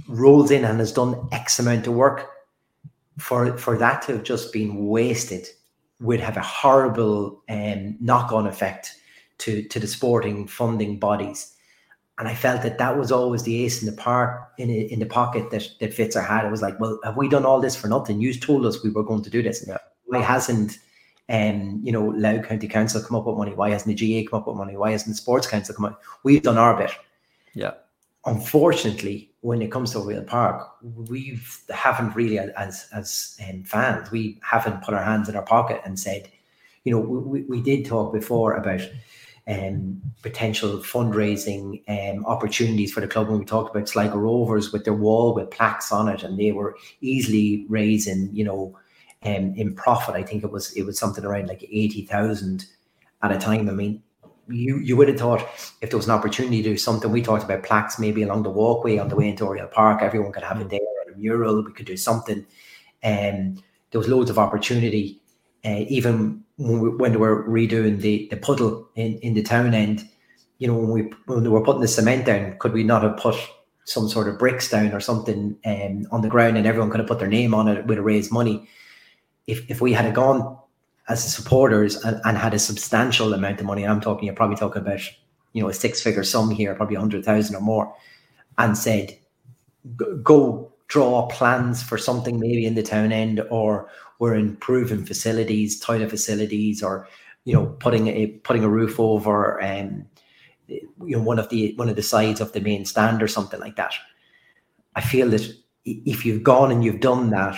rolls 0.07 0.51
in 0.51 0.65
and 0.65 0.79
has 0.79 0.91
done 0.91 1.27
X 1.31 1.59
amount 1.59 1.87
of 1.87 1.93
work, 1.93 2.27
for 3.19 3.57
for 3.57 3.77
that 3.77 4.01
to 4.03 4.13
have 4.13 4.23
just 4.23 4.51
been 4.51 4.87
wasted 4.87 5.47
would 5.99 6.19
have 6.19 6.37
a 6.37 6.41
horrible 6.41 7.43
um, 7.49 7.95
knock-on 7.99 8.47
effect 8.47 8.95
to 9.37 9.63
to 9.63 9.79
the 9.79 9.87
sporting 9.87 10.47
funding 10.47 10.97
bodies 10.97 11.55
and 12.21 12.27
I 12.27 12.35
felt 12.35 12.61
that 12.61 12.77
that 12.77 12.99
was 12.99 13.11
always 13.11 13.41
the 13.41 13.63
ace 13.63 13.81
in 13.81 13.87
the 13.87 13.99
park 13.99 14.47
in 14.59 14.69
in 14.69 14.99
the 14.99 15.07
pocket 15.07 15.49
that 15.49 15.67
that 15.79 15.95
Fitzer 15.95 16.23
had. 16.23 16.45
It 16.45 16.51
was 16.51 16.61
like, 16.61 16.79
well, 16.79 16.99
have 17.03 17.17
we 17.17 17.27
done 17.27 17.45
all 17.45 17.59
this 17.59 17.75
for 17.75 17.87
nothing? 17.87 18.21
You 18.21 18.31
told 18.35 18.63
us 18.63 18.83
we 18.83 18.91
were 18.91 19.03
going 19.03 19.23
to 19.23 19.29
do 19.31 19.41
this. 19.41 19.65
Yeah. 19.67 19.79
Why 20.05 20.19
hasn't 20.19 20.77
um, 21.31 21.79
you 21.81 21.91
know, 21.93 22.07
Louth 22.07 22.45
County 22.45 22.67
Council 22.67 23.01
come 23.01 23.17
up 23.17 23.25
with 23.25 23.37
money? 23.37 23.53
Why 23.53 23.69
hasn't 23.69 23.95
the 23.95 24.23
GAA 24.23 24.29
come 24.29 24.41
up 24.41 24.47
with 24.47 24.57
money? 24.57 24.75
Why 24.75 24.91
hasn't 24.91 25.15
the 25.15 25.21
Sports 25.21 25.47
Council 25.47 25.73
come 25.73 25.85
up? 25.85 26.01
We've 26.23 26.41
done 26.41 26.57
our 26.57 26.77
bit. 26.77 26.91
Yeah. 27.53 27.71
Unfortunately, 28.25 29.31
when 29.39 29.61
it 29.61 29.71
comes 29.71 29.91
to 29.91 29.99
Oriel 29.99 30.23
Park, 30.23 30.69
we 30.81 31.39
haven't 31.69 32.15
really, 32.15 32.37
as 32.37 32.87
as 32.93 33.39
um, 33.49 33.63
fans, 33.63 34.11
we 34.11 34.39
haven't 34.43 34.83
put 34.83 34.93
our 34.93 35.03
hands 35.03 35.29
in 35.29 35.35
our 35.35 35.41
pocket 35.41 35.81
and 35.85 35.97
said, 35.97 36.29
you 36.83 36.91
know, 36.91 36.99
we, 36.99 37.43
we 37.43 37.61
did 37.61 37.85
talk 37.85 38.13
before 38.13 38.55
about 38.55 38.81
um, 39.47 40.01
potential 40.21 40.79
fundraising 40.79 41.81
um, 41.87 42.25
opportunities 42.25 42.91
for 42.91 42.99
the 42.99 43.07
club 43.07 43.29
when 43.29 43.39
we 43.39 43.45
talked 43.45 43.73
about 43.75 43.89
Sligo 43.89 44.17
Rovers 44.17 44.71
with 44.71 44.83
their 44.83 44.93
wall 44.93 45.33
with 45.33 45.49
plaques 45.49 45.91
on 45.91 46.09
it, 46.09 46.23
and 46.23 46.37
they 46.37 46.51
were 46.51 46.75
easily 46.99 47.65
raising, 47.69 48.29
you 48.33 48.43
know, 48.43 48.77
um, 49.23 49.53
in 49.55 49.75
profit. 49.75 50.15
I 50.15 50.23
think 50.23 50.43
it 50.43 50.51
was 50.51 50.71
it 50.73 50.83
was 50.83 50.97
something 50.97 51.25
around 51.25 51.47
like 51.47 51.63
eighty 51.63 52.05
thousand 52.05 52.65
at 53.21 53.31
a 53.31 53.37
time. 53.37 53.69
I 53.69 53.73
mean, 53.73 54.01
you 54.47 54.77
you 54.79 54.97
would 54.97 55.07
have 55.07 55.19
thought 55.19 55.41
if 55.81 55.89
there 55.89 55.97
was 55.97 56.07
an 56.07 56.13
opportunity 56.13 56.61
to 56.63 56.69
do 56.69 56.77
something. 56.77 57.11
We 57.11 57.21
talked 57.21 57.43
about 57.43 57.63
plaques 57.63 57.99
maybe 57.99 58.23
along 58.23 58.43
the 58.43 58.49
walkway 58.49 58.97
on 58.97 59.09
the 59.09 59.15
way 59.15 59.29
into 59.29 59.45
Oriel 59.45 59.67
Park. 59.67 60.01
Everyone 60.01 60.31
could 60.31 60.43
have 60.43 60.59
it 60.61 60.69
there, 60.69 60.79
or 60.79 61.13
a 61.13 61.17
mural. 61.17 61.63
We 61.63 61.73
could 61.73 61.85
do 61.85 61.97
something. 61.97 62.45
And 63.03 63.57
um, 63.57 63.63
there 63.91 63.99
was 63.99 64.07
loads 64.07 64.29
of 64.29 64.39
opportunity. 64.39 65.19
Uh, 65.63 65.85
even 65.89 66.43
when, 66.57 66.79
we, 66.79 66.89
when 66.89 67.11
they 67.11 67.17
were 67.17 67.47
redoing 67.47 67.99
the, 68.01 68.27
the 68.31 68.37
puddle 68.37 68.89
in, 68.95 69.19
in 69.19 69.35
the 69.35 69.43
town 69.43 69.75
end, 69.75 70.07
you 70.57 70.67
know, 70.67 70.75
when 70.75 70.89
we 70.89 71.01
when 71.25 71.43
they 71.43 71.49
were 71.49 71.63
putting 71.63 71.81
the 71.81 71.87
cement 71.87 72.25
down, 72.25 72.55
could 72.59 72.73
we 72.73 72.83
not 72.83 73.03
have 73.03 73.17
put 73.17 73.35
some 73.85 74.07
sort 74.07 74.27
of 74.27 74.37
bricks 74.37 74.69
down 74.69 74.93
or 74.93 74.99
something 74.99 75.57
um, 75.65 76.05
on 76.11 76.21
the 76.21 76.29
ground 76.29 76.57
and 76.57 76.67
everyone 76.67 76.89
could 76.89 76.99
have 76.99 77.07
put 77.07 77.19
their 77.19 77.27
name 77.27 77.53
on 77.53 77.67
it 77.67 77.85
with 77.85 77.97
a 77.97 78.01
raised 78.01 78.31
money? 78.31 78.67
If, 79.47 79.69
if 79.69 79.81
we 79.81 79.93
had 79.93 80.13
gone 80.13 80.57
as 81.09 81.23
supporters 81.33 82.03
and, 82.03 82.21
and 82.23 82.37
had 82.37 82.53
a 82.53 82.59
substantial 82.59 83.33
amount 83.33 83.59
of 83.59 83.65
money, 83.65 83.85
I'm 83.85 84.01
talking, 84.01 84.25
you're 84.25 84.35
probably 84.35 84.55
talking 84.55 84.81
about, 84.81 85.01
you 85.53 85.61
know, 85.61 85.69
a 85.69 85.73
six 85.73 86.01
figure 86.01 86.23
sum 86.23 86.51
here, 86.51 86.75
probably 86.75 86.95
100,000 86.95 87.55
or 87.55 87.61
more, 87.61 87.95
and 88.57 88.77
said, 88.77 89.17
go 90.23 90.71
draw 90.87 91.27
plans 91.27 91.81
for 91.81 91.97
something 91.97 92.39
maybe 92.39 92.65
in 92.65 92.75
the 92.75 92.83
town 92.83 93.11
end 93.11 93.41
or 93.49 93.89
we're 94.19 94.35
improving 94.35 95.03
facilities, 95.05 95.79
toilet 95.79 96.09
facilities, 96.09 96.83
or 96.83 97.07
you 97.43 97.53
know, 97.55 97.65
putting 97.79 98.07
a 98.07 98.27
putting 98.43 98.63
a 98.63 98.69
roof 98.69 98.99
over 98.99 99.61
um, 99.63 100.05
you 100.67 100.87
know 100.99 101.21
one 101.21 101.39
of 101.39 101.49
the 101.49 101.73
one 101.75 101.89
of 101.89 101.95
the 101.95 102.03
sides 102.03 102.39
of 102.39 102.53
the 102.53 102.59
main 102.59 102.85
stand 102.85 103.23
or 103.23 103.27
something 103.27 103.59
like 103.59 103.77
that. 103.77 103.93
I 104.95 105.01
feel 105.01 105.29
that 105.29 105.51
if 105.85 106.25
you've 106.25 106.43
gone 106.43 106.71
and 106.71 106.83
you've 106.83 106.99
done 106.99 107.31
that, 107.31 107.57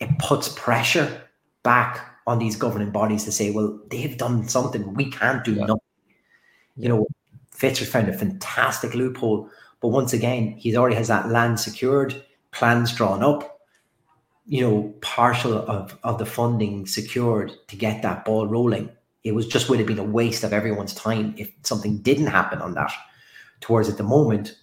it 0.00 0.18
puts 0.18 0.48
pressure 0.50 1.22
back 1.62 2.00
on 2.26 2.38
these 2.38 2.56
governing 2.56 2.90
bodies 2.90 3.24
to 3.24 3.32
say, 3.32 3.50
well, 3.50 3.80
they've 3.90 4.16
done 4.18 4.48
something, 4.48 4.94
we 4.94 5.10
can't 5.10 5.44
do 5.44 5.54
Yeah. 5.54 5.66
nothing. 5.66 5.80
You 6.76 6.88
know, 6.88 7.06
Fitzer 7.56 7.86
found 7.86 8.08
a 8.08 8.12
fantastic 8.12 8.94
loophole 8.94 9.50
But 9.80 9.88
once 9.90 10.12
again, 10.12 10.54
he 10.58 10.76
already 10.76 10.96
has 10.96 11.08
that 11.08 11.28
land 11.28 11.60
secured, 11.60 12.24
plans 12.50 12.92
drawn 12.92 13.22
up, 13.22 13.60
you 14.46 14.60
know, 14.62 14.94
partial 15.02 15.54
of, 15.54 15.96
of 16.02 16.18
the 16.18 16.26
funding 16.26 16.86
secured 16.86 17.52
to 17.68 17.76
get 17.76 18.02
that 18.02 18.24
ball 18.24 18.46
rolling. 18.48 18.90
It 19.24 19.34
was 19.34 19.46
just 19.46 19.68
would 19.68 19.78
have 19.78 19.88
been 19.88 19.98
a 19.98 20.04
waste 20.04 20.44
of 20.44 20.52
everyone's 20.52 20.94
time 20.94 21.34
if 21.36 21.52
something 21.62 21.98
didn't 21.98 22.26
happen 22.28 22.60
on 22.60 22.74
that. 22.74 22.92
Towards 23.60 23.88
at 23.88 23.98
the 23.98 24.02
moment, 24.04 24.56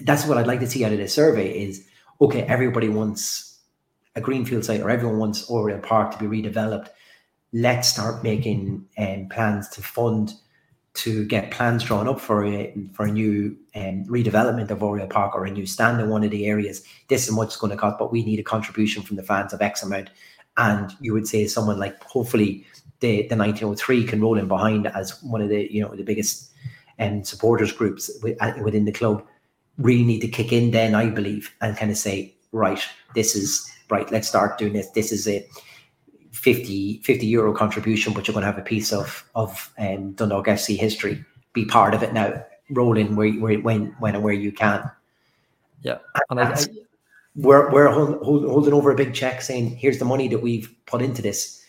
that's 0.00 0.26
what 0.26 0.38
I'd 0.38 0.46
like 0.46 0.60
to 0.60 0.66
see 0.66 0.84
out 0.84 0.92
of 0.92 0.98
this 0.98 1.14
survey 1.14 1.50
is 1.62 1.86
okay, 2.20 2.42
everybody 2.42 2.88
wants 2.88 3.53
a 4.16 4.20
greenfield 4.20 4.64
site 4.64 4.80
or 4.80 4.90
everyone 4.90 5.18
wants 5.18 5.48
Oriel 5.50 5.80
Park 5.80 6.12
to 6.12 6.28
be 6.28 6.42
redeveloped. 6.42 6.88
Let's 7.52 7.88
start 7.88 8.22
making 8.22 8.86
um, 8.98 9.28
plans 9.28 9.68
to 9.70 9.82
fund 9.82 10.34
to 10.94 11.24
get 11.24 11.50
plans 11.50 11.82
drawn 11.82 12.06
up 12.06 12.20
for 12.20 12.44
a 12.44 12.72
for 12.92 13.04
a 13.04 13.10
new 13.10 13.56
um, 13.74 14.04
redevelopment 14.04 14.70
of 14.70 14.82
Oriel 14.82 15.08
Park 15.08 15.34
or 15.34 15.44
a 15.44 15.50
new 15.50 15.66
stand 15.66 16.00
in 16.00 16.08
one 16.08 16.22
of 16.22 16.30
the 16.30 16.46
areas. 16.46 16.84
This 17.08 17.26
is 17.26 17.34
what's 17.34 17.56
going 17.56 17.72
to 17.72 17.76
cost, 17.76 17.98
but 17.98 18.12
we 18.12 18.24
need 18.24 18.38
a 18.38 18.44
contribution 18.44 19.02
from 19.02 19.16
the 19.16 19.22
fans 19.22 19.52
of 19.52 19.60
X 19.60 19.82
amount. 19.82 20.10
And 20.56 20.94
you 21.00 21.12
would 21.12 21.26
say 21.26 21.46
someone 21.48 21.80
like 21.80 22.00
hopefully 22.04 22.64
the 23.00 23.26
the 23.28 23.36
1903 23.36 24.04
can 24.04 24.20
roll 24.20 24.38
in 24.38 24.46
behind 24.46 24.86
as 24.86 25.20
one 25.22 25.40
of 25.40 25.48
the 25.48 25.68
you 25.72 25.82
know 25.82 25.94
the 25.94 26.04
biggest 26.04 26.52
um, 27.00 27.24
supporters 27.24 27.72
groups 27.72 28.10
within 28.22 28.84
the 28.84 28.92
club. 28.92 29.26
Really 29.78 30.04
need 30.04 30.20
to 30.20 30.28
kick 30.28 30.52
in 30.52 30.70
then, 30.70 30.94
I 30.94 31.10
believe, 31.10 31.52
and 31.60 31.76
kind 31.76 31.90
of 31.90 31.96
say, 31.96 32.36
right, 32.52 32.80
this 33.16 33.34
is 33.34 33.68
right. 33.94 34.10
Let's 34.10 34.28
start 34.28 34.58
doing 34.58 34.72
this. 34.72 34.90
This 34.90 35.12
is 35.12 35.26
a 35.28 35.46
50, 36.32 37.00
50 37.02 37.26
euro 37.26 37.54
contribution, 37.54 38.12
but 38.12 38.26
you're 38.26 38.32
going 38.32 38.42
to 38.42 38.50
have 38.50 38.58
a 38.58 38.62
piece 38.62 38.92
of 38.92 39.28
of 39.34 39.72
um, 39.78 40.12
Dundalk 40.12 40.46
FC 40.46 40.76
history. 40.76 41.24
Be 41.52 41.64
part 41.64 41.94
of 41.94 42.02
it 42.02 42.12
now. 42.12 42.44
Roll 42.70 42.96
in 42.96 43.14
where, 43.14 43.32
where 43.32 43.58
when 43.58 43.94
when 44.00 44.14
and 44.14 44.24
where 44.24 44.34
you 44.34 44.52
can. 44.52 44.90
Yeah, 45.82 45.98
and 46.30 46.40
I, 46.40 46.52
I, 46.52 46.64
we're 47.36 47.70
we're 47.70 47.90
hold, 47.90 48.22
hold, 48.22 48.44
holding 48.44 48.72
over 48.72 48.90
a 48.90 48.96
big 48.96 49.14
check, 49.14 49.42
saying 49.42 49.76
here's 49.76 49.98
the 49.98 50.04
money 50.04 50.28
that 50.28 50.38
we've 50.38 50.74
put 50.86 51.02
into 51.02 51.22
this. 51.22 51.62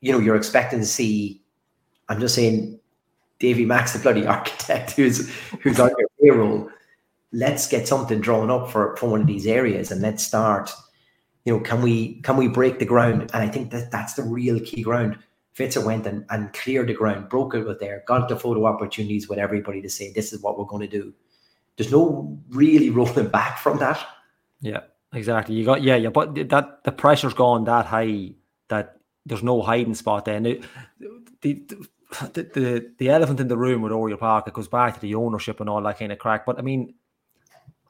You 0.00 0.12
know, 0.12 0.20
you're 0.20 0.36
expecting 0.36 0.80
to 0.80 0.86
see. 0.86 1.42
I'm 2.08 2.20
just 2.20 2.34
saying, 2.34 2.78
Davy 3.40 3.66
Max, 3.66 3.92
the 3.92 3.98
bloody 3.98 4.26
architect, 4.36 4.92
who's 4.92 5.28
who's 5.62 5.80
on 5.80 5.90
your 5.98 6.08
payroll. 6.22 6.70
Let's 7.32 7.68
get 7.68 7.86
something 7.86 8.20
drawn 8.20 8.50
up 8.50 8.70
for 8.70 8.96
for 8.96 9.10
one 9.10 9.20
of 9.20 9.26
these 9.26 9.46
areas, 9.46 9.90
and 9.90 10.00
let's 10.00 10.24
start 10.24 10.70
you 11.44 11.52
know, 11.54 11.60
can 11.60 11.82
we 11.82 12.20
can 12.22 12.36
we 12.36 12.48
break 12.48 12.78
the 12.78 12.84
ground? 12.84 13.22
And 13.32 13.42
I 13.42 13.48
think 13.48 13.70
that 13.70 13.90
that's 13.90 14.14
the 14.14 14.22
real 14.22 14.60
key 14.60 14.82
ground. 14.82 15.18
Fitzer 15.56 15.84
went 15.84 16.06
and, 16.06 16.24
and 16.30 16.52
cleared 16.52 16.88
the 16.88 16.94
ground, 16.94 17.28
broke 17.28 17.54
it 17.54 17.66
with 17.66 17.80
there, 17.80 18.04
got 18.06 18.28
the 18.28 18.36
photo 18.36 18.64
opportunities 18.64 19.28
with 19.28 19.38
everybody 19.38 19.82
to 19.82 19.88
say 19.88 20.12
this 20.12 20.32
is 20.32 20.40
what 20.40 20.56
we're 20.56 20.64
going 20.64 20.88
to 20.88 20.98
do. 20.98 21.12
There's 21.76 21.90
no 21.90 22.38
really 22.50 22.90
rolling 22.90 23.28
back 23.28 23.58
from 23.58 23.78
that. 23.78 24.04
Yeah, 24.60 24.80
exactly. 25.12 25.54
You 25.54 25.64
got 25.64 25.82
yeah, 25.82 25.96
yeah, 25.96 26.10
but 26.10 26.34
that 26.50 26.84
the 26.84 26.92
pressure's 26.92 27.34
gone 27.34 27.64
that 27.64 27.86
high 27.86 28.32
that 28.68 28.98
there's 29.26 29.42
no 29.42 29.62
hiding 29.62 29.94
spot 29.94 30.24
there. 30.24 30.40
The, 30.40 30.62
the 31.40 31.86
the 32.32 32.92
the 32.98 33.08
elephant 33.10 33.40
in 33.40 33.48
the 33.48 33.56
room 33.56 33.82
with 33.82 33.92
Oriel 33.92 34.18
Park, 34.18 34.48
it 34.48 34.54
goes 34.54 34.68
back 34.68 34.94
to 34.94 35.00
the 35.00 35.14
ownership 35.14 35.60
and 35.60 35.68
all 35.68 35.82
that 35.82 35.98
kind 35.98 36.12
of 36.12 36.18
crack. 36.18 36.46
But 36.46 36.58
I 36.58 36.62
mean, 36.62 36.94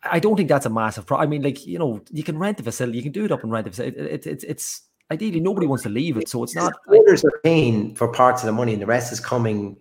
I 0.05 0.19
don't 0.21 0.37
think 0.37 0.49
that's 0.49 0.67
a 0.67 0.71
massive 0.71 1.07
problem. 1.07 1.29
I 1.29 1.31
mean, 1.31 1.43
like 1.43 1.67
you 1.67 1.79
know, 1.79 2.01
you 2.11 2.23
can 2.23 2.39
rent 2.39 2.57
the 2.57 2.63
facility, 2.63 2.99
you 2.99 3.03
can 3.03 3.13
do 3.13 3.25
it 3.25 3.33
up 3.33 3.43
and 3.43 3.53
rent 3.53 3.65
the 3.65 3.71
facility. 3.71 3.99
It's 3.99 4.27
it, 4.27 4.45
it, 4.45 4.45
it's 4.49 4.83
ideally 5.11 5.41
nobody 5.41 5.67
wants 5.67 5.83
to 5.85 5.89
leave 5.89 6.17
it, 6.17 6.29
so 6.29 6.43
it's 6.43 6.55
not. 6.55 6.73
The 6.87 6.99
owners 6.99 7.25
are 7.25 7.41
paying 7.43 7.95
for 7.95 8.09
parts 8.09 8.43
of 8.43 8.47
the 8.47 8.53
money, 8.53 8.73
and 8.73 8.83
the 8.83 8.87
rest 8.87 9.13
is 9.13 9.21
coming 9.21 9.77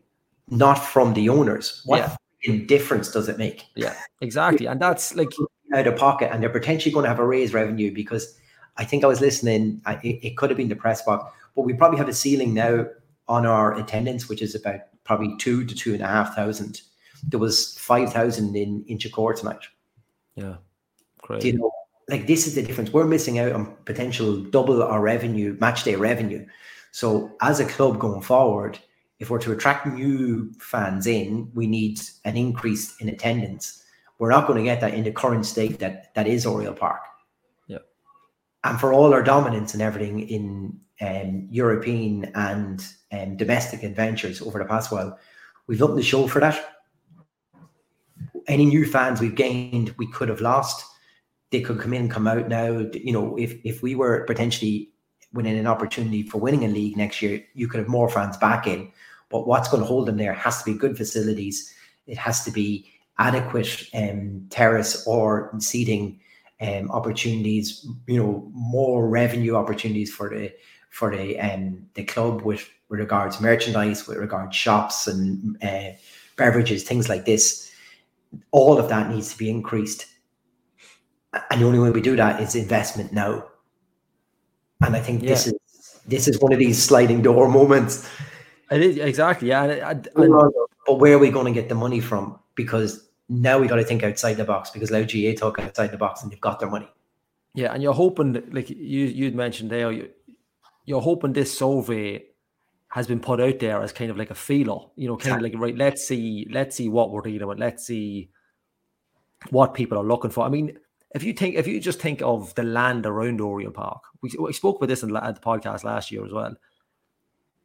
not 0.49 0.75
from 0.75 1.13
the 1.13 1.29
owners. 1.29 1.81
What 1.85 2.17
yeah. 2.43 2.57
difference 2.65 3.11
does 3.11 3.29
it 3.29 3.37
make? 3.37 3.65
Yeah, 3.75 3.95
exactly, 4.21 4.65
and 4.65 4.81
that's 4.81 5.15
like 5.15 5.29
out 5.75 5.87
of 5.87 5.95
pocket, 5.97 6.31
and 6.31 6.41
they're 6.41 6.49
potentially 6.49 6.93
going 6.93 7.03
to 7.03 7.09
have 7.09 7.19
a 7.19 7.25
raised 7.25 7.53
revenue 7.53 7.93
because 7.93 8.37
I 8.77 8.85
think 8.85 9.03
I 9.03 9.07
was 9.07 9.21
listening. 9.21 9.81
I, 9.85 9.95
it, 10.03 10.19
it 10.23 10.37
could 10.37 10.49
have 10.49 10.57
been 10.57 10.69
the 10.69 10.75
press 10.75 11.01
box, 11.01 11.31
but 11.55 11.63
we 11.63 11.73
probably 11.73 11.97
have 11.97 12.09
a 12.09 12.13
ceiling 12.13 12.53
now 12.53 12.85
on 13.27 13.45
our 13.45 13.77
attendance, 13.77 14.29
which 14.29 14.41
is 14.41 14.55
about 14.55 14.81
probably 15.03 15.35
two 15.37 15.65
to 15.65 15.75
two 15.75 15.93
and 15.93 16.01
a 16.01 16.07
half 16.07 16.35
thousand. 16.35 16.81
There 17.23 17.39
was 17.39 17.77
five 17.77 18.13
thousand 18.13 18.55
in 18.55 18.83
Inchicore 18.85 19.35
tonight. 19.35 19.67
Yeah, 20.37 20.57
great. 21.21 21.43
You 21.43 21.57
know, 21.57 21.71
like 22.07 22.27
this 22.27 22.47
is 22.47 22.55
the 22.55 22.63
difference. 22.63 22.93
We're 22.93 23.05
missing 23.05 23.39
out 23.39 23.51
on 23.51 23.75
potential 23.85 24.37
double 24.37 24.81
our 24.81 25.01
revenue, 25.01 25.57
match 25.59 25.83
day 25.83 25.95
revenue. 25.95 26.45
So 26.91 27.35
as 27.41 27.59
a 27.59 27.65
club 27.65 27.99
going 27.99 28.21
forward, 28.21 28.79
if 29.19 29.29
we're 29.29 29.39
to 29.39 29.51
attract 29.51 29.87
new 29.87 30.53
fans 30.59 31.07
in, 31.07 31.51
we 31.55 31.65
need 31.65 31.99
an 32.23 32.37
increase 32.37 32.95
in 32.97 33.09
attendance. 33.09 33.83
We're 34.19 34.29
not 34.29 34.47
going 34.47 34.59
to 34.59 34.63
get 34.63 34.79
that 34.81 34.93
in 34.93 35.03
the 35.03 35.11
current 35.11 35.45
state 35.45 35.79
that 35.79 36.13
that 36.13 36.27
is 36.27 36.45
Oriel 36.45 36.73
Park. 36.73 37.01
Yeah. 37.65 37.79
And 38.63 38.79
for 38.79 38.93
all 38.93 39.13
our 39.13 39.23
dominance 39.23 39.73
and 39.73 39.81
everything 39.81 40.19
in 40.19 40.79
um, 41.01 41.47
European 41.49 42.31
and 42.35 42.85
um, 43.11 43.37
domestic 43.37 43.83
adventures 43.83 44.41
over 44.41 44.59
the 44.59 44.65
past 44.65 44.91
while, 44.91 45.17
we've 45.65 45.79
nothing 45.79 45.97
to 45.97 46.03
show 46.03 46.27
for 46.27 46.39
that 46.39 46.76
any 48.47 48.65
new 48.65 48.85
fans 48.85 49.19
we've 49.19 49.35
gained, 49.35 49.93
we 49.97 50.09
could 50.11 50.29
have 50.29 50.41
lost. 50.41 50.85
They 51.51 51.61
could 51.61 51.79
come 51.79 51.93
in, 51.93 52.03
and 52.03 52.11
come 52.11 52.27
out 52.27 52.47
now. 52.47 52.85
You 52.93 53.13
know, 53.13 53.37
if 53.37 53.53
if 53.63 53.81
we 53.81 53.95
were 53.95 54.25
potentially 54.25 54.89
winning 55.33 55.57
an 55.57 55.67
opportunity 55.67 56.23
for 56.23 56.39
winning 56.39 56.65
a 56.65 56.67
league 56.67 56.97
next 56.97 57.21
year, 57.21 57.43
you 57.53 57.67
could 57.67 57.79
have 57.79 57.89
more 57.89 58.09
fans 58.09 58.37
back 58.37 58.67
in. 58.67 58.91
But 59.29 59.47
what's 59.47 59.69
going 59.69 59.81
to 59.81 59.87
hold 59.87 60.07
them 60.07 60.17
there 60.17 60.33
has 60.33 60.63
to 60.63 60.71
be 60.71 60.77
good 60.77 60.97
facilities. 60.97 61.73
It 62.05 62.17
has 62.17 62.43
to 62.45 62.51
be 62.51 62.89
adequate 63.19 63.89
um, 63.93 64.45
terrace 64.49 65.05
or 65.05 65.51
seating 65.59 66.19
um, 66.61 66.89
opportunities. 66.91 67.85
You 68.07 68.23
know, 68.23 68.51
more 68.53 69.07
revenue 69.07 69.55
opportunities 69.55 70.13
for 70.13 70.29
the 70.29 70.53
for 70.89 71.15
the 71.15 71.39
um, 71.39 71.85
the 71.93 72.03
club 72.03 72.41
with, 72.41 72.69
with 72.89 72.99
regards 72.99 73.39
merchandise, 73.41 74.07
with 74.07 74.17
regards 74.17 74.55
shops 74.55 75.07
and 75.07 75.61
uh, 75.63 75.91
beverages, 76.37 76.83
things 76.83 77.09
like 77.09 77.25
this 77.25 77.66
all 78.51 78.79
of 78.79 78.89
that 78.89 79.09
needs 79.09 79.31
to 79.31 79.37
be 79.37 79.49
increased. 79.49 80.05
And 81.51 81.61
the 81.61 81.65
only 81.65 81.79
way 81.79 81.91
we 81.91 82.01
do 82.01 82.15
that 82.15 82.41
is 82.41 82.55
investment 82.55 83.13
now. 83.13 83.45
And 84.81 84.95
I 84.95 84.99
think 84.99 85.23
yeah. 85.23 85.29
this 85.29 85.47
is 85.47 85.53
this 86.07 86.27
is 86.27 86.39
one 86.39 86.53
of 86.53 86.59
these 86.59 86.81
sliding 86.81 87.21
door 87.21 87.49
moments. 87.59 88.09
It 88.71 88.81
is 88.81 88.97
exactly, 88.97 89.49
yeah. 89.49 89.93
but 90.15 90.99
where 90.99 91.15
are 91.15 91.19
we 91.19 91.31
going 91.31 91.45
to 91.45 91.59
get 91.59 91.69
the 91.69 91.75
money 91.75 92.01
from? 92.01 92.37
Because 92.55 93.07
now 93.29 93.59
we 93.59 93.67
got 93.67 93.77
to 93.77 93.83
think 93.83 94.03
outside 94.03 94.35
the 94.35 94.45
box 94.45 94.69
because 94.69 94.91
Louth 94.91 95.11
GAA 95.11 95.33
talk 95.37 95.59
outside 95.59 95.91
the 95.91 95.97
box 95.97 96.23
and 96.23 96.31
they've 96.31 96.41
got 96.41 96.59
their 96.59 96.69
money. 96.69 96.87
Yeah, 97.53 97.73
and 97.73 97.81
you're 97.81 97.93
hoping, 97.93 98.43
like 98.51 98.69
you 98.69 99.05
you'd 99.05 99.35
mentioned 99.35 99.69
there, 99.71 99.91
you, 99.91 100.09
you're 100.85 101.01
hoping 101.01 101.33
this 101.33 101.57
survey 101.57 102.23
has 102.89 103.07
been 103.07 103.19
put 103.19 103.41
out 103.41 103.59
there 103.59 103.81
as 103.81 103.91
kind 103.91 104.09
of 104.09 104.17
like 104.17 104.31
a 104.31 104.35
feeler, 104.35 104.79
you 104.95 105.07
know, 105.07 105.17
kind 105.17 105.35
of 105.35 105.41
like 105.41 105.53
right. 105.55 105.77
Let's 105.77 106.07
see, 106.07 106.47
let's 106.51 106.75
see 106.75 106.89
what 106.89 107.11
we're 107.11 107.21
dealing 107.21 107.47
with. 107.47 107.59
Let's 107.59 107.85
see 107.85 108.29
what 109.49 109.73
people 109.73 109.97
are 109.97 110.03
looking 110.03 110.31
for. 110.31 110.45
I 110.45 110.49
mean, 110.49 110.77
if 111.13 111.23
you 111.23 111.33
think, 111.33 111.55
if 111.55 111.67
you 111.67 111.79
just 111.79 112.01
think 112.01 112.21
of 112.21 112.53
the 112.55 112.63
land 112.63 113.05
around 113.05 113.41
Oriel 113.41 113.71
Park, 113.71 114.03
we, 114.21 114.31
we 114.39 114.53
spoke 114.53 114.77
about 114.77 114.87
this 114.87 115.03
in 115.03 115.11
the, 115.11 115.19
the 115.19 115.39
podcast 115.39 115.83
last 115.83 116.11
year 116.11 116.25
as 116.25 116.31
well. 116.31 116.55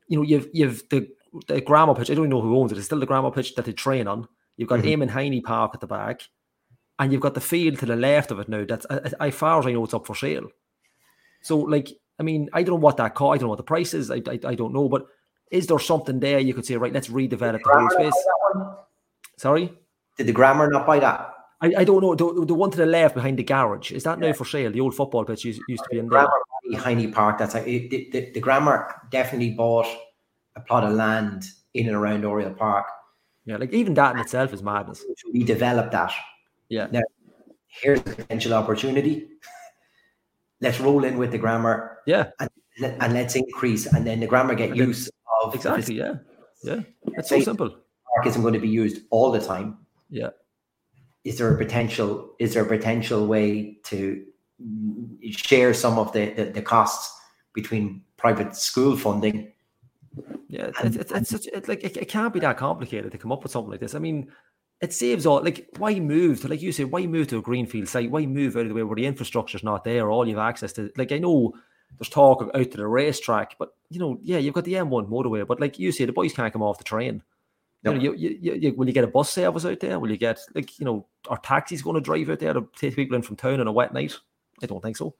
You 0.09 0.19
know, 0.19 0.23
you've 0.23 0.49
you've 0.53 0.89
the 0.90 1.09
the 1.47 1.61
grammar 1.61 1.94
pitch. 1.94 2.11
I 2.11 2.15
don't 2.15 2.28
know 2.28 2.40
who 2.40 2.59
owns 2.59 2.73
it. 2.73 2.78
It's 2.78 2.86
still 2.86 3.01
the 3.01 3.07
grammar 3.07 3.31
pitch 3.31 3.55
that 3.55 3.65
they 3.65 3.73
train 3.73 4.09
on. 4.09 4.28
You've 4.57 4.69
got 4.69 4.81
mm-hmm. 4.81 5.03
Eamon 5.03 5.11
Heaney 5.11 5.43
Park 5.43 5.73
at 5.74 5.81
the 5.81 5.86
back, 5.86 6.23
and 6.99 7.12
you've 7.12 7.23
got 7.23 7.35
the 7.35 7.40
field 7.40 7.78
to 7.78 7.86
the 7.86 7.97
left 7.97 8.31
of 8.31 8.39
it 8.40 8.49
now. 8.49 8.65
That's 8.69 8.85
as 8.86 9.35
far 9.35 9.61
as 9.61 9.66
I 9.66 9.73
know, 9.73 9.85
it's 9.85 9.94
up 9.94 10.07
for 10.07 10.16
sale. 10.16 10.49
So, 11.43 11.59
like, 11.59 11.89
I 12.23 12.24
mean, 12.24 12.49
I 12.53 12.62
don't 12.62 12.74
know 12.74 12.85
what 12.85 12.99
that 12.99 13.16
cost. 13.16 13.35
I 13.35 13.39
don't 13.39 13.47
know 13.47 13.49
what 13.49 13.57
the 13.57 13.65
price 13.65 13.94
is. 13.94 14.09
I, 14.09 14.23
I, 14.28 14.39
I 14.44 14.55
don't 14.55 14.73
know. 14.73 14.89
But 14.89 15.07
is 15.51 15.66
there 15.66 15.81
something 15.81 16.20
there 16.20 16.39
you 16.39 16.55
could 16.55 16.65
say, 16.65 16.77
right, 16.77 16.93
let's 16.93 17.09
redevelop 17.09 17.59
the, 17.65 17.70
the 17.73 17.78
whole 17.81 17.90
space? 17.90 18.27
Sorry? 19.39 19.73
Did 20.16 20.28
the 20.28 20.32
grammar 20.32 20.70
not 20.70 20.86
buy 20.86 21.01
that? 21.01 21.35
I, 21.61 21.74
I 21.78 21.85
don't 21.85 22.01
know. 22.01 22.15
The, 22.15 22.47
the 22.47 22.55
one 22.55 22.70
to 22.70 22.77
the 22.77 22.86
left 22.86 23.16
behind 23.16 23.40
the 23.40 23.43
garage, 23.43 23.90
is 23.90 24.05
that 24.05 24.20
yeah. 24.20 24.28
now 24.28 24.32
for 24.35 24.44
sale? 24.44 24.70
The 24.70 24.81
old 24.81 24.94
football 24.94 25.24
pitch 25.24 25.44
used, 25.44 25.62
used 25.66 25.82
to 25.82 25.89
be 25.90 25.99
in 25.99 26.09
there. 26.09 26.28
Grammar, 26.70 27.12
Park, 27.12 27.39
that's 27.39 27.55
like, 27.55 27.66
it, 27.66 27.90
the, 27.90 28.09
the, 28.12 28.31
the 28.35 28.40
grammar 28.40 28.94
definitely 29.11 29.51
bought 29.51 29.89
a 30.55 30.61
plot 30.61 30.85
of 30.85 30.93
land 30.93 31.44
in 31.74 31.89
and 31.89 31.97
around 31.97 32.24
Oriel 32.24 32.55
Park. 32.55 32.86
Yeah, 33.47 33.57
like 33.57 33.73
even 33.73 33.94
that 33.94 34.15
in 34.15 34.20
itself 34.20 34.53
is 34.53 34.62
madness. 34.62 35.05
We 35.32 35.43
developed 35.43 35.90
that. 35.90 36.12
Yeah. 36.69 36.86
Now, 36.93 37.03
here's 37.66 37.99
a 37.99 38.05
potential 38.05 38.55
opportunity 38.55 39.27
let's 40.62 40.80
roll 40.80 41.05
in 41.05 41.18
with 41.18 41.32
the 41.32 41.39
grammar. 41.39 41.98
Yeah. 42.06 42.30
And, 42.40 42.48
and 42.80 43.12
let's 43.12 43.36
increase, 43.36 43.84
and 43.84 44.06
then 44.06 44.20
the 44.20 44.26
grammar 44.26 44.55
get 44.55 44.74
use 44.74 45.10
of 45.43 45.55
exactly. 45.55 45.97
Yeah. 45.97 46.14
Yeah. 46.62 46.80
It's 47.18 47.28
so 47.28 47.40
simple. 47.40 47.68
Mark 47.68 48.26
isn't 48.26 48.40
going 48.40 48.55
to 48.55 48.60
be 48.60 48.68
used 48.68 49.02
all 49.10 49.30
the 49.30 49.40
time. 49.40 49.78
Yeah. 50.09 50.30
Is 51.24 51.39
there 51.39 51.55
a 51.55 51.59
potential? 51.59 52.34
Is 52.39 52.55
there 52.55 52.64
a 52.64 52.68
potential 52.68 53.26
way 53.26 53.78
to 53.84 54.24
share 55.30 55.74
some 55.74 55.98
of 55.98 56.12
the 56.12 56.30
the, 56.30 56.44
the 56.47 56.62
costs 56.62 57.14
between 57.52 58.02
private 58.16 58.56
school 58.56 58.97
funding? 58.97 59.52
Yeah, 60.48 60.70
it's, 60.82 60.97
it's, 60.97 61.12
it's, 61.12 61.30
such, 61.30 61.47
it's 61.47 61.68
like 61.68 61.82
it, 61.82 61.97
it 61.97 62.09
can't 62.09 62.32
be 62.32 62.40
that 62.40 62.59
complicated 62.59 63.12
to 63.12 63.18
come 63.18 63.32
up 63.32 63.43
with 63.43 63.52
something 63.52 63.70
like 63.70 63.80
this. 63.80 63.94
I 63.94 63.98
mean, 63.98 64.30
it 64.82 64.92
saves 64.92 65.24
all 65.24 65.42
like 65.42 65.66
why 65.78 65.98
move 65.98 66.40
to 66.40 66.48
like 66.48 66.60
you 66.60 66.72
say 66.72 66.84
why 66.84 67.06
move 67.06 67.28
to 67.28 67.38
a 67.38 67.42
greenfield 67.42 67.88
site 67.88 68.10
why 68.10 68.26
move 68.26 68.56
out 68.56 68.62
of 68.62 68.68
the 68.68 68.74
way 68.74 68.82
where 68.82 68.96
the 68.96 69.06
infrastructure's 69.06 69.64
not 69.64 69.84
there 69.84 70.10
all 70.10 70.26
you 70.26 70.36
have 70.36 70.48
access 70.48 70.72
to 70.72 70.90
like 70.96 71.12
i 71.12 71.18
know 71.18 71.54
there's 71.98 72.09
talk 72.09 72.42
of 72.42 72.50
out 72.54 72.70
to 72.70 72.76
the 72.76 72.86
racetrack 72.86 73.56
but 73.59 73.70
you 73.88 73.98
know 73.98 74.18
yeah 74.22 74.38
you've 74.38 74.54
got 74.54 74.64
the 74.64 74.74
m1 74.74 75.09
motorway 75.09 75.46
but 75.46 75.60
like 75.60 75.78
you 75.78 75.92
say 75.92 76.04
the 76.04 76.12
boys 76.12 76.32
can't 76.32 76.52
come 76.52 76.62
off 76.62 76.78
the 76.78 76.84
train 76.84 77.22
you 77.84 77.92
know, 77.92 78.00
you, 78.00 78.14
you, 78.14 78.54
you, 78.54 78.74
will 78.74 78.86
you 78.86 78.92
get 78.92 79.02
a 79.02 79.09
bus 79.09 79.28
service 79.28 79.64
out 79.64 79.80
there? 79.80 79.98
Will 79.98 80.10
you 80.10 80.16
get 80.16 80.38
like 80.54 80.78
you 80.78 80.84
know, 80.84 81.06
are 81.28 81.38
taxis 81.38 81.82
going 81.82 81.94
to 81.94 82.00
drive 82.00 82.30
out 82.30 82.38
there 82.38 82.52
to 82.52 82.68
take 82.76 82.94
people 82.94 83.16
in 83.16 83.22
from 83.22 83.34
town 83.34 83.60
on 83.60 83.66
a 83.66 83.72
wet 83.72 83.92
night? 83.92 84.14
I 84.62 84.66
don't 84.66 84.80
think 84.80 84.96
so. 84.96 85.16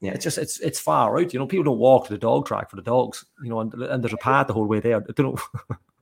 Yeah, 0.00 0.12
it's 0.12 0.24
just 0.24 0.38
it's 0.38 0.58
it's 0.60 0.80
far 0.80 1.18
out. 1.18 1.34
You 1.34 1.38
know, 1.38 1.46
people 1.46 1.64
don't 1.64 1.78
walk 1.78 2.06
to 2.06 2.14
the 2.14 2.18
dog 2.18 2.46
track 2.46 2.70
for 2.70 2.76
the 2.76 2.82
dogs. 2.82 3.26
You 3.42 3.50
know, 3.50 3.60
and, 3.60 3.72
and 3.74 4.02
there's 4.02 4.14
a 4.14 4.18
path 4.18 4.46
the 4.46 4.54
whole 4.54 4.66
way 4.66 4.80
there. 4.80 5.00
They 5.00 5.22
don't. 5.22 5.38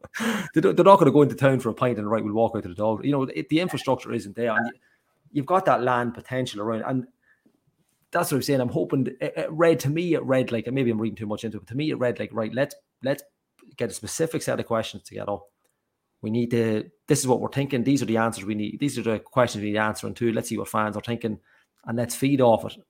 they're 0.55 0.73
not 0.73 0.99
going 0.99 1.07
to 1.07 1.13
go 1.13 1.23
into 1.23 1.35
town 1.35 1.61
for 1.61 1.69
a 1.71 1.75
pint 1.75 1.99
and 1.99 2.11
right, 2.11 2.25
we'll 2.25 2.35
walk 2.35 2.55
out 2.57 2.63
to 2.63 2.69
the 2.69 2.75
dog. 2.75 3.05
You 3.05 3.13
know, 3.13 3.23
it, 3.25 3.49
the 3.49 3.61
infrastructure 3.61 4.13
isn't 4.13 4.37
there, 4.37 4.53
and 4.53 4.71
you, 5.33 5.43
have 5.43 5.47
got 5.47 5.65
that 5.67 5.83
land 5.83 6.15
potential 6.15 6.61
around, 6.61 6.83
and 6.87 7.07
that's 8.11 8.31
what 8.31 8.37
I'm 8.37 8.43
saying. 8.43 8.61
I'm 8.61 8.69
hoping 8.69 9.09
it, 9.21 9.35
it 9.37 9.51
read 9.51 9.81
to 9.81 9.91
me. 9.91 10.15
It 10.15 10.23
read 10.23 10.53
like 10.53 10.71
maybe 10.73 10.91
I'm 10.91 11.01
reading 11.01 11.17
too 11.17 11.27
much 11.27 11.45
into 11.45 11.57
it. 11.57 11.61
But 11.61 11.69
to 11.69 11.77
me, 11.77 11.91
it 11.91 11.99
read 11.99 12.19
like 12.19 12.31
right. 12.33 12.53
Let's 12.53 12.75
let's 13.03 13.23
get 13.77 13.91
a 13.91 13.95
specific 13.95 14.43
set 14.43 14.61
of 14.61 14.67
questions 14.67 15.03
together 15.03 15.37
we 16.25 16.31
need 16.31 16.51
to, 16.53 16.91
this 17.07 17.21
is 17.21 17.27
what 17.27 17.43
we're 17.43 17.51
thinking. 17.51 17.85
These 17.85 18.03
are 18.03 18.07
the 18.07 18.17
answers 18.17 18.47
we 18.47 18.55
need. 18.55 18.81
These 18.81 18.99
are 18.99 19.03
the 19.03 19.19
questions 19.19 19.63
we 19.63 19.73
need 19.73 19.79
answering 19.79 20.15
to. 20.15 20.33
Let's 20.33 20.49
see 20.49 20.57
what 20.57 20.69
fans 20.69 20.97
are 20.97 21.03
thinking 21.03 21.39
and 21.85 21.99
let's 21.99 22.17
feed 22.17 22.41
off 22.41 22.65
it. 22.65 22.83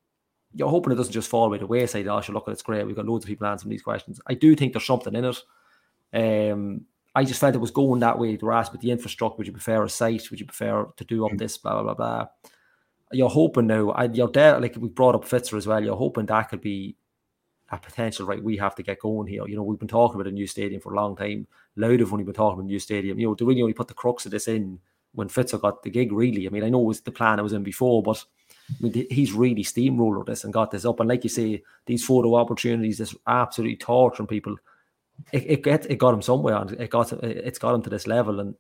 You're 0.54 0.68
hoping 0.68 0.92
it 0.92 0.96
doesn't 0.96 1.12
just 1.12 1.28
fall 1.28 1.50
by 1.50 1.58
the 1.58 1.66
wayside. 1.66 2.06
Oh, 2.06 2.22
look 2.28 2.46
at 2.46 2.52
it's 2.52 2.62
great. 2.62 2.86
We've 2.86 2.94
got 2.94 3.06
loads 3.06 3.24
of 3.24 3.28
people 3.28 3.48
answering 3.48 3.70
these 3.70 3.82
questions. 3.82 4.20
I 4.28 4.34
do 4.34 4.54
think 4.54 4.72
there's 4.72 4.86
something 4.86 5.16
in 5.16 5.24
it. 5.24 6.52
Um, 6.52 6.82
I 7.14 7.24
just 7.24 7.40
felt 7.40 7.54
it 7.54 7.58
was 7.58 7.70
going 7.70 8.00
that 8.00 8.18
way. 8.18 8.36
To 8.36 8.52
ask, 8.52 8.72
but 8.72 8.80
the 8.80 8.90
infrastructure, 8.90 9.36
would 9.38 9.46
you 9.46 9.52
prefer 9.52 9.84
a 9.84 9.88
site? 9.88 10.30
Would 10.30 10.40
you 10.40 10.46
prefer 10.46 10.84
to 10.96 11.04
do 11.04 11.24
up 11.24 11.32
mm. 11.32 11.38
this? 11.38 11.58
Blah, 11.58 11.74
blah, 11.74 11.82
blah, 11.82 11.94
blah. 11.94 12.26
You're 13.12 13.28
hoping 13.28 13.68
now, 13.68 13.92
and 13.92 14.16
you're 14.16 14.28
there, 14.28 14.58
like 14.60 14.76
we 14.76 14.88
brought 14.88 15.14
up 15.14 15.24
Fitzer 15.24 15.56
as 15.56 15.66
well. 15.66 15.82
You're 15.82 15.96
hoping 15.96 16.26
that 16.26 16.48
could 16.48 16.60
be 16.60 16.96
a 17.70 17.78
potential, 17.78 18.26
right? 18.26 18.42
We 18.42 18.56
have 18.56 18.74
to 18.76 18.82
get 18.82 19.00
going 19.00 19.28
here. 19.28 19.46
You 19.46 19.56
know, 19.56 19.62
we've 19.62 19.78
been 19.78 19.88
talking 19.88 20.16
about 20.20 20.30
a 20.30 20.34
new 20.34 20.46
stadium 20.46 20.80
for 20.80 20.92
a 20.92 20.96
long 20.96 21.16
time. 21.16 21.46
Louth 21.76 22.00
have 22.00 22.12
only 22.12 22.24
been 22.24 22.34
talking 22.34 22.54
about 22.54 22.64
a 22.64 22.72
new 22.72 22.78
stadium. 22.78 23.18
You 23.18 23.28
know, 23.28 23.34
do 23.34 23.46
we 23.46 23.60
only 23.62 23.74
put 23.74 23.88
the 23.88 23.94
crux 23.94 24.24
of 24.24 24.32
this 24.32 24.48
in 24.48 24.80
when 25.12 25.28
Fitzer 25.28 25.60
got 25.60 25.82
the 25.82 25.90
gig, 25.90 26.12
really? 26.12 26.46
I 26.46 26.50
mean, 26.50 26.64
I 26.64 26.68
know 26.68 26.82
it 26.82 26.86
was 26.86 27.00
the 27.00 27.12
plan 27.12 27.38
I 27.38 27.42
was 27.42 27.52
in 27.52 27.62
before, 27.62 28.02
but 28.02 28.24
I 28.70 28.74
mean, 28.80 29.06
he's 29.10 29.32
really 29.32 29.62
steamrolled 29.62 30.26
this 30.26 30.44
and 30.44 30.52
got 30.52 30.70
this 30.70 30.84
up. 30.84 31.00
And 31.00 31.08
like 31.08 31.24
you 31.24 31.30
say, 31.30 31.62
these 31.86 32.04
photo 32.04 32.34
opportunities, 32.34 32.98
this 32.98 33.14
absolutely 33.26 33.76
torturing 33.76 34.26
people. 34.26 34.56
It, 35.32 35.50
it 35.50 35.62
get 35.62 35.90
it 35.90 35.96
got 35.96 36.14
him 36.14 36.22
somewhere, 36.22 36.56
and 36.56 36.72
it 36.72 36.90
got 36.90 37.12
it's 37.12 37.58
got 37.58 37.74
him 37.74 37.82
to 37.82 37.90
this 37.90 38.06
level. 38.06 38.40
And 38.40 38.54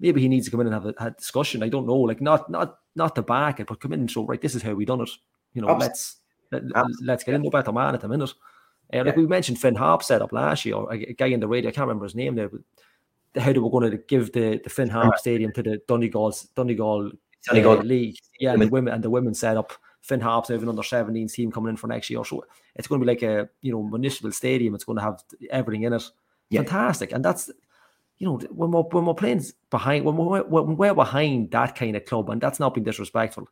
maybe 0.00 0.20
he 0.20 0.28
needs 0.28 0.46
to 0.46 0.50
come 0.50 0.60
in 0.60 0.66
and 0.66 0.74
have 0.74 0.86
a, 0.86 0.94
a 0.98 1.10
discussion. 1.10 1.62
I 1.62 1.68
don't 1.68 1.86
know, 1.86 1.96
like 1.96 2.20
not 2.20 2.50
not 2.50 2.78
not 2.94 3.14
to 3.16 3.22
back 3.22 3.60
it, 3.60 3.66
but 3.66 3.80
come 3.80 3.92
in 3.92 4.00
and 4.00 4.10
show 4.10 4.26
right. 4.26 4.40
This 4.40 4.54
is 4.54 4.62
how 4.62 4.74
we 4.74 4.84
done 4.84 5.00
it. 5.00 5.10
You 5.54 5.62
know, 5.62 5.74
let's 5.74 6.16
let, 6.50 7.08
us 7.08 7.24
get 7.24 7.34
into 7.34 7.50
better 7.50 7.72
man 7.72 7.94
at 7.94 8.00
the 8.00 8.08
minute. 8.08 8.32
Uh, 8.92 9.04
like 9.04 9.16
we 9.16 9.26
mentioned, 9.26 9.58
Finn 9.58 9.74
Harp 9.74 10.02
set 10.02 10.22
up 10.22 10.32
last 10.32 10.64
year, 10.64 10.76
a, 10.76 11.10
a 11.10 11.12
guy 11.14 11.26
in 11.26 11.40
the 11.40 11.48
radio, 11.48 11.70
I 11.70 11.72
can't 11.72 11.86
remember 11.86 12.04
his 12.04 12.14
name 12.14 12.34
there, 12.34 12.50
but 12.50 12.60
how 13.42 13.52
they 13.52 13.58
were 13.58 13.70
going 13.70 13.90
to 13.90 13.96
give 13.96 14.32
the, 14.32 14.60
the 14.62 14.68
Finn 14.68 14.88
Harp 14.88 15.16
Stadium 15.18 15.52
to 15.54 15.62
the 15.62 15.80
Donegal's 15.88 16.42
Donegal, 16.54 17.10
Donegal. 17.46 17.78
Uh, 17.78 17.82
League. 17.82 18.16
Yeah, 18.38 18.52
and 18.52 18.60
the 18.60 18.68
women 18.68 18.92
and 18.92 19.02
the 19.02 19.10
women 19.10 19.34
set 19.34 19.56
up 19.56 19.72
Finn 20.02 20.20
Harp's 20.20 20.48
have 20.48 20.62
an 20.62 20.68
under 20.68 20.82
17 20.82 21.28
team 21.28 21.50
coming 21.50 21.70
in 21.70 21.76
for 21.76 21.86
next 21.86 22.10
year. 22.10 22.24
So 22.24 22.44
it's 22.74 22.88
going 22.88 23.00
to 23.00 23.06
be 23.06 23.12
like 23.12 23.22
a 23.22 23.48
you 23.60 23.72
know 23.72 23.82
municipal 23.82 24.32
stadium. 24.32 24.74
It's 24.74 24.84
going 24.84 24.98
to 24.98 25.04
have 25.04 25.22
everything 25.50 25.84
in 25.84 25.94
it. 25.94 26.02
Yeah. 26.50 26.60
Fantastic, 26.60 27.12
and 27.12 27.24
that's 27.24 27.50
you 28.18 28.26
know 28.26 28.38
when 28.50 28.70
we're 28.70 28.82
when 28.82 29.06
we're 29.06 29.14
playing 29.14 29.44
behind 29.70 30.04
when 30.04 30.16
we're 30.16 30.42
when 30.42 30.76
we're 30.76 30.94
behind 30.94 31.50
that 31.52 31.74
kind 31.74 31.96
of 31.96 32.04
club, 32.04 32.28
and 32.28 32.40
that's 32.40 32.60
not 32.60 32.74
being 32.74 32.84
disrespectful. 32.84 33.48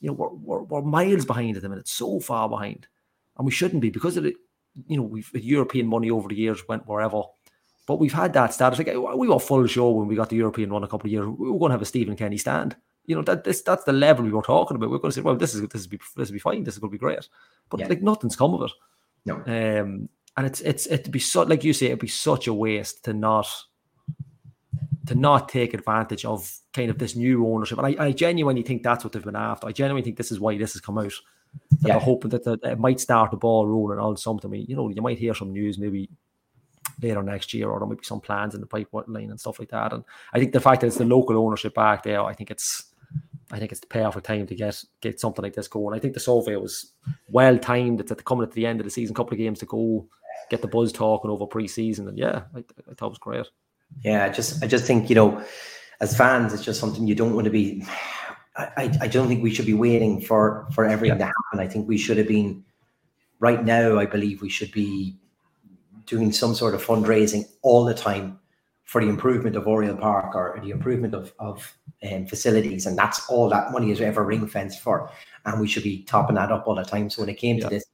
You 0.00 0.08
know 0.08 0.14
we're, 0.14 0.28
we're, 0.28 0.62
we're 0.62 0.82
miles 0.82 1.24
behind 1.24 1.56
them, 1.56 1.72
and 1.72 1.80
it's 1.80 1.92
so 1.92 2.20
far 2.20 2.48
behind, 2.48 2.86
and 3.36 3.44
we 3.44 3.50
shouldn't 3.50 3.82
be 3.82 3.90
because 3.90 4.16
of 4.16 4.24
the 4.24 4.36
you 4.86 4.96
know, 4.96 5.02
we've 5.02 5.30
European 5.34 5.86
money 5.86 6.10
over 6.10 6.28
the 6.28 6.34
years 6.34 6.66
went 6.68 6.86
wherever. 6.86 7.22
But 7.86 8.00
we've 8.00 8.12
had 8.12 8.32
that 8.32 8.52
status. 8.52 8.78
Like 8.78 8.88
we 8.88 9.28
were 9.28 9.38
full 9.38 9.66
show 9.66 9.90
when 9.90 10.08
we 10.08 10.16
got 10.16 10.28
the 10.28 10.36
European 10.36 10.70
one 10.70 10.84
a 10.84 10.88
couple 10.88 11.06
of 11.06 11.12
years. 11.12 11.26
We 11.26 11.50
were 11.50 11.58
going 11.58 11.70
to 11.70 11.74
have 11.74 11.82
a 11.82 11.86
Stephen 11.86 12.16
Kenny 12.16 12.36
stand. 12.36 12.76
You 13.06 13.16
know 13.16 13.22
that 13.22 13.44
this 13.44 13.62
that's 13.62 13.84
the 13.84 13.92
level 13.92 14.24
we 14.24 14.32
were 14.32 14.42
talking 14.42 14.76
about. 14.76 14.90
We 14.90 14.96
are 14.96 15.00
going 15.00 15.10
to 15.10 15.14
say, 15.14 15.22
well, 15.22 15.36
this 15.36 15.54
is 15.54 15.62
this 15.68 15.82
is 15.82 15.86
be 15.86 15.98
this 16.16 16.28
will 16.28 16.34
be 16.34 16.38
fine. 16.38 16.64
This 16.64 16.74
is 16.74 16.80
going 16.80 16.90
to 16.90 16.94
be 16.94 16.98
great. 16.98 17.28
But 17.70 17.80
yeah. 17.80 17.88
like 17.88 18.02
nothing's 18.02 18.36
come 18.36 18.54
of 18.54 18.62
it. 18.62 18.72
No. 19.24 19.36
Um, 19.36 20.08
and 20.36 20.46
it's 20.46 20.60
it's 20.60 20.86
it'd 20.86 21.12
be 21.12 21.18
so 21.18 21.42
like 21.42 21.64
you 21.64 21.72
say, 21.72 21.86
it'd 21.86 21.98
be 21.98 22.08
such 22.08 22.46
a 22.46 22.54
waste 22.54 23.04
to 23.04 23.12
not 23.12 23.48
to 25.06 25.14
not 25.14 25.48
take 25.48 25.72
advantage 25.72 26.24
of 26.24 26.58
kind 26.72 26.90
of 26.90 26.98
this 26.98 27.14
new 27.16 27.46
ownership. 27.46 27.78
And 27.78 27.86
I, 27.86 28.06
I 28.06 28.12
genuinely 28.12 28.62
think 28.62 28.82
that's 28.82 29.04
what 29.04 29.12
they've 29.12 29.24
been 29.24 29.36
after. 29.36 29.68
I 29.68 29.72
genuinely 29.72 30.02
think 30.02 30.16
this 30.16 30.32
is 30.32 30.40
why 30.40 30.58
this 30.58 30.72
has 30.72 30.80
come 30.80 30.98
out 30.98 31.12
that 31.82 31.88
yeah. 31.88 31.98
hoping 31.98 32.30
that, 32.30 32.44
that 32.44 32.64
it 32.64 32.78
might 32.78 33.00
start 33.00 33.30
the 33.30 33.36
ball 33.36 33.66
rolling 33.66 33.98
on 33.98 34.16
something. 34.16 34.50
I 34.50 34.52
mean, 34.52 34.66
you 34.68 34.76
know, 34.76 34.88
you 34.88 35.02
might 35.02 35.18
hear 35.18 35.34
some 35.34 35.52
news 35.52 35.78
maybe 35.78 36.10
later 37.00 37.22
next 37.22 37.54
year, 37.54 37.68
or 37.68 37.78
there 37.78 37.88
might 37.88 37.98
be 37.98 38.04
some 38.04 38.20
plans 38.20 38.54
in 38.54 38.60
the 38.60 38.66
pipeline 38.66 39.30
and 39.30 39.40
stuff 39.40 39.58
like 39.58 39.70
that. 39.70 39.92
And 39.92 40.04
I 40.32 40.38
think 40.38 40.52
the 40.52 40.60
fact 40.60 40.80
that 40.80 40.88
it's 40.88 40.98
the 40.98 41.04
local 41.04 41.36
ownership 41.36 41.74
back 41.74 42.02
there, 42.02 42.22
I 42.22 42.34
think 42.34 42.50
it's 42.50 42.84
I 43.50 43.58
think 43.58 43.70
it's 43.70 43.80
the 43.80 43.86
payoff 43.86 44.16
of 44.16 44.22
time 44.22 44.46
to 44.46 44.54
get 44.54 44.82
get 45.00 45.20
something 45.20 45.42
like 45.42 45.54
this 45.54 45.68
going. 45.68 45.96
I 45.96 46.00
think 46.00 46.14
the 46.14 46.20
survey 46.20 46.56
was 46.56 46.92
well 47.28 47.58
timed. 47.58 48.00
It's 48.00 48.10
at 48.10 48.18
the 48.18 48.24
coming 48.24 48.44
at 48.44 48.52
the 48.52 48.66
end 48.66 48.80
of 48.80 48.84
the 48.84 48.90
season, 48.90 49.14
couple 49.14 49.34
of 49.34 49.38
games 49.38 49.60
to 49.60 49.66
go, 49.66 50.08
get 50.50 50.62
the 50.62 50.68
buzz 50.68 50.92
talking 50.92 51.30
over 51.30 51.46
pre-season, 51.46 52.08
and 52.08 52.18
yeah, 52.18 52.42
I, 52.54 52.58
I 52.90 52.94
thought 52.94 53.06
it 53.06 53.10
was 53.10 53.18
great. 53.18 53.46
Yeah, 54.02 54.24
I 54.24 54.30
just 54.30 54.62
I 54.64 54.66
just 54.66 54.84
think 54.84 55.08
you 55.08 55.14
know, 55.14 55.44
as 56.00 56.16
fans, 56.16 56.52
it's 56.52 56.64
just 56.64 56.80
something 56.80 57.06
you 57.06 57.14
don't 57.14 57.34
want 57.34 57.44
to 57.44 57.50
be 57.50 57.86
I, 58.56 58.90
I 59.02 59.08
don't 59.08 59.28
think 59.28 59.42
we 59.42 59.52
should 59.52 59.66
be 59.66 59.74
waiting 59.74 60.20
for 60.20 60.66
for 60.72 60.86
everything 60.86 61.18
yeah. 61.18 61.26
to 61.26 61.32
happen. 61.32 61.60
I 61.60 61.68
think 61.68 61.86
we 61.86 61.98
should 61.98 62.16
have 62.16 62.28
been 62.28 62.64
right 63.38 63.64
now. 63.64 63.98
I 63.98 64.06
believe 64.06 64.40
we 64.40 64.48
should 64.48 64.72
be 64.72 65.16
doing 66.06 66.32
some 66.32 66.54
sort 66.54 66.74
of 66.74 66.84
fundraising 66.84 67.44
all 67.62 67.84
the 67.84 67.94
time 67.94 68.38
for 68.86 69.00
the 69.02 69.08
improvement 69.08 69.56
of 69.56 69.66
Oriel 69.66 69.96
Park 69.96 70.34
or 70.34 70.58
the 70.62 70.70
improvement 70.70 71.12
of 71.14 71.32
of 71.38 71.76
um, 72.10 72.26
facilities, 72.26 72.86
and 72.86 72.96
that's 72.96 73.28
all 73.28 73.48
that 73.50 73.72
money 73.72 73.90
is 73.90 74.00
ever 74.00 74.24
ring 74.24 74.46
fenced 74.46 74.80
for. 74.80 75.10
And 75.44 75.60
we 75.60 75.68
should 75.68 75.82
be 75.82 76.04
topping 76.04 76.36
that 76.36 76.50
up 76.50 76.66
all 76.66 76.76
the 76.76 76.84
time. 76.84 77.10
So 77.10 77.22
when 77.22 77.28
it 77.28 77.34
came 77.34 77.56
yeah. 77.56 77.64
to 77.64 77.70
this, 77.70 77.84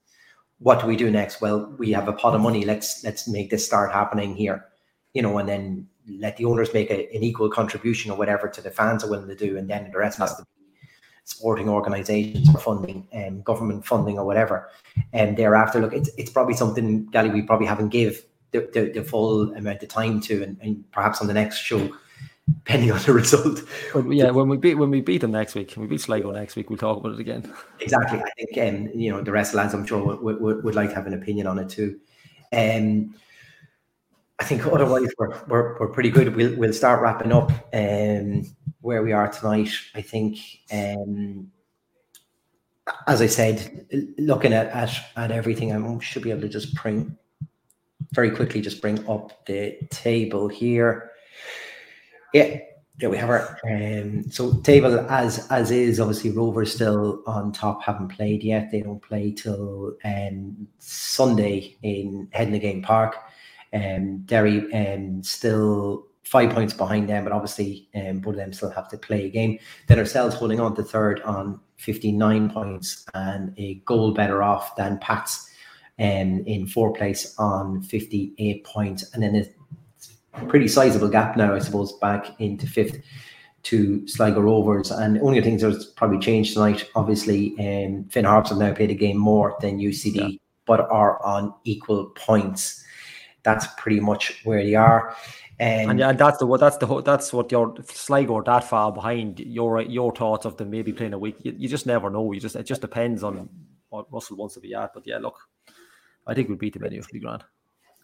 what 0.59 0.81
do 0.81 0.87
we 0.87 0.97
do 0.97 1.11
next? 1.11 1.41
Well, 1.41 1.75
we 1.79 1.93
have 1.93 2.09
a 2.09 2.13
pot 2.13 2.35
of 2.35 2.41
money. 2.43 2.65
Let's 2.65 3.03
let's 3.05 3.27
make 3.27 3.51
this 3.51 3.65
start 3.65 3.91
happening 3.91 4.37
here, 4.37 4.67
you 5.15 5.23
know, 5.23 5.39
and 5.39 5.49
then 5.49 5.89
let 6.07 6.37
the 6.37 6.45
owners 6.45 6.75
make 6.75 6.91
a, 6.91 7.09
an 7.17 7.23
equal 7.23 7.49
contribution 7.49 8.11
or 8.11 8.19
whatever 8.19 8.49
to 8.49 8.61
the 8.61 8.71
fans 8.71 9.03
are 9.03 9.11
willing 9.11 9.29
to 9.29 9.37
do, 9.37 9.57
and 9.57 9.69
then 9.69 9.91
the 9.91 9.99
rest 9.99 10.19
has 10.19 10.35
to 10.37 10.43
be 10.43 10.49
sporting 11.25 11.69
organisations 11.69 12.51
for 12.51 12.59
funding, 12.59 13.07
um, 13.15 13.41
government 13.43 13.87
funding 13.87 14.19
or 14.19 14.27
whatever. 14.27 14.69
And 15.13 15.37
thereafter, 15.37 15.81
look, 15.81 15.95
it's 15.95 16.11
it's 16.19 16.31
probably 16.31 16.55
something, 16.55 17.07
Gally, 17.07 17.31
we 17.31 17.43
probably 17.43 17.67
haven't 17.67 17.89
give 17.89 18.27
the, 18.53 18.69
the, 18.73 18.91
the 19.01 19.05
full 19.05 19.53
amount 19.55 19.83
of 19.83 19.89
time 19.89 20.21
to, 20.21 20.43
and, 20.43 20.59
and, 20.61 20.91
perhaps 20.93 21.21
on 21.21 21.27
the 21.27 21.35
next 21.35 21.59
show, 21.59 21.91
depending 22.59 22.93
on 22.93 23.01
the 23.03 23.13
result. 23.23 23.63
Yeah, 24.09 24.31
when 24.31 24.49
we 24.49 24.57
beat 24.57 24.75
when 24.75 24.91
we 24.91 25.01
beat 25.01 25.23
them 25.23 25.33
next 25.33 25.55
week, 25.55 25.73
when 25.73 25.89
we 25.89 25.91
beat 25.91 26.01
Sligo 26.01 26.31
next 26.31 26.57
week, 26.57 26.71
we'll 26.71 26.79
talk 26.79 26.99
about 26.99 27.15
it 27.15 27.21
again. 27.21 27.53
Exactly. 27.81 28.21
I 28.21 28.31
think 28.39 28.59
um, 28.59 29.01
you 29.01 29.11
know 29.11 29.23
the 29.23 29.33
rest 29.33 29.49
of 29.49 29.53
the 29.53 29.63
lads, 29.63 29.75
I'm 29.75 29.85
sure 29.85 30.17
would, 30.17 30.41
would, 30.41 30.63
would 30.63 30.75
like 30.77 30.91
to 30.91 30.95
have 30.95 31.07
an 31.09 31.15
opinion 31.15 31.49
on 31.49 31.59
it 31.59 31.69
too. 31.69 31.99
Um, 32.53 33.15
I 34.39 34.45
think 34.45 34.67
otherwise 34.67 35.09
we're, 35.19 35.45
we're, 35.49 35.79
we're 35.79 35.89
pretty 35.89 36.11
good. 36.11 36.37
We'll 36.37 36.57
we'll 36.57 36.73
start 36.73 37.03
wrapping 37.03 37.33
up 37.33 37.51
um, 37.73 38.45
where 38.81 39.03
we 39.03 39.13
are 39.13 39.29
tonight. 39.29 39.71
I 39.95 40.03
think, 40.03 40.39
um, 40.73 41.51
as 43.07 43.21
I 43.21 43.27
said, 43.27 43.87
looking 44.19 44.53
at, 44.53 44.67
at 44.69 44.93
at 45.17 45.33
everything, 45.33 45.73
I 45.73 45.99
should 46.01 46.23
be 46.23 46.31
able 46.31 46.43
to 46.43 46.49
just 46.49 46.75
bring 46.75 47.17
very 48.13 48.31
quickly 48.31 48.61
just 48.61 48.81
bring 48.81 49.07
up 49.09 49.45
the 49.47 49.79
table 49.91 50.49
here. 50.49 51.11
Yeah, 52.33 52.59
there 52.99 53.11
we 53.11 53.17
have 53.17 53.31
our 53.31 53.59
um, 53.69 54.31
so 54.31 54.55
table 54.61 55.01
as 55.11 55.47
as 55.51 55.71
is. 55.71 55.99
Obviously, 55.99 56.31
Rovers 56.31 56.75
still 56.75 57.23
on 57.27 57.53
top, 57.53 57.83
haven't 57.83 58.09
played 58.09 58.43
yet. 58.43 58.71
They 58.71 58.83
don't 58.83 59.03
play 59.03 59.33
till 59.33 59.97
um, 60.05 60.69
Sunday 60.79 61.77
in 61.83 62.29
Game 62.33 62.83
Park. 62.83 63.17
Um, 63.75 64.19
Derry 64.27 64.73
um, 64.75 65.23
still 65.23 66.07
five 66.25 66.51
points 66.51 66.75
behind 66.75 67.09
them, 67.09 67.25
but 67.25 67.33
obviously 67.33 67.89
um, 67.95 68.21
both 68.21 68.35
of 68.35 68.39
them 68.39 68.53
still 68.53 68.71
have 68.71 68.89
to 68.89 68.97
play 68.97 69.27
a 69.27 69.31
game. 69.31 69.59
Then 69.87 69.99
ourselves 69.99 70.35
holding 70.35 70.61
on 70.61 70.75
to 70.77 70.83
third 70.83 71.21
on 71.23 71.61
59 71.77 72.51
points 72.51 73.05
and 73.15 73.53
a 73.59 73.75
goal 73.87 74.15
better 74.15 74.43
off 74.43 74.77
than 74.77 74.99
Pats 74.99 75.52
um, 75.99 76.43
in 76.47 76.67
fourth 76.67 76.97
place 76.97 77.35
on 77.39 77.83
58 77.83 78.65
points. 78.65 79.13
And 79.13 79.23
then 79.23 79.47
a 80.35 80.47
pretty 80.47 80.69
sizable 80.69 81.09
gap 81.09 81.37
now, 81.37 81.55
I 81.55 81.59
suppose, 81.59 81.93
back 81.95 82.41
into 82.41 82.67
fifth 82.67 83.03
to 83.65 84.07
Sligo 84.09 84.41
Rovers. 84.41 84.91
And 84.91 85.21
only 85.21 85.41
things 85.41 85.63
that's 85.63 85.85
probably 85.85 86.19
changed 86.19 86.55
tonight, 86.55 86.89
obviously, 86.95 87.55
um, 87.59 88.05
Finn 88.11 88.25
Harps 88.25 88.51
have 88.51 88.59
now 88.59 88.75
played 88.75 88.91
a 88.91 88.95
game 88.95 89.17
more 89.17 89.57
than 89.61 89.79
UCD, 89.79 90.17
yeah. 90.17 90.39
but 90.67 90.81
are 90.91 91.25
on 91.25 91.55
equal 91.65 92.07
points 92.17 92.83
that's 93.43 93.67
pretty 93.77 94.01
much 94.01 94.41
where 94.45 94.63
they 94.63 94.75
are. 94.75 95.11
Um, 95.61 95.91
And 95.91 96.01
and 96.01 96.19
that's 96.19 96.39
the 96.39 96.47
what 96.47 96.61
that's 96.61 96.79
the 96.79 97.03
that's 97.03 97.33
what 97.33 97.53
your 97.53 97.75
Sligo 97.85 98.37
are 98.37 98.43
that 98.45 98.65
far 98.65 98.91
behind 98.93 99.39
your 99.41 99.81
your 99.83 100.13
thoughts 100.13 100.47
of 100.47 100.57
them 100.57 100.71
maybe 100.71 100.93
playing 100.93 101.13
a 101.13 101.19
week. 101.19 101.37
You, 101.43 101.55
you 101.57 101.69
just 101.69 101.87
never 101.87 102.11
know. 102.11 102.33
You 102.33 102.41
just 102.41 102.57
it 102.57 102.65
just 102.65 102.81
depends 102.81 103.23
on 103.23 103.49
what 103.91 104.11
Russell 104.13 104.37
wants 104.37 104.55
to 104.55 104.61
be 104.61 104.75
at. 104.75 104.95
But 104.95 105.07
yeah, 105.07 105.19
look, 105.19 105.37
I 106.27 106.35
think 106.35 106.49
we'll 106.49 106.59
beat 106.59 106.75
them 106.75 106.85
anyway. 106.85 107.01
It'll 107.01 107.13
be 107.13 107.21
grand. 107.21 107.45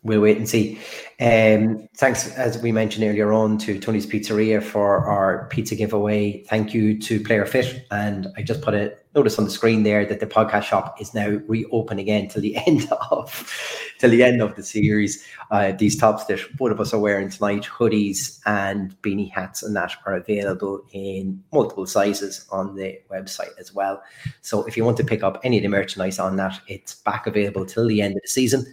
We'll 0.05 0.21
wait 0.21 0.37
and 0.37 0.49
see. 0.49 0.79
Um, 1.21 1.89
thanks, 1.97 2.33
as 2.35 2.63
we 2.63 2.71
mentioned 2.71 3.05
earlier 3.05 3.33
on, 3.33 3.59
to 3.59 3.81
Tony's 3.81 4.07
Pizzeria 4.07 4.63
for 4.63 5.05
our 5.05 5.49
pizza 5.49 5.75
giveaway. 5.75 6.45
Thank 6.45 6.73
you 6.73 6.99
to 7.01 7.21
Player 7.21 7.45
Fit. 7.45 7.85
And 7.91 8.29
I 8.37 8.43
just 8.43 8.63
put 8.63 8.75
a 8.75 8.97
notice 9.17 9.37
on 9.37 9.45
the 9.45 9.51
screen 9.51 9.83
there 9.83 10.07
that 10.07 10.21
the 10.21 10.27
podcast 10.27 10.63
shop 10.63 11.01
is 11.01 11.15
now 11.15 11.41
reopen 11.49 11.99
again 11.99 12.29
till 12.29 12.43
the 12.43 12.57
end 12.67 12.89
of 13.11 13.85
till 13.99 14.11
the 14.11 14.23
end 14.23 14.41
of 14.41 14.55
the 14.55 14.63
series. 14.63 15.27
Uh, 15.51 15.73
these 15.73 15.97
tops 15.97 16.27
that 16.27 16.39
both 16.57 16.71
of 16.71 16.81
us 16.81 16.95
are 16.95 17.01
wearing 17.01 17.29
tonight, 17.29 17.65
hoodies 17.65 18.39
and 18.47 18.95
beanie 19.03 19.33
hats, 19.33 19.65
and 19.65 19.75
that 19.75 19.97
are 20.07 20.15
available 20.15 20.81
in 20.93 21.43
multiple 21.53 21.87
sizes 21.87 22.47
on 22.53 22.77
the 22.77 22.97
website 23.11 23.59
as 23.59 23.75
well. 23.75 24.01
So 24.43 24.65
if 24.67 24.77
you 24.77 24.85
want 24.85 24.97
to 24.99 25.05
pick 25.05 25.25
up 25.25 25.41
any 25.43 25.57
of 25.57 25.65
the 25.65 25.69
merchandise 25.69 26.21
on 26.21 26.37
that, 26.37 26.61
it's 26.69 26.95
back 26.95 27.27
available 27.27 27.67
till 27.67 27.89
the 27.89 28.01
end 28.01 28.15
of 28.15 28.23
the 28.23 28.29
season. 28.29 28.65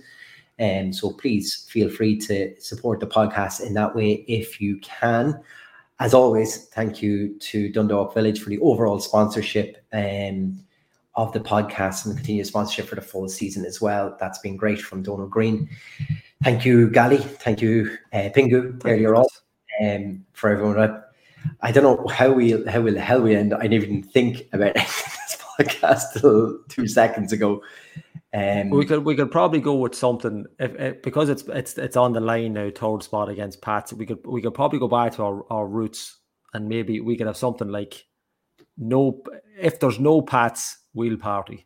And 0.57 0.95
so 0.95 1.11
please 1.11 1.67
feel 1.69 1.89
free 1.89 2.17
to 2.21 2.59
support 2.61 2.99
the 2.99 3.07
podcast 3.07 3.61
in 3.61 3.73
that 3.73 3.95
way 3.95 4.25
if 4.27 4.61
you 4.61 4.77
can. 4.77 5.39
As 5.99 6.13
always, 6.13 6.65
thank 6.67 7.01
you 7.01 7.37
to 7.39 7.69
Dundalk 7.69 8.13
Village 8.13 8.41
for 8.41 8.49
the 8.49 8.59
overall 8.59 8.99
sponsorship 8.99 9.83
um, 9.93 10.59
of 11.15 11.31
the 11.31 11.39
podcast 11.39 12.05
and 12.05 12.13
the 12.13 12.17
continued 12.17 12.47
sponsorship 12.47 12.87
for 12.87 12.95
the 12.95 13.01
full 13.01 13.29
season 13.29 13.65
as 13.65 13.79
well. 13.79 14.15
That's 14.19 14.39
been 14.39 14.57
great 14.57 14.81
from 14.81 15.03
Donald 15.03 15.31
Green. 15.31 15.69
Thank 16.43 16.65
you, 16.65 16.89
Gali. 16.89 17.19
Thank 17.19 17.61
you, 17.61 17.97
uh, 18.11 18.29
Pingu, 18.35 18.81
earlier 18.85 19.15
on, 19.15 19.25
um, 19.81 20.25
for 20.33 20.49
everyone. 20.49 20.79
I, 20.79 20.99
I 21.61 21.71
don't 21.71 21.83
know 21.83 22.07
how 22.07 22.31
we 22.31 22.63
how 22.65 22.81
will 22.81 22.97
hell 22.97 23.21
we 23.21 23.35
end. 23.35 23.53
I 23.53 23.67
didn't 23.67 23.83
even 23.83 24.03
think 24.03 24.47
about 24.51 24.73
this 24.75 25.37
podcast 25.59 26.19
till 26.19 26.59
two 26.67 26.87
seconds 26.87 27.31
ago. 27.31 27.61
Um, 28.35 28.69
We 28.69 28.85
could 28.85 29.05
we 29.05 29.15
could 29.15 29.31
probably 29.31 29.61
go 29.61 29.75
with 29.75 29.95
something 29.95 30.45
if, 30.59 30.75
if 30.75 31.01
because 31.01 31.29
it's 31.29 31.43
it's 31.47 31.77
it's 31.77 31.95
on 31.95 32.11
the 32.11 32.19
line 32.19 32.53
now, 32.53 32.69
third 32.69 33.01
spot 33.01 33.29
against 33.29 33.61
Pats. 33.61 33.93
We 33.93 34.05
could 34.05 34.25
we 34.25 34.41
could 34.41 34.53
probably 34.53 34.79
go 34.79 34.89
back 34.89 35.13
to 35.13 35.23
our, 35.23 35.45
our 35.49 35.67
roots 35.67 36.19
and 36.53 36.67
maybe 36.67 36.99
we 36.99 37.15
could 37.15 37.27
have 37.27 37.37
something 37.37 37.69
like 37.69 38.03
no 38.77 39.23
if 39.57 39.79
there's 39.79 39.99
no 39.99 40.21
Pats, 40.21 40.77
we'll 40.93 41.17
party. 41.17 41.65